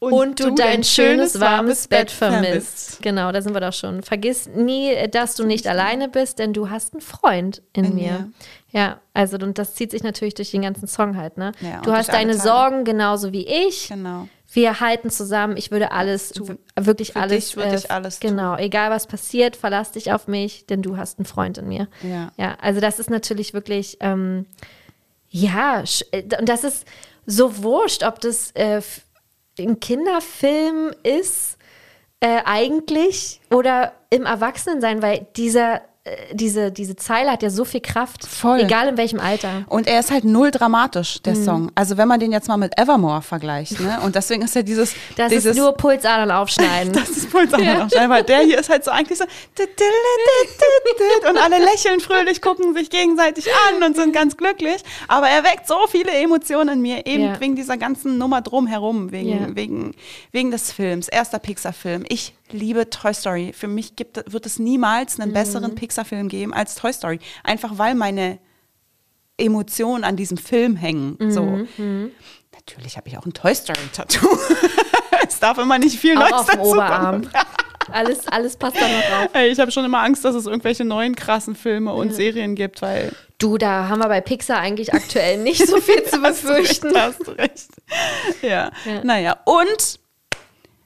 und, 0.00 0.38
du 0.40 0.54
dein 0.54 0.84
schönes, 0.84 1.40
warmes 1.40 1.88
Bett 1.88 2.10
vermisst. 2.10 3.02
Genau, 3.02 3.32
da 3.32 3.42
sind 3.42 3.54
wir 3.54 3.60
doch 3.60 3.72
schon. 3.72 4.02
Vergiss 4.02 4.46
nie, 4.46 4.94
dass 5.10 5.34
du 5.34 5.44
nicht 5.44 5.66
alleine 5.66 6.08
bist, 6.08 6.38
denn 6.38 6.52
du 6.52 6.70
hast 6.70 6.94
einen 6.94 7.00
Freund 7.00 7.62
in, 7.72 7.84
In 7.84 7.94
mir. 7.94 8.02
mir. 8.12 8.32
Ja, 8.70 9.00
also 9.14 9.36
und 9.38 9.58
das 9.58 9.74
zieht 9.74 9.90
sich 9.90 10.02
natürlich 10.02 10.34
durch 10.34 10.50
den 10.52 10.62
ganzen 10.62 10.86
Song 10.86 11.16
halt, 11.16 11.36
ne? 11.38 11.52
Ja, 11.60 11.78
und 11.78 11.86
du 11.86 11.92
hast 11.92 12.12
deine. 12.12 12.34
Sorgen 12.38 12.84
genauso 12.84 13.32
wie 13.32 13.46
ich. 13.46 13.88
Genau. 13.88 14.28
Wir 14.50 14.80
halten 14.80 15.10
zusammen. 15.10 15.56
Ich 15.58 15.70
würde 15.70 15.90
alles, 15.92 16.32
w- 16.40 16.54
wirklich 16.76 17.12
Für 17.12 17.20
alles. 17.20 17.46
dich 17.46 17.56
würde 17.56 17.74
ich 17.76 17.90
alles 17.90 18.18
tun. 18.20 18.30
Genau, 18.30 18.56
egal 18.56 18.90
was 18.90 19.06
passiert, 19.06 19.56
verlass 19.56 19.92
dich 19.92 20.12
auf 20.12 20.26
mich, 20.28 20.64
denn 20.66 20.80
du 20.80 20.96
hast 20.96 21.18
einen 21.18 21.26
Freund 21.26 21.58
in 21.58 21.68
mir. 21.68 21.88
Ja. 22.02 22.30
Ja, 22.38 22.56
also 22.60 22.80
das 22.80 22.98
ist 22.98 23.10
natürlich 23.10 23.52
wirklich, 23.52 23.98
ähm, 24.00 24.46
ja, 25.28 25.82
äh, 26.12 26.22
und 26.38 26.48
das 26.48 26.64
ist 26.64 26.86
so 27.26 27.62
wurscht, 27.62 28.02
ob 28.04 28.20
das 28.20 28.52
äh, 28.52 28.80
ein 29.58 29.80
Kinderfilm 29.80 30.92
ist, 31.02 31.58
äh, 32.20 32.42
eigentlich, 32.44 33.40
oder 33.50 33.92
im 34.10 34.24
Erwachsenensein, 34.26 35.02
weil 35.02 35.26
dieser, 35.36 35.82
diese, 36.32 36.70
diese 36.72 36.96
Zeile 36.96 37.30
hat 37.30 37.42
ja 37.42 37.50
so 37.50 37.64
viel 37.64 37.80
Kraft. 37.80 38.26
Voll. 38.26 38.60
Egal 38.60 38.88
in 38.88 38.96
welchem 38.96 39.20
Alter. 39.20 39.64
Und 39.68 39.86
er 39.86 40.00
ist 40.00 40.10
halt 40.10 40.24
null 40.24 40.50
dramatisch, 40.50 41.16
Mhm. 41.18 41.22
der 41.24 41.36
Song. 41.36 41.70
Also 41.74 41.96
wenn 41.96 42.08
man 42.08 42.20
den 42.20 42.32
jetzt 42.32 42.48
mal 42.48 42.56
mit 42.56 42.78
Evermore 42.78 43.22
vergleicht, 43.22 43.80
ne? 43.80 43.98
Und 44.04 44.14
deswegen 44.14 44.42
ist 44.42 44.54
ja 44.54 44.62
dieses, 44.62 44.94
Das 45.16 45.30
dieses 45.30 45.52
ist 45.52 45.56
nur 45.58 45.72
Pulsadern 45.72 46.30
aufschneiden. 46.30 46.92
das 46.94 47.10
ist 47.10 47.28
voll 47.30 47.46
ja. 47.58 47.88
weil 48.08 48.22
der 48.24 48.40
hier 48.40 48.58
ist 48.58 48.68
halt 48.70 48.84
so 48.84 48.90
eigentlich 48.90 49.18
so 49.18 49.24
und 51.28 51.36
alle 51.36 51.58
lächeln 51.64 52.00
fröhlich, 52.00 52.40
gucken 52.40 52.74
sich 52.74 52.90
gegenseitig 52.90 53.46
an 53.68 53.82
und 53.82 53.96
sind 53.96 54.12
ganz 54.12 54.36
glücklich. 54.36 54.82
Aber 55.08 55.28
er 55.28 55.44
weckt 55.44 55.66
so 55.66 55.76
viele 55.88 56.10
Emotionen 56.12 56.74
in 56.74 56.82
mir, 56.82 57.06
eben 57.06 57.24
Ja. 57.24 57.40
wegen 57.40 57.56
dieser 57.56 57.76
ganzen 57.76 58.18
Nummer 58.18 58.40
drumherum, 58.42 59.12
wegen, 59.12 59.28
Ja. 59.30 59.54
wegen, 59.56 59.94
wegen 60.32 60.50
des 60.50 60.72
Films. 60.72 61.08
Erster 61.08 61.38
Pixar-Film. 61.38 62.04
Ich 62.08 62.34
liebe 62.52 62.88
Toy 62.90 63.12
Story. 63.14 63.52
Für 63.56 63.68
mich 63.68 63.96
gibt, 63.96 64.32
wird 64.32 64.46
es 64.46 64.58
niemals 64.58 65.18
einen 65.20 65.30
Mhm. 65.30 65.34
besseren 65.34 65.74
Pixar-Film 65.74 66.28
geben 66.28 66.52
als 66.54 66.74
Toy 66.74 66.92
Story. 66.92 67.18
Einfach 67.44 67.72
weil 67.78 67.94
meine 67.94 68.38
Emotionen 69.36 70.04
an 70.04 70.16
diesem 70.16 70.36
Film 70.38 70.76
hängen. 70.76 71.16
So. 71.30 71.42
Mhm, 71.42 72.10
Natürlich 72.52 72.96
habe 72.96 73.08
ich 73.08 73.16
auch 73.16 73.24
ein 73.24 73.32
Toy 73.32 73.54
Story-Tattoo. 73.54 74.28
es 75.28 75.38
darf 75.38 75.58
immer 75.58 75.78
nicht 75.78 75.98
viel 75.98 76.14
Neues 76.14 76.46
dazu 76.46 76.72
kommen. 76.72 77.30
Alles, 77.90 78.26
alles 78.28 78.56
passt 78.56 78.76
da 78.76 78.82
noch 78.86 79.02
drauf. 79.02 79.30
Ey, 79.32 79.48
ich 79.50 79.58
habe 79.58 79.70
schon 79.70 79.84
immer 79.84 80.00
Angst, 80.02 80.22
dass 80.24 80.34
es 80.34 80.44
irgendwelche 80.46 80.84
neuen 80.84 81.14
krassen 81.16 81.54
Filme 81.54 81.94
und 81.94 82.12
Serien 82.12 82.54
gibt, 82.54 82.82
weil 82.82 83.12
Du, 83.38 83.56
da 83.56 83.88
haben 83.88 84.00
wir 84.00 84.08
bei 84.08 84.20
Pixar 84.20 84.58
eigentlich 84.58 84.92
aktuell 84.92 85.38
nicht 85.38 85.66
so 85.66 85.80
viel 85.80 86.02
zu 86.10 86.20
befürchten. 86.20 86.92
da 86.92 87.02
hast 87.04 87.26
du 87.26 87.30
recht. 87.30 87.68
Ja. 88.42 88.70
Ja. 88.84 89.04
Naja, 89.04 89.36
und 89.44 90.00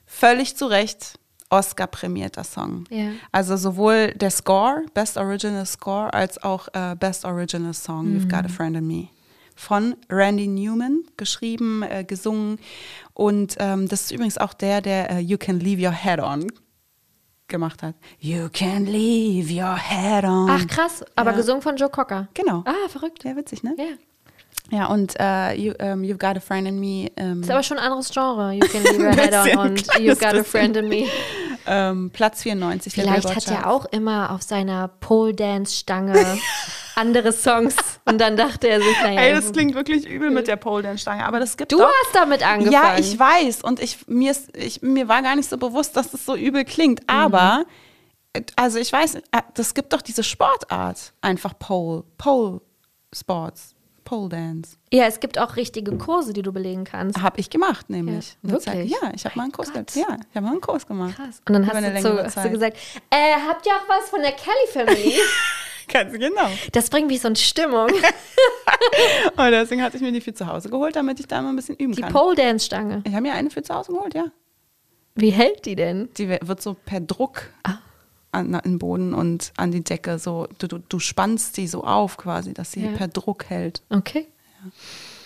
völlig 0.07 0.57
zu 0.57 0.67
Recht 0.67 1.15
Oscar-prämierter 1.53 2.43
Song. 2.45 2.85
Ja. 2.91 3.11
Also 3.31 3.57
sowohl 3.57 4.13
der 4.15 4.31
Score, 4.31 4.83
Best 4.95 5.17
Original 5.17 5.67
Score, 5.67 6.13
als 6.13 6.43
auch 6.43 6.69
äh, 6.73 6.97
Best 6.99 7.25
Original 7.25 7.75
Song, 7.75 8.07
You've 8.09 8.29
Got 8.29 8.41
a 8.47 8.49
Mhm. 8.49 8.49
Friend 8.49 8.77
in 8.79 8.87
Me. 8.87 9.09
Von 9.55 9.95
Randy 10.09 10.49
Newman, 10.49 11.05
geschrieben, 11.19 11.83
äh, 11.83 12.05
gesungen. 12.05 12.59
Und 13.15 13.57
ähm, 13.61 13.87
das 13.87 14.03
ist 14.03 14.11
übrigens 14.11 14.39
auch 14.39 14.55
der, 14.55 14.81
der 14.81 15.11
äh, 15.11 15.19
You 15.21 15.37
Can 15.39 15.61
Leave 15.61 15.87
Your 15.87 15.93
Head 15.93 16.21
On 16.21 16.51
gemacht 17.49 17.83
hat. 17.83 17.95
You 18.19 18.49
can 18.51 18.87
leave 18.87 19.53
your 19.53 19.77
head 19.77 20.25
on. 20.25 20.49
Ach 20.49 20.67
krass, 20.67 21.05
aber 21.17 21.33
Ja. 21.33 21.37
gesungen 21.37 21.61
von 21.61 21.77
Joe 21.77 21.91
Cocker. 21.91 22.29
Genau. 22.33 22.63
Ah, 22.65 22.89
verrückt. 22.89 23.25
Ja, 23.25 23.37
witzig, 23.37 23.63
ne? 23.63 23.75
Ja. 23.77 23.85
Ja, 24.71 24.87
und 24.87 25.15
äh, 25.21 25.55
you, 25.55 25.75
ähm, 25.81 26.03
You've 26.03 26.19
Got 26.19 26.37
a 26.37 26.41
Friend 26.41 26.67
in 26.67 26.81
Me. 26.81 27.11
Ähm, 27.17 27.43
Ist 27.43 27.51
aber 27.51 27.63
schon 27.63 27.79
ein 27.79 27.85
anderes 27.85 28.11
Genre. 28.13 28.53
You 28.53 28.61
can 28.67 28.83
leave 28.85 29.03
your 29.03 29.13
head 29.13 29.35
on 29.35 29.59
und 29.71 29.83
you've 29.99 30.19
got 30.19 30.35
a 30.39 30.45
friend 30.45 30.77
in 30.79 30.89
me. 30.89 31.05
ähm, 31.67 32.11
Platz 32.11 32.43
94 32.43 32.95
der 32.95 33.05
Vielleicht 33.05 33.35
hat 33.37 33.49
er 33.49 33.69
auch 33.71 33.85
immer 33.87 34.31
auf 34.31 34.43
seiner 34.43 34.89
Pole 34.89 35.35
Dance 35.35 35.77
Stange 35.77 36.39
andere 36.97 37.33
Songs 37.33 37.75
und 38.07 38.19
dann 38.21 38.37
dachte 38.37 38.69
er 38.69 38.81
sich, 38.81 38.97
naja, 39.03 39.21
Ey, 39.21 39.33
das 39.35 39.53
klingt 39.53 39.75
wirklich 39.75 40.07
übel 40.07 40.31
mit 40.31 40.49
der 40.49 40.57
Pole 40.57 40.83
Dance 40.83 41.03
Stange, 41.03 41.25
aber 41.27 41.39
das 41.39 41.57
gibt 41.57 41.73
du 41.73 41.79
doch. 41.79 41.87
hast 42.05 42.15
damit 42.15 42.43
angefangen. 42.47 42.73
Ja, 42.73 42.99
ich 42.99 43.19
weiß 43.19 43.63
und 43.63 43.79
ich 43.81 44.07
mir 44.09 44.31
ist, 44.31 44.57
ich 44.57 44.81
mir 44.81 45.07
war 45.09 45.21
gar 45.23 45.37
nicht 45.37 45.49
so 45.51 45.59
bewusst, 45.59 45.97
dass 45.97 46.11
das 46.13 46.25
so 46.25 46.35
übel 46.35 46.65
klingt, 46.65 47.01
Mhm. 47.03 47.07
aber 47.09 47.65
äh, 48.33 48.41
also 48.57 48.79
ich 48.79 48.91
weiß, 48.91 49.17
äh, 49.17 49.21
das 49.55 49.75
gibt 49.75 49.93
doch 49.93 50.01
diese 50.03 50.23
Sportart 50.23 51.13
einfach 51.21 51.59
Pole, 51.59 52.05
Pole 52.17 52.61
Sports, 53.15 53.75
Pole 54.13 54.29
Dance. 54.29 54.77
Ja, 54.93 55.07
es 55.07 55.21
gibt 55.21 55.39
auch 55.39 55.57
richtige 55.57 55.97
Kurse, 55.97 56.35
die 56.35 56.43
du 56.43 56.53
belegen 56.53 56.85
kannst. 56.85 57.23
Habe 57.23 57.41
ich 57.41 57.49
gemacht, 57.49 57.89
nämlich. 57.89 58.37
Ja, 58.43 58.51
wirklich? 58.51 58.91
Ja, 58.91 59.11
ich 59.15 59.25
habe 59.25 59.37
mal 59.37 59.45
einen 59.45 59.53
Kurs 59.53 59.73
gemacht. 59.73 59.97
Ja, 59.97 60.19
ich 60.29 60.37
habe 60.37 60.45
mal 60.45 60.51
einen 60.53 60.61
Kurs 60.61 60.87
gemacht. 60.87 61.17
Krass. 61.17 61.41
Und 61.49 61.55
dann 61.55 61.67
hast 61.67 61.75
du, 61.75 61.81
so, 61.81 62.09
längere 62.09 62.25
hast 62.25 62.37
du 62.45 62.51
gesagt, 62.51 62.77
äh, 63.09 63.33
habt 63.49 63.65
ihr 63.65 63.73
auch 63.73 63.89
was 63.89 64.11
von 64.11 64.21
der 64.21 64.33
Kelly 64.33 64.67
Family? 64.71 65.15
Ganz 65.89 66.13
genau. 66.13 66.47
Das 66.73 66.91
bringt 66.91 67.09
mich 67.09 67.23
so 67.23 67.29
in 67.29 67.37
Stimmung. 67.37 67.89
Und 67.89 68.03
deswegen 69.51 69.83
hatte 69.83 69.97
ich 69.97 70.03
mir 70.03 70.13
die 70.13 70.21
für 70.21 70.35
zu 70.35 70.47
Hause 70.47 70.69
geholt, 70.69 70.95
damit 70.95 71.19
ich 71.19 71.27
da 71.27 71.41
mal 71.41 71.49
ein 71.49 71.57
bisschen 71.57 71.77
üben 71.77 71.95
Die 71.95 72.03
kann. 72.03 72.13
Pole 72.13 72.37
Dance 72.37 72.67
Stange. 72.67 73.03
ich 73.07 73.13
habe 73.15 73.23
mir 73.23 73.33
eine 73.33 73.49
für 73.49 73.63
zu 73.63 73.75
Hause 73.75 73.93
geholt, 73.93 74.13
ja. 74.13 74.27
Wie 75.15 75.31
hält 75.31 75.65
die 75.65 75.75
denn? 75.75 76.11
Die 76.19 76.29
wird 76.29 76.61
so 76.61 76.75
per 76.75 77.01
Druck 77.01 77.45
Ah. 77.63 77.79
An, 78.33 78.55
an 78.55 78.63
den 78.65 78.79
Boden 78.79 79.15
und 79.15 79.53
an 79.57 79.71
die 79.71 79.85
Decke 79.85 80.19
so, 80.19 80.49
du, 80.59 80.67
du, 80.67 80.79
du 80.79 80.99
spannst 80.99 81.55
sie 81.55 81.67
so 81.67 81.85
auf 81.85 82.17
quasi, 82.17 82.53
dass 82.55 82.73
sie 82.73 82.85
Ja. 82.85 82.91
per 82.93 83.09
Druck 83.09 83.45
hält. 83.49 83.83
Okay. 83.91 84.27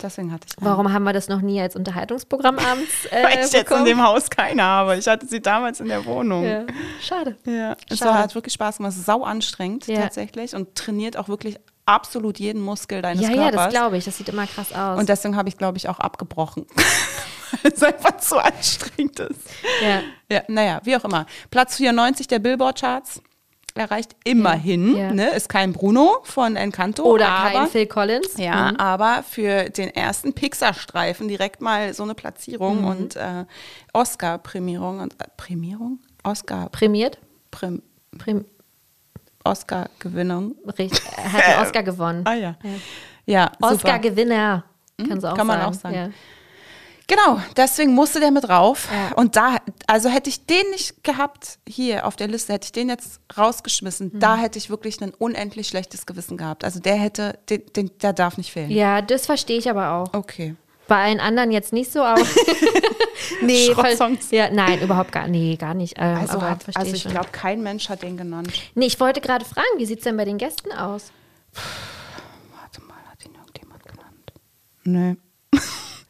Deswegen 0.03 0.33
hatte 0.33 0.47
ich 0.51 0.59
eine. 0.59 0.69
Warum 0.71 0.93
haben 0.93 1.05
wir 1.05 1.13
das 1.13 1.29
noch 1.29 1.41
nie 1.41 1.61
als 1.61 1.77
Unterhaltungsprogramm 1.77 2.59
abends 2.59 3.05
äh, 3.11 3.23
Weil 3.23 3.45
ich 3.45 3.53
jetzt 3.53 3.71
in 3.71 3.85
dem 3.85 4.03
Haus 4.03 4.29
keine 4.31 4.63
habe. 4.63 4.97
Ich 4.97 5.07
hatte 5.07 5.27
sie 5.27 5.41
damals 5.41 5.81
in 5.81 5.89
der 5.89 6.05
Wohnung. 6.05 6.45
ja. 6.45 6.65
Schade. 7.03 7.37
Ja, 7.45 7.77
es 7.89 7.99
Schade. 7.99 8.11
war, 8.11 8.19
hat 8.19 8.35
wirklich 8.35 8.55
Spaß 8.55 8.79
gemacht. 8.79 8.93
Es 8.93 8.99
ist 8.99 9.07
sau 9.07 9.25
anstrengend 9.25 9.87
Ja. 9.87 10.03
tatsächlich 10.03 10.55
und 10.55 10.75
trainiert 10.75 11.17
auch 11.17 11.29
wirklich 11.29 11.59
absolut 11.87 12.39
jeden 12.39 12.61
Muskel 12.63 13.01
deines 13.03 13.23
Ja, 13.23 13.29
Körpers. 13.31 13.55
ja, 13.55 13.65
das 13.65 13.73
glaube 13.73 13.97
ich. 13.99 14.05
Das 14.05 14.17
sieht 14.19 14.29
immer 14.29 14.47
krass 14.47 14.73
aus. 14.73 14.99
Und 14.99 15.09
deswegen 15.09 15.37
habe 15.37 15.49
ich, 15.49 15.57
glaube 15.57 15.79
ich, 15.79 15.89
auch 15.89 15.99
abgebrochen. 16.01 16.67
Weil 17.63 17.73
es 17.73 17.83
einfach 17.83 18.17
zu 18.19 18.37
anstrengend 18.39 19.21
ist. 19.21 19.41
ja. 19.83 20.03
Ja, 20.31 20.43
naja, 20.49 20.81
wie 20.83 20.97
auch 20.97 21.05
immer. 21.05 21.27
Platz 21.51 21.77
94 21.77 22.27
der 22.27 22.41
Billboard-Charts. 22.41 23.23
erreicht. 23.75 24.17
Immerhin. 24.25 24.97
Ja. 24.97 25.13
Ne? 25.13 25.29
Ist 25.35 25.49
kein 25.51 25.73
Bruno 25.75 26.17
von 26.25 26.57
Encanto. 26.57 27.03
Oder 27.05 27.29
aber, 27.29 27.51
kein 27.51 27.69
Phil 27.69 27.87
Collins. 27.87 28.37
Ja, 28.39 28.73
Mhm. 28.73 28.77
aber 28.79 29.23
für 29.23 29.69
den 29.69 29.91
ersten 29.91 30.33
Pixar-Streifen 30.33 31.29
direkt 31.29 31.61
mal 31.61 31.93
so 31.93 32.03
eine 32.03 32.15
Platzierung 32.15 32.81
Mhm. 32.81 32.87
und 32.87 33.17
äh, 33.17 33.45
Oscar-Prämierung. 33.93 35.01
und 35.01 35.13
äh, 35.21 35.27
Prämierung? 35.37 35.99
Oscar. 36.25 36.71
Prämiert. 36.71 37.19
Präm, 37.51 37.83
Präm 38.19 38.45
Oscar-Gewinnung. 39.49 40.55
Hat 40.67 40.79
den 40.79 40.91
Oscar 41.61 41.83
gewonnen. 41.83 42.23
Ah 42.27 42.35
ja. 42.35 42.57
Ja, 43.27 43.51
Oscar-Gewinner. 43.61 44.65
Kannst 45.09 45.25
du 45.25 45.29
auch 45.33 45.37
kann 45.37 45.47
man 45.47 45.59
sagen. 45.61 45.71
auch 45.71 45.81
sagen. 45.81 45.95
Ja. 45.95 46.09
Genau, 47.09 47.41
deswegen 47.57 47.95
musste 47.95 48.19
der 48.19 48.33
mit 48.33 48.49
rauf. 48.49 48.89
Ja. 48.93 49.15
Und 49.15 49.37
da, 49.37 49.59
also 49.87 50.09
hätte 50.09 50.29
ich 50.29 50.45
den 50.45 50.69
nicht 50.73 51.05
gehabt, 51.05 51.59
hier 51.69 52.05
auf 52.05 52.17
der 52.17 52.27
Liste, 52.27 52.53
hätte 52.53 52.65
ich 52.65 52.73
den 52.73 52.89
jetzt 52.89 53.21
rausgeschmissen, 53.39 54.11
Mhm. 54.15 54.19
da 54.19 54.37
hätte 54.37 54.59
ich 54.59 54.71
wirklich 54.71 55.01
ein 55.01 55.15
unendlich 55.15 55.69
schlechtes 55.69 56.05
Gewissen 56.07 56.37
gehabt. 56.37 56.65
Also 56.65 56.81
der 56.81 56.97
hätte, 56.97 57.39
den, 57.49 57.63
den, 57.77 57.91
der 58.03 58.13
darf 58.13 58.37
nicht 58.39 58.51
fehlen. 58.51 58.71
ja, 58.73 59.03
das 59.03 59.27
verstehe 59.27 59.57
ich 59.59 59.71
aber 59.71 59.93
auch. 59.93 60.15
Okay. 60.15 60.57
Bei 60.89 61.03
allen 61.05 61.21
anderen 61.21 61.51
jetzt 61.51 61.73
nicht 61.73 61.91
so, 61.93 62.03
aber. 62.03 62.23
nee, 63.43 63.73
voll- 63.75 64.19
ja, 64.31 64.51
nein, 64.51 64.81
überhaupt 64.81 65.11
gar 65.13 65.27
Nee, 65.27 65.57
gar 65.57 65.75
nicht. 65.75 65.95
Ähm, 65.99 66.17
Also, 66.19 66.35
aber 66.39 66.51
hat, 66.51 66.65
also 66.75 66.95
ich 66.95 67.05
glaube, 67.05 67.29
kein 67.33 67.63
Mensch 67.63 67.89
hat 67.89 68.03
den 68.03 68.17
genannt. 68.17 68.53
Nee, 68.75 68.87
ich 68.87 69.01
wollte 69.01 69.21
gerade 69.21 69.45
fragen, 69.45 69.67
wie 69.79 69.87
sieht 69.87 69.99
es 69.99 70.05
denn 70.05 70.17
bei 70.17 70.25
den 70.25 70.39
Gästen 70.39 70.71
aus? 70.73 71.11
Warte 72.61 72.81
mal, 72.83 72.95
hat 73.11 73.25
ihn 73.25 73.35
irgendjemand 73.35 73.83
genannt? 73.85 74.33
Nee. 74.85 75.17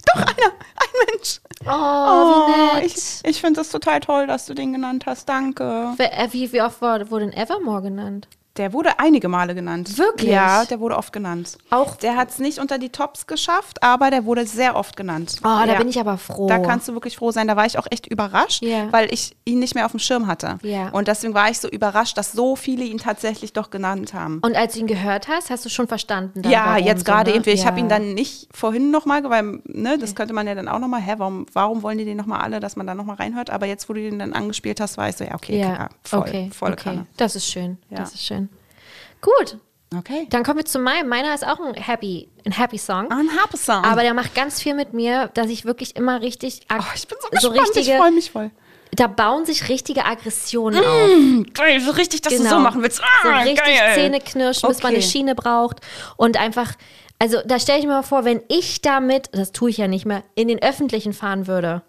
Doch, 0.06 0.20
einer, 0.20 0.52
ein 0.76 1.06
Mensch. 1.10 1.40
Oh, 1.64 2.46
wie 2.48 2.80
nett. 2.80 2.84
ich 2.86 3.20
ich 3.28 3.40
finde 3.40 3.60
es 3.62 3.70
total 3.70 4.00
toll, 4.00 4.26
dass 4.26 4.46
du 4.46 4.54
den 4.54 4.72
genannt 4.72 5.04
hast. 5.06 5.28
Danke. 5.28 5.94
Äh, 5.98 6.28
Wie, 6.32 6.52
wie 6.52 6.62
oft 6.62 6.80
wurde, 6.82 7.10
wurde 7.10 7.28
denn 7.30 7.34
Evermore 7.36 7.82
genannt? 7.82 8.28
Der 8.56 8.72
wurde 8.72 8.98
einige 8.98 9.28
Male 9.28 9.54
genannt. 9.54 9.98
Wirklich? 9.98 10.30
Ja, 10.30 10.64
der 10.64 10.80
wurde 10.80 10.96
oft 10.96 11.12
genannt. 11.12 11.58
Auch- 11.70 11.96
Der 11.96 12.16
hat 12.16 12.30
es 12.30 12.38
nicht 12.38 12.58
unter 12.58 12.78
die 12.78 12.88
Tops 12.90 13.26
geschafft, 13.26 13.82
aber 13.82 14.10
der 14.10 14.24
wurde 14.24 14.46
sehr 14.46 14.76
oft 14.76 14.96
genannt. 14.96 15.36
Oh, 15.40 15.44
da 15.44 15.66
Ja. 15.66 15.78
bin 15.78 15.88
ich 15.88 15.98
aber 16.00 16.16
froh. 16.18 16.46
Da 16.48 16.58
kannst 16.58 16.88
du 16.88 16.92
wirklich 16.94 17.16
froh 17.16 17.30
sein. 17.32 17.48
Da 17.48 17.56
war 17.56 17.66
ich 17.66 17.78
auch 17.78 17.86
echt 17.90 18.06
überrascht, 18.06 18.62
Ja. 18.62 18.90
weil 18.92 19.12
ich 19.12 19.36
ihn 19.44 19.58
nicht 19.58 19.74
mehr 19.74 19.84
auf 19.84 19.90
dem 19.92 20.00
Schirm 20.00 20.26
hatte. 20.26 20.58
Ja. 20.62 20.88
Und 20.90 21.08
deswegen 21.08 21.34
war 21.34 21.50
ich 21.50 21.58
so 21.58 21.68
überrascht, 21.68 22.16
dass 22.18 22.32
so 22.32 22.56
viele 22.56 22.84
ihn 22.84 22.98
tatsächlich 22.98 23.52
doch 23.52 23.70
genannt 23.70 24.14
haben. 24.14 24.40
Und 24.42 24.56
als 24.56 24.74
du 24.74 24.80
ihn 24.80 24.86
gehört 24.86 25.28
hast, 25.28 25.50
hast 25.50 25.64
du 25.64 25.68
schon 25.68 25.86
verstanden? 25.88 26.42
Dann, 26.42 26.52
ja, 26.52 26.76
jetzt 26.78 27.04
gerade 27.04 27.30
so, 27.30 27.32
ne? 27.32 27.36
irgendwie. 27.36 27.50
Ich 27.50 27.66
habe 27.66 27.78
Ja. 27.78 27.84
ihn 27.84 27.88
dann 27.88 28.14
nicht 28.14 28.48
vorhin 28.54 28.90
nochmal, 28.90 29.22
weil 29.28 29.60
ne, 29.64 29.98
das 29.98 30.14
könnte 30.14 30.32
man 30.34 30.46
ja 30.46 30.54
dann 30.54 30.68
auch 30.68 30.78
nochmal, 30.78 31.00
hä, 31.00 31.14
warum, 31.18 31.46
warum 31.52 31.82
wollen 31.82 31.98
die 31.98 32.04
den 32.04 32.16
nochmal 32.16 32.40
alle, 32.40 32.60
dass 32.60 32.76
man 32.76 32.86
da 32.86 32.94
nochmal 32.94 33.16
reinhört? 33.16 33.50
Aber 33.50 33.66
jetzt, 33.66 33.88
wo 33.88 33.92
du 33.92 34.00
den 34.00 34.18
dann 34.18 34.32
angespielt 34.32 34.80
hast, 34.80 34.96
war 34.98 35.08
ich 35.08 35.16
so, 35.16 35.24
ja, 35.24 35.34
okay, 35.34 35.58
Ja, 35.60 35.74
klar, 35.74 35.88
voll, 36.02 36.20
okay, 36.20 36.50
volle 36.52 36.72
okay. 36.74 36.82
Kanne. 36.84 37.06
Das 37.16 37.36
ist 37.36 37.46
schön. 37.48 37.78
Ja. 37.90 37.98
Das 37.98 38.12
ist 38.14 38.24
schön. 38.24 38.45
Gut, 39.20 39.58
Okay. 39.96 40.26
dann 40.30 40.42
kommen 40.42 40.58
wir 40.58 40.64
zu 40.64 40.78
meinem. 40.78 41.08
Meiner 41.08 41.32
ist 41.34 41.46
auch 41.46 41.58
ein 41.60 41.74
Happy, 41.74 42.28
ein 42.44 42.52
Happy 42.52 42.76
Song. 42.78 43.10
Ein 43.10 43.28
Happy 43.30 43.56
Song. 43.56 43.84
Aber 43.84 44.02
der 44.02 44.14
macht 44.14 44.34
ganz 44.34 44.60
viel 44.60 44.74
mit 44.74 44.92
mir, 44.92 45.28
dass 45.34 45.46
ich 45.48 45.64
wirklich 45.64 45.96
immer 45.96 46.20
richtig. 46.20 46.60
oh, 46.72 46.82
ich 46.94 47.06
bin 47.08 47.18
so 47.20 47.28
gespannt, 47.50 47.68
ich 47.70 47.76
richtige, 47.76 47.96
freue 47.98 48.12
mich 48.12 48.30
voll. 48.30 48.50
Da 48.92 49.06
bauen 49.08 49.44
sich 49.46 49.68
richtige 49.68 50.04
Aggressionen 50.04 50.80
auf. 50.84 51.52
Geil, 51.54 51.80
so 51.80 51.90
richtig, 51.92 52.22
dass 52.22 52.32
du 52.32 52.38
Genau. 52.38 52.50
so 52.50 52.58
machen 52.60 52.82
willst. 52.82 53.00
Ah, 53.02 53.06
so 53.22 53.28
richtig 53.30 53.56
geil. 53.58 53.94
Zähne 53.94 54.20
knirschen, 54.20 54.68
bis 54.68 54.82
man 54.82 54.90
eine 54.90 54.98
Okay. 54.98 55.06
Schiene 55.08 55.34
braucht. 55.34 55.80
Und 56.16 56.36
einfach, 56.38 56.72
also 57.18 57.38
da 57.44 57.58
stelle 57.58 57.78
ich 57.80 57.84
mir 57.86 57.92
mal 57.92 58.02
vor, 58.02 58.24
wenn 58.24 58.42
ich 58.48 58.82
damit, 58.82 59.28
das 59.32 59.52
tue 59.52 59.70
ich 59.70 59.76
ja 59.78 59.88
nicht 59.88 60.06
mehr, 60.06 60.22
in 60.34 60.48
den 60.48 60.62
Öffentlichen 60.62 61.12
fahren 61.12 61.46
würde, 61.46 61.82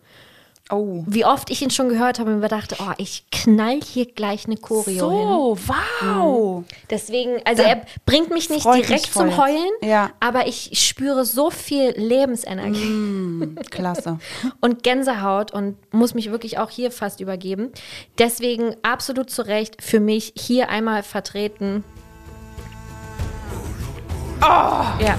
Oh. 0.70 1.04
wie 1.08 1.24
oft 1.24 1.50
ich 1.50 1.62
ihn 1.62 1.70
schon 1.70 1.88
gehört 1.88 2.20
habe 2.20 2.32
und 2.34 2.40
mir 2.42 2.50
dachte, 2.50 2.76
oh, 2.80 2.92
ich 2.98 3.24
knall 3.32 3.80
hier 3.82 4.06
gleich 4.06 4.46
eine 4.48 4.58
Choreo 4.58 4.86
hin. 4.86 4.98
So, 5.00 5.58
wow. 6.02 6.64
Deswegen, 6.90 7.40
also 7.46 7.64
er 7.64 7.84
bringt 8.06 8.32
mich 8.32 8.50
nicht 8.50 8.66
mich 8.66 8.86
direkt 8.86 9.08
voll. 9.08 9.30
zum 9.30 9.38
Heulen, 9.38 9.70
Ja. 9.82 10.10
aber 10.20 10.46
ich 10.48 10.72
spüre 10.74 11.24
so 11.24 11.52
viel 11.52 11.92
Lebensenergie 11.96 13.48
Klasse. 13.72 14.20
und 14.60 14.84
Gänsehaut 14.84 15.54
und 15.54 15.78
muss 15.94 16.14
mich 16.14 16.32
wirklich 16.32 16.58
auch 16.60 16.70
hier 16.70 16.92
fast 16.92 17.22
übergeben. 17.22 17.72
Deswegen 18.18 18.76
absolut 18.84 19.30
zu 19.30 19.44
Recht 19.48 19.82
für 19.82 20.02
mich 20.02 20.34
hier 20.36 20.70
einmal 20.70 21.02
vertreten. 21.04 21.86
Oh! 24.42 24.84
Ja. 25.02 25.18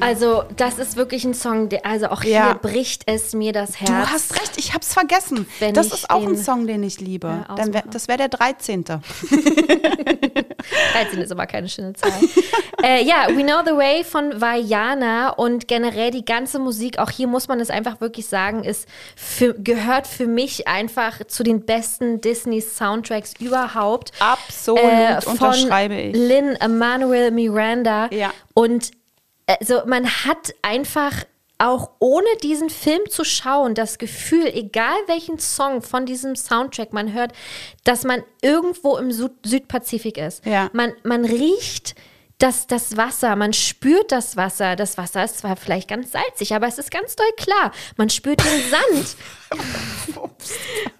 Also, 0.00 0.44
das 0.56 0.78
ist 0.78 0.96
wirklich 0.96 1.24
ein 1.24 1.34
Song, 1.34 1.68
der, 1.68 1.84
also 1.86 2.06
auch 2.08 2.24
Ja. 2.24 2.46
hier 2.46 2.54
bricht 2.54 3.02
es 3.06 3.34
mir 3.34 3.52
das 3.52 3.80
Herz. 3.80 3.90
Du 3.90 4.12
hast 4.12 4.40
recht, 4.40 4.52
ich 4.56 4.74
hab's 4.74 4.92
vergessen. 4.94 5.46
Wenn 5.58 5.74
das 5.74 5.88
ist 5.88 6.10
auch 6.10 6.26
ein 6.26 6.36
Song, 6.36 6.66
den 6.66 6.82
ich 6.82 7.00
liebe. 7.00 7.44
Ja, 7.48 7.54
Dann 7.54 7.74
wär, 7.74 7.82
das 7.90 8.08
wäre 8.08 8.18
der 8.18 8.28
13. 8.28 8.84
13 8.84 9.00
ist 11.20 11.32
aber 11.32 11.46
keine 11.46 11.68
schöne 11.68 11.92
Zahl. 11.94 12.12
äh, 12.82 13.02
ja, 13.04 13.26
We 13.28 13.42
Know 13.44 13.60
the 13.64 13.72
Way 13.76 14.04
von 14.04 14.40
Vajana 14.40 15.30
und 15.30 15.68
generell 15.68 16.10
die 16.10 16.24
ganze 16.24 16.58
Musik, 16.58 16.98
auch 16.98 17.10
hier 17.10 17.26
muss 17.26 17.48
man 17.48 17.60
es 17.60 17.70
einfach 17.70 18.00
wirklich 18.00 18.26
sagen, 18.26 18.64
ist 18.64 18.86
für, 19.16 19.54
gehört 19.54 20.06
für 20.06 20.26
mich 20.26 20.68
einfach 20.68 21.24
zu 21.26 21.42
den 21.42 21.64
besten 21.64 22.20
Disney-Soundtracks 22.20 23.34
überhaupt. 23.40 24.12
Absolut, 24.20 24.80
Äh, 24.80 25.20
von 25.20 25.32
unterschreibe 25.32 25.94
ich. 25.94 26.16
Lynn 26.16 26.56
Emanuel 26.56 27.30
Miranda. 27.30 28.08
Ja. 28.10 28.32
Und 28.54 28.90
also 29.58 29.82
man 29.86 30.06
hat 30.24 30.54
einfach 30.62 31.24
auch 31.58 31.90
ohne 31.98 32.28
diesen 32.42 32.70
Film 32.70 33.02
zu 33.10 33.22
schauen, 33.22 33.74
das 33.74 33.98
Gefühl, 33.98 34.46
egal 34.46 34.96
welchen 35.06 35.38
Song 35.38 35.82
von 35.82 36.06
diesem 36.06 36.34
Soundtrack 36.34 36.92
man 36.92 37.12
hört, 37.12 37.32
dass 37.84 38.04
man 38.04 38.22
irgendwo 38.40 38.96
im 38.96 39.12
Süd 39.12 39.32
Südpazifik 39.44 40.16
ist. 40.16 40.44
Ja. 40.46 40.70
Man, 40.72 40.94
man 41.02 41.24
riecht 41.24 41.94
das, 42.38 42.66
das 42.66 42.96
Wasser, 42.96 43.36
man 43.36 43.52
spürt 43.52 44.12
das 44.12 44.36
Wasser. 44.36 44.74
Das 44.74 44.96
Wasser 44.96 45.22
ist 45.24 45.38
zwar 45.38 45.56
vielleicht 45.56 45.88
ganz 45.88 46.12
salzig, 46.12 46.54
aber 46.54 46.66
es 46.66 46.78
ist 46.78 46.90
ganz 46.90 47.14
doll 47.14 47.30
klar. 47.36 47.72
Man 47.96 48.08
spürt 48.08 48.42
den 48.42 48.70
Sand. 48.70 49.16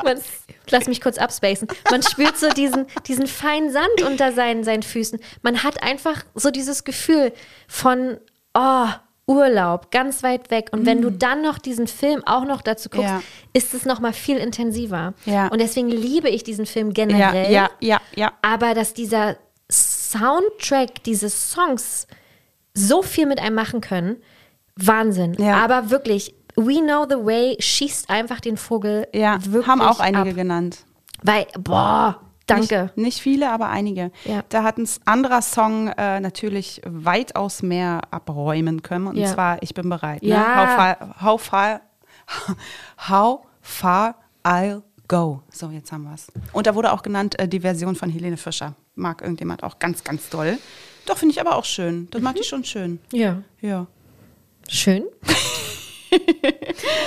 Man, 0.04 0.20
lass 0.68 0.86
mich 0.86 1.00
kurz 1.00 1.16
abspacen. 1.16 1.68
Man 1.90 2.02
spürt 2.02 2.36
so 2.36 2.50
diesen, 2.50 2.86
diesen 3.06 3.26
feinen 3.26 3.72
Sand 3.72 4.02
unter 4.02 4.32
seinen, 4.32 4.64
seinen 4.64 4.82
Füßen. 4.82 5.18
Man 5.40 5.62
hat 5.62 5.82
einfach 5.82 6.24
so 6.34 6.50
dieses 6.50 6.84
Gefühl 6.84 7.32
von, 7.66 8.18
oh, 8.54 8.86
Urlaub, 9.26 9.92
ganz 9.92 10.24
weit 10.24 10.50
weg. 10.50 10.70
Und 10.72 10.86
wenn 10.86 11.00
du 11.02 11.10
dann 11.10 11.42
noch 11.42 11.58
diesen 11.58 11.86
Film 11.86 12.22
auch 12.26 12.44
noch 12.44 12.62
dazu 12.62 12.88
guckst, 12.88 13.06
Mm. 13.08 13.18
Ja. 13.18 13.22
ist 13.52 13.74
es 13.74 13.84
noch 13.84 14.00
mal 14.00 14.12
viel 14.12 14.38
intensiver. 14.38 15.14
Ja. 15.24 15.46
Und 15.48 15.60
deswegen 15.60 15.88
liebe 15.88 16.28
ich 16.28 16.42
diesen 16.42 16.66
Film 16.66 16.88
Ja, 16.88 16.92
generell. 16.94 17.52
ja, 17.52 17.70
ja, 17.80 18.00
ja. 18.16 18.32
Aber 18.42 18.74
dass 18.74 18.92
dieser 18.92 19.36
Soundtrack, 19.70 21.02
diese 21.04 21.30
Songs 21.30 22.06
so 22.74 23.02
viel 23.02 23.26
mit 23.26 23.40
einem 23.40 23.54
machen 23.54 23.80
können, 23.80 24.16
Wahnsinn. 24.76 25.34
Ja. 25.34 25.62
Aber 25.62 25.90
wirklich, 25.90 26.34
We 26.56 26.80
Know 26.82 27.06
the 27.08 27.16
Way 27.24 27.56
schießt 27.60 28.10
einfach 28.10 28.40
den 28.40 28.56
Vogel. 28.56 29.06
Ja, 29.14 29.38
wirklich 29.44 29.66
haben 29.66 29.80
auch 29.80 30.00
einige 30.00 30.30
ab. 30.30 30.36
genannt. 30.36 30.78
Weil, 31.22 31.46
boah, 31.58 32.20
danke. 32.50 32.82
Nicht, 32.82 32.96
nicht 32.96 33.20
viele, 33.20 33.50
aber 33.50 33.68
einige. 33.68 34.10
Ja. 34.24 34.42
Da 34.48 34.62
hat 34.62 34.78
ein 34.78 34.88
anderer 35.04 35.42
Song 35.42 35.88
äh, 35.88 36.20
natürlich 36.20 36.80
weitaus 36.84 37.62
mehr 37.62 38.00
abräumen 38.10 38.82
können. 38.82 39.06
Und 39.06 39.16
Ja. 39.16 39.26
zwar 39.32 39.62
Ich 39.62 39.74
bin 39.74 39.88
bereit. 39.88 40.22
Ne? 40.22 40.28
Ja. 40.30 40.56
How, 40.56 40.76
far, 40.76 41.22
how, 41.22 41.40
far, 41.40 41.80
how 43.08 43.40
far 43.60 44.14
I'll 44.44 44.82
go. 45.08 45.42
So, 45.50 45.70
jetzt 45.70 45.92
haben 45.92 46.04
wir 46.04 46.14
es. 46.14 46.28
Und 46.52 46.66
da 46.66 46.74
wurde 46.74 46.92
auch 46.92 47.02
genannt 47.02 47.38
äh, 47.38 47.48
die 47.48 47.60
Version 47.60 47.96
von 47.96 48.10
Helene 48.10 48.36
Fischer. 48.36 48.74
Mag 48.94 49.22
irgendjemand 49.22 49.62
auch 49.64 49.78
ganz, 49.78 50.04
ganz 50.04 50.28
doll. 50.28 50.58
Doch, 51.06 51.16
finde 51.16 51.32
ich 51.32 51.40
aber 51.40 51.56
auch 51.56 51.64
schön. 51.64 52.08
Das 52.10 52.20
mag 52.22 52.38
ich 52.38 52.46
schon 52.46 52.64
schön. 52.64 53.00
Ja. 53.12 53.42
Ja. 53.60 53.86
Schön. 54.68 55.04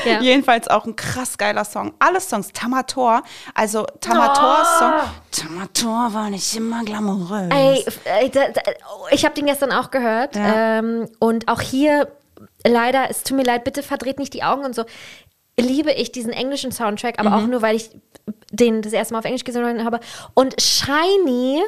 ja. 0.06 0.20
Jedenfalls 0.22 0.68
auch 0.68 0.86
ein 0.86 0.96
krass 0.96 1.38
geiler 1.38 1.66
Song. 1.66 1.94
Alle 2.00 2.20
Songs, 2.22 2.52
Tamator, 2.54 3.24
also 3.54 3.86
Tamator-Song. 4.02 4.94
Tamator 5.32 6.14
war 6.14 6.30
nicht 6.30 6.56
immer 6.56 6.84
glamourös. 6.84 7.50
Ey, 7.52 7.86
oh, 7.88 9.08
ich 9.12 9.26
habe 9.26 9.36
den 9.36 9.46
gestern 9.46 9.72
auch 9.72 9.92
gehört. 9.92 10.36
Ja. 10.36 10.80
Ähm, 10.80 11.10
und 11.20 11.48
auch 11.48 11.62
hier, 11.62 12.08
leider, 12.66 13.10
es 13.10 13.24
tut 13.24 13.38
mir 13.38 13.44
leid, 13.44 13.64
bitte 13.64 13.84
verdreht 13.84 14.20
nicht 14.20 14.34
die 14.34 14.44
Augen 14.44 14.64
und 14.66 14.76
so. 14.76 14.86
Liebe 15.60 15.92
ich 15.92 16.12
diesen 16.12 16.32
englischen 16.34 16.72
Soundtrack, 16.72 17.20
aber 17.20 17.30
Mhm. 17.30 17.36
auch 17.36 17.48
nur, 17.48 17.62
weil 17.62 17.76
ich 17.76 17.92
den 18.52 18.82
das 18.82 18.94
erste 18.94 19.14
Mal 19.14 19.20
auf 19.20 19.26
Englisch 19.26 19.44
gesehen 19.44 19.84
habe. 19.86 20.00
Und 20.34 20.60
Shiny 20.62 21.62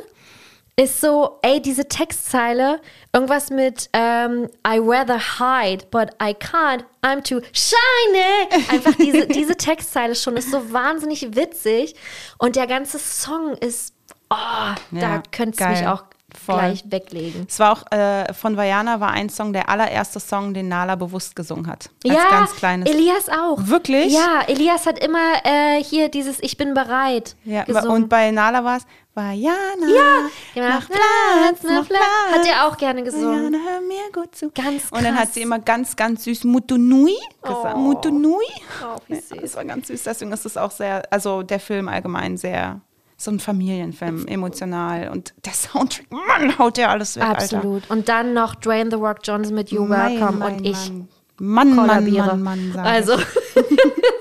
ist 0.78 1.00
so, 1.00 1.40
ey, 1.42 1.62
diese 1.62 1.88
Textzeile, 1.88 2.82
irgendwas 3.14 3.50
mit 3.50 3.90
ähm, 3.94 4.50
I 4.68 4.78
rather 4.80 5.18
hide, 5.40 5.86
but 5.90 6.10
I 6.22 6.34
can't, 6.34 6.84
I'm 7.02 7.24
too 7.24 7.40
shiny. 7.54 8.66
Einfach 8.70 8.94
diese, 8.96 9.26
diese 9.28 9.56
Textzeile 9.56 10.16
schon 10.16 10.36
ist 10.36 10.52
so 10.52 10.74
wahnsinnig 10.74 11.34
witzig. 11.36 11.96
Und 12.40 12.58
der 12.58 12.68
ganze 12.68 13.00
Song 13.00 13.54
ist, 13.58 13.94
oh, 14.30 14.36
da 14.36 14.76
Ja, 15.00 15.24
könntest 15.32 15.62
du 15.62 15.68
mich 15.70 15.80
geil. 15.80 15.88
auch 15.88 16.04
Voll. 16.46 16.56
gleich 16.56 16.84
weglegen. 16.90 17.46
Es 17.50 17.60
war 17.60 17.72
auch 17.74 17.92
äh, 17.92 18.34
von 18.34 18.58
Vajana 18.58 19.00
war 19.00 19.12
ein 19.12 19.30
Song, 19.30 19.54
der 19.54 19.70
allererste 19.70 20.20
Song, 20.20 20.54
den 20.54 20.68
Nala 20.68 20.96
bewusst 20.96 21.36
gesungen 21.36 21.68
hat. 21.68 21.90
Als 22.04 22.14
ja, 22.14 22.30
ganz 22.30 22.56
kleines. 22.56 22.90
Elias 22.90 23.30
auch. 23.30 23.58
Wirklich? 23.68 24.14
Ja, 24.14 24.42
Elias 24.48 24.86
hat 24.86 25.00
immer 25.04 25.36
äh, 25.44 25.84
hier 25.84 26.10
dieses 26.10 26.40
Ich 26.42 26.58
bin 26.58 26.74
bereit 26.74 27.36
Ja, 27.46 27.64
gesungen. 27.64 27.90
und 28.04 28.10
bei 28.10 28.32
Nala 28.32 28.64
war 28.64 28.78
es 28.78 28.84
Vajana. 29.14 29.56
ja, 29.88 30.30
genau. 30.54 30.68
Mach 30.70 30.88
Platz, 30.88 31.60
mach 31.64 31.88
Platz. 31.88 32.02
Hat 32.34 32.46
er 32.46 32.68
auch 32.68 32.78
gerne 32.78 33.02
gesungen. 33.04 33.54
Vajana, 33.54 33.58
hör 33.70 33.82
mir 33.82 34.12
gut 34.14 34.36
zu. 34.36 34.52
Ganz 34.52 34.92
Und 34.92 35.04
dann 35.06 35.16
hat 35.16 35.26
krass. 35.26 35.34
sie 35.36 35.42
immer 35.42 35.60
ganz, 35.60 35.96
ganz 35.96 36.26
süß 36.26 36.44
Mutunui 36.44 37.16
gesagt. 37.42 37.78
Mutunui. 37.78 38.44
Oh, 38.84 38.98
wie 39.08 39.16
süß. 39.16 39.30
Ja, 39.30 39.42
das 39.42 39.56
war 39.56 39.64
ganz 39.66 39.88
süß. 39.88 40.04
Deswegen 40.04 40.32
ist 40.34 40.46
es 40.46 40.58
auch 40.58 40.72
sehr, 40.72 41.04
also 41.12 41.44
der 41.44 41.60
Film 41.62 41.88
allgemein 41.88 42.36
sehr, 42.36 42.82
so 43.18 43.32
ein 43.32 43.40
Familienfilm, 43.40 44.28
emotional. 44.28 45.10
Und 45.10 45.34
der 45.46 45.54
Soundtrack, 45.54 46.08
Mann, 46.12 46.58
haut 46.58 46.78
der 46.78 46.90
alles 46.90 47.16
weg, 47.16 47.24
Alter. 47.24 47.58
Absolut. 47.58 47.90
Und 47.90 48.10
dann 48.10 48.34
noch 48.34 48.56
Dwayne 48.56 48.90
The 48.90 48.98
Rock 48.98 49.20
Johnson 49.24 49.56
mit 49.56 49.72
You 49.72 49.88
Welcome 49.90 50.46
und 50.46 50.66
ich. 50.66 50.92
Mann. 50.92 51.08
Mann, 51.40 51.76
Mann. 51.76 51.88
Mann, 52.12 52.42
Mann, 52.44 52.72
sag 52.74 52.86
also 52.86 53.14
ich. 53.20 53.26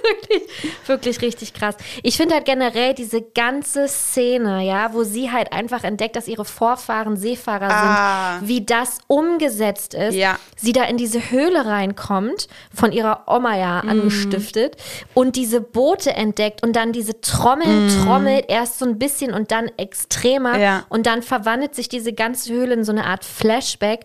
wirklich, 0.04 0.42
wirklich 0.86 1.22
richtig 1.22 1.54
krass. 1.54 1.76
Ich 2.02 2.16
finde 2.16 2.34
halt 2.34 2.44
generell 2.44 2.94
diese 2.94 3.22
ganze 3.22 3.88
Szene, 3.88 4.64
ja, 4.64 4.92
wo 4.92 5.02
sie 5.04 5.30
halt 5.30 5.52
einfach 5.52 5.84
entdeckt, 5.84 6.16
dass 6.16 6.28
ihre 6.28 6.44
Vorfahren 6.44 7.16
Seefahrer 7.16 7.68
Ah. 7.70 8.38
sind, 8.38 8.48
wie 8.48 8.64
das 8.64 8.98
umgesetzt 9.06 9.94
ist. 9.94 10.14
Ja. 10.14 10.38
Sie 10.56 10.72
da 10.72 10.84
in 10.84 10.96
diese 10.96 11.30
Höhle 11.30 11.64
reinkommt, 11.66 12.48
von 12.74 12.92
ihrer 12.92 13.24
Oma 13.26 13.56
ja 13.56 13.82
Mhm. 13.82 13.88
angestiftet 13.90 14.76
und 15.14 15.36
diese 15.36 15.60
Boote 15.60 16.12
entdeckt 16.12 16.62
und 16.62 16.74
dann 16.76 16.92
diese 16.92 17.20
Trommel 17.20 17.88
trommelt 18.02 18.46
erst 18.48 18.78
so 18.78 18.84
ein 18.86 18.98
bisschen 18.98 19.32
und 19.32 19.50
dann 19.50 19.70
extremer. 19.76 20.58
Ja. 20.58 20.84
und 20.88 21.06
dann 21.06 21.22
verwandelt 21.22 21.74
sich 21.74 21.88
diese 21.88 22.12
ganze 22.12 22.52
Höhle 22.52 22.74
in 22.74 22.84
so 22.84 22.92
eine 22.92 23.04
Art 23.06 23.24
Flashback. 23.24 24.04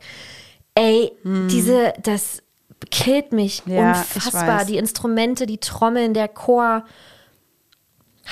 Ey, 0.75 1.11
diese, 1.23 1.93
das 2.03 2.41
killt 2.91 3.31
mich. 3.31 3.63
Ja, 3.65 3.99
unfassbar. 3.99 4.65
Die 4.65 4.77
Instrumente, 4.77 5.45
die 5.45 5.57
Trommeln, 5.59 6.13
der 6.13 6.27
Chor. 6.27 6.83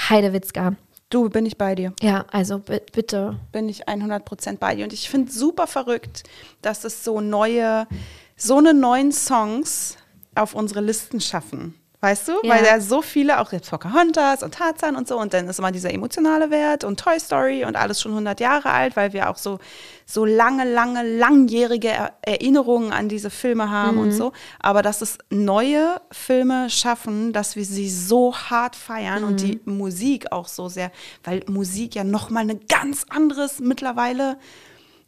Heidewitzka. 0.09 0.75
Du, 1.09 1.29
bin 1.29 1.45
ich 1.45 1.57
bei 1.57 1.73
dir. 1.73 1.93
Ja, 2.01 2.25
also 2.31 2.59
bi- 2.59 2.81
bitte. 2.91 3.39
bin 3.51 3.69
ich 3.69 3.87
100% 3.87 4.57
bei 4.57 4.75
dir. 4.75 4.83
Und 4.83 4.93
ich 4.93 5.09
finde 5.09 5.31
super 5.31 5.65
verrückt, 5.65 6.23
dass 6.61 6.83
es 6.83 7.03
so 7.03 7.21
neue, 7.21 7.87
so 8.35 8.57
eine 8.57 8.73
neuen 8.73 9.11
Songs 9.11 9.97
auf 10.35 10.53
unsere 10.53 10.81
Listen 10.81 11.21
schaffen. 11.21 11.75
Weißt 12.07 12.27
du? 12.29 12.33
Ja. 12.43 12.55
Weil 12.55 12.65
ja 12.65 12.79
so 12.79 13.01
viele, 13.01 13.39
auch 13.41 13.51
jetzt 13.51 13.69
Pocahontas 13.69 14.41
und 14.43 14.53
Tarzan 14.53 14.95
und 14.95 15.07
so, 15.09 15.19
und 15.19 15.33
dann 15.33 15.47
ist 15.49 15.59
immer 15.59 15.73
dieser 15.73 15.93
emotionale 15.93 16.49
Wert 16.49 16.85
und 16.85 16.99
Toy 16.99 17.19
Story 17.19 17.65
und 17.65 17.75
alles 17.75 18.01
schon 18.01 18.11
100 18.13 18.39
Jahre 18.39 18.69
alt, 18.69 18.95
weil 18.95 19.11
wir 19.11 19.29
auch 19.29 19.35
so, 19.37 19.59
so 20.05 20.23
lange, 20.23 20.63
lange, 20.63 21.03
langjährige 21.17 21.89
Er- 21.89 22.13
Erinnerungen 22.21 22.93
an 22.93 23.09
diese 23.09 23.29
Filme 23.29 23.69
haben 23.69 23.97
und 23.97 24.11
so. 24.13 24.31
Aber 24.59 24.81
dass 24.81 25.01
es 25.01 25.17
neue 25.29 25.99
Filme 26.11 26.69
schaffen, 26.69 27.33
dass 27.33 27.57
wir 27.57 27.65
sie 27.65 27.89
so 27.89 28.33
hart 28.33 28.75
feiern 28.77 29.25
und 29.25 29.41
die 29.41 29.59
Musik 29.65 30.31
auch 30.31 30.47
so 30.47 30.69
sehr, 30.69 30.91
weil 31.25 31.43
Musik 31.47 31.95
ja 31.95 32.05
nochmal 32.05 32.49
ein 32.49 32.61
ganz 32.69 33.05
anderes 33.09 33.59
mittlerweile 33.59 34.37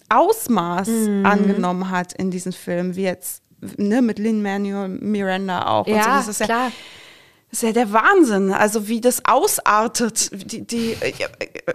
Ausmaß 0.09 0.89
angenommen 1.23 1.91
hat 1.91 2.13
in 2.13 2.31
diesen 2.31 2.51
Filmen, 2.51 2.95
wie 2.95 3.03
jetzt 3.03 3.43
ne, 3.77 4.01
mit 4.01 4.19
Lin-Manuel 4.19 4.87
Miranda 4.89 5.65
auch. 5.67 5.85
und 5.87 5.93
so. 5.93 5.99
Ja, 5.99 6.17
Das 6.17 6.27
ist 6.27 6.39
ja, 6.39 6.45
klar. 6.45 6.71
das 7.49 7.59
ist 7.59 7.63
ja 7.63 7.71
der 7.73 7.91
Wahnsinn, 7.91 8.51
also 8.51 8.87
wie 8.87 9.01
das 9.01 9.23
ausartet, 9.25 10.29
die, 10.51 10.61
die, 10.65 10.91
äh, 11.01 11.13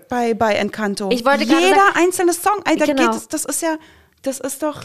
bei, 0.08 0.34
bei 0.34 0.54
Encanto. 0.54 1.10
Ich 1.12 1.24
wollte 1.24 1.44
Jeder 1.44 1.60
sagen- 1.60 1.96
einzelne 1.96 2.32
Song, 2.32 2.62
da 2.64 2.72
Genau. 2.86 3.06
geht 3.10 3.14
es, 3.16 3.28
das 3.28 3.44
ist 3.44 3.62
ja, 3.62 3.76
das 4.22 4.40
ist 4.40 4.62
doch, 4.62 4.82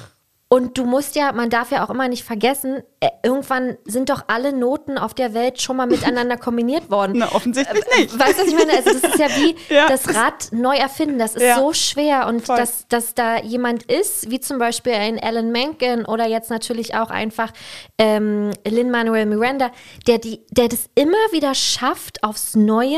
Und 0.52 0.80
du 0.80 0.86
musst 0.86 1.16
ja, 1.16 1.32
man 1.32 1.52
darf 1.52 1.70
ja 1.72 1.86
auch 1.86 1.92
immer 1.92 2.08
nicht 2.08 2.24
vergessen, 2.24 2.82
äh, 3.02 3.10
irgendwann 3.22 3.78
sind 3.86 4.10
doch 4.10 4.24
alle 4.30 4.52
Noten 4.52 4.98
auf 4.98 5.14
der 5.14 5.36
Welt 5.36 5.62
schon 5.62 5.78
mal 5.78 5.86
miteinander 5.86 6.38
kombiniert 6.46 6.90
worden. 6.90 7.14
na, 7.18 7.32
offensichtlich 7.34 7.84
nicht. 7.96 8.18
Weißt 8.18 8.40
du, 8.40 8.42
was 8.42 8.48
ich 8.48 8.56
meine? 8.56 8.74
Also 8.74 8.94
das 9.00 9.12
ist 9.12 9.20
ja 9.20 9.28
wie 9.28 9.56
Ja. 9.70 9.88
das 9.88 10.16
Rad 10.16 10.52
neu 10.52 10.76
erfinden. 10.76 11.20
Das 11.20 11.36
ist 11.36 11.44
Ja. 11.44 11.58
so 11.60 11.72
schwer. 11.74 12.26
Und 12.26 12.44
Voll. 12.48 12.58
dass, 12.58 12.88
dass 12.88 13.14
da 13.14 13.38
jemand 13.44 13.84
ist, 13.84 14.32
wie 14.32 14.40
zum 14.40 14.58
Beispiel 14.58 14.94
ein 14.94 15.20
Alan 15.20 15.52
Menken 15.52 16.04
oder 16.06 16.28
jetzt 16.28 16.50
natürlich 16.50 16.96
auch 16.96 17.12
einfach 17.12 17.52
ähm, 18.00 18.50
Lin-Manuel 18.68 19.28
Miranda, 19.28 19.70
der, 20.08 20.18
die, 20.18 20.42
der 20.50 20.68
das 20.68 20.90
immer 20.96 21.14
wieder 21.32 21.54
schafft, 21.54 22.24
aufs 22.24 22.56
Neue 22.56 22.98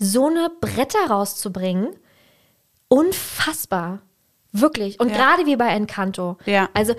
so 0.00 0.26
eine 0.26 0.50
Bretter 0.60 1.06
rauszubringen. 1.08 1.90
Unfassbar. 2.88 4.00
Wirklich. 4.52 4.98
Und 5.00 5.10
Ja. 5.10 5.16
gerade 5.16 5.46
wie 5.46 5.56
bei 5.56 5.68
Encanto. 5.68 6.36
Ja. 6.46 6.68
Also, 6.74 6.94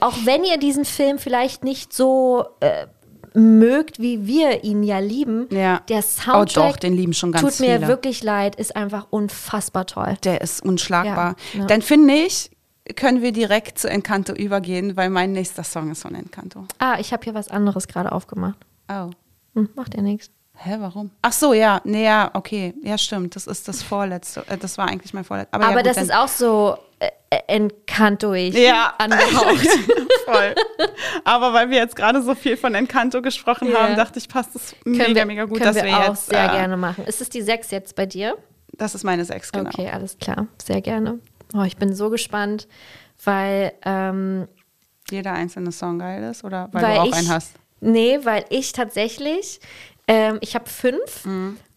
auch 0.00 0.14
wenn 0.24 0.44
ihr 0.44 0.58
diesen 0.58 0.84
Film 0.84 1.18
vielleicht 1.18 1.64
nicht 1.64 1.92
so 1.92 2.44
äh, 2.60 2.86
mögt, 3.32 4.00
wie 4.00 4.26
wir 4.26 4.64
ihn 4.64 4.82
ja 4.82 4.98
lieben, 4.98 5.46
Ja. 5.50 5.80
der 5.88 5.98
Oh 5.98 6.02
Soundtrack 6.02 6.72
doch, 6.72 6.76
den 6.78 6.94
lieben 6.94 7.14
schon 7.14 7.32
ganz 7.32 7.58
tut 7.58 7.66
mir 7.66 7.76
viele. 7.76 7.88
wirklich 7.88 8.22
leid, 8.22 8.56
ist 8.56 8.74
einfach 8.76 9.06
unfassbar 9.10 9.86
toll. 9.86 10.16
Der 10.24 10.40
ist 10.40 10.62
unschlagbar. 10.64 11.36
Ja. 11.54 11.64
Dann 11.66 11.80
finde 11.80 12.14
ich, 12.14 12.50
können 12.96 13.22
wir 13.22 13.30
direkt 13.32 13.78
zu 13.78 13.88
Encanto 13.88 14.32
übergehen, 14.32 14.96
weil 14.96 15.10
mein 15.10 15.32
nächster 15.32 15.62
Song 15.62 15.92
ist 15.92 16.02
von 16.02 16.14
Encanto. 16.14 16.66
Ah, 16.78 16.96
ich 16.98 17.12
habe 17.12 17.22
hier 17.22 17.34
was 17.34 17.48
anderes 17.48 17.86
gerade 17.86 18.10
aufgemacht. 18.10 18.58
Oh. 18.90 19.10
Hm, 19.54 19.68
macht 19.76 19.94
ja 19.94 20.02
nichts. 20.02 20.30
Hä, 20.62 20.76
warum? 20.78 21.10
Ach 21.22 21.32
so, 21.32 21.54
ja, 21.54 21.80
nee, 21.84 22.04
ja, 22.04 22.30
okay. 22.34 22.74
Ja, 22.82 22.98
stimmt, 22.98 23.34
das 23.34 23.46
ist 23.46 23.66
das 23.66 23.82
vorletzte. 23.82 24.44
Äh, 24.46 24.58
das 24.58 24.76
war 24.76 24.88
eigentlich 24.88 25.14
mein 25.14 25.24
vorletztes. 25.24 25.54
Aber, 25.54 25.64
Aber 25.64 25.76
ja, 25.76 25.82
gut, 25.82 25.86
das 25.90 25.96
ist 26.02 26.12
auch 26.12 26.28
so 26.28 26.76
äh, 26.98 27.08
äh, 27.30 27.38
Encanto-ig 27.46 28.54
Ja. 28.54 28.92
angehaucht. 28.98 29.66
voll. 30.26 30.54
Aber 31.24 31.54
weil 31.54 31.70
wir 31.70 31.78
jetzt 31.78 31.96
gerade 31.96 32.20
so 32.20 32.34
viel 32.34 32.58
von 32.58 32.74
Encanto 32.74 33.22
gesprochen 33.22 33.70
Ja. 33.70 33.80
haben, 33.84 33.96
dachte 33.96 34.18
ich, 34.18 34.28
passt 34.28 34.54
es 34.54 34.76
mega, 34.84 35.14
wir, 35.14 35.24
mega 35.24 35.44
gut, 35.46 35.64
dass 35.64 35.76
wir, 35.76 35.84
wir, 35.84 35.98
auch 35.98 36.08
jetzt. 36.08 36.26
sehr 36.26 36.44
äh, 36.44 36.48
gerne 36.56 36.76
machen. 36.76 37.04
Ist 37.06 37.22
es 37.22 37.30
die 37.30 37.40
6 37.40 37.70
jetzt 37.70 37.96
bei 37.96 38.04
dir? 38.04 38.36
Das 38.72 38.94
ist 38.94 39.02
meine 39.02 39.24
Sechs, 39.24 39.52
genau. 39.52 39.70
Okay, 39.70 39.88
alles 39.90 40.18
klar. 40.18 40.46
Sehr 40.62 40.82
gerne. 40.82 41.20
Oh, 41.54 41.62
ich 41.62 41.78
bin 41.78 41.94
so 41.94 42.10
gespannt, 42.10 42.68
weil 43.24 43.72
ähm, 43.86 44.46
Jeder 45.10 45.32
einzelne 45.32 45.72
Song 45.72 45.98
geil 45.98 46.22
ist 46.24 46.44
oder 46.44 46.68
weil, 46.72 46.82
weil 46.82 46.94
du 46.96 47.00
auch 47.00 47.06
ich, 47.06 47.14
einen 47.14 47.28
hast? 47.30 47.52
Nee, 47.80 48.18
weil 48.24 48.44
ich 48.50 48.72
tatsächlich, 48.72 49.60
ähm, 50.10 50.38
ich 50.40 50.56
habe 50.56 50.68
fünf, 50.68 51.24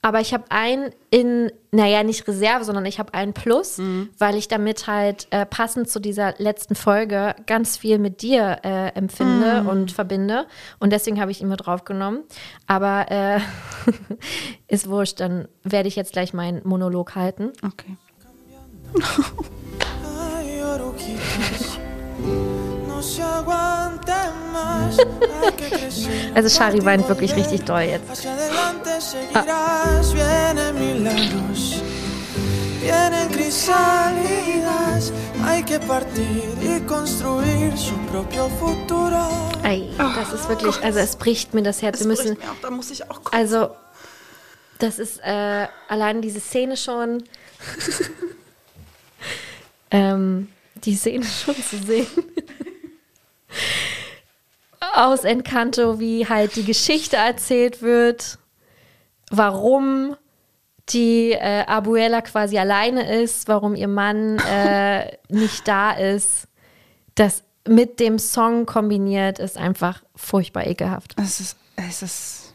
aber 0.01 0.21
ich 0.21 0.33
habe 0.33 0.45
einen 0.49 0.89
in, 1.11 1.51
naja, 1.71 2.01
nicht 2.01 2.27
Reserve, 2.27 2.63
sondern 2.63 2.83
ich 2.85 2.97
habe 2.97 3.13
einen 3.13 3.33
Plus, 3.33 3.79
weil 4.17 4.35
ich 4.35 4.47
damit 4.47 4.87
halt 4.87 5.27
äh, 5.29 5.45
passend 5.45 5.87
zu 5.87 5.99
dieser 5.99 6.33
letzten 6.39 6.73
Folge 6.73 7.35
ganz 7.45 7.77
viel 7.77 7.99
mit 7.99 8.23
dir 8.23 8.57
äh, 8.63 8.87
empfinde 8.95 9.65
und 9.69 9.91
verbinde. 9.91 10.47
Und 10.79 10.91
deswegen 10.91 11.21
habe 11.21 11.29
ich 11.29 11.41
ihn 11.41 11.47
mit 11.47 11.63
draufgenommen. 11.63 12.23
Aber 12.65 13.05
äh, 13.11 13.39
ist 14.67 14.89
wurscht, 14.89 15.19
dann 15.19 15.47
werde 15.63 15.87
ich 15.87 15.95
jetzt 15.95 16.13
gleich 16.13 16.33
meinen 16.33 16.67
Monolog 16.67 17.13
halten. 17.13 17.51
Okay. 17.63 17.97
Also 26.35 26.49
Shari 26.49 26.83
weint 26.85 27.07
wirklich 27.07 27.35
richtig 27.35 27.65
doll 27.65 27.81
jetzt. 27.81 28.23
Seguirás. 29.13 30.13
Vienen 30.13 30.79
milagros, 30.79 31.81
vienen 32.81 33.29
crisálidas. 33.31 35.11
Hay 35.45 35.63
que 35.63 35.79
partir 35.79 36.43
y 36.61 36.79
construir 36.87 37.77
su 37.77 37.95
propio 38.11 38.49
futuro. 38.59 39.27
Ey, 39.63 39.89
das 39.97 40.33
ist 40.33 40.47
wirklich, 40.47 40.81
also 40.83 40.99
es 40.99 41.15
bricht 41.15 41.53
mir 41.53 41.63
das 41.63 41.81
Herz. 41.81 41.99
Wir 41.99 42.07
müssen, 42.07 42.37
Mir 42.37 42.51
auch, 42.51 42.61
da 42.61 42.69
muss 42.71 42.91
ich 42.91 43.03
auch 43.03 43.23
gucken. 43.23 43.37
Also, 43.37 43.69
das 44.79 44.99
ist 44.99 45.19
äh, 45.19 45.67
allein 45.87 46.21
diese 46.21 46.39
Szene 46.39 46.77
schon. 46.77 47.23
ähm, 49.91 50.47
die 50.75 50.95
Szene 50.95 51.25
schon 51.25 51.55
zu 51.55 51.77
sehen. 51.85 52.07
Aus 54.95 55.23
Encanto, 55.23 55.99
wie 55.99 56.27
halt 56.27 56.55
die 56.55 56.65
Geschichte 56.65 57.15
erzählt 57.15 57.81
wird, 57.81 58.37
warum 59.31 60.15
die 60.89 61.31
äh, 61.31 61.65
Abuela 61.65 62.21
quasi 62.21 62.57
alleine 62.57 63.21
ist, 63.21 63.47
warum 63.47 63.75
ihr 63.75 63.87
Mann 63.87 64.37
äh, 64.39 65.17
nicht 65.29 65.67
da 65.67 65.91
ist. 65.91 66.47
Das 67.15 67.43
mit 67.67 67.99
dem 67.99 68.19
Song 68.19 68.65
kombiniert 68.65 69.39
ist 69.39 69.57
einfach 69.57 70.03
furchtbar 70.15 70.67
ekelhaft. 70.67 71.15
Es 71.17 71.39
ist, 71.39 71.57
es 71.77 72.01
ist, 72.01 72.53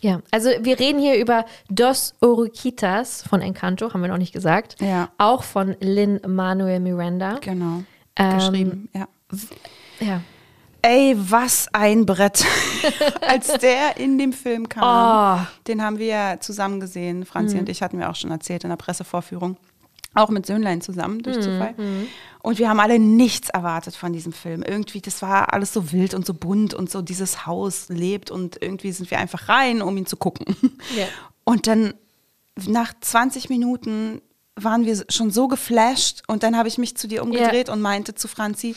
Ja, 0.00 0.22
also 0.30 0.48
wir 0.60 0.78
reden 0.78 0.98
hier 0.98 1.18
über 1.18 1.44
Dos 1.68 2.14
Oruquitas 2.20 3.22
von 3.22 3.42
Encanto, 3.42 3.92
haben 3.92 4.00
wir 4.00 4.08
noch 4.08 4.16
nicht 4.16 4.32
gesagt. 4.32 4.80
Ja. 4.80 5.10
Auch 5.18 5.42
von 5.42 5.76
Lin 5.80 6.20
Manuel 6.26 6.80
Miranda. 6.80 7.38
Genau. 7.42 7.82
Ähm, 8.16 8.38
Geschrieben, 8.38 8.88
ja. 8.94 9.06
Ja. 10.00 10.20
Ey, 10.82 11.16
was 11.16 11.68
ein 11.72 12.06
Brett. 12.06 12.44
Als 13.20 13.48
der 13.58 13.96
in 13.96 14.18
dem 14.18 14.32
Film 14.32 14.68
kam, 14.68 14.82
Oh. 15.42 15.46
den 15.66 15.82
haben 15.82 15.98
wir 15.98 16.06
ja 16.06 16.40
zusammen 16.40 16.78
gesehen. 16.78 17.24
Franzi 17.26 17.58
und 17.58 17.68
ich 17.68 17.82
hatten 17.82 17.98
wir 17.98 18.08
auch 18.10 18.14
schon 18.14 18.30
erzählt 18.30 18.62
in 18.62 18.70
der 18.70 18.76
Pressevorführung. 18.76 19.56
Auch 20.14 20.30
mit 20.30 20.46
Söhnlein 20.46 20.80
zusammen, 20.80 21.22
durch 21.22 21.40
Zufall. 21.40 21.74
Und 22.40 22.58
wir 22.58 22.70
haben 22.70 22.80
alle 22.80 22.98
nichts 22.98 23.50
erwartet 23.50 23.96
von 23.96 24.12
diesem 24.14 24.32
Film. 24.32 24.62
Irgendwie, 24.62 25.00
das 25.02 25.20
war 25.20 25.52
alles 25.52 25.72
so 25.74 25.92
wild 25.92 26.14
und 26.14 26.24
so 26.24 26.32
bunt 26.32 26.72
und 26.72 26.88
so 26.90 27.02
dieses 27.02 27.46
Haus 27.46 27.88
lebt 27.88 28.30
und 28.30 28.62
irgendwie 28.62 28.92
sind 28.92 29.10
wir 29.10 29.18
einfach 29.18 29.48
rein, 29.50 29.82
um 29.82 29.94
ihn 29.96 30.06
zu 30.06 30.16
gucken. 30.16 30.56
Ja. 30.96 31.06
Und 31.44 31.66
dann 31.66 31.92
nach 32.66 32.94
20 32.98 33.50
Minuten 33.50 34.22
waren 34.54 34.86
wir 34.86 35.04
schon 35.10 35.30
so 35.30 35.48
geflasht 35.48 36.22
und 36.28 36.42
dann 36.44 36.56
habe 36.56 36.68
ich 36.68 36.78
mich 36.78 36.96
zu 36.96 37.08
dir 37.08 37.22
umgedreht 37.22 37.68
und 37.68 37.82
meinte 37.82 38.14
zu 38.14 38.26
Franzi, 38.28 38.74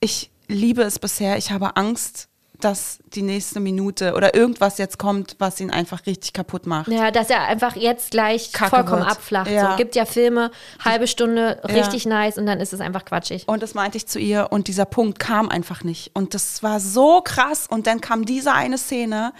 ich 0.00 0.30
liebe 0.48 0.82
es 0.82 0.98
bisher, 0.98 1.36
ich 1.36 1.50
habe 1.50 1.76
Angst, 1.76 2.28
dass 2.60 2.98
die 3.14 3.22
nächste 3.22 3.60
Minute 3.60 4.14
oder 4.14 4.34
irgendwas 4.34 4.78
jetzt 4.78 4.98
kommt, 4.98 5.36
was 5.38 5.60
ihn 5.60 5.70
einfach 5.70 6.06
richtig 6.06 6.32
kaputt 6.32 6.66
macht. 6.66 6.88
Ja, 6.88 7.12
dass 7.12 7.30
er 7.30 7.42
einfach 7.44 7.76
jetzt 7.76 8.10
gleich 8.10 8.52
Kacke 8.52 8.70
vollkommen 8.70 9.02
wird. 9.02 9.12
abflacht. 9.12 9.48
Ja. 9.50 9.70
So, 9.70 9.76
gibt 9.76 9.94
ja 9.94 10.04
Filme, 10.04 10.50
halbe 10.84 11.06
Stunde, 11.06 11.60
Ja. 11.68 11.74
richtig 11.74 12.04
nice 12.04 12.36
und 12.36 12.46
dann 12.46 12.58
ist 12.58 12.72
es 12.72 12.80
einfach 12.80 13.04
quatschig. 13.04 13.46
Und 13.46 13.62
das 13.62 13.74
meinte 13.74 13.96
ich 13.96 14.08
zu 14.08 14.18
ihr 14.18 14.48
und 14.50 14.66
dieser 14.66 14.86
Punkt 14.86 15.20
kam 15.20 15.48
einfach 15.48 15.84
nicht. 15.84 16.10
Und 16.14 16.34
das 16.34 16.62
war 16.64 16.80
so 16.80 17.20
krass. 17.20 17.68
Und 17.70 17.86
dann 17.86 18.00
kam 18.00 18.24
diese 18.24 18.52
eine 18.52 18.76
Szene, 18.76 19.32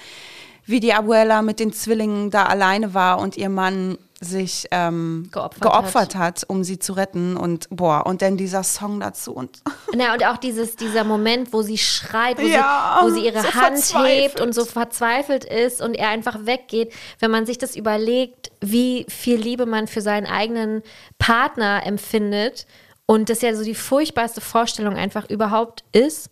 wie 0.64 0.78
die 0.78 0.94
Abuela 0.94 1.42
mit 1.42 1.58
den 1.58 1.72
Zwillingen 1.72 2.30
da 2.30 2.44
alleine 2.44 2.94
war 2.94 3.18
und 3.18 3.36
ihr 3.36 3.48
Mann 3.48 3.98
sich 4.20 4.66
ähm, 4.72 5.28
Geopfert 5.30 5.62
geopfert 5.62 6.14
hat. 6.16 6.44
um 6.48 6.64
sie 6.64 6.78
zu 6.78 6.92
retten. 6.94 7.36
Und 7.36 7.68
boah, 7.70 8.04
und 8.06 8.20
dann 8.22 8.36
dieser 8.36 8.64
Song 8.64 8.98
dazu. 9.00 9.32
Und 9.32 9.60
Na, 9.94 10.12
und 10.14 10.24
auch 10.26 10.36
dieses, 10.38 10.74
dieser 10.76 11.04
Moment, 11.04 11.52
wo 11.52 11.62
sie 11.62 11.78
schreit, 11.78 12.38
wo, 12.38 12.46
Ja, 12.46 12.98
sie, 13.00 13.06
wo 13.06 13.10
sie 13.14 13.24
ihre 13.26 13.42
so 13.42 13.54
Hand 13.54 13.94
hebt 14.06 14.40
und 14.40 14.54
so 14.54 14.64
verzweifelt 14.64 15.44
ist 15.44 15.80
und 15.80 15.94
er 15.94 16.08
einfach 16.08 16.46
weggeht. 16.46 16.92
Wenn 17.20 17.30
man 17.30 17.46
sich 17.46 17.58
das 17.58 17.76
überlegt, 17.76 18.50
wie 18.60 19.06
viel 19.08 19.36
Liebe 19.36 19.66
man 19.66 19.86
für 19.86 20.00
seinen 20.00 20.26
eigenen 20.26 20.82
Partner 21.18 21.82
empfindet 21.86 22.66
und 23.06 23.30
das 23.30 23.40
ja 23.40 23.54
so 23.54 23.62
die 23.62 23.74
furchtbarste 23.76 24.40
Vorstellung 24.40 24.96
einfach 24.96 25.30
überhaupt 25.30 25.84
ist, 25.92 26.28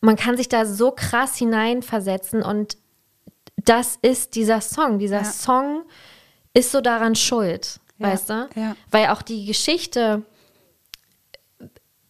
man 0.00 0.16
kann 0.16 0.38
sich 0.38 0.48
da 0.48 0.64
so 0.64 0.90
krass 0.90 1.36
hineinversetzen 1.36 2.42
und 2.42 2.78
das 3.56 3.98
ist 4.00 4.34
dieser 4.36 4.62
Song. 4.62 4.98
Dieser 4.98 5.18
Ja. 5.18 5.24
Song 5.24 5.82
ist 6.54 6.72
so 6.72 6.80
daran 6.80 7.14
schuld, 7.14 7.78
Ja, 7.98 8.08
weißt 8.08 8.30
du? 8.30 8.48
ja. 8.56 8.76
Weil 8.90 9.08
auch 9.08 9.22
die 9.22 9.46
Geschichte, 9.46 10.22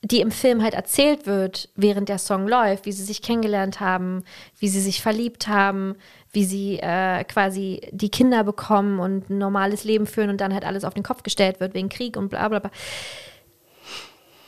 die 0.02 0.20
im 0.20 0.30
Film 0.30 0.62
halt 0.62 0.72
erzählt 0.74 1.26
wird, 1.26 1.68
während 1.76 2.08
der 2.08 2.18
Song 2.18 2.48
läuft, 2.48 2.86
wie 2.86 2.92
sie 2.92 3.04
sich 3.04 3.20
kennengelernt 3.20 3.80
haben, 3.80 4.24
wie 4.58 4.68
sie 4.68 4.80
sich 4.80 5.02
verliebt 5.02 5.46
haben, 5.46 5.94
wie 6.32 6.44
sie 6.46 6.78
äh, 6.78 7.22
quasi 7.24 7.82
die 7.90 8.08
Kinder 8.08 8.42
bekommen 8.44 8.98
und 8.98 9.28
ein 9.28 9.38
normales 9.38 9.84
Leben 9.84 10.06
führen 10.06 10.30
und 10.30 10.40
dann 10.40 10.54
halt 10.54 10.64
alles 10.64 10.84
auf 10.84 10.94
den 10.94 11.02
Kopf 11.02 11.22
gestellt 11.22 11.60
wird 11.60 11.74
wegen 11.74 11.88
Krieg 11.90 12.16
und 12.16 12.30
bla 12.30 12.48
bla 12.48 12.60
bla. 12.60 12.70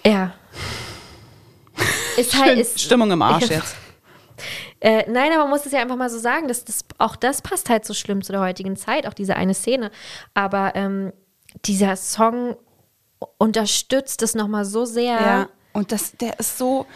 Ja. 0.07 0.33
Ist 2.17 2.39
halt, 2.39 2.59
ist, 2.59 2.79
Stimmung 2.81 3.11
im 3.11 3.23
Arsch 3.23 3.49
Ja. 3.49 3.57
jetzt. 3.57 3.75
äh, 4.83 5.09
nein, 5.09 5.31
aber 5.31 5.43
man 5.43 5.51
muss 5.51 5.65
es 5.65 5.71
ja 5.71 5.81
einfach 5.81 5.95
mal 5.95 6.11
so 6.11 6.19
sagen, 6.19 6.49
dass 6.49 6.65
das, 6.65 6.85
auch 6.99 7.15
das 7.15 7.41
passt 7.41 7.71
halt 7.71 7.85
so 7.85 7.95
schlimm 7.95 8.21
zu 8.23 8.33
der 8.33 8.41
heutigen 8.41 8.77
Zeit, 8.77 9.07
auch 9.07 9.15
diese 9.15 9.37
eine 9.37 9.55
Szene. 9.55 9.93
Aber 10.35 10.75
ähm, 10.75 11.13
dieser 11.65 11.95
Song 11.95 12.57
unterstützt 13.39 14.23
es 14.23 14.35
nochmal 14.35 14.65
so 14.65 14.85
sehr. 14.85 15.21
Ja. 15.21 15.49
Und 15.73 15.93
das, 15.93 16.17
der 16.17 16.41
ist 16.41 16.59
so, 16.59 16.87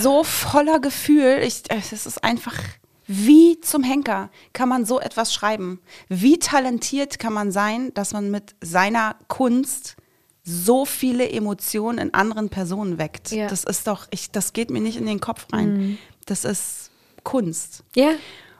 so 0.00 0.24
voller 0.24 0.80
Gefühl. 0.80 1.38
Ich, 1.44 1.62
es 1.68 1.92
ist 1.92 2.24
einfach, 2.24 2.58
wie 3.06 3.60
zum 3.60 3.84
Henker 3.84 4.28
kann 4.52 4.68
man 4.68 4.84
so 4.84 4.98
etwas 4.98 5.32
schreiben? 5.32 5.80
Wie 6.08 6.40
talentiert 6.40 7.20
kann 7.20 7.32
man 7.32 7.52
sein, 7.52 7.94
dass 7.94 8.12
man 8.12 8.32
mit 8.32 8.56
seiner 8.60 9.14
Kunst 9.28 9.94
so 10.42 10.84
viele 10.84 11.30
Emotionen 11.30 11.98
in 11.98 12.12
anderen 12.12 12.48
Personen 12.48 12.98
weckt? 12.98 13.30
Ja. 13.30 13.46
Das 13.46 13.62
ist 13.62 13.86
doch, 13.86 14.08
ich, 14.10 14.32
das 14.32 14.52
geht 14.52 14.70
mir 14.70 14.80
nicht 14.80 14.96
in 14.96 15.06
den 15.06 15.20
Kopf 15.20 15.46
rein. 15.52 15.96
Das 16.26 16.44
ist 16.44 16.90
Kunst. 17.24 17.82
Ja. 17.96 18.10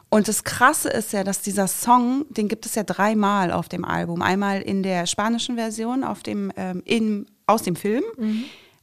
Und 0.09 0.27
das 0.27 0.43
Krasse 0.43 0.89
ist 0.89 1.13
ja, 1.13 1.23
dass 1.23 1.41
dieser 1.41 1.67
Song, 1.67 2.25
den 2.29 2.47
gibt 2.47 2.65
es 2.65 2.75
ja 2.75 2.83
dreimal 2.83 3.51
auf 3.51 3.69
dem 3.69 3.83
Album. 3.83 4.21
Einmal 4.21 4.61
in 4.61 4.83
der 4.83 5.07
spanischen 5.07 5.55
Version 5.55 6.03
auf 6.03 6.23
dem, 6.23 6.51
ähm, 6.55 6.81
in, 6.85 7.25
aus 7.47 7.63
dem 7.63 7.75
Film, 7.75 8.03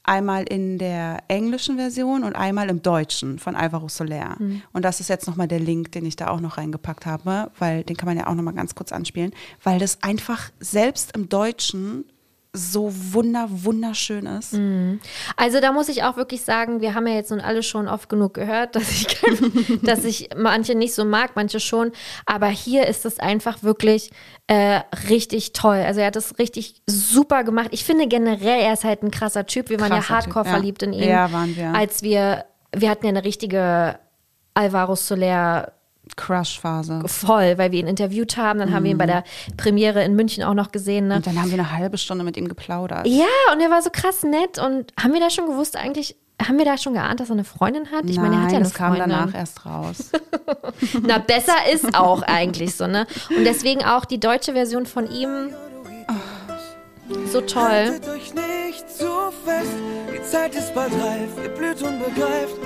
einmal 0.02 0.44
in 0.44 0.78
der 0.78 1.18
englischen 1.28 1.76
Version 1.76 2.24
und 2.24 2.34
einmal 2.34 2.68
im 2.68 2.82
Deutschen 2.82 3.38
von 3.38 3.54
Alvaro 3.54 3.88
Soler. 3.88 4.36
Und 4.72 4.84
das 4.84 5.00
ist 5.00 5.08
jetzt 5.08 5.26
nochmal 5.26 5.48
der 5.48 5.60
Link, 5.60 5.92
den 5.92 6.04
ich 6.04 6.16
da 6.16 6.28
auch 6.28 6.40
noch 6.40 6.58
reingepackt 6.58 7.06
habe, 7.06 7.50
weil 7.58 7.84
den 7.84 7.96
kann 7.96 8.08
man 8.08 8.18
ja 8.18 8.26
auch 8.26 8.34
nochmal 8.34 8.54
ganz 8.54 8.74
kurz 8.74 8.92
anspielen, 8.92 9.32
weil 9.62 9.78
das 9.78 10.02
einfach 10.02 10.50
selbst 10.60 11.16
im 11.16 11.28
Deutschen 11.28 12.04
so 12.54 12.92
wunder, 13.12 13.46
wunderschön 13.48 14.26
ist. 14.26 14.54
Also 15.36 15.60
da 15.60 15.72
muss 15.72 15.88
ich 15.88 16.04
auch 16.04 16.18
wirklich 16.18 16.42
sagen, 16.42 16.82
wir 16.82 16.94
haben 16.94 17.06
ja 17.06 17.14
jetzt 17.14 17.30
nun 17.30 17.40
alle 17.40 17.62
schon 17.62 17.88
oft 17.88 18.10
genug 18.10 18.34
gehört, 18.34 18.76
dass 18.76 18.90
ich, 18.90 19.06
dass 19.82 20.04
ich 20.04 20.28
manche 20.36 20.74
nicht 20.74 20.94
so 20.94 21.04
mag, 21.04 21.32
manche 21.34 21.60
schon. 21.60 21.92
Aber 22.26 22.48
hier 22.48 22.86
ist 22.86 23.06
es 23.06 23.18
einfach 23.18 23.62
wirklich 23.62 24.10
äh, 24.48 24.80
richtig 25.08 25.54
toll. 25.54 25.78
Also 25.78 26.00
er 26.00 26.08
hat 26.08 26.16
das 26.16 26.38
richtig 26.38 26.82
super 26.86 27.42
gemacht. 27.42 27.68
Ich 27.70 27.84
finde 27.84 28.06
generell, 28.06 28.60
er 28.60 28.74
ist 28.74 28.84
halt 28.84 29.02
ein 29.02 29.10
krasser 29.10 29.46
Typ. 29.46 29.70
Wir 29.70 29.80
waren 29.80 29.90
ja 29.90 30.00
Krasser 30.00 30.24
Typ, 30.24 30.34
hardcore 30.34 30.44
ja. 30.46 30.50
verliebt 30.52 30.82
in 30.82 30.92
ihn. 30.92 31.08
Ja, 31.08 31.32
waren 31.32 31.56
wir. 31.56 31.74
Als 31.74 32.02
wir, 32.02 32.44
wir 32.76 32.90
hatten 32.90 33.06
ja 33.06 33.10
eine 33.10 33.24
richtige 33.24 33.98
Alvaro 34.52 34.94
Soler 34.94 35.72
Crush-Phase. 36.16 37.02
voll, 37.06 37.58
weil 37.58 37.72
wir 37.72 37.80
ihn 37.80 37.86
interviewt 37.86 38.36
haben. 38.36 38.58
Dann 38.58 38.72
haben 38.72 38.84
wir 38.84 38.90
ihn 38.92 38.98
bei 38.98 39.06
der 39.06 39.24
Premiere 39.56 40.02
in 40.04 40.14
München 40.14 40.44
auch 40.44 40.54
noch 40.54 40.72
gesehen. 40.72 41.08
Ne? 41.08 41.16
Und 41.16 41.26
dann 41.26 41.40
haben 41.40 41.50
wir 41.50 41.58
eine 41.58 41.72
halbe 41.72 41.98
Stunde 41.98 42.24
mit 42.24 42.36
ihm 42.36 42.48
geplaudert. 42.48 43.06
Ja, 43.06 43.24
und 43.52 43.60
er 43.60 43.70
war 43.70 43.82
so 43.82 43.90
krass 43.90 44.22
nett. 44.22 44.58
Und 44.58 44.92
haben 45.00 45.12
wir 45.12 45.20
da 45.20 45.30
schon 45.30 45.46
gewusst, 45.46 45.76
eigentlich, 45.76 46.16
haben 46.40 46.58
wir 46.58 46.64
da 46.64 46.76
schon 46.78 46.94
geahnt, 46.94 47.20
dass 47.20 47.28
er 47.30 47.34
eine 47.34 47.44
Freundin 47.44 47.90
hat? 47.92 48.04
Ich 48.06 48.16
meine, 48.18 48.36
er 48.36 48.42
hat 48.42 48.50
ja 48.50 48.56
eine 48.56 48.64
das 48.64 48.74
kam 48.74 48.94
Freundin. 48.96 49.10
danach 49.10 49.34
erst 49.34 49.64
raus. 49.66 50.10
Na, 51.02 51.18
besser 51.18 51.54
ist 51.72 51.94
auch 51.96 52.22
eigentlich 52.26 52.74
so, 52.74 52.86
ne? 52.86 53.06
Und 53.36 53.44
deswegen 53.44 53.84
auch 53.84 54.04
die 54.04 54.18
deutsche 54.20 54.52
Version 54.52 54.86
von 54.86 55.10
ihm. 55.10 55.50
So 57.30 57.40
toll. 57.42 57.62
Haltet 57.62 58.08
euch 58.08 58.32
nicht 58.34 58.90
zu 58.90 59.04
fest, 59.44 59.70
die 60.14 60.22
Zeit 60.22 60.54
ist 60.54 60.74
bald 60.74 60.92
reif, 60.94 61.28
ihr 61.42 61.50
blüht 61.50 61.82
und 61.82 61.98
begreift. 61.98 62.56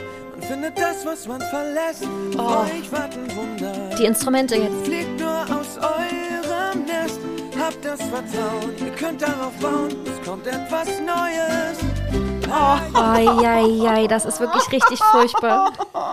Findet 0.48 0.78
das, 0.78 1.05
was 1.05 1.27
man 1.27 1.40
verlässt. 1.40 2.05
Auf 2.39 2.70
euch 2.70 2.93
warten 2.93 3.27
Wunder. 3.35 3.90
Die 3.98 4.05
Instrumente 4.05 4.55
jetzt. 4.56 4.86
Fliegt 4.86 5.18
nur 5.18 5.40
aus 5.40 5.77
eurem 5.78 6.85
Nest, 6.85 7.20
habt 7.59 7.85
das 7.85 8.01
Vertrauen, 8.01 8.73
ihr 8.78 8.93
könnt 8.93 9.23
darauf 9.23 9.52
bauen, 9.60 9.94
es 10.05 10.27
kommt 10.27 10.47
etwas 10.47 10.89
Neues. 11.01 12.35
Eieiei, 12.51 14.06
das 14.06 14.24
ist 14.24 14.40
wirklich 14.40 14.70
richtig 14.73 14.98
furchtbar. 15.10 15.73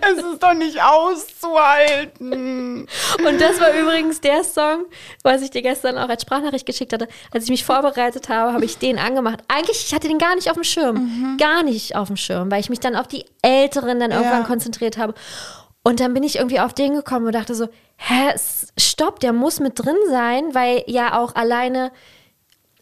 es 0.00 0.22
ist 0.22 0.42
doch 0.42 0.54
nicht 0.54 0.80
auszuhalten. 0.82 2.86
Und 3.26 3.40
das 3.40 3.60
war 3.60 3.72
übrigens 3.74 4.20
der 4.20 4.44
Song, 4.44 4.84
was 5.22 5.42
ich 5.42 5.50
dir 5.50 5.62
gestern 5.62 5.98
auch 5.98 6.08
als 6.08 6.22
Sprachnachricht 6.22 6.66
geschickt 6.66 6.92
hatte. 6.92 7.08
Als 7.32 7.44
ich 7.44 7.50
mich 7.50 7.64
vorbereitet 7.64 8.28
habe, 8.28 8.52
habe 8.52 8.64
ich 8.64 8.78
den 8.78 8.98
angemacht. 8.98 9.40
Eigentlich, 9.48 9.84
ich 9.86 9.94
hatte 9.94 10.08
den 10.08 10.18
gar 10.18 10.34
nicht 10.34 10.48
auf 10.48 10.54
dem 10.54 10.64
Schirm. 10.64 11.36
Gar 11.38 11.62
nicht 11.62 11.96
auf 11.96 12.08
dem 12.08 12.16
Schirm, 12.16 12.50
weil 12.50 12.60
ich 12.60 12.70
mich 12.70 12.80
dann 12.80 12.96
auf 12.96 13.06
die 13.06 13.24
Älteren 13.42 14.00
dann 14.00 14.10
irgendwann 14.10 14.40
Ja. 14.42 14.46
konzentriert 14.46 14.98
habe. 14.98 15.14
Und 15.82 16.00
dann 16.00 16.14
bin 16.14 16.22
ich 16.22 16.36
irgendwie 16.36 16.60
auf 16.60 16.72
den 16.72 16.94
gekommen 16.94 17.26
und 17.26 17.34
dachte 17.34 17.54
so, 17.54 17.68
hä, 17.96 18.32
stopp, 18.78 19.20
der 19.20 19.34
muss 19.34 19.60
mit 19.60 19.78
drin 19.78 19.96
sein, 20.08 20.54
weil 20.54 20.82
ja 20.86 21.18
auch 21.18 21.34
alleine 21.34 21.92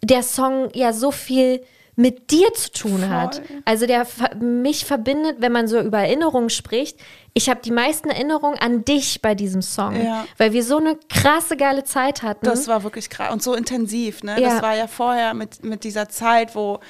der 0.02 0.22
Song 0.22 0.68
ja 0.72 0.92
so 0.92 1.10
viel 1.10 1.64
mit 2.02 2.32
dir 2.32 2.52
zu 2.52 2.70
tun 2.72 3.08
hat. 3.08 3.40
Also 3.64 3.86
der 3.86 4.06
mich 4.40 4.84
verbindet, 4.84 5.36
wenn 5.38 5.52
man 5.52 5.68
so 5.68 5.80
über 5.80 5.98
Erinnerungen 5.98 6.50
spricht. 6.50 6.98
Ich 7.32 7.48
habe 7.48 7.60
die 7.64 7.70
meisten 7.70 8.10
Erinnerungen 8.10 8.58
an 8.58 8.84
dich 8.84 9.22
bei 9.22 9.34
diesem 9.34 9.62
Song, 9.62 10.04
Ja. 10.04 10.26
weil 10.36 10.52
wir 10.52 10.64
so 10.64 10.76
eine 10.78 10.98
krasse 11.08 11.56
geile 11.56 11.84
Zeit 11.84 12.22
hatten. 12.22 12.44
Das 12.44 12.66
war 12.68 12.82
wirklich 12.82 13.08
krass 13.08 13.32
und 13.32 13.42
so 13.42 13.54
intensiv. 13.54 14.22
Ne? 14.24 14.38
Ja. 14.40 14.50
Das 14.50 14.62
war 14.62 14.76
ja 14.76 14.88
vorher 14.88 15.32
mit, 15.32 15.64
mit 15.64 15.84
dieser 15.84 16.08
Zeit, 16.08 16.54
wo, 16.56 16.80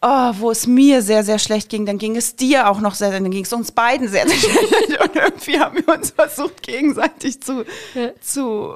oh, 0.00 0.30
wo 0.38 0.50
es 0.52 0.66
mir 0.68 1.02
sehr, 1.02 1.24
sehr 1.24 1.38
schlecht 1.40 1.68
ging. 1.68 1.84
Dann 1.84 1.98
ging 1.98 2.16
es 2.16 2.36
dir 2.36 2.70
auch 2.70 2.80
noch 2.80 2.94
sehr, 2.94 3.10
dann 3.10 3.30
ging 3.30 3.44
es 3.44 3.52
uns 3.52 3.72
beiden 3.72 4.08
sehr, 4.08 4.26
sehr 4.28 4.38
schlecht. 4.50 5.02
Und 5.02 5.16
irgendwie 5.16 5.58
haben 5.58 5.84
wir 5.84 5.94
uns 5.94 6.10
versucht, 6.12 6.62
gegenseitig 6.62 7.42
zu, 7.42 7.64
zu 8.20 8.74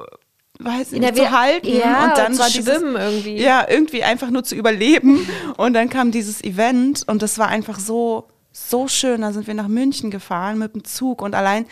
weiß 0.59 0.93
ich 0.93 1.01
Ja, 1.01 1.09
nicht, 1.11 1.15
wir- 1.17 1.25
zu 1.25 1.31
halten. 1.31 1.67
ja, 1.67 2.05
und 2.09 2.17
dann 2.17 2.33
zu 2.33 2.39
war 2.39 2.49
dieses, 2.49 2.65
schwimmen 2.77 2.95
irgendwie. 2.95 3.37
Ja, 3.41 3.65
irgendwie 3.69 4.03
einfach 4.03 4.29
nur 4.29 4.43
zu 4.43 4.55
überleben. 4.55 5.27
Und 5.57 5.73
dann 5.73 5.89
kam 5.89 6.11
dieses 6.11 6.43
Event 6.43 7.03
und 7.07 7.21
das 7.21 7.37
war 7.37 7.47
einfach 7.47 7.79
so, 7.79 8.27
so 8.51 8.87
schön. 8.87 9.21
Da 9.21 9.31
sind 9.33 9.47
wir 9.47 9.53
nach 9.53 9.67
München 9.67 10.11
gefahren 10.11 10.57
mit 10.59 10.73
dem 10.75 10.83
Zug 10.83 11.21
und 11.21 11.35
allein 11.35 11.65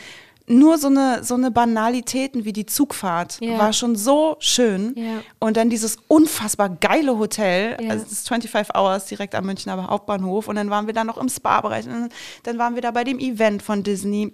nur 0.48 0.78
so 0.78 0.88
eine, 0.88 1.24
so 1.24 1.36
eine 1.36 1.50
Banalitäten 1.52 2.44
wie 2.46 2.52
die 2.54 2.66
Zugfahrt 2.66 3.38
Ja. 3.40 3.58
war 3.58 3.72
schon 3.74 3.96
so 3.96 4.36
schön. 4.40 4.94
Ja. 4.98 5.22
Und 5.40 5.56
dann 5.58 5.70
dieses 5.70 5.98
unfassbar 6.08 6.70
geile 6.70 7.18
Hotel, 7.18 7.78
Ja. 7.82 7.92
also 7.92 8.04
das 8.04 8.12
ist 8.12 8.28
25 8.28 8.76
Hours 8.76 9.06
direkt 9.06 9.36
am 9.36 9.46
Münchner 9.46 9.88
Hauptbahnhof. 9.88 10.48
Und 10.48 10.56
dann 10.56 10.70
waren 10.70 10.88
wir 10.88 10.94
da 10.94 11.04
noch 11.04 11.18
im 11.18 11.30
Spa-Bereich. 11.30 11.86
Und 11.88 12.10
dann 12.44 12.58
waren 12.58 12.76
wir 12.76 12.82
da 12.82 12.92
bei 12.92 13.04
dem 13.04 13.20
Event 13.20 13.62
von 13.62 13.84
Disney. 13.84 14.34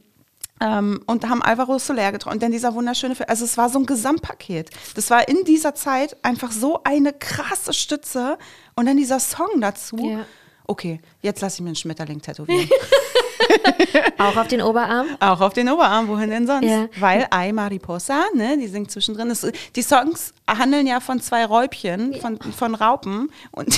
Ähm, 0.60 1.02
und 1.06 1.28
haben 1.30 1.42
Alvaro 1.42 1.78
Soler 1.78 2.12
getroffen. 2.12 2.36
Und 2.36 2.44
dann 2.44 2.52
dieser 2.52 2.74
wunderschöne 2.74 3.16
Film. 3.16 3.30
Also 3.30 3.46
es 3.46 3.58
war 3.58 3.70
so 3.70 3.80
ein 3.80 3.86
Gesamtpaket. 3.86 4.72
Das 4.96 5.10
war 5.10 5.28
in 5.28 5.44
dieser 5.46 5.76
Zeit 5.76 6.18
einfach 6.24 6.52
so 6.52 6.82
eine 6.84 7.14
krasse 7.14 7.74
Stütze. 7.74 8.38
Und 8.76 8.88
dann 8.88 8.98
dieser 8.98 9.20
Song 9.20 9.62
dazu. 9.62 9.98
Ja. 9.98 10.26
Okay, 10.66 11.00
jetzt 11.22 11.42
lasse 11.42 11.56
ich 11.56 11.62
mir 11.62 11.70
einen 11.70 11.76
Schmetterling 11.76 12.22
tätowieren. 12.22 12.70
Auch 14.18 14.36
auf 14.36 14.48
den 14.48 14.62
Oberarm. 14.62 15.08
Auch 15.20 15.42
auf 15.42 15.54
den 15.54 15.70
Oberarm, 15.70 16.08
wohin 16.08 16.30
denn 16.30 16.48
sonst? 16.48 16.68
Ja. 16.68 16.88
Weil 17.00 17.28
Ay 17.30 17.54
Mariposa, 17.54 18.26
ne, 18.34 18.58
die 18.58 18.68
singt 18.68 18.92
zwischendrin. 18.92 19.30
Das, 19.30 19.46
die 19.76 19.82
Songs 19.82 20.34
handeln 20.48 20.88
ja 20.88 21.00
von 21.00 21.20
zwei 21.22 21.46
Räubchen, 21.46 22.14
von, 22.22 22.40
von 22.40 22.76
Raupen. 22.76 23.32
Und 23.52 23.78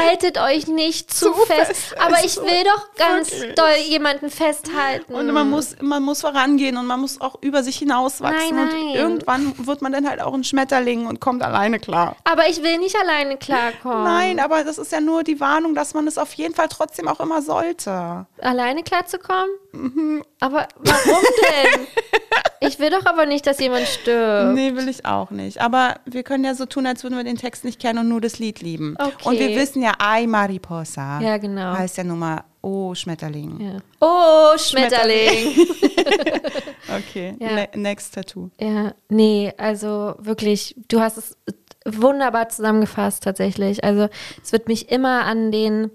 Haltet 0.00 0.38
euch 0.38 0.66
nicht 0.66 1.10
zu, 1.14 1.26
Zu 1.26 1.34
fest. 1.46 1.66
fest. 1.66 1.96
Aber 2.00 2.24
ich 2.24 2.36
will 2.36 2.64
doch 2.64 2.94
ganz 2.96 3.32
wirklich. 3.32 3.54
doll 3.54 3.76
jemanden 3.88 4.30
festhalten. 4.30 5.14
und 5.14 5.30
man 5.32 5.48
muss, 5.50 5.76
man 5.80 6.02
muss 6.02 6.20
vorangehen 6.20 6.76
und 6.76 6.86
man 6.86 7.00
muss 7.00 7.20
auch 7.20 7.36
über 7.42 7.62
sich 7.62 7.76
hinauswachsen. 7.78 8.56
Nein, 8.56 8.58
Und 8.58 8.72
nein. 8.72 8.94
irgendwann 8.94 9.66
wird 9.66 9.82
man 9.82 9.92
dann 9.92 10.08
halt 10.08 10.20
auch 10.20 10.34
ein 10.34 10.44
Schmetterling 10.44 11.06
und 11.06 11.20
kommt 11.20 11.42
alleine 11.42 11.78
klar. 11.78 12.16
Aber 12.24 12.48
ich 12.48 12.62
will 12.62 12.78
nicht 12.78 12.96
alleine 12.96 13.36
klarkommen. 13.36 14.04
Nein, 14.04 14.40
aber 14.40 14.64
das 14.64 14.78
ist 14.78 14.92
ja 14.92 15.00
nur 15.00 15.22
die 15.22 15.40
Warnung, 15.40 15.74
dass 15.74 15.94
man 15.94 16.06
es 16.06 16.18
auf 16.18 16.32
jeden 16.34 16.54
Fall 16.54 16.68
trotzdem 16.68 17.08
auch 17.08 17.20
immer 17.20 17.42
sollte. 17.42 18.26
Alleine 18.40 18.82
klarzukommen? 18.82 19.50
Mhm. 19.82 20.24
Aber 20.40 20.68
warum 20.78 21.24
denn? 21.42 21.86
ich 22.60 22.78
will 22.78 22.90
doch 22.90 23.06
aber 23.06 23.26
nicht, 23.26 23.46
dass 23.46 23.58
jemand 23.60 23.86
stirbt. 23.86 24.54
Nee, 24.54 24.74
will 24.74 24.88
ich 24.88 25.04
auch 25.04 25.30
nicht. 25.30 25.60
Aber 25.60 25.96
wir 26.04 26.22
können 26.22 26.44
ja 26.44 26.54
so 26.54 26.66
tun, 26.66 26.86
als 26.86 27.02
würden 27.02 27.16
wir 27.16 27.24
den 27.24 27.36
Text 27.36 27.64
nicht 27.64 27.80
kennen 27.80 28.00
und 28.00 28.08
nur 28.08 28.20
das 28.20 28.38
Lied 28.38 28.60
lieben. 28.60 28.96
Okay. 28.98 29.12
Und 29.24 29.38
wir 29.38 29.48
wissen 29.56 29.82
ja, 29.82 29.92
Ay 29.98 30.26
Mariposa 30.26 31.20
Ja, 31.20 31.36
genau. 31.38 31.72
heißt 31.76 31.98
ja 31.98 32.04
nun 32.04 32.18
mal 32.18 32.42
Oh 32.62 32.94
Schmetterling. 32.94 33.60
Ja. 33.60 33.78
Oh, 34.00 34.56
Schmetterling. 34.58 35.54
Okay, 36.88 37.34
Ja. 37.40 37.52
Ne 37.52 37.68
next 37.74 38.14
Tattoo. 38.14 38.50
Ja, 38.60 38.94
nee, 39.08 39.52
also 39.56 40.14
wirklich, 40.18 40.76
du 40.88 41.00
hast 41.00 41.16
es 41.18 41.36
wunderbar 41.84 42.48
zusammengefasst 42.48 43.22
tatsächlich. 43.24 43.84
Also 43.84 44.08
es 44.42 44.52
wird 44.52 44.68
mich 44.68 44.90
immer 44.90 45.24
an 45.24 45.50
den 45.50 45.90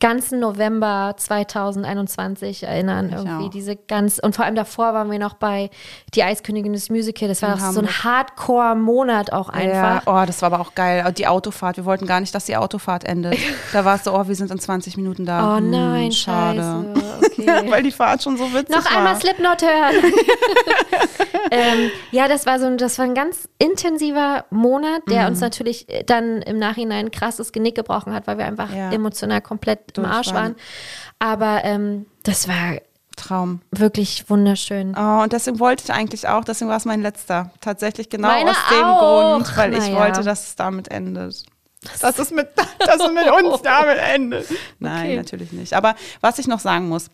ganzen 0.00 0.40
November 0.40 1.14
2021 1.16 2.64
erinnern. 2.64 3.10
irgendwie 3.14 3.46
auch. 3.46 3.50
diese 3.50 3.76
ganz 3.76 4.18
und 4.18 4.34
vor 4.36 4.44
allem 4.44 4.54
davor 4.54 4.92
waren 4.94 5.10
wir 5.10 5.18
noch 5.18 5.34
bei 5.34 5.70
Die 6.14 6.22
Eiskönigin 6.22 6.72
des 6.72 6.90
Musical. 6.90 7.28
Das 7.28 7.42
war 7.42 7.56
doch 7.56 7.60
so 7.72 7.80
ein. 7.80 7.86
Hardcore-Monat 7.88 9.32
auch 9.32 9.48
einfach. 9.48 10.04
Ja, 10.06 10.22
oh, 10.22 10.26
das 10.26 10.42
war 10.42 10.52
aber 10.52 10.60
auch 10.60 10.74
geil. 10.74 11.12
Die 11.16 11.26
Autofahrt, 11.26 11.76
wir 11.76 11.84
wollten 11.84 12.06
gar 12.06 12.20
nicht, 12.20 12.34
dass 12.34 12.44
die 12.46 12.56
Autofahrt 12.56 13.04
endet. 13.04 13.36
Da 13.72 13.84
war 13.84 13.96
es 13.96 14.04
so, 14.04 14.14
oh, 14.14 14.26
wir 14.28 14.34
sind 14.34 14.50
in 14.50 14.58
20 14.58 14.96
Minuten 14.96 15.26
da. 15.26 15.54
Oh 15.54 15.56
Hm, 15.58 15.70
nein, 15.70 16.12
schade. 16.12 16.60
scheiße. 16.60 17.16
Okay. 17.38 17.70
Weil 17.70 17.82
die 17.82 17.90
Fahrt 17.90 18.22
schon 18.22 18.36
so 18.38 18.44
witzig 18.54 18.74
Noch 18.74 18.84
war. 18.90 18.96
einmal 18.96 19.16
Slipknot 19.20 19.60
hören. 19.62 19.94
ähm, 21.50 21.90
ja, 22.10 22.28
das 22.28 22.46
war 22.46 22.58
so 22.58 22.66
ein, 22.66 22.78
das 22.78 22.98
war 22.98 23.04
ein 23.04 23.14
ganz 23.14 23.48
intensiver 23.58 24.44
Monat, 24.50 25.02
der 25.08 25.22
Mhm. 25.22 25.28
uns 25.28 25.40
natürlich 25.40 25.86
dann 26.06 26.42
im 26.42 26.58
Nachhinein 26.58 27.06
ein 27.06 27.10
krasses 27.10 27.52
Genick 27.52 27.74
gebrochen 27.74 28.14
hat, 28.14 28.26
weil 28.26 28.38
wir 28.38 28.46
einfach 28.46 28.72
Ja. 28.72 28.90
emotional 28.90 29.40
komplett 29.40 29.85
im 29.96 30.04
Arsch 30.04 30.32
waren. 30.32 30.56
Aber 31.18 31.64
ähm, 31.64 32.06
das 32.24 32.48
war 32.48 32.78
Traum. 33.16 33.60
wirklich 33.70 34.28
wunderschön. 34.28 34.94
Oh, 34.98 35.22
und 35.22 35.32
deswegen 35.32 35.58
wollte 35.58 35.84
ich 35.84 35.92
eigentlich 35.92 36.28
auch, 36.28 36.44
deswegen 36.44 36.68
war 36.68 36.76
es 36.76 36.84
mein 36.84 37.00
letzter. 37.00 37.50
Tatsächlich 37.60 38.10
genau 38.10 38.28
Meiner 38.28 38.50
aus 38.50 38.56
dem 38.70 38.84
auch. 38.84 39.32
Grund, 39.32 39.56
weil 39.56 39.72
ich 39.72 39.78
Naja. 39.80 39.96
wollte, 39.98 40.22
dass 40.22 40.48
es 40.48 40.56
damit 40.56 40.88
endet. 40.88 41.44
Dass 42.00 42.18
es 42.18 42.30
mit, 42.30 42.48
dass 42.78 42.96
es 43.00 43.12
mit 43.12 43.30
uns 43.30 43.62
damit 43.62 43.96
endet. 43.98 44.46
Nein, 44.78 45.06
Okay. 45.06 45.16
natürlich 45.16 45.52
nicht. 45.52 45.72
Aber 45.74 45.94
was 46.20 46.38
ich 46.38 46.46
noch 46.46 46.60
sagen 46.60 46.88
muss, 46.88 47.08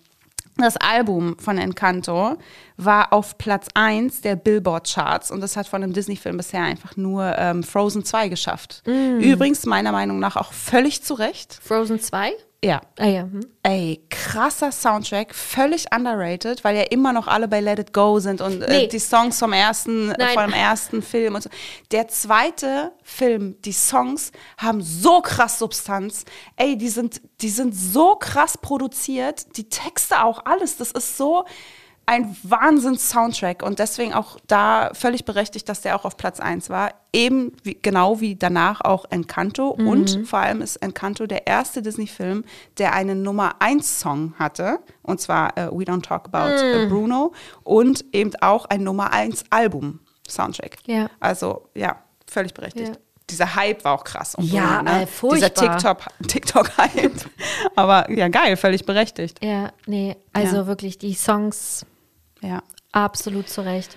das 0.58 0.76
Album 0.76 1.38
von 1.38 1.56
Encanto 1.56 2.36
war 2.76 3.12
auf 3.12 3.38
Platz 3.38 3.68
1 3.74 4.20
der 4.20 4.36
Billboard-Charts 4.36 5.30
und 5.30 5.40
das 5.40 5.56
hat 5.56 5.66
von 5.66 5.82
einem 5.82 5.92
Disney-Film 5.94 6.36
bisher 6.36 6.62
einfach 6.62 6.96
nur 6.96 7.38
ähm, 7.38 7.62
Frozen 7.62 8.04
2 8.04 8.28
geschafft. 8.28 8.82
Mm. 8.86 9.20
Übrigens 9.20 9.64
meiner 9.64 9.92
Meinung 9.92 10.18
nach 10.18 10.36
auch 10.36 10.52
völlig 10.52 11.02
zu 11.02 11.14
Recht. 11.14 11.58
Frozen 11.62 12.00
2? 12.00 12.32
Ja, 12.64 12.80
Ah 12.96 13.06
ja. 13.06 13.22
Hm. 13.22 13.40
Ey, 13.64 14.00
krasser 14.08 14.70
Soundtrack, 14.70 15.34
völlig 15.34 15.86
underrated, 15.92 16.62
weil 16.62 16.76
ja 16.76 16.82
immer 16.90 17.12
noch 17.12 17.26
alle 17.26 17.48
bei 17.48 17.60
Let 17.60 17.80
It 17.80 17.92
Go 17.92 18.20
sind 18.20 18.40
und 18.40 18.62
äh, 18.62 18.82
Nee. 18.82 18.86
die 18.86 19.00
Songs 19.00 19.38
vom 19.40 19.52
ersten, 19.52 20.10
äh, 20.12 20.16
Nein. 20.18 20.34
vom 20.34 20.52
ersten 20.52 21.02
Film 21.02 21.34
und 21.34 21.42
so. 21.42 21.50
Der 21.90 22.06
zweite 22.06 22.92
Film, 23.02 23.56
die 23.62 23.72
Songs 23.72 24.30
haben 24.58 24.80
so 24.80 25.20
krass 25.22 25.58
Substanz. 25.58 26.24
Ey, 26.56 26.76
die 26.78 26.88
sind, 26.88 27.20
die 27.40 27.50
sind 27.50 27.74
so 27.74 28.14
krass 28.14 28.56
produziert, 28.56 29.56
die 29.56 29.68
Texte 29.68 30.22
auch, 30.22 30.44
alles. 30.44 30.76
Das 30.76 30.92
ist 30.92 31.16
so 31.16 31.44
ein 32.06 32.36
Wahnsinns-Soundtrack 32.42 33.62
und 33.62 33.78
deswegen 33.78 34.12
auch 34.12 34.36
da 34.46 34.90
völlig 34.92 35.24
berechtigt, 35.24 35.68
dass 35.68 35.82
der 35.82 35.96
auch 35.96 36.04
auf 36.04 36.16
Platz 36.16 36.40
1 36.40 36.68
war. 36.68 36.90
Eben 37.12 37.52
wie, 37.62 37.78
genau 37.80 38.20
wie 38.20 38.34
danach 38.34 38.80
auch 38.80 39.04
Encanto 39.10 39.76
Mhm. 39.78 39.86
und 39.88 40.26
vor 40.26 40.40
allem 40.40 40.62
ist 40.62 40.76
Encanto 40.76 41.26
der 41.26 41.46
erste 41.46 41.80
Disney-Film, 41.80 42.44
der 42.78 42.92
einen 42.94 43.22
Nummer 43.22 43.56
1-Song 43.60 44.34
hatte 44.38 44.80
und 45.02 45.20
zwar 45.20 45.56
äh, 45.56 45.68
We 45.70 45.84
Don't 45.84 46.02
Talk 46.02 46.26
About 46.32 46.54
äh, 46.60 46.86
Mhm. 46.86 46.88
Bruno 46.90 47.32
und 47.62 48.04
eben 48.12 48.32
auch 48.40 48.64
ein 48.66 48.82
Nummer 48.82 49.12
1-Album-Soundtrack. 49.12 50.78
Ja. 50.86 51.08
Also 51.20 51.68
ja, 51.74 51.96
völlig 52.26 52.54
berechtigt. 52.54 52.88
Ja. 52.88 53.00
Dieser 53.30 53.54
Hype 53.54 53.84
war 53.84 53.94
auch 53.94 54.04
krass. 54.04 54.34
Um 54.34 54.44
Ja, 54.44 54.82
Bruno, 54.82 54.82
ne? 54.82 55.02
äh. 55.04 55.34
Dieser 55.34 55.46
TikTok- 55.54 56.08
TikTok-Hype. 56.26 57.12
Aber 57.76 58.10
ja, 58.10 58.28
geil, 58.28 58.56
völlig 58.56 58.84
berechtigt. 58.84 59.42
Ja, 59.42 59.70
nee, 59.86 60.16
also 60.32 60.56
Ja. 60.56 60.66
wirklich 60.66 60.98
die 60.98 61.14
Songs 61.14 61.86
Ja. 62.42 62.62
Absolut 62.92 63.48
zu 63.48 63.62
Recht. 63.64 63.96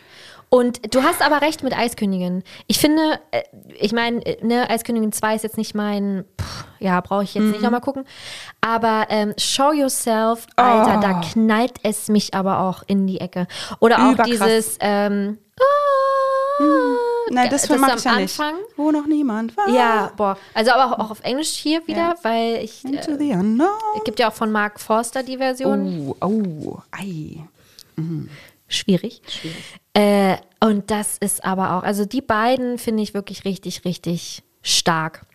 Und 0.49 0.93
du 0.93 1.03
hast 1.03 1.21
aber 1.21 1.41
recht 1.41 1.63
mit 1.63 1.75
Eiskönigin. 1.77 2.43
Ich 2.67 2.77
finde, 2.77 3.19
äh, 3.31 3.41
ich 3.77 3.91
meine, 3.91 4.25
äh, 4.25 4.45
ne, 4.45 4.69
Eiskönigin 4.69 5.11
2 5.11 5.35
ist 5.35 5.41
jetzt 5.43 5.57
nicht 5.57 5.75
mein, 5.75 6.23
pff, 6.39 6.65
ja, 6.79 7.01
brauche 7.01 7.23
ich 7.23 7.33
jetzt 7.33 7.43
Mhm. 7.43 7.51
nicht 7.51 7.61
nochmal 7.61 7.81
gucken. 7.81 8.05
Aber 8.61 9.07
ähm, 9.09 9.33
Show 9.37 9.73
Yourself, 9.73 10.45
Alter, 10.55 10.97
Oh. 10.97 11.01
da 11.01 11.21
knallt 11.21 11.73
es 11.83 12.07
mich 12.07 12.33
aber 12.35 12.59
auch 12.61 12.83
in 12.87 13.05
die 13.07 13.19
Ecke. 13.19 13.47
Oder 13.81 13.97
auch 14.07 14.13
Überkrass. 14.13 14.29
dieses, 14.29 14.77
ähm, 14.79 15.39
Nein, 17.31 17.49
das, 17.49 17.63
Das 17.67 17.77
mag 17.79 17.97
ich 17.97 18.03
ja 18.03 18.15
nicht. 18.17 18.39
Wo 18.77 18.91
noch 18.91 19.07
niemand 19.07 19.57
war. 19.57 19.67
ja, 19.69 20.11
boah. 20.15 20.37
Also 20.53 20.71
aber 20.71 20.99
auch, 21.01 21.09
auf 21.11 21.19
Englisch 21.21 21.49
hier 21.49 21.85
wieder, 21.87 21.97
Ja. 21.97 22.15
weil 22.21 22.63
ich, 22.63 22.85
Into 22.85 23.11
äh, 23.11 23.17
the 23.17 23.31
unknown. 23.31 23.67
gibt 24.05 24.19
ja 24.19 24.29
auch 24.29 24.33
von 24.33 24.51
Mark 24.51 24.79
Forster 24.79 25.23
die 25.23 25.37
Version. 25.37 26.15
Oh, 26.21 26.25
oh, 26.25 26.77
ei. 26.91 27.43
Schwierig. 28.67 29.21
Äh, 29.93 30.37
und 30.59 30.89
das 30.91 31.17
ist 31.17 31.43
aber 31.45 31.75
auch, 31.77 31.83
also 31.83 32.05
die 32.05 32.21
beiden 32.21 32.77
finde 32.77 33.03
ich 33.03 33.13
wirklich 33.13 33.45
richtig, 33.45 33.85
richtig 33.85 34.43
stark. 34.61 35.25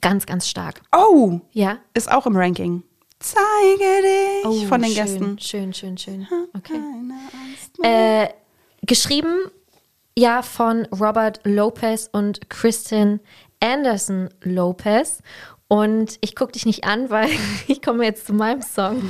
Ganz, 0.00 0.26
ganz 0.26 0.48
stark. 0.48 0.80
Oh, 0.94 1.40
Ja. 1.52 1.78
ist 1.94 2.10
auch 2.10 2.26
im 2.26 2.36
Ranking. 2.36 2.82
Zeige 3.20 4.02
dich 4.02 4.44
Oh, 4.46 4.66
von 4.66 4.82
den 4.82 4.92
schön, 4.92 5.04
Gästen. 5.04 5.38
Schön, 5.40 5.72
schön, 5.74 5.98
schön. 5.98 6.28
Okay. 6.56 6.80
Äh, 7.82 8.28
geschrieben, 8.82 9.36
ja, 10.16 10.42
von 10.42 10.86
Robert 10.86 11.40
Lopez 11.44 12.08
und 12.12 12.48
Kristen 12.48 13.20
Anderson 13.60 14.28
Lopez. 14.42 15.18
Und 15.68 16.16
ich 16.22 16.34
gucke 16.34 16.52
dich 16.52 16.64
nicht 16.64 16.84
an, 16.84 17.10
weil 17.10 17.28
ich 17.66 17.82
komme 17.82 18.04
jetzt 18.04 18.26
zu 18.26 18.32
meinem 18.32 18.62
Song. 18.62 19.02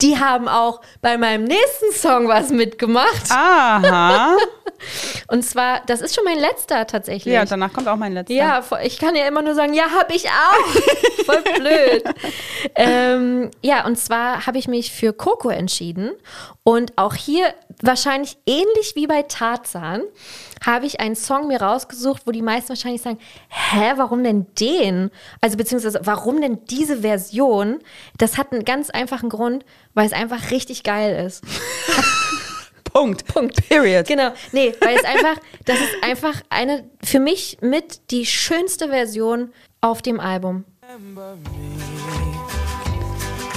Die 0.00 0.18
haben 0.18 0.48
auch 0.48 0.80
bei 1.00 1.16
meinem 1.16 1.44
nächsten 1.44 1.92
Song 1.92 2.28
was 2.28 2.50
mitgemacht. 2.50 3.30
Aha. 3.30 4.36
Und 5.28 5.42
zwar, 5.42 5.82
das 5.86 6.00
ist 6.00 6.14
schon 6.14 6.24
mein 6.24 6.38
letzter 6.38 6.86
tatsächlich. 6.86 7.34
ja, 7.34 7.44
danach 7.44 7.72
kommt 7.72 7.88
auch 7.88 7.96
mein 7.96 8.12
letzter. 8.12 8.34
Ja, 8.34 8.64
ich 8.82 8.98
kann 8.98 9.16
ja 9.16 9.26
immer 9.26 9.42
nur 9.42 9.54
sagen, 9.54 9.74
ja, 9.74 9.90
hab 9.90 10.14
ich 10.14 10.26
auch. 10.28 10.66
Voll 11.24 11.42
blöd. 11.56 12.04
ähm, 12.76 13.50
ja, 13.60 13.84
und 13.86 13.98
zwar 13.98 14.46
habe 14.46 14.58
ich 14.58 14.68
mich 14.68 14.92
für 14.92 15.12
Coco 15.12 15.48
entschieden. 15.50 16.12
Und 16.62 16.96
auch 16.96 17.14
hier, 17.14 17.54
wahrscheinlich 17.82 18.38
ähnlich 18.46 18.92
wie 18.94 19.06
bei 19.06 19.22
Tarzan, 19.22 20.02
habe 20.64 20.86
ich 20.86 21.00
einen 21.00 21.16
Song 21.16 21.48
mir 21.48 21.60
rausgesucht, 21.60 22.22
wo 22.26 22.30
die 22.30 22.42
meisten 22.42 22.70
wahrscheinlich 22.70 23.02
sagen, 23.02 23.18
hä, 23.48 23.92
warum 23.96 24.24
denn 24.24 24.46
den? 24.58 25.10
Also 25.40 25.56
beziehungsweise, 25.56 26.00
warum 26.04 26.40
denn 26.40 26.64
diese 26.66 26.98
Version? 26.98 27.78
Das 28.16 28.38
hat 28.38 28.52
einen 28.52 28.64
ganz 28.64 28.90
einfachen 28.90 29.28
Grund, 29.28 29.64
weil 29.94 30.06
es 30.06 30.12
einfach 30.12 30.50
richtig 30.50 30.82
geil 30.82 31.24
ist. 31.26 31.44
Punkt. 32.92 33.26
Punkt. 33.26 33.68
Period. 33.68 34.06
Genau. 34.06 34.30
Nee, 34.52 34.74
weil 34.80 34.96
es 34.96 35.04
einfach, 35.04 35.36
das 35.64 35.78
ist 35.78 35.94
einfach 36.02 36.42
eine, 36.48 36.88
für 37.04 37.20
mich 37.20 37.58
mit 37.60 38.10
die 38.10 38.26
schönste 38.26 38.88
Version 38.88 39.52
auf 39.80 40.02
dem 40.02 40.20
Album. 40.20 40.64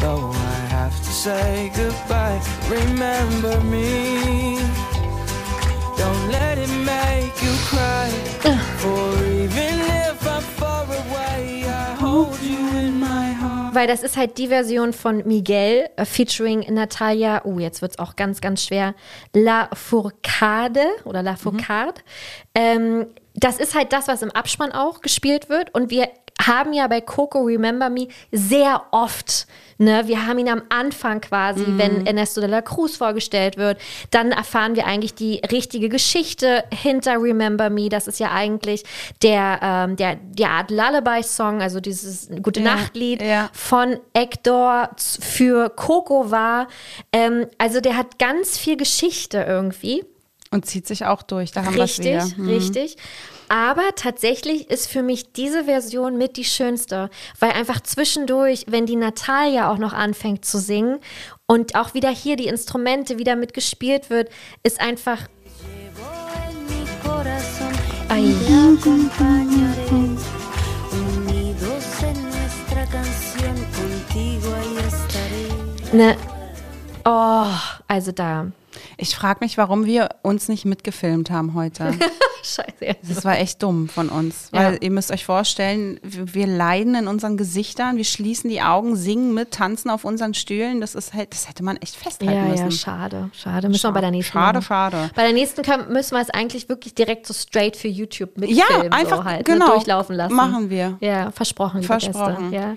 Though 0.01 0.31
I 0.33 0.73
have 0.73 0.97
to 1.05 1.11
say 1.11 1.71
goodbye. 1.75 2.41
Remember 2.69 3.61
me. 3.61 4.57
Weil 13.73 13.87
das 13.87 14.03
ist 14.03 14.17
halt 14.17 14.37
die 14.37 14.47
Version 14.47 14.93
von 14.93 15.25
Miguel 15.25 15.89
äh, 15.95 16.05
featuring 16.05 16.65
Natalia, 16.73 17.41
oh, 17.45 17.57
jetzt 17.57 17.81
wird 17.81 17.93
es 17.93 17.99
auch 17.99 18.15
ganz, 18.15 18.41
ganz 18.41 18.65
schwer, 18.65 18.93
La 19.33 19.69
Fourcade 19.73 20.85
oder 21.05 21.23
La 21.23 21.35
Fourcade. 21.35 22.01
Ähm, 22.53 23.07
das 23.33 23.57
ist 23.57 23.73
halt 23.73 23.93
das, 23.93 24.07
was 24.07 24.21
im 24.21 24.31
Abspann 24.31 24.71
auch 24.71 25.01
gespielt 25.01 25.49
wird. 25.49 25.73
Und 25.73 25.89
wir 25.89 26.09
haben 26.39 26.73
ja 26.73 26.87
bei 26.87 27.01
Coco 27.01 27.41
Remember 27.41 27.89
Me 27.89 28.07
sehr 28.31 28.83
oft, 28.91 29.47
ne, 29.77 30.07
wir 30.07 30.25
haben 30.25 30.39
ihn 30.39 30.49
am 30.49 30.63
Anfang 30.69 31.21
quasi, 31.21 31.65
wenn 31.67 32.05
Ernesto 32.05 32.41
de 32.41 32.49
la 32.49 32.61
Cruz 32.61 32.97
vorgestellt 32.97 33.57
wird, 33.57 33.79
dann 34.09 34.31
erfahren 34.31 34.75
wir 34.75 34.85
eigentlich 34.85 35.13
die 35.13 35.41
richtige 35.51 35.89
Geschichte 35.89 36.63
hinter 36.73 37.21
Remember 37.21 37.69
Me. 37.69 37.89
Das 37.89 38.07
ist 38.07 38.19
ja 38.19 38.31
eigentlich 38.31 38.83
der, 39.21 39.59
ähm, 39.61 39.95
der, 39.95 40.15
die 40.15 40.45
Art 40.45 40.71
Lullaby-Song, 40.71 41.61
also 41.61 41.79
dieses 41.79 42.29
Gute 42.41 42.61
Ja, 42.61 42.75
Nacht-Lied 42.75 43.21
ja. 43.21 43.49
von 43.53 43.97
Hector 44.15 44.89
für 44.97 45.69
Coco 45.69 46.31
war. 46.31 46.67
Ähm, 47.11 47.47
also 47.57 47.81
der 47.81 47.97
hat 47.97 48.19
ganz 48.19 48.57
viel 48.57 48.77
Geschichte 48.77 49.45
irgendwie. 49.47 50.03
Und 50.53 50.65
zieht 50.65 50.85
sich 50.85 51.05
auch 51.05 51.21
durch. 51.21 51.51
Da 51.53 51.63
haben 51.63 51.75
wir 51.75 51.83
es 51.83 51.97
Richtig, 51.99 52.05
wieder. 52.05 52.37
Hm. 52.37 52.47
richtig. 52.49 52.97
Aber 53.51 53.83
tatsächlich 53.97 54.69
ist 54.69 54.87
für 54.87 55.03
mich 55.03 55.33
diese 55.33 55.65
Version 55.65 56.17
mit 56.17 56.37
die 56.37 56.45
schönste, 56.45 57.09
weil 57.37 57.51
einfach 57.51 57.81
zwischendurch, 57.81 58.63
wenn 58.69 58.85
die 58.85 58.95
Natalia 58.95 59.69
auch 59.69 59.77
noch 59.77 59.91
anfängt 59.91 60.45
zu 60.45 60.57
singen 60.57 61.01
und 61.47 61.75
auch 61.75 61.93
wieder 61.93 62.09
hier 62.11 62.37
die 62.37 62.47
Instrumente 62.47 63.17
wieder 63.17 63.35
mitgespielt 63.35 64.09
wird, 64.09 64.29
ist 64.63 64.79
einfach. 64.79 65.27
Ne. 75.91 76.15
Oh, 77.03 77.47
also 77.89 78.13
da. 78.13 78.47
Ich 79.01 79.15
frage 79.15 79.39
mich, 79.41 79.57
warum 79.57 79.85
wir 79.85 80.09
uns 80.21 80.47
nicht 80.47 80.63
mitgefilmt 80.63 81.31
haben 81.31 81.55
heute. 81.55 81.91
Scheiße. 82.43 82.95
Das 83.07 83.25
war 83.25 83.37
echt 83.39 83.61
dumm 83.63 83.89
von 83.89 84.09
uns. 84.09 84.49
Weil 84.51 84.77
ihr 84.81 84.91
müsst 84.91 85.11
euch 85.11 85.25
vorstellen, 85.25 85.99
wir 86.03 86.45
leiden 86.45 86.93
in 86.93 87.07
unseren 87.07 87.35
Gesichtern, 87.35 87.97
wir 87.97 88.03
schließen 88.03 88.49
die 88.49 88.61
Augen, 88.61 88.95
singen 88.95 89.33
mit, 89.33 89.51
tanzen 89.51 89.89
auf 89.89 90.05
unseren 90.05 90.35
Stühlen. 90.35 90.81
Das 90.81 90.93
ist 90.93 91.15
halt, 91.15 91.33
das 91.33 91.49
hätte 91.49 91.63
man 91.63 91.77
echt 91.77 91.95
festhalten 91.95 92.33
Ja, 92.35 92.43
müssen. 92.45 92.65
ja, 92.65 92.71
schade, 92.71 93.29
schade. 93.33 93.69
Müssen 93.69 93.87
wir 93.87 93.91
bei 93.91 94.01
der 94.01 94.11
nächsten 94.11 94.33
Schade, 94.33 94.59
machen. 94.59 94.65
schade. 94.67 95.09
Bei 95.15 95.23
der 95.23 95.33
nächsten 95.33 95.63
können, 95.63 95.91
müssen 95.91 96.15
wir 96.15 96.21
es 96.21 96.29
eigentlich 96.29 96.69
wirklich 96.69 96.93
direkt 96.93 97.25
so 97.25 97.33
straight 97.33 97.75
für 97.77 97.87
YouTube 97.87 98.31
Ja, 98.37 98.65
mitfilmen. 98.65 98.93
einfach, 98.93 99.17
so 99.17 99.23
halt, 99.23 99.45
genau. 99.45 99.65
ne, 99.67 99.73
durchlaufen 99.73 100.15
lassen. 100.15 100.35
Machen 100.35 100.69
wir. 100.69 100.97
Ja, 100.99 101.31
versprochen, 101.31 101.81
Versprochen. 101.81 102.51
Ja. 102.53 102.75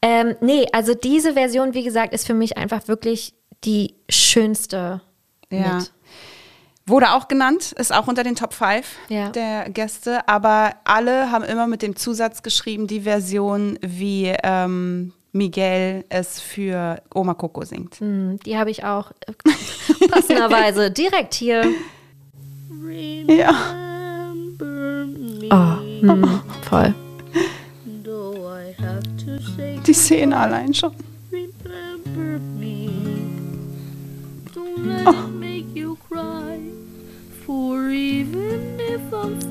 Ähm, 0.00 0.36
nee, 0.40 0.66
also 0.72 0.94
diese 0.94 1.34
Version, 1.34 1.74
wie 1.74 1.84
gesagt, 1.84 2.14
ist 2.14 2.26
für 2.26 2.34
mich 2.34 2.56
einfach 2.56 2.88
wirklich 2.88 3.34
die 3.64 3.94
schönste 4.10 5.02
Ja. 5.50 5.76
mit. 5.78 5.92
Wurde 6.88 7.12
auch 7.14 7.26
genannt, 7.26 7.72
ist 7.72 7.92
auch 7.92 8.06
unter 8.06 8.22
den 8.22 8.36
Top 8.36 8.52
5 8.54 8.86
Ja. 9.08 9.30
der 9.30 9.68
Gäste, 9.70 10.28
aber 10.28 10.74
alle 10.84 11.32
haben 11.32 11.44
immer 11.44 11.66
mit 11.66 11.82
dem 11.82 11.96
Zusatz 11.96 12.42
geschrieben, 12.44 12.86
die 12.86 13.00
Version, 13.00 13.76
wie 13.82 14.32
ähm, 14.44 15.12
Miguel 15.32 16.04
es 16.08 16.40
für 16.40 17.02
Oma 17.12 17.34
Coco 17.34 17.64
singt. 17.64 17.96
Hm, 17.98 18.38
Die 18.46 18.56
habe 18.56 18.70
ich 18.70 18.84
auch 18.84 19.10
äh, 19.26 20.06
passenderweise 20.08 20.90
direkt 20.92 21.34
hier. 21.34 21.64
Ja. 23.26 23.52
Oh, 25.50 26.00
hm, 26.00 26.40
voll. 26.68 26.94
Die 29.86 29.92
Szene 29.92 30.36
allein 30.36 30.72
schon. 30.72 30.92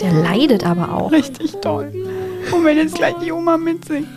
Der 0.02 0.14
leidet 0.14 0.66
aber 0.66 0.94
auch. 0.94 1.12
Richtig 1.12 1.54
toll. 1.62 1.92
Und 2.52 2.64
wenn 2.64 2.78
jetzt 2.78 2.96
gleich 2.96 3.16
die 3.24 3.32
Oma 3.32 3.58
mitsingt. 3.58 4.08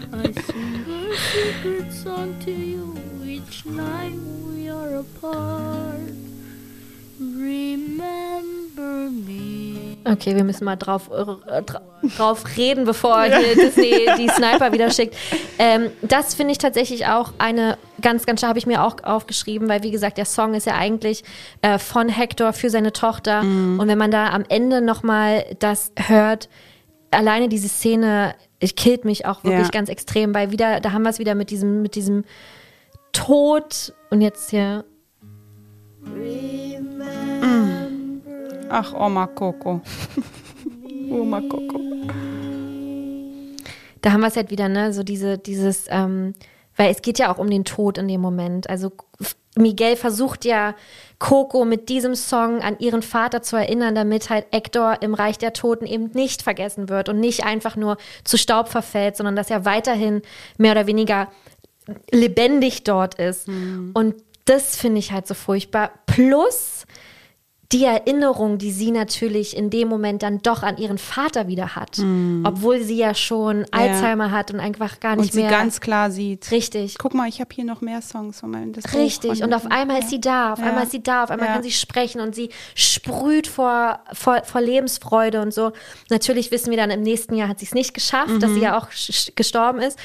Okay, 10.05 10.37
wir 10.37 10.45
müssen 10.45 10.65
mal 10.65 10.77
drauf, 10.77 11.11
äh, 11.11 11.63
dra 11.63 11.83
drauf 12.17 12.45
reden, 12.57 12.85
bevor 12.85 13.25
hier 13.25 13.55
Disney 13.55 14.07
die 14.19 14.29
Sniper 14.29 14.73
wieder 14.73 14.91
schickt. 14.91 15.17
Ähm, 15.59 15.91
das 16.03 16.35
finde 16.35 16.53
ich 16.53 16.59
tatsächlich 16.59 17.07
auch 17.07 17.33
eine 17.39 17.77
ganz, 18.01 18.27
ganz 18.27 18.43
habe 18.43 18.59
ich 18.59 18.67
mir 18.67 18.83
auch 18.85 18.97
aufgeschrieben, 19.03 19.69
weil 19.69 19.83
wie 19.83 19.91
gesagt, 19.91 20.19
der 20.19 20.25
Song 20.25 20.55
ist 20.55 20.67
ja 20.67 20.75
eigentlich 20.75 21.25
äh, 21.63 21.79
von 21.79 22.09
Hector 22.09 22.53
für 22.53 22.71
seine 22.71 22.93
Tochter. 22.93 23.41
Und 23.41 23.87
wenn 23.89 23.99
man 23.99 24.11
da 24.11 24.31
am 24.31 24.45
Ende 24.49 24.81
nochmal 24.81 25.45
das 25.59 25.93
hört, 25.97 26.49
alleine 27.11 27.49
diese 27.49 27.69
Szene, 27.69 28.35
ich 28.61 28.77
killt 28.77 29.05
mich 29.05 29.27
auch 29.27 29.45
wirklich 29.45 29.67
Ja. 29.67 29.71
ganz 29.71 29.89
extrem, 29.89 30.35
weil 30.35 30.51
wieder, 30.51 30.81
da 30.81 30.93
haben 30.93 31.03
wir 31.03 31.11
es 31.11 31.19
wieder 31.19 31.35
mit 31.35 31.51
diesem, 31.51 31.83
mit 31.83 31.95
diesem 31.95 32.25
Tod 33.13 33.95
und 34.11 34.21
jetzt 34.21 34.51
hier. 34.51 34.85
Ach, 38.71 38.93
Oma 38.93 39.27
Coco. 39.29 39.81
Oma 41.11 41.41
Coco. 41.41 41.81
da 44.03 44.13
haben 44.13 44.21
wir 44.21 44.29
es 44.29 44.37
halt 44.37 44.51
wieder, 44.51 44.69
ne, 44.69 44.93
so 44.93 45.03
diese, 45.03 45.39
dieses, 45.39 45.87
ähm, 45.89 46.35
weil 46.79 46.91
es 46.91 47.03
geht 47.03 47.19
ja 47.19 47.31
auch 47.31 47.39
um 47.39 47.51
den 47.51 47.67
Tod 47.67 47.99
in 47.99 48.09
dem 48.09 48.23
Moment. 48.23 48.71
Also 48.71 48.93
Miguel 49.57 49.97
versucht 49.97 50.45
ja 50.45 50.75
Coco 51.19 51.65
mit 51.65 51.89
diesem 51.89 52.15
Song 52.15 52.63
an 52.63 52.79
ihren 52.79 53.03
Vater 53.03 53.43
zu 53.43 53.57
erinnern, 53.57 53.97
damit 53.97 54.31
halt 54.31 54.47
Hector 54.53 55.03
im 55.03 55.13
Reich 55.13 55.37
der 55.37 55.53
Toten 55.53 55.85
eben 55.85 56.13
nicht 56.13 56.43
vergessen 56.43 56.89
wird 56.89 57.09
und 57.09 57.19
nicht 57.19 57.45
einfach 57.45 57.75
nur 57.75 57.99
zu 58.25 58.39
Staub 58.39 58.69
verfällt, 58.69 59.17
sondern 59.17 59.35
dass 59.35 59.51
er 59.51 59.65
weiterhin 59.65 60.23
mehr 60.57 60.73
oder 60.73 60.87
weniger 60.87 61.29
lebendig 62.13 62.85
dort 62.85 63.17
ist. 63.17 63.49
Und 63.95 64.15
das 64.45 64.77
finde 64.77 65.01
ich 65.01 65.11
halt 65.11 65.27
so 65.27 65.35
furchtbar. 65.35 65.91
Plus 66.07 66.87
die 67.73 67.85
Erinnerung, 67.85 68.57
die 68.57 68.71
sie 68.73 68.91
natürlich 68.91 69.55
in 69.55 69.69
dem 69.69 69.89
Moment 69.89 70.23
dann 70.23 70.39
doch 70.41 70.63
an 70.63 70.79
ihren 70.79 70.97
Vater 70.97 71.49
wieder 71.49 71.77
hat, 71.77 71.99
obwohl 72.43 72.81
sie 72.81 72.97
ja 72.97 73.15
schon 73.15 73.67
Alzheimer 73.73 74.31
hat 74.31 74.51
und 74.51 74.59
einfach 74.59 75.01
gar 75.01 75.13
Und 75.13 75.21
nicht 75.21 75.35
sie 75.35 75.41
mehr 75.43 75.51
ganz 75.51 75.79
klar 75.83 76.11
sieht. 76.11 76.51
richtig. 76.51 76.97
Guck 76.97 77.13
mal, 77.13 77.29
ich 77.29 77.41
habe 77.43 77.51
hier 77.55 77.65
noch 77.67 77.83
mehr 77.83 78.01
Songs 78.01 78.41
von 78.41 78.53
meinem 78.53 78.73
das 78.73 78.95
Richtig, 78.95 79.43
und 79.43 79.53
auf 79.53 79.67
einmal 79.71 79.99
ist 79.99 80.09
sie 80.09 80.19
da, 80.21 80.55
auf 80.55 80.61
Ja. 80.61 80.65
einmal 80.65 80.85
ist 80.85 80.93
sie 80.93 81.03
da, 81.03 81.25
auf 81.25 81.31
einmal 81.31 81.49
Ja. 81.49 81.53
kann 81.55 81.63
sie 81.63 81.71
sprechen 81.73 82.23
und 82.23 82.35
sie 82.35 82.49
sprüht 82.75 83.47
vor, 83.47 84.01
vor, 84.15 84.43
vor 84.45 84.63
Lebensfreude 84.63 85.43
und 85.43 85.53
so. 85.53 85.73
Natürlich 86.09 86.51
wissen 86.51 86.71
wir 86.71 86.79
dann, 86.79 86.91
im 86.91 87.03
nächsten 87.03 87.35
Jahr 87.35 87.49
hat 87.49 87.59
sie 87.59 87.67
es 87.67 87.75
nicht 87.75 87.93
geschafft, 87.93 88.41
dass 88.43 88.51
Mhm. 88.51 88.55
sie 88.55 88.61
ja 88.63 88.79
auch 88.79 88.89
gestorben 89.37 89.81
ist. 89.81 89.99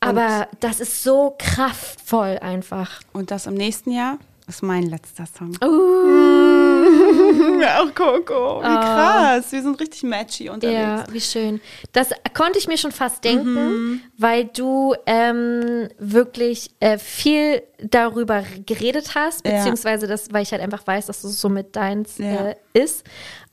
Aber 0.00 0.48
das 0.60 0.80
ist 0.80 1.02
so 1.04 1.34
kraftvoll 1.38 2.38
einfach. 2.42 3.00
Und 3.12 3.30
das 3.30 3.46
im 3.46 3.54
nächsten 3.54 3.90
Jahr 3.92 4.18
ist 4.46 4.62
mein 4.62 4.84
letzter 4.84 5.24
Song. 5.26 5.56
Uh. 5.64 6.74
Auch 7.64 7.94
Coco. 7.94 8.60
Wie 8.60 8.66
krass. 8.74 9.50
Wir 9.52 9.62
sind 9.62 9.80
richtig 9.80 10.02
matchy 10.02 10.48
unterwegs. 10.50 10.78
Ja, 10.78 11.04
wie 11.10 11.20
schön. 11.20 11.60
Das 11.92 12.10
konnte 12.36 12.58
ich 12.58 12.68
mir 12.68 12.76
schon 12.76 12.92
fast 12.92 13.24
denken, 13.24 14.02
weil 14.18 14.44
du 14.46 14.94
ähm, 15.06 15.88
wirklich 15.98 16.70
äh, 16.80 16.98
viel 16.98 17.62
darüber 17.78 18.42
geredet 18.66 19.14
hast, 19.14 19.42
beziehungsweise 19.44 20.06
das, 20.06 20.32
weil 20.32 20.42
ich 20.42 20.52
halt 20.52 20.62
einfach 20.62 20.86
weiß, 20.86 21.06
dass 21.06 21.24
es 21.24 21.40
so 21.40 21.48
mit 21.48 21.74
deins 21.76 22.18
Ja. 22.18 22.50
äh, 22.50 22.56
ist. 22.74 23.04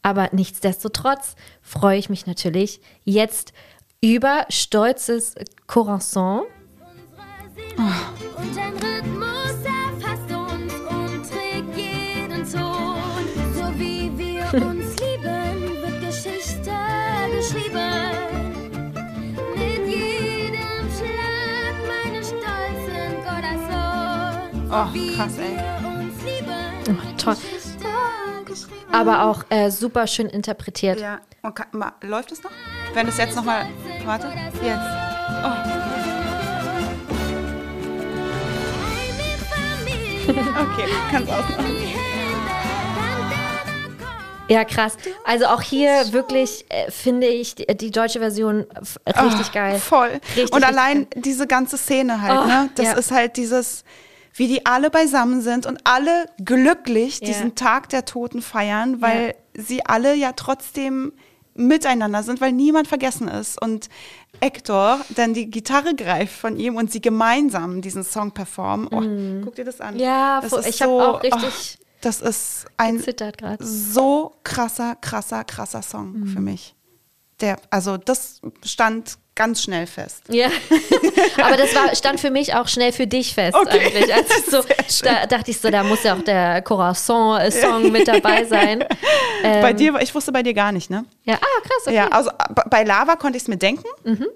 Aber 0.01 0.29
nichtsdestotrotz 0.33 1.35
freue 1.61 1.97
ich 1.99 2.09
mich 2.09 2.25
natürlich 2.25 2.81
jetzt 3.05 3.53
über 4.01 4.45
stolzes 4.49 5.35
Corazon. 5.67 6.41
Und 7.77 8.57
ein 8.57 8.73
Rhythmus 8.73 9.20
uns 14.53 14.95
lieben, 14.99 15.81
wird 15.81 16.01
Geschichte 16.01 16.71
geschrieben. 17.35 17.91
Mit 19.55 19.87
jedem 19.87 20.89
Schlag 20.91 21.75
meines 21.87 22.27
stolzen 22.27 23.13
Corazon. 23.23 24.67
Oh, 24.69 25.15
krass, 25.15 25.37
ey. 25.37 25.57
Oh, 26.89 27.17
toll. 27.17 27.35
Aber 28.91 29.23
auch 29.23 29.45
äh, 29.49 29.69
super 29.71 30.05
schön 30.05 30.27
interpretiert. 30.27 30.99
Ja. 30.99 31.21
Und 31.43 31.55
kann, 31.55 31.67
ma, 31.71 31.93
läuft 32.01 32.31
es 32.33 32.43
noch? 32.43 32.51
Wenn 32.93 33.07
es 33.07 33.17
jetzt 33.17 33.35
nochmal. 33.35 33.67
Warte. 34.05 34.27
Jetzt. 34.61 34.81
Oh. 35.43 35.81
Okay, 40.27 40.87
kannst 41.11 41.31
ausmachen. 41.31 42.00
Ja, 44.51 44.65
krass. 44.65 44.97
Also 45.25 45.45
auch 45.45 45.61
hier 45.61 46.11
wirklich 46.11 46.65
äh, 46.69 46.91
finde 46.91 47.27
ich 47.27 47.55
die, 47.55 47.65
die 47.67 47.91
deutsche 47.91 48.19
Version 48.19 48.65
f- 48.79 48.99
richtig 49.07 49.47
Ah, 49.47 49.53
geil. 49.53 49.79
Voll. 49.79 50.19
Richtig, 50.35 50.51
und 50.53 50.63
allein 50.63 51.07
geil. 51.09 51.21
diese 51.23 51.47
ganze 51.47 51.77
Szene 51.77 52.21
halt, 52.21 52.39
Oh, 52.43 52.47
ne? 52.47 52.69
Das 52.75 52.85
ja. 52.85 52.93
ist 52.93 53.11
halt 53.11 53.37
dieses, 53.37 53.83
wie 54.33 54.47
die 54.47 54.65
alle 54.65 54.89
beisammen 54.89 55.41
sind 55.41 55.65
und 55.65 55.79
alle 55.85 56.25
glücklich 56.43 57.19
Ja. 57.21 57.27
diesen 57.27 57.55
Tag 57.55 57.89
der 57.89 58.05
Toten 58.05 58.41
feiern, 58.41 59.01
weil 59.01 59.35
sie 59.53 59.85
alle 59.85 60.15
ja 60.15 60.31
trotzdem 60.33 61.13
miteinander 61.53 62.23
sind, 62.23 62.39
weil 62.41 62.51
niemand 62.53 62.87
vergessen 62.87 63.27
ist. 63.27 63.61
Und 63.61 63.89
Hector 64.41 64.99
dann 65.09 65.33
die 65.33 65.51
Gitarre 65.51 65.95
greift 65.95 66.33
von 66.33 66.57
ihm 66.57 66.75
und 66.77 66.91
sie 66.91 67.01
gemeinsam 67.01 67.81
diesen 67.81 68.03
Song 68.03 68.31
performen. 68.31 68.87
Oh, 68.87 69.43
Guck 69.45 69.55
dir 69.55 69.65
das 69.65 69.81
an. 69.81 69.95
Mhm. 69.95 69.99
Ja, 69.99 70.41
das 70.41 70.53
ist 70.53 70.67
ich 70.67 70.81
habe 70.81 70.91
auch 70.93 71.21
richtig 71.23 71.77
oh, 71.79 71.85
das 72.01 72.21
ist 72.21 72.65
ein 72.77 73.03
so 73.59 74.33
krasser, 74.43 74.95
krasser, 75.01 75.43
krasser 75.43 75.81
Song 75.81 76.11
Mhm. 76.21 76.27
für 76.27 76.39
mich. 76.41 76.75
Der, 77.39 77.57
also 77.71 77.97
das 77.97 78.39
stand 78.63 79.17
ganz 79.33 79.63
schnell 79.63 79.87
fest. 79.87 80.23
Ja, 80.29 80.49
aber 81.41 81.57
das 81.57 81.73
war, 81.73 81.95
stand 81.95 82.19
für 82.19 82.29
mich 82.29 82.53
auch 82.53 82.67
schnell 82.67 82.91
für 82.91 83.07
dich 83.07 83.33
fest 83.33 83.55
Okay. 83.55 83.79
eigentlich. 83.79 84.13
Also 84.13 84.61
so, 84.61 85.03
da 85.03 85.25
dachte 85.25 85.49
ich 85.51 85.59
so, 85.59 85.69
da 85.71 85.83
muss 85.83 86.03
ja 86.03 86.15
auch 86.15 86.21
der 86.21 86.61
Corazon-Song 86.61 87.91
mit 87.91 88.07
dabei 88.07 88.45
sein. 88.45 88.83
Ähm, 89.43 89.61
bei 89.63 89.73
dir, 89.73 89.99
ich 90.01 90.13
wusste 90.13 90.31
bei 90.31 90.43
dir 90.43 90.53
gar 90.53 90.71
nicht, 90.71 90.89
ne? 90.91 91.05
Ja, 91.31 91.37
ah, 91.41 91.61
krass, 91.61 91.81
okay. 91.87 91.91
Mhm, 91.91 91.95
Ja, 91.95 92.07
also 92.09 92.29
b- 92.53 92.61
bei 92.69 92.83
Lava 92.83 93.15
konnte 93.15 93.37
ich 93.37 93.43
es 93.43 93.47
mir 93.47 93.57
denken, 93.57 93.85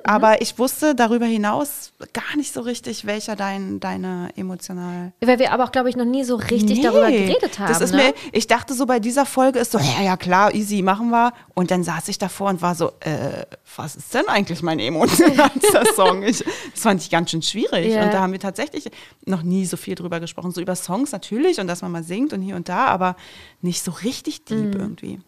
aber 0.04 0.42
ich 0.42 0.58
wusste 0.60 0.96
darüber 0.96 1.26
hinaus 1.26 1.92
gar 2.14 2.36
nicht 2.38 2.54
so 2.54 2.62
richtig, 2.62 3.06
welcher 3.06 3.36
dein, 3.36 3.80
deine 3.80 4.30
emotional. 4.36 5.14
Weil 5.22 5.40
wir 5.40 5.52
aber 5.52 5.64
auch, 5.66 5.72
glaube 5.72 5.90
ich, 5.90 5.96
noch 5.96 6.06
nie 6.06 6.24
so 6.24 6.36
richtig 6.36 6.82
darüber 6.82 7.10
Nee, 7.10 7.28
geredet 7.28 7.60
haben. 7.60 7.68
Das 7.68 7.82
ist 7.82 7.92
ne? 7.92 7.98
mir, 7.98 8.14
ich 8.32 8.48
dachte 8.48 8.74
so 8.74 8.86
bei 8.86 9.00
dieser 9.00 9.26
Folge 9.26 9.60
ist 9.60 9.72
so, 9.72 9.78
ja, 9.80 10.02
ja 10.04 10.18
klar, 10.18 10.54
easy, 10.54 10.82
machen 10.82 11.10
wir. 11.10 11.34
Und 11.54 11.72
dann 11.72 11.84
saß 11.84 12.08
ich 12.10 12.18
davor 12.18 12.50
und 12.50 12.62
war 12.62 12.76
so, 12.76 12.92
äh, 13.02 13.46
was 13.76 13.96
ist 13.96 14.14
denn 14.14 14.28
eigentlich 14.28 14.62
mein 14.62 14.80
emotionalster 14.80 15.84
Song? 15.96 16.24
Ich, 16.24 16.40
das 16.40 16.82
fand 16.82 17.02
ich 17.02 17.10
ganz 17.10 17.32
schön 17.32 17.42
schwierig. 17.42 17.94
Ja. 17.94 18.04
Und 18.04 18.14
da 18.14 18.22
haben 18.22 18.32
wir 18.32 18.40
tatsächlich 18.40 18.90
noch 19.26 19.42
nie 19.44 19.66
so 19.66 19.78
viel 19.78 19.96
drüber 19.96 20.20
gesprochen. 20.20 20.52
So 20.52 20.62
über 20.62 20.76
Songs 20.76 21.12
natürlich 21.12 21.60
und 21.60 21.68
dass 21.68 21.82
man 21.82 21.92
mal 21.92 22.04
singt 22.04 22.34
und 22.34 22.42
hier 22.42 22.56
und 22.56 22.70
da, 22.70 22.86
aber 22.88 23.16
nicht 23.62 23.84
so 23.84 23.92
richtig 23.92 24.42
Mhm. 24.50 24.72
deep 24.72 24.76
irgendwie. 24.76 25.20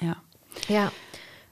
Ja. 0.00 0.16
Ja. 0.68 0.92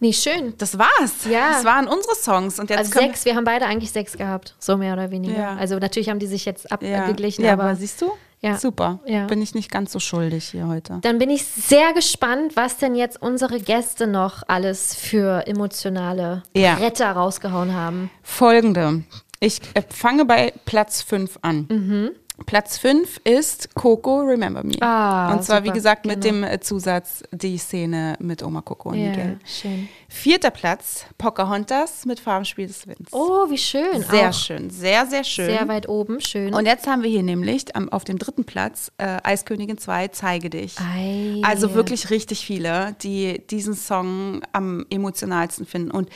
Nee, 0.01 0.13
schön. 0.13 0.55
Das 0.59 0.79
war's. 0.79 1.25
Ja. 1.29 1.51
Das 1.55 1.65
waren 1.65 1.89
unsere 1.89 2.15
Songs. 2.15 2.61
Und 2.61 2.71
jetzt 2.71 2.79
Also 2.79 2.93
sechs, 2.93 3.25
wir 3.25 3.35
haben 3.35 3.45
beide 3.45 3.67
eigentlich 3.67 3.91
sechs 3.91 4.17
gehabt, 4.17 4.55
so 4.61 4.77
mehr 4.77 4.93
oder 4.93 5.11
weniger. 5.11 5.37
Ja. 5.39 5.57
Also 5.57 5.77
natürlich 5.79 6.09
haben 6.09 6.21
die 6.21 6.29
sich 6.29 6.45
jetzt 6.45 6.71
abgeglichen, 6.71 7.45
ja, 7.45 7.55
aber, 7.55 7.65
aber 7.65 7.77
siehst 7.77 8.01
du? 8.01 8.13
Ja. 8.41 8.57
Super. 8.57 9.01
Ja. 9.05 9.27
Bin 9.27 9.43
ich 9.43 9.57
nicht 9.57 9.69
ganz 9.69 9.91
so 9.91 9.99
schuldig 9.99 10.45
hier 10.51 10.69
heute. 10.69 10.99
dann 11.03 11.19
bin 11.19 11.29
ich 11.29 11.45
sehr 11.45 11.93
gespannt, 11.93 12.55
was 12.55 12.77
denn 12.77 12.95
jetzt 12.95 13.21
unsere 13.21 13.59
Gäste 13.59 14.07
noch 14.07 14.45
alles 14.47 14.95
für 14.95 15.45
emotionale 15.49 16.45
Ja. 16.55 16.77
Bretter 16.77 17.11
rausgehauen 17.11 17.75
haben. 17.75 18.11
Folgende. 18.23 19.03
Ich 19.41 19.61
äh, 19.75 19.83
fange 19.89 20.25
bei 20.25 20.53
Platz 20.67 21.03
5 21.03 21.39
an. 21.43 21.67
Mhm. 21.69 22.11
Platz 22.47 22.79
5 22.79 23.21
ist 23.25 23.75
Coco 23.75 24.21
Remember 24.21 24.63
Me. 24.65 24.77
Ah, 24.81 25.33
und 25.35 25.43
zwar, 25.45 25.63
wie 25.63 25.67
super, 25.69 25.75
gesagt, 25.75 26.07
mit 26.07 26.23
genau. 26.23 26.47
dem 26.47 26.53
äh, 26.55 26.61
Zusatz 26.61 27.23
die 27.33 27.59
Szene 27.59 28.17
mit 28.21 28.43
Oma 28.43 28.63
Coco 28.63 28.91
und 28.91 28.99
Ja, 28.99 29.11
Miguel. 29.11 29.39
schön. 29.45 29.89
Vierter 30.09 30.51
Platz, 30.51 31.05
Pocahontas 31.19 32.07
mit 32.07 32.21
Farbenspiel 32.21 32.67
des 32.67 32.87
Winds. 32.87 33.13
Oh, 33.13 33.51
wie 33.51 33.59
schön. 33.59 34.03
sehr 34.11 34.31
auch 34.31 34.33
schön, 34.33 34.71
sehr, 34.71 35.05
sehr 35.07 35.25
schön. 35.25 35.47
Sehr 35.47 35.69
weit 35.69 35.89
oben, 35.89 36.21
schön. 36.21 36.55
Und 36.55 36.65
jetzt 36.65 36.87
haben 36.87 37.03
wir 37.03 37.11
hier 37.11 37.23
nämlich 37.23 37.77
am, 37.77 37.89
auf 37.91 38.05
dem 38.05 38.19
dritten 38.19 38.45
Platz 38.45 38.93
äh, 38.99 39.19
Eiskönigin 39.23 39.77
2, 39.77 40.09
Zeige 40.09 40.49
dich. 40.49 40.77
Ei. 40.79 41.43
Also 41.43 41.75
wirklich 41.75 42.09
richtig 42.11 42.47
viele, 42.47 42.97
die 43.03 43.43
diesen 43.51 43.75
Song 43.75 44.41
am 44.53 44.87
emotionalsten 44.91 45.67
finden. 45.67 45.91
Und 45.91 46.09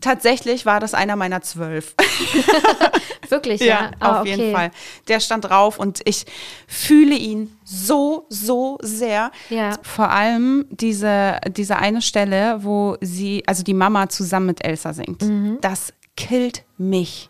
tatsächlich 0.00 0.64
war 0.66 0.80
das 0.80 0.94
einer 0.94 1.16
meiner 1.16 1.40
zwölf. 1.42 1.94
Wirklich, 3.28 3.60
ja. 3.60 3.66
Ja, 3.66 3.90
Ah, 4.00 4.20
auf 4.20 4.26
jeden 4.26 4.40
okay. 4.40 4.52
Fall. 4.54 4.70
Der 5.08 5.20
stand 5.20 5.44
drauf 5.44 5.78
und 5.78 6.00
ich 6.04 6.24
fühle 6.66 7.14
ihn 7.14 7.56
so, 7.64 8.24
so 8.28 8.78
sehr. 8.80 9.30
Ja. 9.50 9.72
Vor 9.82 10.10
allem 10.10 10.64
diese, 10.70 11.38
diese 11.48 11.76
eine 11.76 12.00
Stelle, 12.00 12.64
wo 12.64 12.96
sie, 13.00 13.42
also 13.46 13.62
die 13.62 13.74
Mama 13.74 14.08
zusammen 14.08 14.46
mit 14.46 14.64
Elsa 14.64 14.92
singt. 14.94 15.22
Mhm. 15.22 15.58
Das 15.60 15.92
killt 16.16 16.64
mich. 16.78 17.28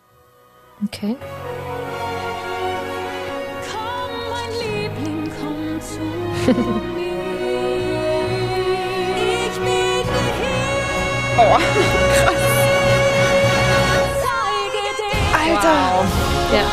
Okay. 0.85 1.17
Komm, 3.69 4.11
mein 4.31 4.51
Liebling, 4.61 5.31
komm 5.39 5.81
zu 5.81 5.99
mir. 6.95 7.09
Ich 9.49 9.59
bin 9.59 9.67
hier. 9.67 10.59
Zeige 11.35 11.98
Alter! 15.59 16.05
Ja. 16.53 16.65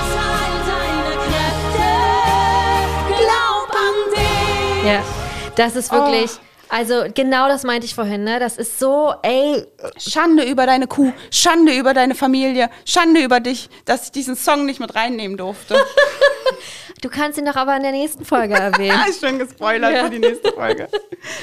Glaub 3.08 3.70
an 3.70 3.96
dich. 4.14 4.84
Ja. 4.84 5.02
Das 5.56 5.74
ist 5.74 5.90
wirklich. 5.90 6.38
Also 6.68 7.04
genau 7.14 7.48
das 7.48 7.62
meinte 7.62 7.86
ich 7.86 7.94
vorhin, 7.94 8.24
ne? 8.24 8.40
Das 8.40 8.56
ist 8.58 8.78
so, 8.78 9.14
ey, 9.22 9.64
Schande 9.98 10.42
über 10.44 10.66
deine 10.66 10.86
Kuh, 10.86 11.12
Schande 11.30 11.72
über 11.74 11.94
deine 11.94 12.14
Familie, 12.14 12.70
Schande 12.84 13.22
über 13.22 13.40
dich, 13.40 13.68
dass 13.84 14.06
ich 14.06 14.12
diesen 14.12 14.34
Song 14.36 14.66
nicht 14.66 14.80
mit 14.80 14.94
reinnehmen 14.94 15.36
durfte. 15.36 15.76
du 17.02 17.08
kannst 17.08 17.38
ihn 17.38 17.44
doch 17.46 17.56
aber 17.56 17.76
in 17.76 17.82
der 17.82 17.92
nächsten 17.92 18.24
Folge 18.24 18.54
erwähnen. 18.54 18.98
Schön 19.20 19.38
gespoilert 19.38 19.92
Ja. 19.92 20.04
für 20.04 20.10
die 20.10 20.18
nächste 20.18 20.52
Folge. 20.52 20.88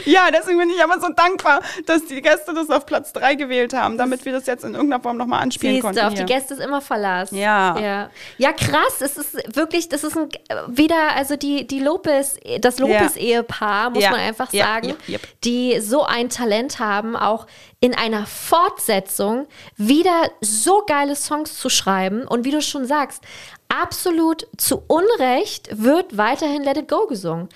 Ja, 0.06 0.30
deswegen 0.32 0.58
bin 0.58 0.70
ich 0.70 0.84
aber 0.84 1.00
so 1.00 1.08
dankbar, 1.14 1.62
dass 1.86 2.06
die 2.06 2.22
Gäste 2.22 2.54
das 2.54 2.70
auf 2.70 2.86
Platz 2.86 3.14
3 3.14 3.36
gewählt 3.36 3.74
haben, 3.74 3.98
damit 3.98 4.26
wir 4.26 4.34
das 4.34 4.46
jetzt 4.46 4.64
in 4.66 4.74
irgendeiner 4.74 5.02
Form 5.02 5.18
nochmal 5.18 5.42
anspielen 5.42 5.76
Siehst 5.76 5.84
konnten. 5.86 6.00
du, 6.00 6.06
auf 6.08 6.14
die 6.14 6.18
hier. 6.18 6.26
Gäste 6.26 6.54
ist 6.56 6.60
immer 6.60 6.82
Verlass. 6.82 7.32
Ja. 7.32 7.78
ja. 7.80 8.10
Ja, 8.38 8.52
krass. 8.52 9.00
Es 9.00 9.18
ist 9.18 9.56
wirklich, 9.56 9.88
das 9.90 10.04
ist 10.04 10.18
ein, 10.18 10.30
wieder, 10.68 11.16
also 11.16 11.36
die, 11.36 11.66
die 11.68 11.80
Lopez, 11.80 12.36
das 12.60 12.80
Lopez-Ehepaar, 12.80 13.90
muss 13.92 14.04
Ja. 14.04 14.12
man 14.12 14.20
einfach 14.20 14.52
sagen, 14.52 14.96
yep. 15.08 15.22
Die 15.44 15.80
so 15.80 16.04
ein 16.04 16.30
Talent 16.30 16.80
haben, 16.80 17.16
auch 17.16 17.48
in 17.80 17.94
einer 17.94 18.26
Fortsetzung 18.26 19.48
wieder 19.78 20.32
so 20.42 20.84
geile 20.86 21.16
Songs 21.16 21.58
zu 21.58 21.70
schreiben. 21.70 22.28
Und 22.28 22.46
wie 22.46 22.52
du 22.52 22.62
schon 22.62 22.86
sagst, 22.86 23.22
absolut 23.70 24.48
zu 24.58 24.84
Unrecht 24.88 25.70
wird 25.84 26.18
weiterhin 26.18 26.64
Let 26.64 26.78
It 26.78 26.88
Go 26.88 27.08
gesungen. 27.08 27.50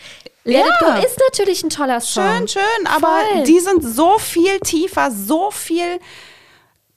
Let 0.43 0.65
It 0.65 0.73
Ja. 0.81 0.95
Go 0.95 1.05
ist 1.05 1.19
natürlich 1.29 1.63
ein 1.63 1.69
toller 1.69 2.01
Song. 2.01 2.23
Schön, 2.23 2.47
schön, 2.47 2.87
aber 2.87 3.21
Voll. 3.31 3.43
die 3.43 3.59
sind 3.59 3.83
so 3.83 4.17
viel 4.17 4.59
tiefer, 4.59 5.11
so 5.11 5.51
viel 5.51 5.99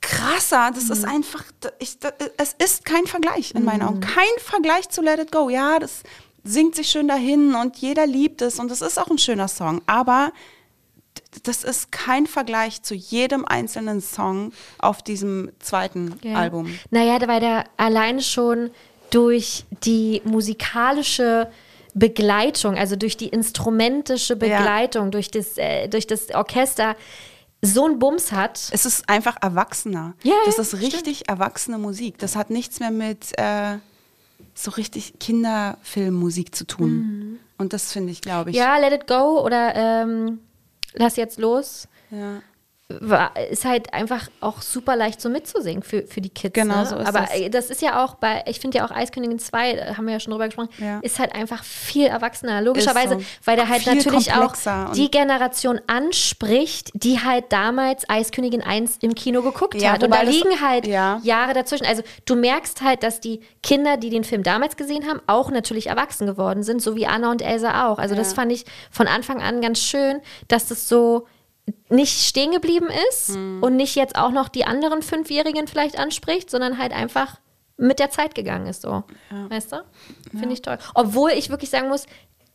krasser. 0.01 0.70
Das 0.74 0.88
ist 0.88 1.05
einfach, 1.05 1.44
ich, 1.78 1.98
das, 1.98 2.12
es 2.36 2.55
ist 2.59 2.84
kein 2.84 3.06
Vergleich 3.06 3.55
in 3.55 3.64
meinen 3.64 3.82
Augen. 3.82 4.01
Kein 4.01 4.24
Vergleich 4.38 4.88
zu 4.88 5.02
Let 5.02 5.20
It 5.20 5.32
Go. 5.32 5.51
Ja, 5.51 5.78
das 5.78 6.02
singt 6.42 6.74
sich 6.74 6.88
schön 6.88 7.09
dahin 7.09 7.55
und 7.55 7.76
jeder 7.76 8.06
liebt 8.06 8.40
es 8.42 8.59
und 8.59 8.70
es 8.70 8.80
ist 8.80 8.98
auch 8.98 9.09
ein 9.09 9.18
schöner 9.18 9.48
Song, 9.48 9.82
aber 9.86 10.32
das 11.44 11.65
ist 11.65 11.93
kein 11.93 12.27
Vergleich 12.27 12.82
zu 12.82 12.94
jedem 12.94 13.44
einzelnen 13.44 14.01
Song 14.01 14.52
auf 14.78 15.02
diesem 15.02 15.51
zweiten 15.61 16.19
Ja. 16.23 16.35
Album. 16.35 16.78
Naja, 16.90 17.19
weil 17.27 17.40
der 17.40 17.65
alleine 17.77 18.23
schon 18.23 18.70
durch 19.11 19.65
die 19.85 20.23
musikalische 20.24 21.51
Begleitung, 21.94 22.77
also 22.77 22.97
durch 22.97 23.16
die 23.16 23.28
instrumentische 23.28 24.36
Begleitung, 24.36 25.11
durch, 25.11 25.31
das, 25.31 25.59
äh, 25.59 25.89
durch 25.89 26.07
das 26.07 26.31
Orchester 26.32 26.97
so 27.62 27.85
einen 27.85 27.98
Bums 27.98 28.32
hat. 28.32 28.69
Es 28.70 28.86
ist 28.86 29.09
einfach 29.09 29.36
erwachsener. 29.40 30.15
Ja, 30.23 30.35
das 30.47 30.57
ja, 30.57 30.62
ist 30.62 30.81
richtig 30.81 31.28
erwachsene 31.28 31.78
Musik. 31.78 32.19
Das 32.19 32.36
hat 32.36 32.51
nichts 32.51 32.81
mehr 32.81 32.90
mit 32.90 33.39
äh, 33.39 33.78
so 34.55 34.70
richtig 34.73 35.19
Kinderfilmmusik 35.19 36.55
zu 36.55 36.66
tun. 36.66 37.39
Und 37.59 37.73
das 37.73 37.93
finde 37.93 38.12
ich, 38.12 38.23
glaube 38.23 38.51
ich. 38.51 38.57
Mhm. 38.57 38.62
Ja, 38.62 38.78
Let 38.78 38.93
It 38.93 39.07
Go 39.07 39.44
oder 39.44 39.74
ähm, 39.74 40.39
Lass 40.95 41.17
jetzt 41.17 41.39
los. 41.39 41.89
Ja. 42.11 42.43
War, 43.01 43.33
ist 43.51 43.65
halt 43.65 43.95
einfach 43.95 44.29
auch 44.41 44.62
super 44.62 44.97
leicht 44.97 45.21
so 45.21 45.29
mitzusingen 45.29 45.83
für, 45.83 46.03
für 46.07 46.21
die 46.21 46.29
Kids. 46.31 46.55
Genau 46.55 46.77
ne? 46.77 46.87
so 46.87 46.97
ist 46.97 47.07
Aber 47.07 47.21
das. 47.21 47.31
äh, 47.33 47.49
das 47.51 47.71
ist 47.71 47.83
ja 47.83 48.05
auch 48.05 48.17
bei, 48.17 48.43
ich 48.47 48.59
finde 48.59 48.79
ja 48.79 48.87
auch 48.87 48.91
Eiskönigin 48.91 49.39
2, 49.39 49.75
da 49.75 49.97
haben 49.97 50.07
wir 50.07 50.15
ja 50.15 50.21
schon 50.21 50.33
drüber 50.33 50.47
gesprochen, 50.47 50.71
Ja. 50.79 50.99
ist 51.03 51.19
halt 51.19 51.35
einfach 51.35 51.62
viel 51.62 52.07
erwachsener. 52.07 52.61
Logischerweise, 52.62 53.15
so. 53.21 53.25
weil 53.45 53.57
der 53.57 53.69
halt 53.69 53.83
Viel 53.83 53.95
natürlich 53.95 54.33
auch 54.33 54.55
die 54.95 55.11
Generation 55.11 55.81
anspricht, 55.87 56.91
die 56.95 57.21
halt 57.21 57.47
damals 57.51 58.09
Eiskönigin 58.09 58.62
1 58.62 58.99
im 59.01 59.15
Kino 59.15 59.43
geguckt 59.43 59.81
Ja, 59.81 59.93
hat. 59.93 60.03
Und 60.03 60.11
da 60.12 60.23
liegen 60.23 60.61
halt 60.61 60.87
ja. 60.87 61.21
Jahre 61.23 61.55
dazwischen. 61.55 61.87
Also 61.87 62.03
du 62.25 62.37
merkst 62.37 62.83
halt, 62.83 63.03
dass 63.03 63.21
die 63.21 63.41
Kinder, 63.62 63.97
die 63.97 64.11
den 64.11 64.25
Film 64.25 64.43
damals 64.43 64.77
gesehen 64.77 65.07
haben, 65.09 65.21
auch 65.27 65.51
natürlich 65.51 65.87
erwachsen 65.89 66.27
geworden 66.27 66.62
sind, 66.62 66.83
so 66.83 66.97
wie 66.97 67.07
Anna 67.07 67.31
und 67.31 67.43
Elsa 67.43 67.89
auch. 67.89 67.99
Also 67.99 68.15
das 68.15 68.33
fand 68.33 68.53
ich 68.53 68.65
von 68.91 69.07
Anfang 69.07 69.41
an 69.41 69.61
ganz 69.61 69.81
schön, 69.81 70.21
dass 70.49 70.67
das 70.67 70.89
so 70.89 71.27
nicht 71.89 72.24
stehen 72.27 72.53
geblieben 72.53 72.89
ist 73.11 73.35
Hm. 73.35 73.62
und 73.62 73.77
nicht 73.77 73.95
jetzt 73.95 74.16
auch 74.16 74.31
noch 74.31 74.49
die 74.49 74.65
anderen 74.65 75.03
Fünfjährigen 75.03 75.66
vielleicht 75.69 75.99
anspricht, 75.99 76.51
sondern 76.51 76.78
halt 76.78 76.93
einfach 76.93 77.39
mit 77.77 77.99
der 77.99 78.11
Zeit 78.11 78.35
gegangen 78.35 78.66
ist, 78.66 78.82
so. 78.82 79.05
Weißt 79.49 79.73
du? 79.73 79.77
Finde 80.31 80.53
ich 80.53 80.62
toll. 80.62 80.78
Obwohl 80.95 81.31
ich 81.31 81.49
wirklich 81.49 81.70
sagen 81.70 81.89
muss, 81.89 82.07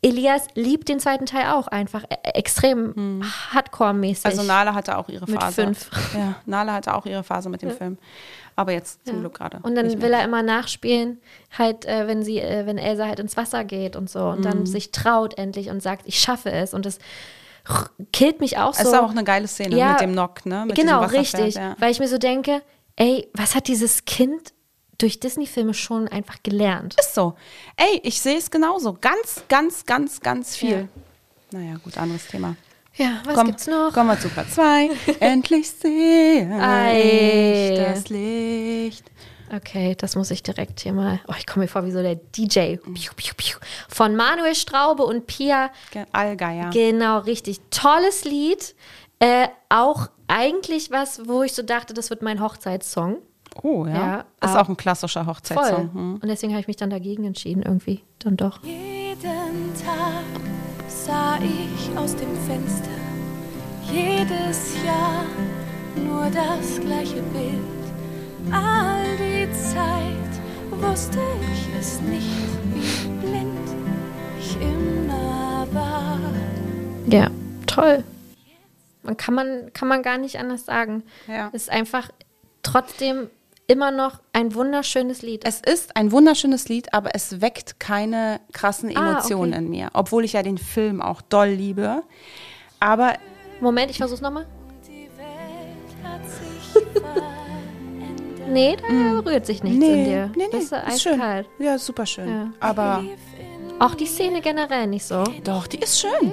Elias 0.02 0.46
liebt 0.54 0.88
den 0.88 1.00
zweiten 1.00 1.26
Teil 1.26 1.48
auch 1.52 1.68
einfach 1.68 2.04
e 2.04 2.16
extrem 2.36 3.24
Hardcore-mäßig. 3.54 4.26
Also 4.26 4.44
Nala 4.44 4.76
hatte 4.76 4.98
auch 4.98 5.10
ihre 5.10 5.26
Mit 5.26 5.42
Phase. 5.42 5.64
fünf. 5.64 5.90
Ja, 6.14 6.36
Nala 6.46 6.74
hatte 6.74 6.94
auch 6.94 7.08
ihre 7.08 7.24
Phase 7.24 7.50
mit 7.50 7.64
dem 7.64 7.72
Film. 7.72 7.98
Aber 8.56 8.72
jetzt 8.72 9.06
zum 9.08 9.20
Glück 9.22 9.34
gerade. 9.34 9.60
Und 9.64 9.74
dann 9.76 10.02
will 10.02 10.14
er 10.14 10.24
immer 10.24 10.44
nachspielen, 10.44 11.20
halt, 11.58 11.86
äh, 11.86 12.08
wenn 12.08 12.24
sie, 12.24 12.40
äh, 12.40 12.66
wenn 12.68 12.78
Elsa 12.78 13.08
halt 13.08 13.20
ins 13.20 13.36
Wasser 13.36 13.64
geht 13.64 13.96
und 13.96 14.10
so 14.10 14.20
und 14.28 14.40
Mhm. 14.40 14.44
dann 14.44 14.66
sich 14.68 14.92
traut 14.92 15.38
endlich 15.40 15.70
und 15.72 15.82
sagt, 15.82 16.04
ich 16.06 16.20
schaffe 16.20 16.52
es. 16.52 16.74
Und 16.76 16.86
das 16.86 17.00
killt 18.12 18.40
mich 18.40 18.58
auch 18.58 18.74
Es 18.74 18.84
so. 18.84 18.90
ist 18.90 18.94
auch 18.96 19.12
eine 19.12 19.24
geile 19.24 19.48
Szene 19.48 19.76
Ja, 19.76 19.92
mit 19.94 20.02
dem 20.02 20.14
Nock, 20.14 20.46
ne? 20.46 20.66
Mit 20.66 20.76
genau, 20.76 21.04
richtig. 21.04 21.56
Ja. 21.56 21.76
Weil 21.80 21.92
ich 21.92 22.00
mir 22.00 22.08
so 22.08 22.18
denke, 22.18 22.62
ey, 22.96 23.28
was 23.34 23.56
hat 23.56 23.68
dieses 23.68 24.06
Kind 24.06 24.54
durch 24.98 25.20
Disney-Filme 25.20 25.74
schon 25.74 26.08
einfach 26.08 26.42
gelernt? 26.44 26.96
Ist 27.00 27.16
so. 27.16 27.36
Ey, 27.76 28.00
ich 28.04 28.22
sehe 28.22 28.38
es 28.38 28.50
genauso. 28.50 28.98
Ganz, 29.00 29.44
ganz, 29.50 29.86
ganz, 29.86 30.22
ganz 30.22 30.56
viel. 30.56 30.88
Naja, 31.52 31.76
gut, 31.84 31.98
anderes 31.98 32.28
Thema. 32.28 32.56
Ja, 32.96 33.22
was 33.26 33.36
Komm, 33.36 33.48
gibt's 33.48 33.68
noch? 33.68 33.92
Kommen 33.94 34.10
wir 34.10 34.20
zu 34.20 34.30
Platz 34.30 34.56
2. 34.56 34.90
Endlich 35.20 35.70
sehe 35.70 36.44
ich 36.44 37.78
das 37.78 38.08
Licht. 38.10 39.12
Okay, 39.54 39.96
das 39.96 40.16
muss 40.16 40.32
ich 40.32 40.42
direkt 40.44 40.80
hier 40.80 40.94
mal. 40.94 41.20
Oh, 41.28 41.34
ich 41.38 41.46
komme 41.46 41.66
mir 41.66 41.68
vor 41.70 41.86
wie 41.86 41.92
so 41.92 42.02
der 42.02 42.16
DJ. 42.16 42.78
Piu, 42.78 43.12
piu, 43.16 43.34
piu. 43.38 43.58
Von 43.90 44.16
Manuel 44.16 44.56
Straube 44.56 45.04
und 45.04 45.28
Pia. 45.28 45.70
Ge- 45.92 46.06
Allgeier. 46.12 46.70
Genau, 46.72 47.20
richtig. 47.20 47.60
Tolles 47.70 48.24
Lied. 48.26 48.76
Äh, 49.20 49.48
auch 49.70 50.08
eigentlich 50.28 50.92
was, 50.92 51.28
wo 51.28 51.44
ich 51.44 51.54
so 51.54 51.62
dachte, 51.64 51.94
das 51.94 52.10
wird 52.10 52.22
mein 52.22 52.42
Hochzeitssong. 52.42 53.18
Oh, 53.64 53.86
ja. 53.86 53.94
Ja, 53.94 54.26
ist 54.50 54.58
auch 54.58 54.68
ein 54.68 54.76
klassischer 54.76 55.24
Voll. 55.24 55.36
Hochzeitssong. 55.36 55.94
Hm. 55.94 56.14
Und 56.22 56.28
deswegen 56.28 56.52
habe 56.52 56.62
ich 56.62 56.68
mich 56.68 56.76
dann 56.76 56.90
dagegen 56.90 57.24
entschieden, 57.24 57.64
irgendwie. 57.64 58.04
Dann 58.20 58.36
doch. 58.36 58.62
Jeden 58.64 59.74
Tag 59.86 60.24
sah 60.90 61.38
ich 61.38 61.98
aus 61.98 62.16
dem 62.16 62.36
Fenster, 62.48 62.90
jedes 63.94 64.76
Jahr 64.84 65.24
nur 65.96 66.26
das 66.32 66.82
gleiche 66.82 67.22
Bild. 67.22 67.75
All 68.52 69.04
die 69.18 69.52
Zeit 69.52 70.32
wusste 70.72 71.20
ich 71.54 71.80
es 71.80 72.02
nicht, 72.02 72.28
wie 72.74 73.08
blind 73.26 73.70
ich 74.40 74.56
immer 74.62 75.68
war. 75.72 76.20
Ja, 77.08 77.30
toll. 77.68 78.04
Man 79.04 79.18
kann 79.18 79.34
man, 79.36 79.72
kann 79.74 79.88
man 79.88 80.02
gar 80.02 80.18
nicht 80.18 80.40
anders 80.40 80.66
sagen. 80.66 81.04
Ja. 81.28 81.50
Ist 81.50 81.70
einfach 81.70 82.10
trotzdem 82.64 83.30
immer 83.68 83.92
noch 83.92 84.20
ein 84.34 84.54
wunderschönes 84.56 85.22
Lied. 85.22 85.44
Es 85.46 85.60
ist 85.62 85.96
ein 85.96 86.12
wunderschönes 86.12 86.68
Lied, 86.70 86.94
aber 86.94 87.12
es 87.14 87.42
weckt 87.42 87.80
keine 87.80 88.40
krassen 88.54 88.96
Ah, 88.96 89.12
Emotionen 89.12 89.54
okay. 89.54 89.62
in 89.64 89.70
mir. 89.70 89.90
Obwohl 89.94 90.24
ich 90.24 90.34
ja 90.34 90.44
den 90.44 90.58
Film 90.58 91.02
auch 91.02 91.22
doll 91.22 91.50
liebe. 91.50 92.04
Aber 92.80 93.14
Moment, 93.60 93.90
ich 93.92 93.98
versuch's 93.98 94.22
nochmal. 94.22 94.46
Die 94.88 95.10
Welt 95.18 96.04
hat 96.04 96.22
sich. 96.28 97.04
Nee, 98.48 98.78
da 98.78 99.20
rührt 99.20 99.46
sich 99.46 99.64
nichts 99.64 99.84
in 99.86 100.06
dir. 100.06 100.32
nee, 100.36 100.48
nee, 100.52 100.58
ist 100.60 101.02
schön. 101.02 101.14
eiskalt. 101.20 101.50
Ja, 101.60 101.78
super 101.78 102.06
schön. 102.06 102.28
Ja. 102.30 102.48
Aber 102.60 103.04
Auch 103.80 103.96
die 103.96 104.06
Szene 104.06 104.42
generell 104.42 104.88
nicht 104.88 105.06
so. 105.06 105.24
doch, 105.44 105.68
die 105.68 105.80
ist 105.80 106.00
schön. 106.00 106.32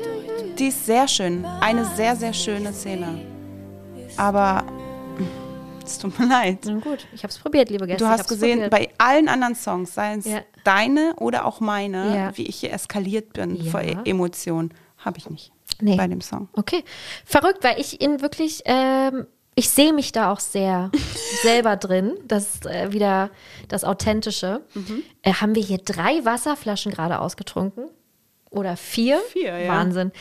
Die 0.59 0.69
ist 0.69 0.85
sehr 0.87 1.09
schön. 1.09 1.45
Eine 1.61 1.85
sehr, 1.97 2.15
sehr 2.17 2.33
schöne 2.33 2.73
Szene. 2.73 3.27
Aber 4.17 4.65
es 5.85 5.99
tut 5.99 6.19
mir 6.19 6.27
leid. 6.29 6.59
Na 6.67 6.75
gut, 6.79 7.07
ich 7.15 7.25
hab's 7.25 7.39
probiert, 7.39 7.71
liebe 7.71 7.87
Gäste. 7.87 8.05
Du 8.05 8.11
hast 8.11 8.29
gesehen, 8.29 8.61
probiert. 8.61 8.71
bei 8.71 9.05
allen 9.05 9.29
anderen 9.29 9.55
Songs, 9.55 9.95
seien 9.95 10.19
es 10.21 10.27
Ja. 10.27 10.41
deine 10.65 11.15
oder 11.19 11.47
auch 11.47 11.61
meine, 11.61 12.15
Ja. 12.17 12.37
wie 12.37 12.47
ich 12.47 12.57
hier 12.57 12.73
eskaliert 12.73 13.33
bin 13.33 13.57
Ja. 13.57 13.71
vor 13.71 13.81
E- 13.81 13.97
Emotionen, 14.05 14.73
habe 14.99 15.19
ich 15.19 15.29
nicht 15.31 15.51
Nee. 15.81 15.97
bei 15.97 16.07
dem 16.07 16.21
Song. 16.21 16.49
Okay. 16.53 16.85
Verrückt, 17.25 17.65
weil 17.65 17.81
ich 17.81 18.01
ihn 18.03 18.21
wirklich, 18.21 18.63
ähm, 18.67 19.27
ich 19.55 19.69
sehe 19.69 19.93
mich 19.93 20.13
da 20.13 20.33
auch 20.33 20.41
sehr 20.41 20.91
selber 21.43 21.77
drin. 21.77 22.15
Das 22.27 22.55
ist 22.55 22.67
äh, 22.67 22.93
wieder 22.93 23.31
das 23.69 23.85
Authentische. 23.85 24.63
Mhm. 24.75 25.03
Äh, 25.23 25.35
haben 25.35 25.55
wir 25.55 25.63
hier 25.63 25.79
drei 25.79 26.25
Wasserflaschen 26.25 26.93
gerade 26.93 27.21
ausgetrunken? 27.21 27.89
Oder 28.51 28.77
vier? 28.77 29.19
Vier, 29.31 29.59
ja. 29.59 29.73
Wahnsinn. 29.73 30.13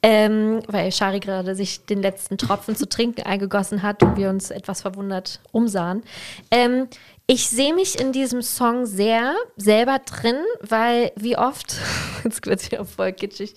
Ähm, 0.00 0.60
weil 0.68 0.92
Shari 0.92 1.18
gerade 1.18 1.56
sich 1.56 1.86
den 1.86 2.00
letzten 2.00 2.38
Tropfen 2.38 2.76
zu 2.76 2.88
trinken 2.88 3.22
eingegossen 3.22 3.82
hat 3.82 4.02
und 4.04 4.16
wir 4.16 4.30
uns 4.30 4.52
etwas 4.52 4.82
verwundert 4.82 5.40
umsahen. 5.50 6.04
Ähm, 6.52 6.86
ich 7.26 7.48
sehe 7.48 7.74
mich 7.74 8.00
in 8.00 8.12
diesem 8.12 8.42
Song 8.42 8.86
sehr 8.86 9.34
selber 9.56 9.98
drin, 9.98 10.36
weil 10.60 11.12
wie 11.16 11.36
oft, 11.36 11.76
jetzt 12.24 12.46
wird 12.46 12.60
es 12.60 12.70
wieder 12.70 12.84
voll 12.84 13.12
kitschig, 13.12 13.54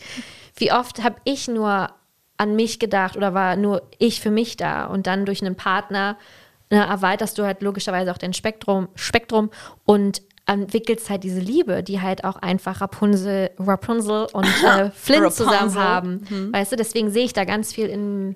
wie 0.55 0.71
oft 0.71 1.03
habe 1.03 1.17
ich 1.25 1.47
nur 1.47 1.89
an 2.43 2.55
mich 2.55 2.79
gedacht 2.79 3.17
oder 3.17 3.33
war 3.33 3.55
nur 3.55 3.81
ich 3.97 4.21
für 4.21 4.31
mich 4.31 4.55
da 4.57 4.85
und 4.85 5.07
dann 5.07 5.25
durch 5.25 5.41
einen 5.41 5.55
Partner 5.55 6.17
ne, 6.69 6.85
erweiterst 6.85 7.37
du 7.37 7.43
halt 7.45 7.61
logischerweise 7.61 8.11
auch 8.11 8.17
dein 8.17 8.33
Spektrum, 8.33 8.87
Spektrum 8.95 9.49
und 9.85 10.21
entwickelst 10.45 11.09
halt 11.09 11.23
diese 11.23 11.39
Liebe, 11.39 11.83
die 11.83 12.01
halt 12.01 12.23
auch 12.25 12.35
einfach 12.35 12.81
Rapunzel, 12.81 13.49
Rapunzel 13.57 14.27
und 14.33 14.45
äh, 14.65 14.91
Flynn 14.91 15.31
zusammen 15.31 15.75
Rapunzel. 15.75 15.81
haben. 15.81 16.53
Weißt 16.53 16.71
du, 16.71 16.75
deswegen 16.75 17.09
sehe 17.11 17.23
ich 17.25 17.33
da 17.33 17.45
ganz 17.45 17.71
viel 17.73 17.87
in 17.87 18.35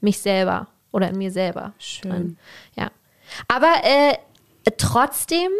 mich 0.00 0.18
selber 0.18 0.66
oder 0.92 1.08
in 1.08 1.16
mir 1.18 1.30
selber. 1.32 1.72
Schön. 1.78 2.10
Drin. 2.10 2.38
Ja. 2.76 2.90
Aber 3.48 3.72
äh, 3.82 4.14
trotzdem 4.76 5.50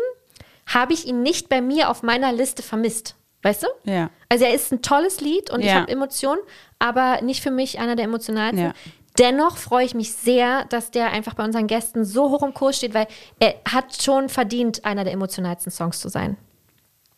habe 0.67 0.93
ich 0.93 1.07
ihn 1.07 1.23
nicht 1.23 1.49
bei 1.49 1.61
mir 1.61 1.89
auf 1.91 2.03
meiner 2.03 2.33
Liste 2.33 2.63
vermisst. 2.63 3.15
Weißt 3.43 3.63
du? 3.63 3.69
Ja. 3.91 4.11
Also 4.29 4.45
er 4.45 4.53
ist 4.53 4.73
ein 4.73 4.83
tolles 4.83 5.21
Lied 5.21 5.49
und 5.51 5.61
ich 5.61 5.67
Ja. 5.67 5.77
habe 5.77 5.91
Emotionen, 5.93 6.41
aber 6.79 7.21
nicht 7.23 7.43
für 7.43 7.51
mich 7.51 7.79
einer 7.79 7.97
der 7.97 8.05
emotionalsten. 8.05 8.67
Ja. 8.67 8.73
Dennoch 9.19 9.57
freue 9.57 9.85
ich 9.85 9.95
mich 9.95 10.13
sehr, 10.13 10.65
dass 10.67 10.91
der 10.93 11.11
einfach 11.11 11.35
bei 11.35 11.45
unseren 11.45 11.67
Gästen 11.67 12.05
so 12.05 12.31
hoch 12.31 12.43
im 12.43 12.55
Kurs 12.55 12.77
steht, 12.77 12.95
weil 12.95 13.09
er 13.41 13.55
hat 13.69 14.01
schon 14.01 14.29
verdient, 14.29 14.85
einer 14.85 15.03
der 15.03 15.13
emotionalsten 15.13 15.73
Songs 15.73 15.99
zu 15.99 16.09
sein. 16.09 16.37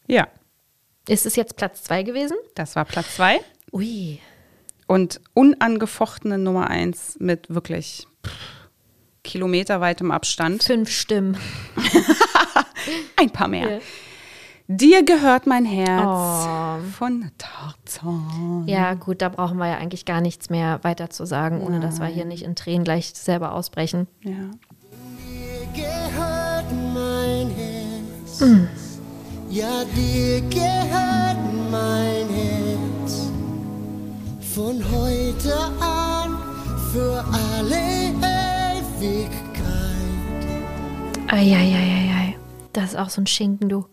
Ja, 0.07 0.27
Ist 1.09 1.27
es 1.27 1.37
jetzt 1.37 1.57
Platz 1.57 1.83
zwei 1.83 2.03
gewesen? 2.03 2.37
das 2.55 2.75
war 2.75 2.85
Platz 2.87 3.17
zwei. 3.17 3.41
Ui. 3.73 4.19
Und 4.87 5.21
unangefochtene 5.35 6.39
Nummer 6.39 6.69
eins 6.69 7.17
mit 7.21 7.55
wirklich 7.55 8.07
kilometerweitem 9.23 10.11
Abstand. 10.11 10.63
Fünf 10.65 10.91
Stimmen. 10.91 11.37
Ein 13.17 13.31
paar 13.31 13.49
mehr. 13.49 13.71
Ja. 13.71 13.79
Dir 14.73 15.05
gehört 15.05 15.49
mein 15.49 15.65
Herz 15.65 16.05
Oh. 16.07 16.79
von 16.97 17.29
Tarzan. 17.39 18.63
Ja, 18.69 18.95
gut, 18.95 19.21
da 19.21 19.29
brauchen 19.29 19.59
wir 19.59 19.67
ja 19.67 19.77
eigentlich 19.79 20.05
gar 20.05 20.21
nichts 20.21 20.49
mehr 20.49 20.79
weiter 20.85 21.11
zu 21.11 21.27
sagen, 21.27 21.61
ohne 21.61 21.81
dass 21.81 21.99
wir 21.99 22.07
hier 22.07 22.25
nicht 22.25 22.45
in 22.45 22.55
Tränen 22.55 22.85
gleich 22.85 23.11
selber 23.13 23.53
ausbrechen. 23.53 24.07
Ja. 24.23 24.31
gehört 25.75 26.67
mein 26.95 27.51
Herz. 27.51 28.41
Mm. 28.43 28.69
Ja, 29.51 29.83
dir 29.97 30.41
gehört 30.43 31.39
mein 31.73 32.29
Herz. 32.29 33.29
Von 34.55 34.85
heute 34.93 35.53
an 35.81 36.37
für 36.93 37.25
alle 37.59 37.81
Ewigkeit. 39.01 39.51
Eieieiei. 41.27 42.37
Das 42.73 42.91
ist 42.91 42.97
auch 42.97 43.09
so 43.11 43.21
ein 43.21 43.27
Schinken, 43.27 43.69
du. 43.69 43.85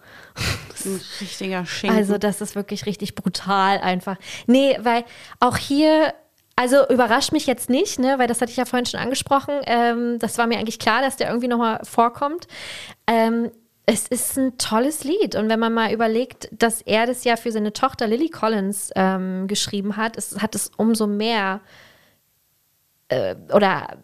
Ein 0.87 1.01
richtiger 1.21 1.65
Schinken. 1.65 1.97
Also, 1.97 2.17
das 2.17 2.41
ist 2.41 2.55
wirklich 2.55 2.85
richtig 2.85 3.15
brutal 3.15 3.79
einfach. 3.79 4.17
Nee, 4.47 4.77
weil 4.81 5.03
auch 5.39 5.57
hier, 5.57 6.13
also 6.55 6.87
überrascht 6.89 7.31
mich 7.31 7.45
jetzt 7.45 7.69
nicht, 7.69 7.99
ne, 7.99 8.17
weil 8.17 8.27
das 8.27 8.41
hatte 8.41 8.51
ich 8.51 8.57
ja 8.57 8.65
vorhin 8.65 8.85
schon 8.85 8.99
angesprochen. 8.99 9.55
Ähm, 9.65 10.17
das 10.19 10.37
war 10.37 10.47
mir 10.47 10.57
eigentlich 10.57 10.79
klar, 10.79 11.01
dass 11.01 11.17
der 11.17 11.27
irgendwie 11.27 11.47
nochmal 11.47 11.79
vorkommt. 11.83 12.47
Ähm, 13.05 13.51
es 13.89 14.05
ist 14.07 14.37
ein 14.37 14.57
tolles 14.57 15.05
Lied. 15.05 15.35
Und 15.35 15.47
wenn 15.49 15.59
man 15.59 15.73
mal 15.73 15.93
überlegt, 15.93 16.49
dass 16.51 16.81
er 16.81 17.07
das 17.07 17.23
ja 17.23 17.37
für 17.37 17.51
seine 17.51 17.71
Tochter 17.71 18.05
Lily 18.07 18.29
Collins 18.29 18.91
ähm, 18.95 19.47
geschrieben 19.47 19.95
hat, 19.95 20.17
es 20.17 20.41
hat 20.41 20.55
es 20.55 20.71
umso 20.75 21.07
mehr 21.07 21.61
äh, 23.07 23.35
oder 23.53 23.97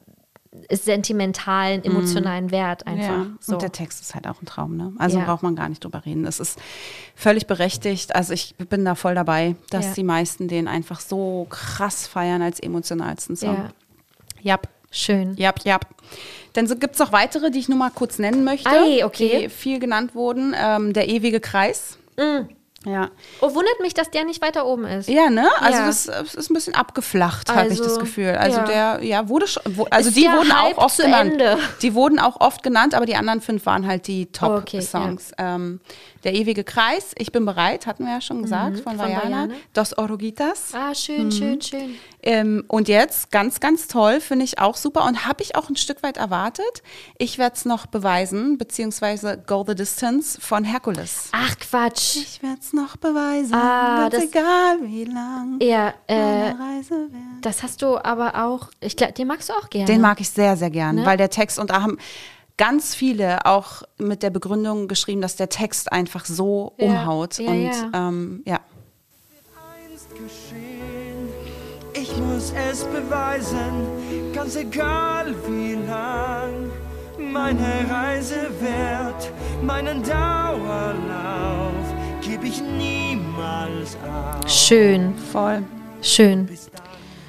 sentimentalen, 0.71 1.83
emotionalen 1.83 2.51
Wert 2.51 2.85
einfach. 2.87 3.07
Ja, 3.07 3.25
so. 3.39 3.53
und 3.53 3.61
der 3.61 3.71
Text 3.71 4.01
ist 4.01 4.13
halt 4.15 4.27
auch 4.27 4.41
ein 4.41 4.45
Traum, 4.45 4.77
ne? 4.77 4.93
Also 4.97 5.17
Ja. 5.19 5.25
braucht 5.25 5.43
man 5.43 5.55
gar 5.55 5.67
nicht 5.69 5.83
drüber 5.83 6.05
reden. 6.05 6.25
Es 6.25 6.39
ist 6.39 6.59
völlig 7.15 7.47
berechtigt. 7.47 8.15
Also 8.15 8.33
ich 8.33 8.55
bin 8.57 8.85
da 8.85 8.95
voll 8.95 9.15
dabei, 9.15 9.55
dass 9.69 9.85
Ja. 9.87 9.93
die 9.93 10.03
meisten 10.03 10.47
den 10.47 10.67
einfach 10.67 10.99
so 10.99 11.47
krass 11.49 12.07
feiern 12.07 12.41
als 12.41 12.59
emotionalsten 12.59 13.35
Song. 13.35 13.55
Ja. 13.55 13.69
Jap, 14.41 14.67
Schön. 14.91 15.35
jap, 15.37 15.63
jap. 15.65 15.87
Dann 16.53 16.67
so, 16.67 16.75
gibt 16.75 16.93
es 16.93 16.99
noch 16.99 17.11
weitere, 17.11 17.49
die 17.49 17.59
ich 17.59 17.69
nur 17.69 17.77
mal 17.79 17.89
kurz 17.89 18.19
nennen 18.19 18.43
möchte, 18.43 18.69
Ei, 18.69 19.03
okay. 19.03 19.43
die 19.43 19.49
viel 19.49 19.79
genannt 19.79 20.13
wurden. 20.13 20.53
Ähm, 20.55 20.93
der 20.93 21.09
ewige 21.09 21.39
Kreis. 21.39 21.97
Ja. 22.85 23.09
Oh, 23.41 23.53
wundert 23.55 23.79
mich, 23.81 23.93
dass 23.93 24.11
der 24.11 24.25
nicht 24.25 24.41
weiter 24.41 24.65
oben 24.65 24.85
ist. 24.85 25.07
Ja, 25.09 25.29
ne? 25.29 25.47
Also 25.59 25.79
Ja. 25.79 25.85
das, 25.87 26.05
das 26.05 26.35
ist 26.35 26.49
ein 26.49 26.53
bisschen 26.53 26.75
abgeflacht, 26.75 27.53
hatte 27.53 27.69
ich 27.73 27.79
das 27.79 27.87
Also, 27.89 27.99
Gefühl. 28.01 28.31
Also 28.35 28.57
ja. 28.59 28.65
der, 28.97 29.03
ja, 29.03 29.29
wurde 29.29 29.47
schon, 29.47 29.63
wo, 29.75 29.85
also 29.85 30.09
Ist 30.09 30.17
die 30.17 30.23
wurden 30.25 30.61
Hype 30.61 30.77
auch 30.77 30.85
oft 30.85 30.97
genannt. 30.97 31.41
Die 31.81 31.93
wurden 31.93 32.19
auch 32.19 32.41
oft 32.41 32.61
genannt, 32.63 32.93
aber 32.93 33.05
die 33.05 33.15
anderen 33.15 33.41
fünf 33.41 33.65
waren 33.65 33.87
halt 33.87 34.07
die 34.07 34.27
Okay, 34.41 34.79
Top-Songs. 34.79 35.31
Ähm, 35.37 35.79
der 36.23 36.33
ewige 36.33 36.63
Kreis, 36.63 37.11
ich 37.17 37.31
bin 37.33 37.45
bereit, 37.45 37.85
hatten 37.85 38.05
wir 38.05 38.13
ja 38.13 38.21
schon 38.21 38.41
gesagt, 38.43 38.79
von, 38.79 38.93
Mhm, 38.95 38.99
von 38.99 39.07
Vajana. 39.09 39.23
Vajana. 39.23 39.53
Dos 39.73 39.97
Oruguitas. 39.97 40.73
Ah, 40.73 40.95
schön, 40.95 41.31
schön, 41.31 41.61
schön. 41.61 41.95
Ähm, 42.25 42.63
und 42.69 42.87
jetzt, 42.87 43.31
ganz, 43.31 43.59
ganz 43.59 43.87
toll, 43.89 44.21
finde 44.21 44.45
ich 44.45 44.57
auch 44.59 44.77
super 44.77 45.03
und 45.05 45.25
habe 45.25 45.43
ich 45.43 45.55
auch 45.57 45.69
ein 45.69 45.75
Stück 45.75 46.01
weit 46.03 46.15
erwartet. 46.15 46.81
Ich 47.17 47.37
werde 47.37 47.55
es 47.57 47.65
noch 47.65 47.85
beweisen, 47.87 48.57
beziehungsweise 48.57 49.43
Go 49.45 49.65
the 49.67 49.75
Distance 49.75 50.39
von 50.39 50.63
Hercules. 50.63 51.27
Ach, 51.33 51.57
Quatsch. 51.59 52.15
Ich 52.15 52.41
werde 52.41 52.59
es 52.61 52.71
noch 52.73 52.97
beweisen, 52.97 53.53
Ah, 53.53 54.09
ganz 54.09 54.15
das- 54.15 54.23
egal 54.25 54.77
wie 54.81 55.05
lang 55.05 55.59
Ja, 55.61 55.93
äh, 56.07 56.15
meine 56.49 56.59
Reise 56.59 56.89
wird. 56.91 57.11
das 57.45 57.63
hast 57.63 57.81
du 57.81 57.97
aber 58.03 58.43
auch, 58.45 58.69
ich 58.81 58.95
glaube, 58.95 59.13
den 59.13 59.27
magst 59.27 59.49
du 59.49 59.53
auch 59.53 59.69
gerne. 59.69 59.85
Den 59.85 60.01
mag 60.01 60.19
ich 60.19 60.29
sehr, 60.29 60.57
sehr 60.57 60.69
gern, 60.69 60.95
Ne? 60.97 61.05
weil 61.05 61.17
der 61.17 61.29
Text, 61.29 61.59
und 61.59 61.69
da 61.69 61.81
haben 61.81 61.97
ganz 62.57 62.93
viele 62.95 63.45
auch 63.45 63.83
mit 63.97 64.21
der 64.23 64.29
Begründung 64.29 64.87
geschrieben, 64.87 65.21
dass 65.21 65.35
der 65.35 65.49
Text 65.49 65.91
einfach 65.91 66.25
so 66.25 66.73
Ja, 66.77 66.85
umhaut. 66.87 67.37
ja, 67.39 67.49
und 67.51 67.63
ja. 67.65 67.89
Ähm, 67.93 68.43
ja. 68.45 68.59
Ich 71.95 72.17
muss 72.17 72.53
es 72.71 72.83
beweisen, 72.85 73.87
ganz 74.33 74.55
egal 74.55 75.33
wie 75.47 75.73
lang 75.73 76.71
meine 77.19 77.85
Reise 77.89 78.49
wird, 78.59 79.31
meinen 79.63 80.03
Dauerlauf 80.03 81.73
Schön, 84.47 85.15
Voll. 85.31 85.63
schön. 86.01 86.49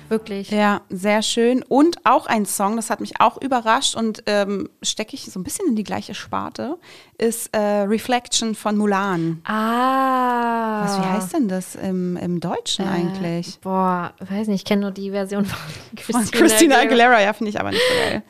Wirklich. 0.08 0.50
Ja, 0.50 0.82
sehr 0.90 1.22
schön. 1.22 1.62
Und 1.62 1.96
auch 2.04 2.26
ein 2.26 2.46
Song, 2.46 2.76
das 2.76 2.90
hat 2.90 3.00
mich 3.00 3.20
auch 3.20 3.40
überrascht 3.40 3.96
und 3.96 4.22
ähm, 4.26 4.68
stecke 4.82 5.14
ich 5.14 5.24
so 5.24 5.40
ein 5.40 5.44
bisschen 5.44 5.66
in 5.68 5.76
die 5.76 5.82
gleiche 5.82 6.14
Sparte, 6.14 6.78
ist 7.18 7.54
äh, 7.54 7.58
Reflection 7.58 8.54
von 8.54 8.76
Mulan. 8.76 9.40
Ah. 9.44 10.84
Was, 10.84 10.98
wie 10.98 11.04
heißt 11.04 11.32
denn 11.32 11.48
das 11.48 11.74
im, 11.74 12.16
im 12.16 12.40
Deutschen 12.40 12.86
eigentlich? 12.86 13.58
Boah, 13.60 14.12
weiß 14.20 14.48
nicht, 14.48 14.60
ich 14.60 14.64
kenne 14.64 14.82
nur 14.82 14.90
die 14.90 15.10
Version 15.10 15.46
von 15.46 15.58
Christina, 15.96 16.20
Von 16.24 16.30
Christina 16.30 16.78
Aguilera, 16.78 17.22
ja, 17.22 17.32
finde 17.32 17.50
ich 17.50 17.58
aber 17.58 17.70
nicht 17.70 17.82
so 17.88 18.10
geil. 18.10 18.22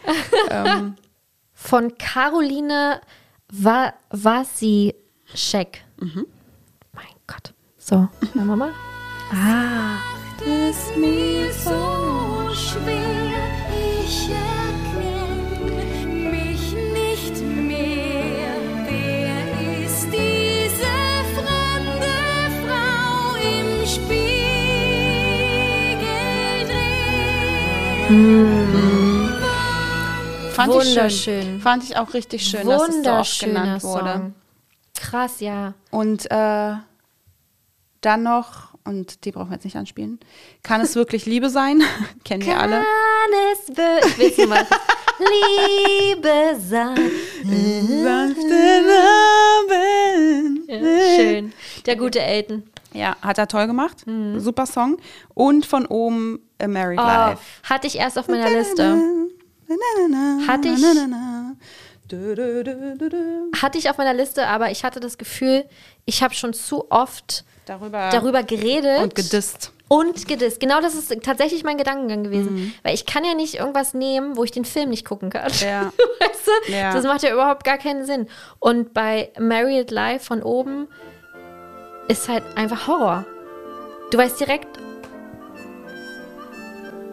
ähm, 0.51 0.95
Von 1.53 1.99
Caroline 1.99 3.01
Wa 3.51 3.93
Wasischek. 4.11 5.85
Mhm. 6.01 6.27
So, 7.87 8.09
hören 8.33 8.47
wir 8.47 8.57
mal. 8.57 8.73
Ah. 9.31 9.99
es 10.41 10.97
mir 10.97 11.53
so 11.53 12.49
schwer, 12.55 13.37
ich 14.01 14.31
erkenn 14.31 15.51
mich 16.31 16.73
nicht 16.73 17.43
mehr. 17.45 18.57
Wer 18.89 19.85
ist 19.85 20.07
diese 20.07 20.95
fremde 21.35 22.17
Frau 22.65 23.37
im 23.53 23.87
Spiegel 23.87 24.25
fand 30.53 30.73
ich 30.73 30.83
schön. 30.85 30.89
Wunderschön. 30.89 31.61
Fand 31.61 31.85
ich 31.85 31.99
auch 31.99 32.15
richtig 32.15 32.47
schön, 32.47 32.67
dass 32.67 32.89
es 32.89 33.05
so 33.05 33.11
oft 33.11 33.41
genannt 33.41 33.83
wurde. 33.83 34.13
Song. 34.13 34.35
Krass, 34.95 35.41
ja. 35.41 35.75
Und 35.91 36.31
äh, 36.31 36.77
dann 38.05 38.23
noch, 38.23 38.75
und 38.85 39.25
die 39.25 39.33
brauchen 39.33 39.49
wir 39.51 39.55
jetzt 39.55 39.65
nicht 39.65 39.77
anspielen, 39.77 40.19
kann 40.63 40.81
es 40.81 40.95
wirklich 40.95 41.27
Liebe 41.27 41.49
sein? 41.51 41.83
Kennen 42.25 42.45
wir 42.45 42.59
alle. 42.59 42.77
Kann 42.77 43.33
es 43.53 43.69
wirklich, 43.77 44.37
Liebe 45.19 46.57
sein? 46.61 46.97
Ja, 50.67 51.17
schön. 51.17 51.53
Der 51.87 51.97
gute 51.97 52.21
Elton. 52.21 52.65
Ja, 52.93 53.17
hat 53.23 53.39
er 53.39 53.49
toll 53.49 53.67
gemacht. 53.67 54.05
Super 54.39 54.67
Song. 54.67 54.99
Und 55.35 55.67
von 55.67 55.87
oben 55.87 56.39
A 56.61 56.69
Married 56.69 56.99
Oh, 57.01 57.03
Life. 57.03 57.43
hatte 57.65 57.87
ich 57.87 57.99
erst 57.99 58.19
auf 58.19 58.29
meiner 58.29 58.51
Liste. 58.51 58.97
Hatte 60.47 60.69
ich- 60.69 60.85
Hatte 63.63 63.79
ich 63.79 63.91
auf 63.91 63.99
meiner 63.99 64.15
Liste, 64.15 64.47
aber 64.47 64.71
ich 64.71 64.85
hatte 64.85 65.01
das 65.01 65.19
Gefühl, 65.19 65.65
ich 66.05 66.23
habe 66.23 66.35
schon 66.35 66.53
zu 66.53 66.91
oft 66.91 67.45
Darüber, 67.67 68.11
darüber 68.11 68.43
geredet. 68.43 69.01
und 69.03 69.15
gedisst. 69.15 69.73
Und 69.89 70.27
gedisst. 70.27 70.61
Genau 70.61 70.81
das 70.81 70.95
ist 70.95 71.15
tatsächlich 71.23 71.63
mein 71.63 71.77
Gedankengang 71.79 72.25
gewesen. 72.25 72.55
Mhm. 72.55 72.75
Weil 72.83 72.95
ich 72.95 73.07
kann 73.07 73.25
ja 73.25 73.35
nicht 73.35 73.55
irgendwas 73.57 73.95
nehmen, 73.95 74.37
wo 74.37 74.45
ich 74.45 74.51
den 74.51 74.65
Film 74.65 74.91
nicht 74.91 75.07
gucken 75.07 75.31
kann. 75.31 75.51
Ja. 75.61 75.93
weißt 76.21 76.47
du? 76.69 76.73
Ja. 76.73 76.93
Das 76.93 77.05
macht 77.05 77.23
ja 77.23 77.33
überhaupt 77.33 77.65
gar 77.65 77.79
keinen 77.79 78.05
Sinn. 78.07 78.29
Und 78.59 78.93
bei 78.95 79.31
Married 79.39 79.91
Life 79.91 80.25
von 80.27 80.43
oben 80.43 80.89
ist 82.09 82.29
halt 82.29 82.43
einfach 82.57 82.87
Horror. 82.87 83.25
Du 84.11 84.19
weißt 84.19 84.41
direkt, 84.41 84.69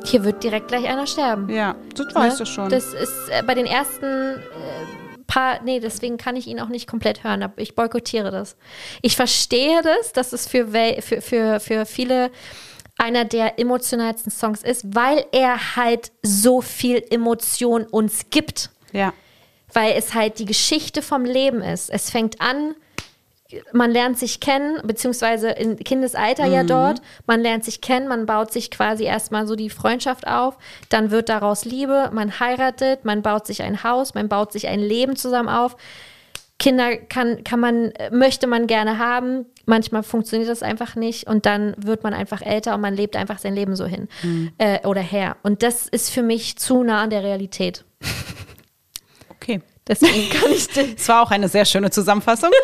hier 0.04 0.24
wird 0.24 0.44
direkt 0.44 0.68
gleich 0.70 0.86
einer 0.88 1.08
sterben. 1.08 1.50
Ja, 1.50 1.76
das 1.96 2.14
weißt 2.16 2.40
Ne? 2.40 2.46
du 2.46 2.52
schon. 2.52 2.70
Das 2.70 2.94
ist 2.94 3.30
äh, 3.30 3.44
bei 3.46 3.54
den 3.54 3.66
ersten 3.66 4.06
äh, 4.06 4.40
paar, 5.32 5.64
nee, 5.64 5.80
deswegen 5.80 6.18
kann 6.18 6.36
ich 6.36 6.46
ihn 6.48 6.60
auch 6.60 6.68
nicht 6.68 6.88
komplett 6.88 7.24
hören. 7.24 7.42
aber 7.42 7.62
Ich 7.62 7.74
boykottiere 7.74 8.32
das. 8.32 8.58
Ich 9.02 9.16
verstehe 9.16 9.82
das, 9.82 10.12
dass 10.12 10.34
es 10.34 10.46
für, 10.46 10.68
für, 11.02 11.22
für, 11.22 11.60
für 11.62 11.86
viele 11.86 12.32
einer 12.98 13.24
der 13.24 13.58
emotionalsten 13.58 14.30
Songs 14.30 14.62
ist, 14.62 14.94
weil 14.94 15.26
er 15.32 15.78
halt 15.78 16.12
so 16.22 16.62
viel 16.62 17.04
Emotion 17.10 17.86
uns 17.86 18.30
gibt. 18.30 18.70
ja. 18.92 19.14
Weil 19.74 19.94
es 19.94 20.14
halt 20.14 20.38
die 20.40 20.46
Geschichte 20.46 21.02
vom 21.02 21.24
Leben 21.24 21.62
ist. 21.62 21.90
Es 21.90 22.10
fängt 22.10 22.42
an, 22.42 22.76
man 23.74 23.92
lernt 23.92 24.18
sich 24.18 24.40
kennen, 24.40 24.80
beziehungsweise 24.84 25.50
in 25.50 25.78
Kindesalter 25.78 26.46
ja 26.46 26.64
dort. 26.64 27.02
Man 27.28 27.42
lernt 27.42 27.64
sich 27.64 27.82
kennen, 27.82 28.08
man 28.08 28.26
baut 28.26 28.52
sich 28.52 28.72
quasi 28.72 29.04
erstmal 29.04 29.48
so 29.48 29.56
die 29.56 29.70
Freundschaft 29.70 30.28
auf. 30.28 30.58
Dann 30.90 31.12
wird 31.12 31.30
daraus 31.30 31.66
Liebe, 31.66 32.10
man 32.14 32.40
heiratet, 32.40 33.06
man 33.06 33.22
baut 33.22 33.48
sich 33.48 33.64
ein 33.64 33.84
Haus, 33.84 34.14
man 34.14 34.30
baut 34.30 34.52
sich 34.52 34.68
ein 34.68 34.80
Leben 34.80 35.16
zusammen 35.16 35.50
auf. 35.50 35.76
Kinder 36.60 36.96
kann, 36.96 37.44
kann 37.44 37.60
man, 37.60 37.92
möchte 38.12 38.46
man 38.46 38.68
gerne 38.68 39.00
haben. 39.00 39.48
Manchmal 39.66 40.04
funktioniert 40.04 40.50
das 40.50 40.62
einfach 40.62 40.96
nicht 40.96 41.28
und 41.28 41.46
dann 41.46 41.74
wird 41.78 42.04
man 42.04 42.14
einfach 42.14 42.42
älter 42.42 42.76
und 42.76 42.82
man 42.82 42.96
lebt 42.96 43.16
einfach 43.16 43.40
sein 43.40 43.56
Leben 43.56 43.76
so 43.76 43.86
hin 43.86 44.08
äh, 44.58 44.86
oder 44.86 45.02
her. 45.02 45.38
Und 45.42 45.64
das 45.64 45.88
ist 45.88 46.12
für 46.12 46.22
mich 46.22 46.58
zu 46.58 46.84
nah 46.84 47.02
an 47.02 47.10
der 47.10 47.24
Realität. 47.24 47.84
Okay. 49.30 49.62
Deswegen 49.88 50.30
kann 50.30 50.52
ich 50.52 50.68
Es 50.98 51.10
war 51.10 51.24
auch 51.24 51.32
eine 51.32 51.48
sehr 51.48 51.66
schöne 51.66 51.90
Zusammenfassung. 51.90 52.52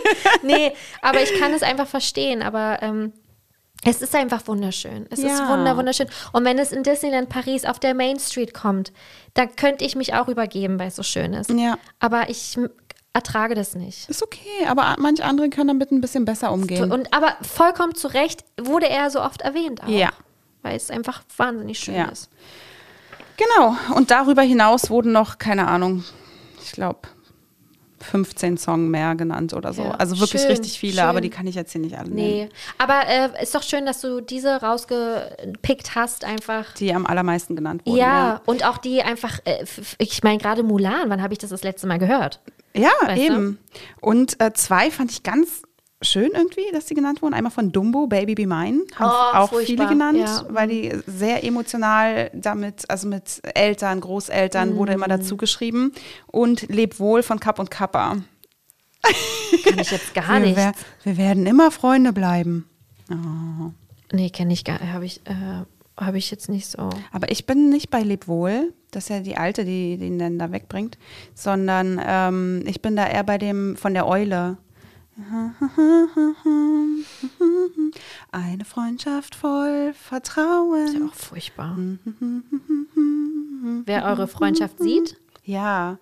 nee, 0.42 0.72
aber 1.00 1.22
ich 1.22 1.38
kann 1.38 1.52
es 1.52 1.62
einfach 1.62 1.86
verstehen. 1.86 2.42
Aber 2.42 2.78
ähm, 2.82 3.12
es 3.84 4.00
ist 4.02 4.14
einfach 4.14 4.46
wunderschön. 4.46 5.06
Es 5.10 5.18
ist 5.18 5.38
Ja. 5.38 5.48
wunder, 5.48 5.76
wunderschön. 5.76 6.08
Und 6.32 6.44
wenn 6.44 6.58
es 6.58 6.72
in 6.72 6.82
Disneyland 6.82 7.28
Paris 7.28 7.64
auf 7.64 7.78
der 7.80 7.94
Main 7.94 8.18
Street 8.18 8.54
kommt, 8.54 8.92
da 9.34 9.46
könnte 9.46 9.84
ich 9.84 9.96
mich 9.96 10.14
auch 10.14 10.28
übergeben, 10.28 10.78
weil 10.78 10.88
es 10.88 10.96
so 10.96 11.02
schön 11.02 11.32
ist. 11.34 11.50
Ja. 11.50 11.76
Aber 11.98 12.28
ich 12.30 12.56
ertrage 13.12 13.54
das 13.54 13.74
nicht. 13.74 14.08
Ist 14.08 14.22
okay, 14.22 14.66
aber 14.68 14.94
manche 14.98 15.24
andere 15.24 15.50
können 15.50 15.68
damit 15.68 15.90
ein 15.90 16.00
bisschen 16.00 16.24
besser 16.24 16.52
umgehen. 16.52 16.90
Und 16.92 17.12
aber 17.12 17.36
vollkommen 17.42 17.94
zu 17.94 18.08
Recht 18.08 18.44
wurde 18.60 18.88
er 18.88 19.10
so 19.10 19.20
oft 19.20 19.42
erwähnt. 19.42 19.82
Auch, 19.82 19.88
Ja. 19.88 20.10
Weil 20.62 20.76
es 20.76 20.90
einfach 20.90 21.22
wahnsinnig 21.36 21.78
schön 21.80 21.94
Ja. 21.96 22.04
ist. 22.06 22.30
Genau. 23.36 23.76
Und 23.96 24.10
darüber 24.10 24.42
hinaus 24.42 24.90
wurden 24.90 25.12
noch, 25.12 25.38
keine 25.38 25.66
Ahnung, 25.66 26.04
ich 26.64 26.70
glaube, 26.72 27.00
15 28.02 28.56
Song 28.56 28.88
mehr 28.88 29.14
genannt 29.14 29.54
oder 29.54 29.72
so. 29.72 29.82
Ja. 29.82 29.90
Also 29.92 30.18
wirklich 30.20 30.42
Schön, 30.42 30.50
richtig 30.50 30.78
viele, 30.78 30.94
schön. 31.00 31.04
aber 31.04 31.20
die 31.20 31.30
kann 31.30 31.46
ich 31.46 31.54
jetzt 31.54 31.72
hier 31.72 31.80
nicht 31.80 31.96
alle 31.96 32.10
nennen. 32.10 32.16
Nee. 32.16 32.48
Aber 32.78 33.06
äh, 33.06 33.42
ist 33.42 33.54
doch 33.54 33.62
schön, 33.62 33.86
dass 33.86 34.00
du 34.00 34.20
diese 34.20 34.60
rausgepickt 34.60 35.94
hast, 35.94 36.24
einfach. 36.24 36.74
Die 36.74 36.92
am 36.94 37.06
allermeisten 37.06 37.56
genannt 37.56 37.82
wurden. 37.86 37.98
Ja, 37.98 38.40
und 38.46 38.64
auch 38.64 38.78
die 38.78 39.02
einfach, 39.02 39.38
äh, 39.44 39.64
ich 39.98 40.22
meine, 40.22 40.38
gerade 40.38 40.62
Mulan, 40.62 41.08
wann 41.08 41.22
habe 41.22 41.32
ich 41.32 41.38
das 41.38 41.50
das 41.50 41.62
letzte 41.62 41.86
Mal 41.86 41.98
gehört? 41.98 42.40
Ja, 42.74 42.90
Weißt 43.02 43.18
du? 43.20 43.24
eben. 43.26 43.58
Und 44.00 44.40
äh, 44.42 44.52
zwei 44.54 44.90
fand 44.90 45.10
ich 45.10 45.22
ganz 45.22 45.62
schön 46.02 46.30
irgendwie, 46.34 46.64
dass 46.72 46.86
die 46.86 46.94
genannt 46.94 47.22
wurden. 47.22 47.34
Einmal 47.34 47.52
von 47.52 47.72
Dumbo, 47.72 48.06
Baby 48.06 48.34
Be 48.34 48.46
Mine, 48.46 48.82
haben 48.96 49.10
Oh, 49.10 49.36
auch 49.38 49.48
furchtbar, 49.50 49.66
viele 49.66 49.86
genannt, 49.88 50.18
ja. 50.18 50.44
weil 50.50 50.68
die 50.68 50.92
sehr 51.06 51.44
emotional 51.44 52.30
damit, 52.34 52.84
also 52.90 53.08
mit 53.08 53.40
Eltern, 53.54 54.00
Großeltern 54.00 54.76
wurde 54.76 54.92
Mhm. 54.92 54.96
immer 55.02 55.08
dazu 55.08 55.36
geschrieben. 55.36 55.92
Und 56.26 56.62
Leb 56.68 56.98
wohl 57.00 57.22
von 57.22 57.40
Kapp 57.40 57.58
und 57.58 57.70
Kappa. 57.70 58.18
Kann 59.64 59.78
ich 59.78 59.90
jetzt 59.90 60.14
gar 60.14 60.28
wir, 60.28 60.40
nicht. 60.40 60.56
wer- 60.56 60.74
wir 61.04 61.16
werden 61.16 61.46
immer 61.46 61.70
Freunde 61.70 62.12
bleiben. 62.12 62.66
Nee, 64.12 64.30
kenne 64.30 64.52
ich 64.52 64.64
gar 64.64 64.80
habe 64.92 65.04
ich, 65.04 65.20
äh, 65.26 65.64
habe 66.00 66.18
ich 66.18 66.30
jetzt 66.30 66.48
nicht 66.48 66.66
so. 66.66 66.88
Aber 67.12 67.30
ich 67.30 67.46
bin 67.46 67.68
nicht 67.68 67.90
bei 67.90 68.00
Leb 68.02 68.26
wohl, 68.28 68.72
das 68.90 69.04
ist 69.04 69.08
ja 69.10 69.20
die 69.20 69.36
alte, 69.36 69.64
die, 69.64 69.94
ihn 69.94 70.18
dann 70.18 70.38
da 70.38 70.52
wegbringt, 70.52 70.98
sondern 71.34 72.00
ähm, 72.04 72.62
ich 72.66 72.80
bin 72.82 72.96
da 72.96 73.06
eher 73.06 73.24
bei 73.24 73.38
dem 73.38 73.76
von 73.76 73.92
der 73.94 74.06
Eule. 74.06 74.56
Eine 78.32 78.64
Freundschaft 78.64 79.34
voll 79.34 79.92
Vertrauen. 79.94 81.08
Auch 81.10 81.14
furchtbar. 81.14 81.76
Wer 83.84 84.04
eure 84.04 84.26
Freundschaft 84.28 84.78
sieht, 84.80 85.16
Ja. 85.44 85.98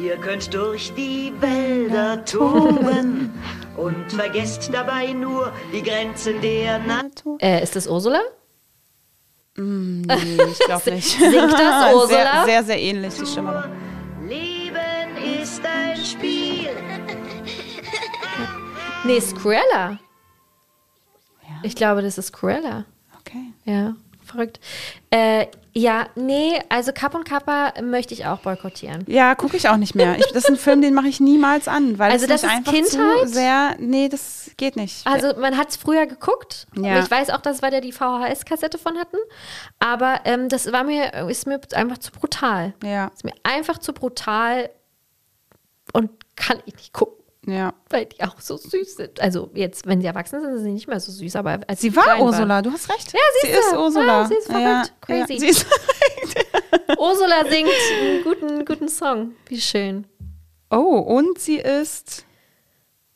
Ihr 0.00 0.16
könnt 0.16 0.52
durch 0.52 0.92
die 0.94 1.32
Wälder 1.40 2.24
toben 2.24 3.30
und 3.76 4.12
vergesst 4.12 4.70
dabei 4.72 5.12
nur 5.12 5.52
die 5.72 5.82
Grenzen 5.82 6.40
der 6.40 6.78
Natur. 6.80 7.38
äh, 7.40 7.62
ist 7.62 7.76
das 7.76 7.86
Ursula? 7.86 8.20
Nee, 9.56 10.38
ich 10.50 10.58
glaube 10.60 10.90
nicht. 10.92 11.16
Singt 11.18 11.52
das 11.52 11.94
Ursula? 11.94 12.06
Sehr, 12.08 12.44
sehr, 12.44 12.64
sehr 12.64 12.80
ähnlich, 12.80 13.14
die 13.14 13.26
Stimme. 13.26 13.68
Leben 14.26 15.16
ist 15.40 15.62
ein 15.64 15.96
Spiel. 16.04 16.70
Nee, 19.04 19.18
ist 19.18 19.36
Cruella. 19.36 19.98
Ich 21.62 21.76
glaube, 21.76 22.02
das 22.02 22.18
ist 22.18 22.32
Cruella. 22.32 22.84
Okay. 23.20 23.52
Ja, 23.64 23.94
verrückt. 24.22 24.60
Äh, 25.10 25.46
ja, 25.72 26.06
nee, 26.14 26.58
also 26.68 26.92
Kapp 26.92 27.14
und 27.14 27.24
Kappa 27.24 27.72
möchte 27.82 28.14
ich 28.14 28.26
auch 28.26 28.38
boykottieren. 28.40 29.04
Ja, 29.08 29.34
gucke 29.34 29.56
ich 29.56 29.68
auch 29.68 29.76
nicht 29.76 29.94
mehr. 29.94 30.16
Ich, 30.18 30.26
das 30.28 30.44
ist 30.44 30.50
ein 30.50 30.56
Film, 30.56 30.80
den 30.82 30.94
mache 30.94 31.08
ich 31.08 31.20
niemals 31.20 31.66
an, 31.68 31.98
weil 31.98 32.12
Also 32.12 32.26
das 32.26 32.42
mich 32.42 32.50
ist 32.50 32.56
einfach 32.56 32.72
Kindheit? 32.72 33.28
zu 33.28 33.34
sehr. 33.34 33.76
Nee, 33.78 34.08
das 34.08 34.50
geht 34.56 34.76
nicht. 34.76 35.06
Also 35.06 35.38
man 35.38 35.56
hat 35.58 35.70
es 35.70 35.76
früher 35.76 36.06
geguckt. 36.06 36.66
Ja. 36.76 37.00
Ich 37.00 37.10
weiß 37.10 37.30
auch, 37.30 37.40
dass 37.40 37.60
wir 37.60 37.70
da 37.70 37.80
die 37.80 37.92
VHS-Kassette 37.92 38.78
von 38.78 38.96
hatten. 38.98 39.16
Aber 39.80 40.20
ähm, 40.24 40.48
das 40.48 40.70
war 40.72 40.84
mir, 40.84 41.28
ist 41.28 41.46
mir 41.46 41.60
einfach 41.74 41.98
zu 41.98 42.12
brutal. 42.12 42.72
ja, 42.82 43.08
Ist 43.08 43.24
mir 43.24 43.34
einfach 43.42 43.78
zu 43.78 43.92
brutal 43.92 44.70
und 45.92 46.10
kann 46.36 46.58
ich 46.66 46.74
nicht 46.76 46.92
gucken. 46.92 47.23
Ja. 47.46 47.74
Weil 47.90 48.06
die 48.06 48.22
auch 48.22 48.40
so 48.40 48.56
süß 48.56 48.96
sind. 48.96 49.20
Also 49.20 49.50
jetzt, 49.54 49.86
wenn 49.86 50.00
sie 50.00 50.06
erwachsen 50.06 50.40
sind, 50.40 50.54
sind 50.56 50.64
sie 50.64 50.72
nicht 50.72 50.88
mehr 50.88 51.00
so 51.00 51.12
süß, 51.12 51.36
aber 51.36 51.60
als 51.66 51.80
Sie 51.80 51.90
die 51.90 51.96
war 51.96 52.20
Ursula, 52.20 52.62
du 52.62 52.70
hast 52.70 52.88
recht. 52.90 53.12
Ja, 53.12 53.20
sie 53.40 53.46
siehst 53.48 53.58
ist 53.58 53.72
du. 53.72 53.78
Ursula. 53.78 54.22
Ja, 54.22 54.26
sie 54.26 54.34
ist 54.34 54.46
verrückt. 54.50 54.92
Crazy. 55.00 55.32
Ja, 55.32 55.38
sie 55.38 55.46
ist 55.46 55.66
Ursula 56.98 57.44
singt 57.48 57.68
einen 58.00 58.22
guten, 58.24 58.64
guten 58.64 58.88
Song. 58.88 59.32
Wie 59.48 59.60
schön. 59.60 60.06
oh, 60.70 60.98
und 60.98 61.38
sie 61.38 61.56
ist 61.58 62.24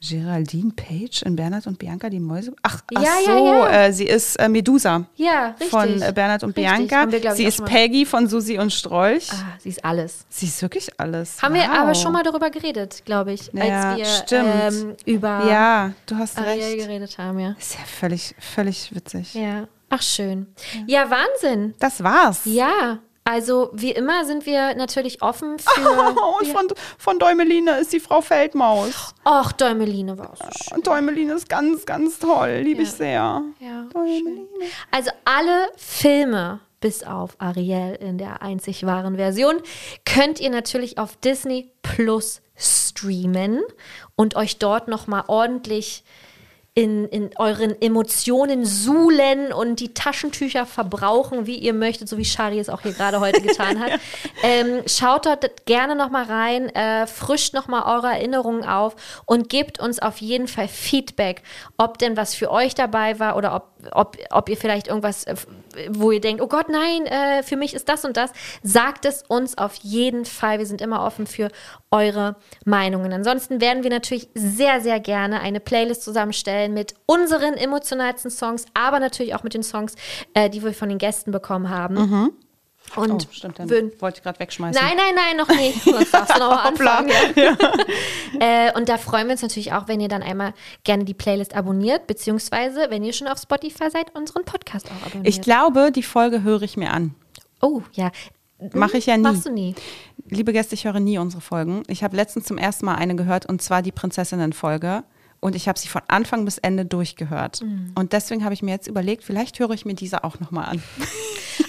Geraldine 0.01 0.71
Page 0.77 1.23
in 1.23 1.35
Bernhard 1.35 1.67
und 1.67 1.77
Bianca 1.79 2.09
die 2.09 2.21
Mäuse. 2.21 2.53
Ach, 2.63 2.81
ach 2.95 3.03
Ja, 3.03 3.11
ja, 3.27 3.37
so, 3.37 3.47
ja. 3.47 3.71
Äh, 3.87 3.93
sie 3.93 4.05
ist 4.05 4.37
äh, 4.37 4.49
Medusa 4.49 5.07
Ja, 5.17 5.49
richtig. 5.49 5.69
von 5.71 6.01
äh, 6.03 6.13
Bernhard 6.15 6.45
und 6.45 6.57
Richtig. 6.57 6.89
Bianca. 6.89 7.11
Wir, 7.11 7.35
sie 7.35 7.45
ist 7.45 7.65
Peggy 7.65 8.07
von 8.07 8.29
Susi 8.29 8.59
und 8.59 8.73
Strolch. 8.73 9.29
Ah, 9.33 9.57
sie 9.59 9.71
ist 9.71 9.85
alles. 9.85 10.25
Sie 10.29 10.47
ist 10.47 10.63
wirklich 10.63 10.89
alles. 11.01 11.43
Haben 11.43 11.55
wir 11.55 11.63
wow. 11.63 11.79
aber 11.79 11.95
schon 11.97 12.13
mal 12.13 12.23
darüber 12.23 12.49
geredet, 12.51 13.03
glaube 13.05 13.33
ich, 13.33 13.51
Ja, 13.53 13.91
als 13.91 13.99
wir 13.99 14.05
stimmt. 14.05 14.49
Ähm, 14.73 14.97
über 15.05 15.47
Ja, 15.51 15.93
du 16.07 16.17
hast 16.17 16.39
Ariel 16.39 16.63
recht. 16.63 16.79
geredet 16.79 17.19
haben, 17.19 17.41
ja. 17.41 17.57
Ist 17.59 17.75
ja 17.75 17.85
völlig, 17.85 18.37
völlig 18.39 18.95
witzig. 18.95 19.35
Ja. 19.35 19.67
Ach, 19.91 20.03
schön. 20.03 20.47
Ja, 20.87 21.11
Wahnsinn. 21.11 21.75
Das 21.81 22.05
war's. 22.05 22.43
Ja. 22.45 22.99
Also, 23.29 23.69
wie 23.75 23.91
immer 23.91 24.25
sind 24.25 24.47
wir 24.47 24.75
natürlich 24.75 25.21
offen 25.21 25.59
für. 25.59 26.17
Oh, 26.17 26.39
und 26.41 26.49
von, 26.49 26.67
von 26.97 27.19
Däumeline 27.19 27.79
ist 27.79 27.93
die 27.93 28.01
Frau 28.01 28.23
Feldmaus. 28.23 29.15
Och, 29.27 29.53
Däumeline 29.53 30.17
war 30.17 30.31
auch 30.31 30.37
so 30.37 30.45
schön. 30.45 30.79
Und 30.79 30.87
Däumeline 30.87 31.35
ist 31.35 31.47
ganz, 31.47 31.85
ganz 31.85 32.19
toll. 32.19 32.61
Liebe 32.63 32.85
ich 32.85 32.91
sehr. 32.91 33.43
Ja, 33.61 33.87
Däumeline. 33.93 34.47
Also 34.91 35.11
alle 35.27 35.69
Filme 35.77 36.61
bis 36.81 37.05
auf 37.05 37.37
Ariel 37.39 37.99
in 38.01 38.17
der 38.17 38.41
einzig 38.41 38.87
wahren 38.87 39.17
Version 39.17 39.57
könnt 40.07 40.41
ihr 40.41 40.49
natürlich 40.49 40.97
auf 40.97 41.17
Disney 41.17 41.71
Plus 41.83 42.41
streamen 42.57 43.61
und 44.17 44.37
euch 44.37 44.59
dort 44.59 44.89
noch 44.89 45.07
mal 45.07 45.25
ordentlich 45.27 46.03
in, 46.79 47.09
in 47.09 47.31
euren 47.35 47.75
Emotionen 47.83 48.65
suhlen 48.65 49.53
und 49.53 49.81
die 49.81 49.95
Taschentücher 49.95 50.65
verbrauchen, 50.65 51.45
wie 51.45 51.57
ihr 51.57 51.75
möchtet, 51.75 52.09
so 52.09 52.19
wie 52.19 52.25
Shari 52.25 52.61
es 52.61 52.69
auch 52.69 52.83
hier 52.83 52.93
gerade 52.93 53.19
heute 53.19 53.41
getan 53.41 53.81
hat. 53.81 53.99
ähm, 54.45 54.83
schaut 54.87 55.27
dort 55.27 55.67
gerne 55.67 55.97
noch 55.97 56.11
mal 56.11 56.23
rein, 56.23 56.69
äh, 56.69 57.09
frischt 57.09 57.53
noch 57.53 57.67
mal 57.67 57.83
eure 57.83 58.13
Erinnerungen 58.13 58.65
auf 58.65 58.95
und 59.27 59.49
gebt 59.49 59.81
uns 59.81 59.99
auf 59.99 60.19
jeden 60.19 60.47
Fall 60.47 60.69
Feedback, 60.69 61.43
ob 61.79 61.99
denn 61.99 62.17
was 62.17 62.37
für 62.37 62.49
euch 62.49 62.77
dabei 62.77 63.19
war 63.19 63.37
oder 63.37 63.57
ob, 63.57 63.71
ob, 63.91 64.17
ob 64.31 64.49
ihr 64.49 64.57
vielleicht 64.57 64.87
irgendwas, 64.87 65.25
äh, 65.25 65.35
wo 65.91 66.11
ihr 66.11 66.21
denkt, 66.21 66.43
oh 66.43 66.49
Gott, 66.49 66.69
nein, 66.69 67.07
äh, 67.07 67.43
für 67.43 67.57
mich 67.57 67.75
ist 67.75 67.89
das 67.89 68.05
und 68.05 68.17
das. 68.17 68.33
Sagt 68.63 69.05
es 69.05 69.23
uns 69.29 69.57
auf 69.59 69.75
jeden 69.77 70.25
Fall. 70.25 70.59
Wir 70.59 70.67
sind 70.67 70.81
immer 70.81 71.05
offen 71.05 71.27
für 71.27 71.49
eure 71.91 72.37
Meinungen. 72.65 73.13
Ansonsten 73.13 73.61
werden 73.61 73.83
wir 73.83 73.91
natürlich 73.91 74.29
sehr, 74.35 74.81
sehr 74.81 75.01
gerne 75.01 75.41
eine 75.41 75.61
Playlist 75.61 76.03
zusammenstellen 76.03 76.75
mit 76.75 76.95
unseren 77.07 77.55
emotionalsten 77.55 78.31
Songs, 78.31 78.67
aber 78.75 79.01
natürlich 79.01 79.35
auch 79.35 79.43
mit 79.43 79.55
den 79.55 79.63
Songs, 79.63 79.95
äh, 80.35 80.51
die 80.51 80.63
wir 80.63 80.75
von 80.75 80.89
den 80.89 80.99
Gästen 80.99 81.31
bekommen 81.31 81.71
haben. 81.71 81.97
Und 82.97 83.11
Oh, 83.13 83.19
stimmt, 83.33 83.59
dann 83.59 83.69
würden- 83.71 83.93
wollte 84.01 84.19
ich 84.19 84.23
gerade 84.23 84.39
wegschmeißen. 84.41 84.81
Nein, 84.83 84.97
nein, 84.97 85.15
nein, 85.15 85.37
noch 85.37 85.49
nicht. 85.49 85.83
Sonst 85.83 86.13
darfst 86.15 86.35
du 86.35 86.39
noch 86.41 86.51
mal 86.51 86.65
Hoppla. 86.65 86.99
anfangen. 86.99 87.13
Ja. 88.41 88.69
äh, 88.69 88.73
und 88.77 88.89
da 88.89 88.99
freuen 88.99 89.27
wir 89.27 89.33
uns 89.33 89.43
natürlich 89.43 89.73
auch, 89.73 89.89
wenn 89.89 90.01
ihr 90.01 90.09
dann 90.09 90.23
einmal 90.23 90.53
gerne 90.85 91.05
die 91.05 91.15
Playlist 91.15 91.55
abonniert, 91.55 92.07
beziehungsweise, 92.07 92.87
wenn 92.91 93.03
ihr 93.05 93.13
schon 93.13 93.27
auf 93.29 93.39
Spotify 93.39 93.91
seid, 93.91 94.15
unseren 94.15 94.45
Podcast 94.45 94.87
auch 94.87 95.07
abonniert. 95.07 95.29
Ich 95.29 95.41
glaube, 95.41 95.91
die 95.93 96.03
Folge 96.03 96.43
höre 96.43 96.63
ich 96.63 96.77
mir 96.77 96.91
an. 96.93 97.15
oh, 97.61 97.83
ja. 97.93 98.11
Mache 98.73 98.97
ich 98.99 99.07
ja 99.07 99.17
nie. 99.17 99.23
Machst 99.23 99.47
du 99.47 99.53
nie. 99.53 99.77
Liebe 100.29 100.53
Gäste, 100.53 100.75
ich 100.75 100.85
höre 100.85 100.99
nie 100.99 101.17
unsere 101.19 101.41
Folgen. 101.41 101.85
Ich 101.87 102.03
habe 102.03 102.17
letztens 102.17 102.47
zum 102.47 102.59
ersten 102.59 102.87
Mal 102.87 102.97
eine 102.97 103.15
gehört 103.15 103.47
und 103.47 103.63
zwar 103.63 103.83
die 103.83 103.93
Prinzessinnen-Folge. 103.93 105.05
Und 105.41 105.55
ich 105.55 105.69
habe 105.69 105.79
sie 105.79 105.89
von 105.89 106.03
Anfang 106.09 106.45
bis 106.45 106.59
Ende 106.59 106.85
durchgehört. 106.85 107.63
Mhm. 107.63 107.93
Und 107.95 108.13
deswegen 108.13 108.45
habe 108.45 108.55
ich 108.55 108.63
mir 108.63 108.73
jetzt 108.73 108.89
überlegt, 108.89 109.23
vielleicht 109.25 109.59
höre 109.59 109.71
ich 109.71 109.85
mir 109.85 109.95
diese 109.95 110.25
auch 110.25 110.41
nochmal 110.41 110.67
an. 110.67 110.83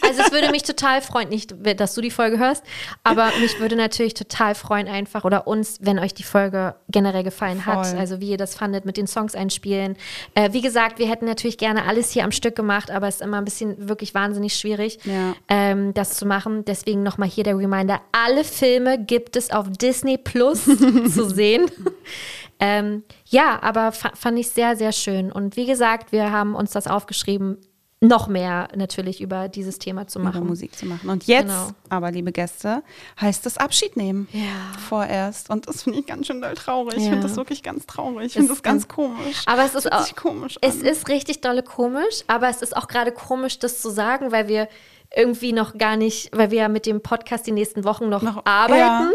Also 0.02 0.22
es 0.22 0.32
würde 0.32 0.50
mich 0.52 0.64
total 0.64 1.02
freuen, 1.02 1.30
nicht, 1.30 1.56
dass 1.80 1.94
du 1.94 2.02
die 2.02 2.12
Folge 2.12 2.38
hörst, 2.40 2.64
aber 3.04 3.32
mich 3.42 3.60
würde 3.60 3.76
natürlich 3.76 4.14
total 4.14 4.54
freuen 4.56 4.88
einfach 4.88 5.24
oder 5.24 5.48
uns, 5.48 5.78
wenn 5.82 6.00
euch 6.00 6.14
die 6.14 6.24
Folge 6.24 6.76
generell 6.90 7.24
gefallen 7.24 7.66
hat, 7.66 7.88
Voll. 7.88 7.98
also 8.00 8.20
wie 8.20 8.30
ihr 8.32 8.38
das 8.38 8.56
fandet 8.56 8.86
mit 8.86 8.98
den 8.98 9.08
Songs 9.08 9.36
einspielen. 9.36 9.98
Äh, 10.36 10.52
wie 10.54 10.62
gesagt, 10.62 11.00
wir 11.00 11.08
hätten 11.08 11.26
natürlich 11.26 11.58
gerne 11.58 11.86
alles 11.86 12.12
hier 12.12 12.24
am 12.24 12.32
Stück 12.32 12.56
gemacht, 12.56 12.92
aber 12.92 13.08
es 13.08 13.16
ist 13.16 13.22
immer 13.22 13.38
ein 13.38 13.46
bisschen 13.46 13.88
wirklich 13.90 14.14
wahnsinnig 14.14 14.56
schwierig, 14.56 15.00
Ja. 15.06 15.36
ähm, 15.48 15.94
das 15.94 16.16
zu 16.18 16.26
machen. 16.26 16.66
Deswegen 16.66 17.02
nochmal 17.04 17.30
hier 17.30 17.44
der 17.44 17.58
Reminder, 17.58 18.02
alle 18.12 18.44
Filme 18.44 19.04
gibt 19.04 19.36
es 19.36 19.52
auf 19.52 19.68
Disney 19.70 20.18
Plus 20.18 20.64
zu 21.14 21.30
sehen. 21.30 21.66
Ähm, 22.60 23.04
ja, 23.26 23.60
aber 23.62 23.92
fa 23.92 24.12
fand 24.16 24.38
ich 24.40 24.50
sehr, 24.50 24.76
sehr 24.76 24.92
schön. 24.92 25.32
Und 25.32 25.56
wie 25.56 25.66
gesagt, 25.66 26.12
wir 26.12 26.32
haben 26.32 26.56
uns 26.56 26.72
das 26.72 26.88
aufgeschrieben, 26.88 27.58
noch 28.02 28.28
mehr 28.30 28.70
natürlich 28.76 29.20
über 29.20 29.50
dieses 29.50 29.78
Thema 29.78 30.08
zu 30.08 30.20
machen. 30.22 30.38
über 30.38 30.46
Musik 30.48 30.74
zu 30.74 30.86
machen. 30.86 31.10
Und 31.10 31.26
jetzt, 31.28 31.48
Genau. 31.48 31.72
aber 31.90 32.12
liebe 32.12 32.32
Gäste, 32.32 32.82
heißt 33.20 33.46
es 33.46 33.58
Abschied 33.58 33.98
nehmen. 33.98 34.30
Ja. 34.32 34.78
Vorerst. 34.88 35.50
Und 35.50 35.68
das 35.68 35.84
finde 35.84 36.00
ich 36.00 36.06
ganz 36.06 36.28
schön 36.28 36.40
doll 36.42 36.54
traurig. 36.54 36.96
Ich 36.96 37.04
Ja. 37.04 37.10
finde 37.10 37.28
das 37.28 37.36
wirklich 37.36 37.62
ganz 37.62 37.86
traurig. 37.88 38.28
Ich 38.28 38.34
finde 38.34 38.50
das 38.50 38.64
ganz 38.64 38.88
komisch. 38.88 39.42
Aber 39.48 39.66
es 39.66 39.76
ist 39.76 39.92
auch, 39.92 40.16
komisch 40.16 40.58
es 40.62 40.78
ist 40.78 41.10
richtig 41.10 41.42
dolle 41.42 41.62
komisch, 41.62 42.24
aber 42.28 42.48
es 42.48 42.62
ist 42.62 42.76
auch 42.78 42.88
gerade 42.88 43.12
komisch, 43.12 43.60
das 43.60 43.82
zu 43.82 43.90
sagen, 43.90 44.32
weil 44.32 44.48
wir 44.48 44.70
irgendwie 45.14 45.52
noch 45.52 45.78
gar 45.78 45.98
nicht, 45.98 46.30
weil 46.38 46.52
wir 46.52 46.60
ja 46.60 46.68
mit 46.70 46.86
dem 46.86 47.02
Podcast 47.02 47.48
die 47.48 47.52
nächsten 47.52 47.84
Wochen 47.84 48.08
noch, 48.08 48.22
Noch- 48.22 48.46
arbeiten. 48.46 49.12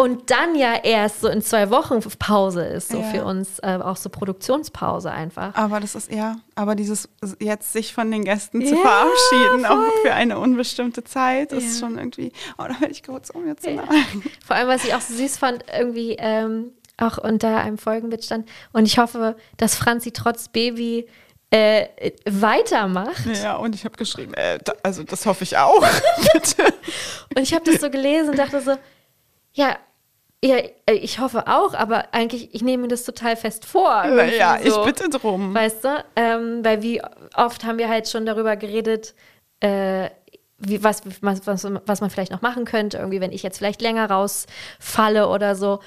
Und 0.00 0.30
dann 0.30 0.54
ja 0.54 0.74
erst 0.82 1.20
so 1.20 1.28
in 1.28 1.42
zwei 1.42 1.70
Wochen 1.70 2.00
Pause 2.18 2.62
ist, 2.64 2.88
so 2.90 2.98
Ja. 2.98 3.02
für 3.04 3.24
uns 3.24 3.58
äh, 3.60 3.78
auch 3.82 3.96
so 3.96 4.08
Produktionspause 4.08 5.10
einfach. 5.10 5.54
Aber 5.54 5.80
das 5.80 5.94
ist 5.94 6.10
ja, 6.10 6.36
aber 6.54 6.74
dieses 6.74 7.08
jetzt 7.38 7.72
sich 7.72 7.92
von 7.92 8.10
den 8.10 8.24
Gästen 8.24 8.64
zu 8.64 8.74
Ja, 8.74 8.80
verabschieden, 8.80 9.66
auch 9.66 9.76
voll. 9.76 9.90
für 10.02 10.14
eine 10.14 10.38
unbestimmte 10.38 11.04
Zeit, 11.04 11.52
ist 11.52 11.74
Ja. 11.80 11.86
schon 11.86 11.98
irgendwie, 11.98 12.32
oh, 12.58 12.64
da 12.68 12.80
werde 12.80 12.92
ich 12.92 13.02
kurz 13.02 13.30
um 13.30 13.46
jetzt. 13.46 13.66
Ja. 13.66 13.82
Vor 14.46 14.56
allem, 14.56 14.68
was 14.68 14.84
ich 14.84 14.94
auch 14.94 15.00
so 15.00 15.14
süß 15.14 15.38
fand, 15.38 15.64
irgendwie 15.76 16.16
ähm, 16.18 16.72
auch 16.96 17.18
unter 17.18 17.58
einem 17.58 17.78
Folgenbild 17.78 18.24
stand. 18.24 18.48
Und 18.72 18.86
ich 18.86 18.98
hoffe, 18.98 19.36
dass 19.56 19.74
Franzi 19.74 20.12
trotz 20.12 20.48
Baby 20.48 21.06
äh, 21.50 21.86
weitermacht. 22.28 23.26
Ja, 23.42 23.56
und 23.56 23.74
ich 23.74 23.84
habe 23.84 23.96
geschrieben, 23.96 24.34
äh, 24.34 24.58
da, 24.64 24.72
also 24.82 25.02
das 25.02 25.26
hoffe 25.26 25.44
ich 25.44 25.56
auch. 25.58 25.84
Bitte. 26.32 26.64
Und 27.34 27.42
ich 27.42 27.52
habe 27.54 27.64
das 27.70 27.80
so 27.80 27.90
gelesen 27.90 28.30
und 28.30 28.38
dachte 28.38 28.60
so, 28.60 28.76
ja, 29.52 29.76
ja, 30.42 30.56
äh, 30.86 30.92
ich 30.94 31.18
hoffe 31.18 31.46
auch, 31.48 31.74
aber 31.74 32.12
eigentlich, 32.12 32.54
ich 32.54 32.62
nehme 32.62 32.82
mir 32.82 32.88
das 32.88 33.04
total 33.04 33.36
fest 33.36 33.66
vor. 33.66 34.02
irgendwie 34.04 34.38
Naja, 34.38 34.58
ich 34.62 34.72
so. 34.72 34.84
bitte 34.84 35.08
drum. 35.10 35.54
Weißt 35.54 35.84
du? 35.84 36.04
Ähm, 36.16 36.64
weil 36.64 36.82
wie 36.82 37.02
oft 37.36 37.64
haben 37.64 37.78
wir 37.78 37.88
halt 37.88 38.08
schon 38.08 38.24
darüber 38.24 38.56
geredet, 38.56 39.14
äh, 39.60 40.08
wie, 40.58 40.82
was, 40.82 41.02
was, 41.20 41.46
was, 41.46 42.00
man 42.00 42.10
vielleicht 42.10 42.32
noch 42.32 42.42
machen 42.42 42.64
könnte, 42.64 42.98
irgendwie, 42.98 43.20
wenn 43.20 43.32
ich 43.32 43.42
jetzt 43.42 43.58
vielleicht 43.58 43.82
länger 43.82 44.10
rausfalle 44.10 45.28
oder 45.28 45.54
so. 45.54 45.80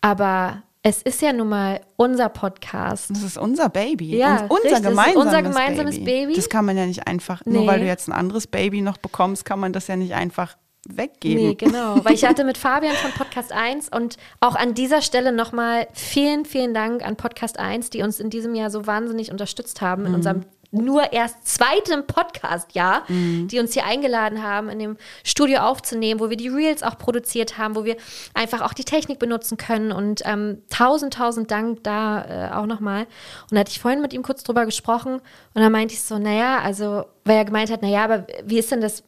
Aber 0.00 0.62
es 0.82 1.02
ist 1.02 1.20
ja 1.20 1.32
nun 1.32 1.48
mal 1.48 1.80
unser 1.96 2.28
Podcast. 2.28 3.10
Das 3.10 3.22
ist 3.22 3.36
unser 3.36 3.68
Baby. 3.68 4.16
Ja, 4.16 4.42
und 4.42 4.50
unser 4.50 4.54
richtig, 4.54 4.70
das 4.70 4.80
ist 4.80 4.86
gemeinsames, 4.88 5.24
unser 5.26 5.42
gemeinsames 5.42 5.94
Baby. 5.96 6.04
Baby. 6.26 6.34
Das 6.34 6.48
kann 6.48 6.64
man 6.64 6.76
ja 6.76 6.86
nicht 6.86 7.06
einfach, 7.06 7.42
Nee. 7.44 7.58
nur 7.58 7.66
weil 7.66 7.80
du 7.80 7.86
jetzt 7.86 8.08
ein 8.08 8.12
anderes 8.12 8.46
Baby 8.46 8.80
noch 8.80 8.96
bekommst, 8.96 9.44
kann 9.44 9.58
man 9.58 9.72
das 9.72 9.88
ja 9.88 9.96
nicht 9.96 10.14
einfach 10.14 10.56
weggeben. 10.88 11.48
Nee, 11.48 11.54
genau. 11.54 12.04
Weil 12.04 12.14
ich 12.14 12.24
hatte 12.24 12.44
mit 12.44 12.58
Fabian 12.58 12.94
von 12.96 13.12
Podcast 13.12 13.52
1 13.52 13.88
und 13.90 14.16
auch 14.40 14.54
an 14.54 14.74
dieser 14.74 15.02
Stelle 15.02 15.32
nochmal 15.32 15.86
vielen, 15.92 16.44
vielen 16.44 16.74
Dank 16.74 17.06
an 17.06 17.16
Podcast 17.16 17.58
1, 17.58 17.90
die 17.90 18.02
uns 18.02 18.20
in 18.20 18.30
diesem 18.30 18.54
Jahr 18.54 18.70
so 18.70 18.86
wahnsinnig 18.86 19.30
unterstützt 19.30 19.80
haben 19.80 20.06
in 20.06 20.14
unserem 20.14 20.44
nur 20.70 21.12
erst 21.12 21.46
zweiten 21.46 22.06
Podcast-Jahr, 22.06 23.04
die 23.08 23.58
uns 23.58 23.72
hier 23.72 23.86
eingeladen 23.86 24.42
haben, 24.42 24.68
in 24.68 24.78
dem 24.78 24.96
Studio 25.24 25.60
aufzunehmen, 25.60 26.20
wo 26.20 26.28
wir 26.28 26.36
die 26.36 26.48
Reels 26.48 26.82
auch 26.82 26.98
produziert 26.98 27.56
haben, 27.56 27.74
wo 27.74 27.84
wir 27.84 27.96
einfach 28.34 28.60
auch 28.60 28.74
die 28.74 28.84
Technik 28.84 29.18
benutzen 29.18 29.56
können. 29.56 29.92
Und 29.92 30.22
ähm, 30.26 30.62
tausend, 30.68 31.14
tausend 31.14 31.50
Dank 31.50 31.84
da 31.84 32.50
äh, 32.50 32.54
auch 32.54 32.66
nochmal. 32.66 33.04
Und 33.50 33.52
da 33.52 33.60
hatte 33.60 33.70
ich 33.70 33.80
vorhin 33.80 34.02
mit 34.02 34.12
ihm 34.12 34.22
kurz 34.22 34.42
drüber 34.42 34.66
gesprochen 34.66 35.14
und 35.14 35.62
dann 35.62 35.72
meinte 35.72 35.94
ich 35.94 36.02
so, 36.02 36.18
naja, 36.18 36.60
also, 36.60 37.04
weil 37.24 37.36
er 37.36 37.44
gemeint 37.46 37.70
hat, 37.70 37.80
naja, 37.80 38.04
aber 38.04 38.26
wie 38.44 38.58
ist 38.58 38.70
denn 38.70 38.80
das? 38.82 39.04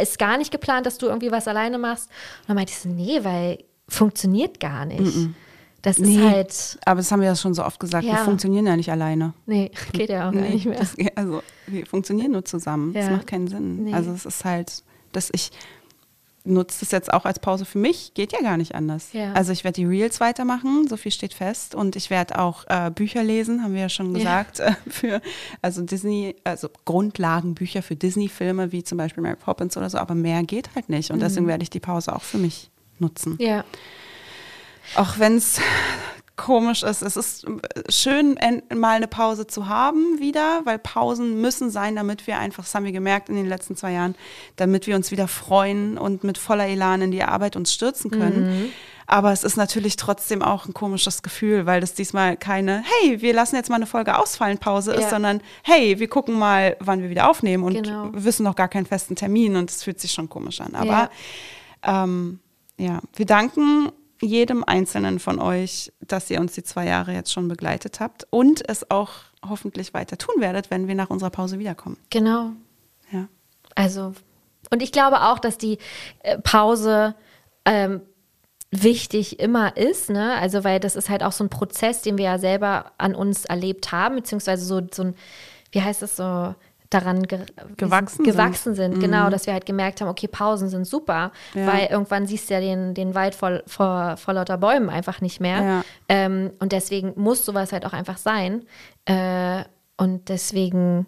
Ist 0.00 0.18
gar 0.18 0.38
nicht 0.38 0.50
geplant, 0.50 0.86
dass 0.86 0.98
du 0.98 1.06
irgendwie 1.06 1.30
was 1.32 1.48
alleine 1.48 1.78
machst? 1.78 2.08
Und 2.42 2.48
dann 2.50 2.56
meinte 2.56 2.72
ich 2.72 2.78
so, 2.78 2.88
nee, 2.88 3.18
weil 3.22 3.64
funktioniert 3.88 4.60
gar 4.60 4.84
nicht. 4.84 5.30
Das 5.82 5.98
ist 5.98 6.06
Nee, 6.08 6.18
halt, 6.28 6.78
aber 6.84 6.96
das 6.98 7.12
haben 7.12 7.20
wir 7.20 7.28
ja 7.28 7.36
schon 7.36 7.54
so 7.54 7.64
oft 7.64 7.78
gesagt. 7.78 8.04
Wir 8.04 8.12
Ja. 8.14 8.24
funktionieren 8.24 8.66
ja 8.66 8.76
nicht 8.76 8.90
alleine. 8.90 9.34
nee, 9.46 9.70
geht 9.92 10.08
ja 10.10 10.28
auch 10.28 10.32
gar 10.32 10.40
Nee, 10.42 10.50
nicht 10.54 10.66
mehr. 10.66 10.78
Das, 10.78 10.94
also 11.14 11.42
wir 11.68 11.86
funktionieren 11.86 12.32
nur 12.32 12.44
zusammen. 12.44 12.92
Das 12.92 13.04
Ja. 13.06 13.12
macht 13.12 13.26
keinen 13.28 13.46
Sinn. 13.48 13.84
Nee. 13.84 13.92
Also 13.92 14.10
es 14.12 14.26
ist 14.26 14.44
halt, 14.44 14.82
dass 15.12 15.30
ich 15.32 15.50
nutze 16.46 16.80
das 16.80 16.90
jetzt 16.92 17.12
auch 17.12 17.24
als 17.24 17.38
Pause 17.38 17.64
für 17.64 17.78
mich, 17.78 18.12
geht 18.14 18.32
ja 18.32 18.40
gar 18.40 18.56
nicht 18.56 18.74
anders. 18.74 19.12
Ja. 19.12 19.32
Also 19.32 19.52
ich 19.52 19.64
werde 19.64 19.74
die 19.80 19.84
Reels 19.84 20.20
weitermachen, 20.20 20.86
so 20.88 20.96
viel 20.96 21.12
steht 21.12 21.34
fest. 21.34 21.74
Und 21.74 21.96
ich 21.96 22.08
werde 22.10 22.38
auch 22.38 22.64
äh, 22.68 22.90
Bücher 22.90 23.22
lesen, 23.22 23.62
haben 23.62 23.74
wir 23.74 23.82
ja 23.82 23.88
schon 23.88 24.14
Ja. 24.16 24.42
gesagt, 24.44 24.60
äh, 24.60 24.72
für 24.90 25.20
also 25.62 25.82
Disney, 25.82 26.36
also 26.44 26.68
Grundlagenbücher 26.84 27.82
für 27.82 27.96
Disney-Filme, 27.96 28.72
wie 28.72 28.84
zum 28.84 28.98
Beispiel 28.98 29.22
Mary 29.22 29.36
Poppins 29.36 29.76
oder 29.76 29.90
so, 29.90 29.98
aber 29.98 30.14
mehr 30.14 30.42
geht 30.44 30.70
halt 30.74 30.88
nicht. 30.88 31.10
Und 31.10 31.20
deswegen 31.20 31.46
werde 31.46 31.62
ich 31.62 31.70
die 31.70 31.80
Pause 31.80 32.14
auch 32.14 32.22
für 32.22 32.38
mich 32.38 32.70
nutzen. 32.98 33.32
Mhm. 33.32 33.46
Ja. 33.46 33.64
Auch 34.94 35.18
wenn 35.18 35.36
es 35.36 35.60
komisch 36.36 36.82
ist. 36.82 37.02
Es 37.02 37.16
ist 37.16 37.46
schön, 37.88 38.36
en- 38.36 38.62
mal 38.78 38.96
eine 38.96 39.08
Pause 39.08 39.46
zu 39.46 39.68
haben 39.68 40.18
wieder, 40.20 40.60
weil 40.64 40.78
Pausen 40.78 41.40
müssen 41.40 41.70
sein, 41.70 41.96
damit 41.96 42.26
wir 42.26 42.38
einfach, 42.38 42.62
das 42.64 42.74
haben 42.74 42.84
wir 42.84 42.92
gemerkt 42.92 43.28
in 43.30 43.36
den 43.36 43.46
letzten 43.46 43.74
zwei 43.76 43.92
Jahren, 43.92 44.14
damit 44.56 44.86
wir 44.86 44.96
uns 44.96 45.10
wieder 45.10 45.28
freuen 45.28 45.96
und 45.98 46.24
mit 46.24 46.36
voller 46.38 46.66
Elan 46.66 47.00
in 47.02 47.10
die 47.10 47.22
Arbeit 47.22 47.56
uns 47.56 47.72
stürzen 47.72 48.10
können. 48.10 48.72
Aber 49.08 49.32
es 49.32 49.44
ist 49.44 49.56
natürlich 49.56 49.94
trotzdem 49.96 50.42
auch 50.42 50.66
ein 50.66 50.74
komisches 50.74 51.22
Gefühl, 51.22 51.64
weil 51.64 51.80
das 51.80 51.94
diesmal 51.94 52.36
keine, 52.36 52.82
hey, 53.00 53.22
wir 53.22 53.32
lassen 53.32 53.54
jetzt 53.56 53.70
mal 53.70 53.76
eine 53.76 53.86
Folge 53.86 54.18
ausfallen, 54.18 54.58
Pause 54.58 54.92
ist, 54.94 55.02
Ja. 55.04 55.10
sondern 55.10 55.40
hey, 55.62 55.98
wir 56.00 56.08
gucken 56.08 56.34
mal, 56.36 56.76
wann 56.80 57.00
wir 57.02 57.08
wieder 57.08 57.30
aufnehmen 57.30 57.62
und 57.62 57.74
Genau. 57.84 58.10
wissen 58.12 58.42
noch 58.42 58.56
gar 58.56 58.68
keinen 58.68 58.84
festen 58.84 59.14
Termin 59.14 59.54
und 59.56 59.70
es 59.70 59.84
fühlt 59.84 60.00
sich 60.00 60.10
schon 60.10 60.28
komisch 60.28 60.60
an. 60.60 60.74
Aber 60.74 61.08
Ja. 61.86 62.04
ähm, 62.04 62.40
ja, 62.78 63.00
wir 63.14 63.26
danken 63.26 63.90
jedem 64.20 64.64
Einzelnen 64.64 65.18
von 65.18 65.38
euch, 65.38 65.92
dass 66.00 66.30
ihr 66.30 66.40
uns 66.40 66.52
die 66.52 66.62
zwei 66.62 66.86
Jahre 66.86 67.12
jetzt 67.12 67.32
schon 67.32 67.48
begleitet 67.48 68.00
habt 68.00 68.26
und 68.30 68.68
es 68.68 68.90
auch 68.90 69.10
hoffentlich 69.46 69.94
weiter 69.94 70.18
tun 70.18 70.34
werdet, 70.38 70.70
wenn 70.70 70.88
wir 70.88 70.94
nach 70.94 71.10
unserer 71.10 71.30
Pause 71.30 71.58
wiederkommen. 71.58 71.96
Genau. 72.10 72.52
Ja. 73.12 73.28
Also, 73.74 74.14
und 74.70 74.82
ich 74.82 74.92
glaube 74.92 75.22
auch, 75.22 75.38
dass 75.38 75.58
die 75.58 75.78
äh, 76.20 76.38
Pause 76.38 77.14
ähm, 77.64 78.00
wichtig 78.70 79.38
immer 79.38 79.76
ist, 79.76 80.10
ne? 80.10 80.34
Also, 80.34 80.64
weil 80.64 80.80
das 80.80 80.96
ist 80.96 81.08
halt 81.08 81.22
auch 81.22 81.32
so 81.32 81.44
ein 81.44 81.50
Prozess, 81.50 82.02
den 82.02 82.18
wir 82.18 82.24
ja 82.24 82.38
selber 82.38 82.92
an 82.98 83.14
uns 83.14 83.44
erlebt 83.44 83.92
haben, 83.92 84.16
beziehungsweise 84.16 84.64
so, 84.64 84.80
so 84.92 85.02
ein, 85.04 85.14
wie 85.72 85.82
heißt 85.82 86.02
das 86.02 86.16
so, 86.16 86.54
daran 86.90 87.22
ge 87.24 87.40
Gewachsen 87.76 88.24
gewachsen 88.24 88.74
sind. 88.74 88.92
sind. 88.94 89.00
Genau, 89.00 89.28
dass 89.30 89.46
wir 89.46 89.52
halt 89.52 89.66
gemerkt 89.66 90.00
haben, 90.00 90.08
okay, 90.08 90.28
Pausen 90.28 90.68
sind 90.68 90.86
super, 90.86 91.32
Ja. 91.54 91.66
weil 91.66 91.86
irgendwann 91.86 92.26
siehst 92.26 92.48
du 92.48 92.54
ja 92.54 92.60
den, 92.60 92.94
den 92.94 93.14
Wald 93.14 93.34
vor, 93.34 93.62
vor, 93.66 94.16
vor 94.16 94.34
lauter 94.34 94.56
Bäumen 94.58 94.88
einfach 94.90 95.20
nicht 95.20 95.40
mehr. 95.40 95.62
Ja. 95.62 95.84
Ähm, 96.08 96.52
und 96.60 96.72
deswegen 96.72 97.12
muss 97.16 97.44
sowas 97.44 97.72
halt 97.72 97.84
auch 97.86 97.92
einfach 97.92 98.18
sein. 98.18 98.64
Äh, 99.06 99.64
und 99.96 100.28
deswegen 100.28 101.06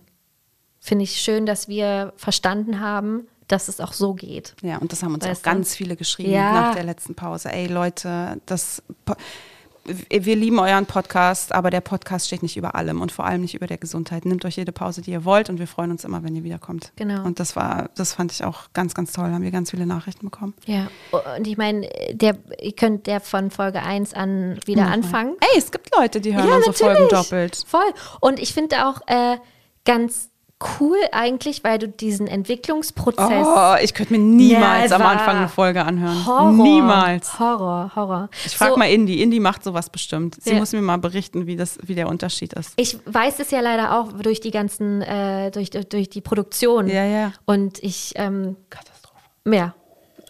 finde 0.81 1.05
ich 1.05 1.17
schön, 1.21 1.47
dass 1.47 1.69
wir 1.69 2.13
verstanden 2.17 2.81
haben, 2.81 3.27
dass 3.47 3.69
es 3.69 3.81
auch 3.81 3.93
so 3.93 4.15
geht. 4.15 4.55
Ja, 4.63 4.79
und 4.79 4.93
das 4.93 5.03
haben 5.03 5.15
uns 5.15 5.25
Weißt 5.25 5.41
auch 5.47 5.51
du? 5.51 5.57
ganz 5.57 5.75
viele 5.75 5.97
geschrieben 5.97 6.33
Ja. 6.33 6.53
nach 6.53 6.75
der 6.75 6.85
letzten 6.85 7.15
Pause. 7.15 7.51
Ey 7.53 7.67
Leute, 7.67 8.41
das 8.47 8.83
wir 9.85 10.37
lieben 10.37 10.59
euren 10.59 10.87
Podcast, 10.87 11.53
aber 11.53 11.71
der 11.71 11.81
Podcast 11.81 12.27
steht 12.27 12.43
nicht 12.43 12.57
über 12.57 12.75
allem 12.75 13.01
und 13.01 13.11
vor 13.13 13.25
allem 13.25 13.41
nicht 13.41 13.55
über 13.55 13.67
der 13.67 13.79
Gesundheit. 13.79 14.25
Nehmt 14.27 14.45
euch 14.45 14.57
jede 14.57 14.73
Pause, 14.73 15.01
die 15.03 15.13
ihr 15.13 15.25
wollt 15.25 15.49
und 15.49 15.59
wir 15.59 15.67
freuen 15.67 15.91
uns 15.91 16.05
immer, 16.05 16.23
wenn 16.23 16.37
ihr 16.37 16.45
wiederkommt. 16.45 16.93
Genau. 16.97 17.25
Und 17.25 17.41
das 17.41 17.57
war, 17.57 17.91
das 17.97 18.13
fand 18.15 18.33
ich 18.33 18.45
auch 18.45 18.73
ganz, 18.75 18.95
ganz 18.95 19.13
toll. 19.13 19.31
Haben 19.31 19.43
wir 19.43 19.51
ganz 19.51 19.71
viele 19.71 19.87
Nachrichten 19.87 20.27
bekommen. 20.27 20.55
Ja. 20.67 20.89
Und 21.37 21.47
ich 21.47 21.57
meine, 21.57 21.89
der, 22.13 22.37
ihr 22.61 22.73
könnt 22.73 23.07
der 23.07 23.21
von 23.21 23.51
Folge 23.51 23.83
1 23.83 24.15
an 24.15 24.59
wieder 24.67 24.83
Nochmal. 24.83 24.99
anfangen. 24.99 25.37
Ey, 25.41 25.59
es 25.59 25.71
gibt 25.71 25.95
Leute, 25.97 26.21
die 26.21 26.35
hören 26.37 26.49
Ja, 26.49 26.57
unsere 26.57 26.75
Folgen 26.75 27.03
natürlich. 27.05 27.11
doppelt. 27.29 27.65
Voll. 27.67 27.93
Und 28.21 28.39
ich 28.41 28.53
finde 28.53 28.87
auch 28.87 29.01
äh, 29.07 29.39
ganz 29.85 30.29
cool 30.80 30.97
eigentlich, 31.12 31.62
weil 31.62 31.78
du 31.78 31.89
diesen 31.89 32.26
Entwicklungsprozess. 32.26 33.47
Oh, 33.47 33.74
ich 33.82 33.94
könnte 33.94 34.12
mir 34.14 34.18
niemals 34.18 34.90
am. 34.93 35.02
Anfang 35.02 35.36
eine 35.36 35.48
Folge 35.48 35.85
anhören. 35.85 36.26
Horror. 36.26 36.51
Niemals. 36.52 37.39
Horror, 37.39 37.93
Horror. 37.94 38.28
Ich 38.44 38.56
frage 38.56 38.72
So, 38.72 38.78
mal 38.78 38.86
Indy. 38.90 39.22
Indy 39.22 39.40
macht 39.40 39.62
sowas 39.64 39.89
bestimmt. 39.90 40.36
Sie 40.43 40.51
Ja. 40.52 40.59
muss 40.59 40.72
mir 40.72 40.82
mal 40.82 40.98
berichten, 40.98 41.47
wie, 41.47 41.56
das, 41.56 41.78
wie 41.85 41.94
der 41.94 42.09
Unterschied 42.09 42.52
ist. 42.55 42.72
Ich 42.76 42.98
weiß 43.06 43.39
es 43.40 43.51
ja 43.51 43.60
leider 43.60 43.98
auch 43.98 44.12
durch 44.12 44.40
die 44.40 44.51
ganzen, 44.51 45.02
äh, 45.02 45.51
durch, 45.51 45.70
durch, 45.70 46.09
die 46.09 46.20
Produktion. 46.20 46.89
Ja, 46.89 47.05
ja. 47.05 47.32
Und 47.44 47.82
ich, 47.82 48.12
ähm, 48.16 48.56
Katastrophe. 48.68 49.16
ja. 49.47 49.74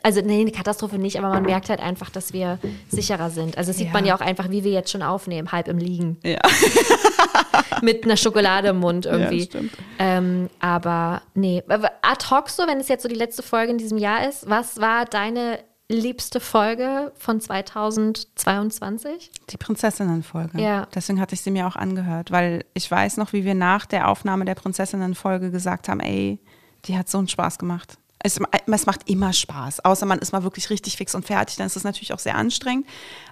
Also, 0.02 0.20
nee, 0.20 0.40
eine 0.40 0.52
Katastrophe 0.52 0.96
nicht, 0.98 1.18
aber 1.18 1.28
man 1.30 1.42
merkt 1.42 1.68
halt 1.70 1.80
einfach, 1.80 2.08
dass 2.10 2.32
wir 2.32 2.58
sicherer 2.88 3.30
sind. 3.30 3.58
Also, 3.58 3.70
das 3.70 3.78
sieht 3.78 3.88
Ja. 3.88 3.92
man 3.92 4.04
ja 4.04 4.14
auch 4.16 4.20
einfach, 4.20 4.48
wie 4.50 4.62
wir 4.64 4.70
jetzt 4.72 4.90
schon 4.90 5.02
aufnehmen, 5.02 5.50
halb 5.52 5.68
im 5.68 5.78
Liegen. 5.78 6.18
Ja. 6.24 6.38
Mit 7.82 8.04
einer 8.04 8.16
Schokolade 8.16 8.68
im 8.68 8.78
Mund 8.78 9.06
irgendwie. 9.06 9.38
Ja, 9.40 9.44
stimmt. 9.44 9.72
ähm, 9.98 10.50
aber 10.60 11.22
nee, 11.34 11.62
Aber 11.68 11.90
ad 12.02 12.24
hoc 12.30 12.48
so, 12.48 12.66
wenn 12.66 12.78
es 12.80 12.88
jetzt 12.88 13.02
so 13.02 13.08
die 13.08 13.14
letzte 13.14 13.42
Folge 13.42 13.70
in 13.72 13.78
diesem 13.78 13.98
Jahr 13.98 14.28
ist, 14.28 14.48
was 14.48 14.80
war 14.80 15.04
deine 15.04 15.60
liebste 15.88 16.40
Folge 16.40 17.12
von 17.16 17.40
2022? 17.40 19.30
Die 19.50 19.56
Prinzessinnen-Folge. 19.56 20.60
Ja. 20.60 20.86
Deswegen 20.94 21.20
hatte 21.20 21.34
ich 21.34 21.40
sie 21.40 21.50
mir 21.50 21.66
auch 21.66 21.76
angehört, 21.76 22.30
weil 22.30 22.64
ich 22.74 22.90
weiß 22.90 23.16
noch, 23.16 23.32
wie 23.32 23.44
wir 23.44 23.54
nach 23.54 23.86
der 23.86 24.08
Aufnahme 24.08 24.44
der 24.44 24.54
Prinzessinnen-Folge 24.54 25.50
gesagt 25.50 25.88
haben, 25.88 26.00
ey, 26.00 26.38
die 26.84 26.96
hat 26.98 27.08
so 27.08 27.18
einen 27.18 27.28
Spaß 27.28 27.58
gemacht. 27.58 27.94
Es, 28.20 28.40
es 28.66 28.86
macht 28.86 29.08
immer 29.08 29.32
Spaß, 29.32 29.84
außer 29.84 30.04
man 30.06 30.18
ist 30.18 30.32
mal 30.32 30.42
wirklich 30.42 30.70
richtig 30.70 30.96
fix 30.96 31.14
und 31.14 31.24
fertig, 31.24 31.56
dann 31.56 31.66
ist 31.66 31.76
es 31.76 31.84
natürlich 31.84 32.12
auch 32.12 32.18
sehr 32.18 32.34
anstrengend. 32.34 32.86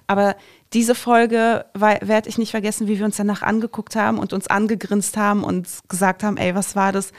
Aber 0.07 0.35
diese 0.73 0.95
Folge 0.95 1.65
werde 1.73 2.29
ich 2.29 2.37
nicht 2.37 2.51
vergessen, 2.51 2.87
wie 2.87 2.97
wir 2.97 3.05
uns 3.05 3.17
danach 3.17 3.41
angeguckt 3.41 3.95
haben 3.95 4.17
und 4.17 4.33
uns 4.33 4.47
angegrinst 4.47 5.17
haben 5.17 5.43
und 5.43 5.67
gesagt 5.89 6.23
haben, 6.23 6.37
ey, 6.37 6.55
was 6.55 6.75
war 6.75 6.91
das? 6.91 7.11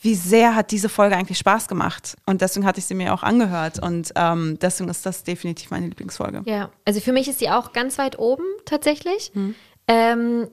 Wie 0.00 0.14
sehr 0.14 0.54
hat 0.54 0.72
diese 0.72 0.88
Folge 0.88 1.16
eigentlich 1.16 1.38
Spaß 1.38 1.68
gemacht? 1.68 2.16
Und 2.26 2.42
deswegen 2.42 2.66
hatte 2.66 2.78
ich 2.78 2.86
sie 2.86 2.94
mir 2.94 3.14
auch 3.14 3.22
angehört 3.22 3.82
und 3.82 4.12
ähm, 4.14 4.58
deswegen 4.60 4.90
ist 4.90 5.06
das 5.06 5.24
definitiv 5.24 5.70
meine 5.70 5.86
Lieblingsfolge. 5.86 6.42
Ja, 6.44 6.70
also 6.84 7.00
für 7.00 7.12
mich 7.12 7.28
ist 7.28 7.38
sie 7.38 7.50
auch 7.50 7.72
ganz 7.72 7.96
weit 7.98 8.18
oben 8.18 8.44
tatsächlich. 8.66 9.30
Hm. 9.34 9.54
Ähm, 9.88 10.48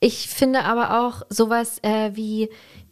ich 0.00 0.28
finde 0.28 0.62
aber 0.64 1.00
auch 1.00 1.22
sowas 1.28 1.78
äh, 1.82 2.10
wie 2.14 2.48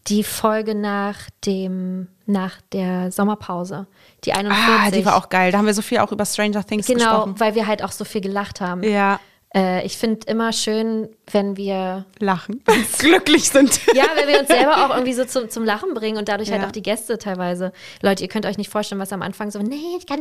die 0.09 0.23
Folge 0.25 0.75
nach 0.75 1.17
dem, 1.47 2.09
nach 2.27 2.61
der 2.73 3.11
Sommerpause, 3.11 3.87
die 4.25 4.33
41. 4.33 4.65
Ah, 4.69 4.91
die 4.91 5.05
war 5.07 5.17
auch 5.17 5.29
geil. 5.29 5.51
Da 5.53 5.59
haben 5.59 5.67
wir 5.67 5.75
so 5.75 5.83
viel 5.83 5.99
auch 5.99 6.13
über 6.13 6.27
Stranger 6.27 6.65
Things 6.65 6.87
Genau, 6.87 6.99
gesprochen. 6.99 7.35
weil 7.41 7.55
wir 7.55 7.67
halt 7.67 7.83
auch 7.83 7.93
so 7.93 8.05
viel 8.05 8.21
gelacht 8.21 8.61
haben. 8.61 8.83
Ja, 8.83 9.19
Äh, 9.57 9.87
ich 9.87 9.97
finde 9.99 10.27
immer 10.27 10.53
schön, 10.53 11.09
wenn 11.31 11.57
wir 11.57 12.07
lachen, 12.19 12.61
glücklich 12.99 13.49
sind. 13.51 13.81
Ja, 13.95 14.05
wenn 14.17 14.27
wir 14.27 14.41
uns 14.41 14.49
selber 14.49 14.85
auch 14.85 14.91
irgendwie 14.91 15.13
so 15.13 15.25
zum, 15.27 15.49
zum 15.49 15.65
Lachen 15.65 15.95
bringen 15.95 16.19
und 16.19 16.29
dadurch 16.29 16.51
halt 16.51 16.63
Ja. 16.63 16.67
auch 16.67 16.73
die 16.73 16.83
Gäste 16.83 17.19
teilweise. 17.19 17.73
Leute, 18.03 18.25
ihr 18.25 18.29
könnt 18.29 18.47
euch 18.47 18.59
nicht 18.59 18.69
vorstellen, 18.69 19.01
was 19.01 19.13
am 19.13 19.23
Anfang 19.23 19.53
so, 19.53 19.61
nee, 19.61 19.97
ich 19.97 20.07
kann 20.09 20.19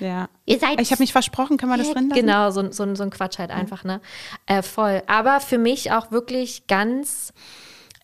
Ja. 0.00 0.30
Ihr 0.46 0.58
seid 0.58 0.80
Ich 0.80 0.90
habe 0.92 1.02
mich 1.02 1.12
versprochen, 1.12 1.58
können 1.58 1.72
wir 1.72 1.76
das 1.76 1.92
drin 1.92 2.08
lassen? 2.08 2.18
Genau, 2.20 2.50
so, 2.52 2.72
so, 2.72 2.94
so 2.94 3.02
ein 3.02 3.10
Quatsch 3.10 3.38
halt 3.38 3.50
einfach, 3.50 3.84
ne? 3.84 4.00
Äh, 4.46 4.62
voll. 4.62 5.02
Aber 5.08 5.40
für 5.40 5.58
mich 5.58 5.92
auch 5.92 6.10
wirklich 6.10 6.66
ganz 6.66 7.34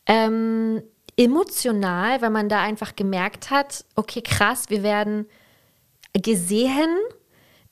ähm, 0.06 0.82
emotional, 1.20 2.22
weil 2.22 2.30
man 2.30 2.48
da 2.48 2.62
einfach 2.62 2.96
gemerkt 2.96 3.50
hat, 3.50 3.84
okay, 3.94 4.22
krass, 4.22 4.70
wir 4.70 4.82
werden 4.82 5.26
gesehen, 6.14 6.96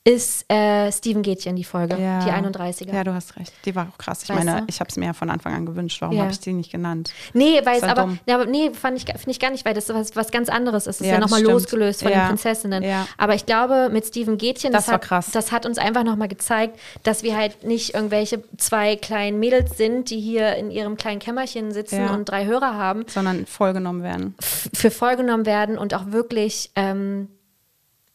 ist 0.04 0.50
äh, 0.50 0.90
Steven 0.90 1.22
Gätchen 1.22 1.54
die 1.56 1.64
Folge, 1.64 1.98
Ja. 2.00 2.24
die 2.24 2.30
31er. 2.30 2.94
Ja, 2.94 3.04
du 3.04 3.12
hast 3.12 3.36
recht. 3.36 3.52
Die 3.66 3.74
war 3.74 3.88
auch 3.92 3.98
krass. 3.98 4.22
Ich 4.22 4.30
Weißt 4.30 4.42
meine, 4.42 4.60
du? 4.62 4.66
ich 4.68 4.80
habe 4.80 4.88
es 4.88 4.96
mir 4.96 5.06
ja 5.06 5.12
von 5.12 5.28
Anfang 5.28 5.52
an 5.54 5.66
gewünscht. 5.66 6.00
Warum 6.00 6.16
Ja. 6.16 6.22
habe 6.22 6.32
ich 6.32 6.40
die 6.40 6.54
nicht 6.54 6.72
genannt? 6.72 7.12
Nee, 7.34 7.60
weil 7.64 7.72
es 7.76 7.82
Ist 7.82 7.86
ja 7.86 7.90
aber, 7.92 8.02
dumm. 8.02 8.18
ja, 8.24 8.36
aber 8.36 8.46
nee, 8.46 8.70
fand 8.70 8.96
ich, 8.96 9.04
finde 9.04 9.30
ich 9.32 9.38
gar 9.38 9.50
nicht, 9.50 9.66
weil 9.66 9.74
das 9.74 9.88
was, 9.90 10.16
was 10.16 10.30
ganz 10.30 10.48
anderes 10.48 10.86
ist. 10.86 11.00
Das 11.00 11.00
ist 11.02 11.06
Ja, 11.08 11.14
ja, 11.14 11.20
das 11.20 11.30
nochmal 11.30 11.42
losgelöst 11.44 12.02
von 12.02 12.10
Ja. 12.12 12.20
den 12.20 12.28
Prinzessinnen. 12.28 12.82
Ja. 12.84 13.06
Aber 13.18 13.34
ich 13.34 13.44
glaube, 13.44 13.90
mit 13.92 14.06
Steven 14.06 14.38
Gätchen, 14.38 14.72
Das 14.72 14.84
das, 14.84 14.88
war 14.88 14.94
hat, 14.94 15.02
krass. 15.02 15.30
das 15.32 15.52
hat 15.52 15.66
uns 15.66 15.76
einfach 15.76 16.04
nochmal 16.04 16.28
gezeigt, 16.28 16.78
dass 17.02 17.22
wir 17.22 17.36
halt 17.36 17.64
nicht 17.64 17.92
irgendwelche 17.94 18.42
zwei 18.56 18.96
kleinen 18.96 19.38
Mädels 19.38 19.76
sind, 19.76 20.08
die 20.08 20.20
hier 20.20 20.54
in 20.56 20.70
ihrem 20.70 20.96
kleinen 20.96 21.18
Kämmerchen 21.18 21.70
sitzen 21.72 22.00
Ja. 22.06 22.14
und 22.14 22.24
drei 22.30 22.46
Hörer 22.46 22.74
haben, 22.74 23.04
Sondern 23.08 23.44
vollgenommen 23.44 24.02
werden. 24.02 24.34
für 24.40 24.90
voll 24.90 25.16
genommen 25.16 25.44
werden 25.44 25.76
und 25.76 25.92
auch 25.92 26.06
wirklich 26.12 26.70
ähm, 26.76 27.28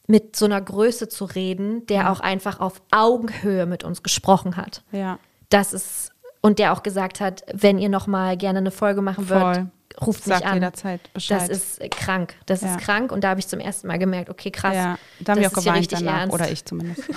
mit 0.08 0.36
so 0.36 0.46
einer 0.46 0.62
Größe 0.62 1.08
zu 1.08 1.26
reden, 1.26 1.86
der 1.88 2.12
auch 2.12 2.20
einfach 2.20 2.60
auf 2.60 2.82
Augenhöhe 2.92 3.66
mit 3.66 3.84
uns 3.84 4.04
gesprochen 4.04 4.58
hat. 4.58 4.84
Ja. 4.92 5.20
Das 5.50 5.74
ist 5.74 6.12
und 6.42 6.60
der 6.60 6.74
auch 6.74 6.84
gesagt 6.84 7.22
hat, 7.22 7.46
wenn 7.54 7.78
ihr 7.78 7.88
noch 7.88 8.06
mal 8.06 8.36
gerne 8.36 8.60
eine 8.60 8.72
Folge 8.72 9.02
machen 9.02 9.30
würdet, 9.30 9.68
ruft 10.08 10.28
mich 10.28 10.36
Sagt 10.36 10.46
an. 10.46 10.54
jederzeit 10.56 11.14
Bescheid. 11.14 11.42
Das 11.42 11.50
ist 11.50 11.82
äh, 11.82 11.90
krank. 11.90 12.36
Das 12.46 12.62
Ja. 12.62 12.76
ist 12.76 12.82
krank 12.84 13.12
und 13.12 13.24
da 13.24 13.30
habe 13.30 13.40
ich 13.40 13.48
zum 13.48 13.60
ersten 13.60 13.88
Mal 13.88 13.98
gemerkt, 14.00 14.30
okay, 14.30 14.52
krass. 14.52 14.74
Ja, 14.76 14.98
da 15.20 15.34
haben 15.34 15.42
wir 15.42 15.48
auch 15.50 15.54
geweint 15.54 15.78
richtig 15.80 16.00
danach. 16.00 16.20
ernst. 16.22 16.34
Oder 16.34 16.52
ich 16.52 16.64
zumindest. 16.66 17.04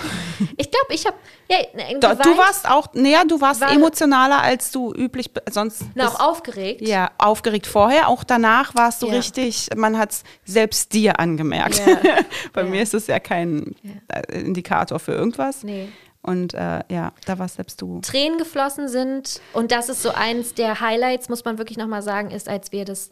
Ich 0.59 0.69
glaube, 0.71 0.93
ich 0.93 1.05
habe 1.05 1.15
ja, 1.49 1.57
ne, 1.73 1.99
Du, 1.99 2.07
du 2.15 2.37
warst 2.37 2.69
auch, 2.69 2.93
näher, 2.93 3.23
du 3.27 3.39
warst 3.41 3.61
War- 3.61 3.71
emotionaler 3.71 4.41
als 4.41 4.71
du 4.71 4.93
üblich 4.93 5.31
sonst. 5.49 5.83
na, 5.95 6.07
auch 6.07 6.19
aufgeregt. 6.19 6.81
Ja, 6.81 7.11
aufgeregt 7.17 7.65
vorher, 7.67 8.07
auch 8.09 8.23
danach 8.23 8.75
warst 8.75 9.01
du 9.01 9.07
Ja. 9.07 9.13
richtig, 9.13 9.69
man 9.75 9.97
hat 9.97 10.11
es 10.11 10.23
selbst 10.45 10.93
dir 10.93 11.19
angemerkt. 11.19 11.81
Bei 12.53 12.63
mir 12.63 12.81
ist 12.83 12.93
es 12.93 13.07
ja 13.07 13.19
kein 13.19 13.75
äh, 14.09 14.39
Indikator 14.39 14.99
für 14.99 15.13
irgendwas. 15.13 15.63
Nee. 15.63 15.89
Und 16.27 16.53
äh, 16.53 16.83
ja, 16.89 17.13
da 17.25 17.39
warst 17.39 17.55
selbst 17.55 17.81
du. 17.81 18.01
Tränen 18.01 18.37
geflossen 18.37 18.89
sind. 18.89 19.39
Und 19.53 19.71
das 19.71 19.87
ist 19.87 20.01
so 20.03 20.11
eins 20.11 20.53
der 20.53 20.81
Highlights, 20.81 21.29
muss 21.29 21.45
man 21.45 21.57
wirklich 21.57 21.77
nochmal 21.77 22.01
sagen, 22.01 22.31
ist, 22.31 22.49
als 22.49 22.73
wir 22.73 22.83
das 22.83 23.11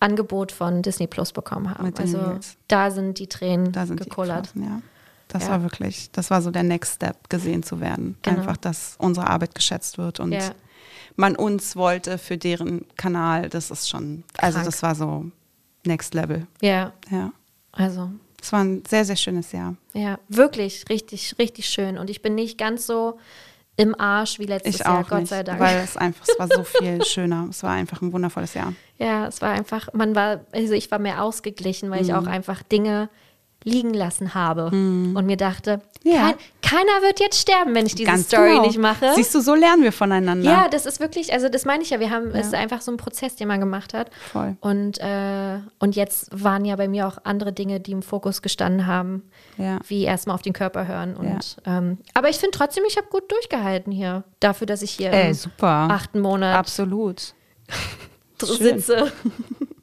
Angebot 0.00 0.50
von 0.50 0.80
Disney 0.80 1.06
Plus 1.06 1.32
bekommen 1.32 1.70
haben. 1.70 1.84
Mit 1.84 2.00
also 2.00 2.38
da 2.68 2.90
sind 2.90 3.18
die 3.18 3.26
Tränen 3.26 3.70
Da 3.72 3.84
sind 3.86 4.00
gekullert. 4.00 4.50
die 4.54 4.60
ja. 4.62 4.80
Das 5.28 5.44
Ja. 5.44 5.50
war 5.50 5.62
wirklich, 5.62 6.10
das 6.12 6.30
war 6.30 6.40
so 6.42 6.50
der 6.50 6.62
Next 6.62 6.94
Step, 6.96 7.28
gesehen 7.28 7.62
zu 7.62 7.80
werden. 7.80 8.16
Genau. 8.22 8.38
Einfach, 8.40 8.56
dass 8.56 8.94
unsere 8.98 9.26
Arbeit 9.28 9.54
geschätzt 9.54 9.98
wird 9.98 10.18
und 10.20 10.32
Ja. 10.32 10.50
man 11.16 11.36
uns 11.36 11.76
wollte 11.76 12.16
für 12.18 12.38
deren 12.38 12.86
Kanal. 12.96 13.48
Das 13.50 13.70
ist 13.70 13.88
schon, 13.90 14.24
also 14.38 14.56
Krank. 14.56 14.66
das 14.66 14.82
war 14.82 14.94
so 14.94 15.26
Next 15.84 16.14
Level. 16.14 16.46
Ja, 16.62 16.92
Ja. 17.10 17.30
also 17.72 18.10
Es 18.44 18.52
war 18.52 18.62
ein 18.62 18.82
sehr, 18.86 19.06
sehr 19.06 19.16
schönes 19.16 19.52
Jahr. 19.52 19.74
ja, 19.94 20.18
wirklich 20.28 20.84
richtig, 20.90 21.34
richtig 21.38 21.66
schön. 21.66 21.96
Und 21.96 22.10
ich 22.10 22.20
bin 22.20 22.34
nicht 22.34 22.58
ganz 22.58 22.86
so 22.86 23.18
im 23.76 23.98
Arsch 23.98 24.38
wie 24.38 24.44
letztes 24.44 24.74
Ich 24.74 24.80
Jahr, 24.82 25.00
auch 25.00 25.08
Gott 25.08 25.20
nicht, 25.20 25.30
sei 25.30 25.42
Dank. 25.42 25.58
weil 25.60 25.78
es 25.78 25.96
einfach, 25.96 26.26
es 26.28 26.38
war 26.38 26.48
so 26.48 26.62
viel 26.62 27.02
schöner. 27.06 27.46
Es 27.48 27.62
war 27.62 27.70
einfach 27.72 28.02
ein 28.02 28.12
wundervolles 28.12 28.52
Jahr. 28.52 28.74
Ja, 28.98 29.26
es 29.26 29.40
war 29.40 29.50
einfach, 29.52 29.88
man 29.94 30.14
war, 30.14 30.44
also 30.52 30.74
ich 30.74 30.90
war 30.90 30.98
mehr 30.98 31.22
ausgeglichen, 31.22 31.90
weil 31.90 32.02
ich 32.02 32.08
Mhm. 32.08 32.14
auch 32.16 32.26
einfach 32.26 32.62
Dinge 32.62 33.08
liegen 33.64 33.94
lassen 33.94 34.34
habe 34.34 34.66
und 34.66 35.24
mir 35.26 35.36
dachte, 35.38 35.80
Ja. 36.02 36.20
kein, 36.20 36.34
keiner 36.62 37.02
wird 37.02 37.18
jetzt 37.20 37.40
sterben, 37.40 37.74
wenn 37.74 37.86
ich 37.86 37.94
diese 37.94 38.10
Ganz 38.10 38.26
Story 38.26 38.50
genau. 38.50 38.66
nicht 38.66 38.78
mache. 38.78 39.12
Siehst 39.14 39.34
du, 39.34 39.40
so 39.40 39.54
lernen 39.54 39.82
wir 39.82 39.92
voneinander. 39.92 40.44
Ja, 40.50 40.68
das 40.68 40.84
ist 40.86 41.00
wirklich, 41.00 41.32
also 41.32 41.48
das 41.48 41.64
meine 41.64 41.82
ich 41.82 41.90
ja, 41.90 41.98
wir 41.98 42.10
haben, 42.10 42.30
es 42.34 42.48
ist 42.48 42.54
einfach 42.54 42.82
so 42.82 42.90
ein 42.92 42.98
Prozess, 42.98 43.36
den 43.36 43.48
man 43.48 43.60
gemacht 43.60 43.94
hat. 43.94 44.10
Voll. 44.32 44.56
Und, 44.60 44.98
äh, 44.98 45.60
und 45.78 45.96
jetzt 45.96 46.28
waren 46.32 46.64
ja 46.66 46.76
bei 46.76 46.88
mir 46.88 47.06
auch 47.08 47.16
andere 47.24 47.52
Dinge, 47.54 47.80
die 47.80 47.92
im 47.92 48.02
Fokus 48.02 48.42
gestanden 48.42 48.86
haben, 48.86 49.22
Ja. 49.56 49.78
wie 49.88 50.04
erstmal 50.04 50.34
auf 50.34 50.42
den 50.42 50.52
Körper 50.52 50.86
hören. 50.86 51.16
Und, 51.16 51.56
ähm, 51.64 51.98
aber 52.12 52.28
ich 52.28 52.36
finde 52.36 52.56
trotzdem, 52.58 52.84
ich 52.86 52.96
habe 52.98 53.06
gut 53.08 53.30
durchgehalten 53.32 53.90
hier, 53.92 54.24
dafür, 54.40 54.66
dass 54.66 54.82
ich 54.82 54.90
hier 54.90 55.10
Ey, 55.10 55.28
im 55.28 55.34
super. 55.34 55.88
achten 55.90 56.20
Monat 56.20 56.54
Absolut. 56.56 57.34
sitze 58.42 59.10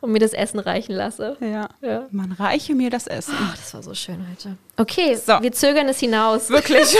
und 0.00 0.12
mir 0.12 0.18
das 0.18 0.32
Essen 0.32 0.58
reichen 0.58 0.94
lasse. 0.94 1.36
Ja. 1.40 1.68
Ja. 1.80 2.06
Man 2.10 2.32
reiche 2.32 2.74
mir 2.74 2.90
das 2.90 3.06
Essen. 3.06 3.34
Ach, 3.38 3.56
das 3.56 3.74
war 3.74 3.82
so 3.82 3.94
schön 3.94 4.24
heute. 4.30 4.56
Okay, 4.76 5.14
So. 5.14 5.40
wir 5.42 5.52
zögern 5.52 5.88
es 5.88 6.00
hinaus. 6.00 6.50
Wirklich. 6.50 6.96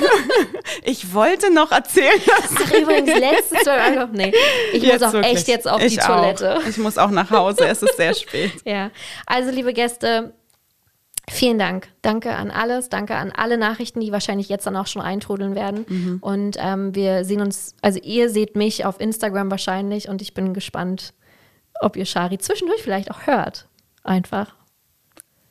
ich 0.84 1.12
wollte 1.14 1.52
noch 1.52 1.72
erzählen, 1.72 2.20
dass 2.26 2.50
Ach, 2.64 2.72
übrigens, 2.72 3.18
letztes 3.18 3.64
Mal. 3.64 4.08
Nee, 4.12 4.32
ich 4.72 4.82
muss 4.82 5.02
auch 5.02 5.12
wirklich. 5.12 5.36
echt 5.36 5.48
jetzt 5.48 5.68
auf 5.68 5.82
ich 5.82 5.94
die 5.94 6.00
Toilette. 6.00 6.58
Auch. 6.58 6.66
Ich 6.66 6.78
muss 6.78 6.98
auch 6.98 7.10
nach 7.10 7.30
Hause. 7.30 7.66
Es 7.66 7.82
ist 7.82 7.96
sehr 7.96 8.14
spät. 8.14 8.52
Ja, 8.64 8.90
also 9.26 9.50
liebe 9.50 9.72
Gäste, 9.72 10.34
vielen 11.30 11.58
Dank. 11.58 11.88
Danke 12.02 12.34
an 12.34 12.50
alles. 12.50 12.88
Danke 12.88 13.14
an 13.14 13.30
alle 13.32 13.58
Nachrichten, 13.58 14.00
die 14.00 14.10
wahrscheinlich 14.12 14.48
jetzt 14.48 14.66
dann 14.66 14.76
auch 14.76 14.86
schon 14.86 15.02
eintrudeln 15.02 15.54
werden. 15.54 15.84
Mhm. 15.88 16.18
Und 16.20 16.56
ähm, 16.58 16.94
wir 16.94 17.24
sehen 17.24 17.40
uns, 17.40 17.74
also 17.82 18.00
ihr 18.02 18.28
seht 18.30 18.56
mich 18.56 18.84
auf 18.84 19.00
Instagram 19.00 19.50
wahrscheinlich 19.50 20.08
und 20.08 20.20
ich 20.22 20.34
bin 20.34 20.52
gespannt, 20.54 21.12
ob 21.80 21.96
ihr 21.96 22.06
Shari 22.06 22.38
zwischendurch 22.38 22.82
vielleicht 22.82 23.10
auch 23.10 23.26
hört. 23.26 23.66
Einfach. 24.04 24.54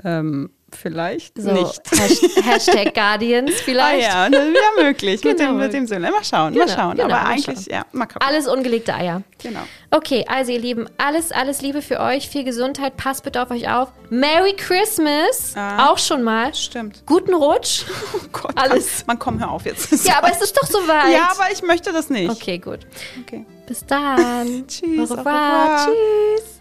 Ähm, 0.03 0.51
vielleicht 0.71 1.41
So, 1.41 1.51
nicht. 1.51 1.81
Hasht- 1.91 2.35
Hashtag 2.45 2.93
Guardians 2.93 3.51
Ah 3.51 3.61
vielleicht. 3.63 4.03
ja, 4.07 4.29
ne, 4.29 4.37
ja, 4.53 4.83
möglich. 4.83 5.23
mit, 5.23 5.37
Genau. 5.37 5.51
dem, 5.51 5.57
mit 5.59 5.73
dem 5.73 5.87
Söhne. 5.87 6.11
Mal 6.11 6.23
schauen, 6.23 6.53
mal 6.53 6.65
Genau, 6.65 6.75
schauen. 6.75 6.91
genau, 6.97 7.03
Aber 7.05 7.13
mal 7.23 7.29
eigentlich, 7.31 7.45
schauen. 7.45 7.65
ja, 7.69 7.85
mal 7.93 8.05
gucken. 8.05 8.21
Alles 8.27 8.47
ungelegte 8.47 8.93
Eier. 8.93 9.23
Genau. 9.41 9.61
Okay, 9.91 10.25
also 10.27 10.51
ihr 10.51 10.59
Lieben, 10.59 10.87
alles, 10.97 11.31
alles 11.31 11.61
Liebe 11.61 11.81
für 11.81 11.99
euch. 12.01 12.27
Viel 12.29 12.43
Gesundheit. 12.43 12.97
Passt 12.97 13.23
bitte 13.23 13.41
auf 13.41 13.51
euch 13.51 13.69
auf. 13.69 13.89
Merry 14.09 14.53
Christmas. 14.53 15.53
Ah. 15.55 15.89
Auch 15.89 15.97
schon 15.97 16.23
mal. 16.23 16.53
Stimmt. 16.53 17.03
Guten 17.05 17.33
Rutsch. 17.33 17.85
Oh 18.13 18.19
Gott, 18.31 18.51
Alles. 18.57 19.05
Man, 19.07 19.17
komm, 19.17 19.39
hör 19.39 19.51
auf 19.51 19.65
jetzt. 19.65 20.05
Ja, 20.05 20.17
aber 20.17 20.29
es 20.31 20.41
ist 20.41 20.55
doch 20.57 20.67
soweit. 20.67 21.09
Ja, 21.13 21.29
aber 21.31 21.51
ich 21.51 21.61
möchte 21.63 21.91
das 21.93 22.09
nicht. 22.09 22.29
Okay, 22.29 22.57
gut. 22.59 22.79
Okay. 23.21 23.45
Bis 23.65 23.85
dann. 23.85 24.65
Tschüss, 24.67 25.11
Au 25.11 25.15
au 25.15 25.17
revoir. 25.17 25.69
revoir. 25.69 25.87
Tschüss. 25.87 26.54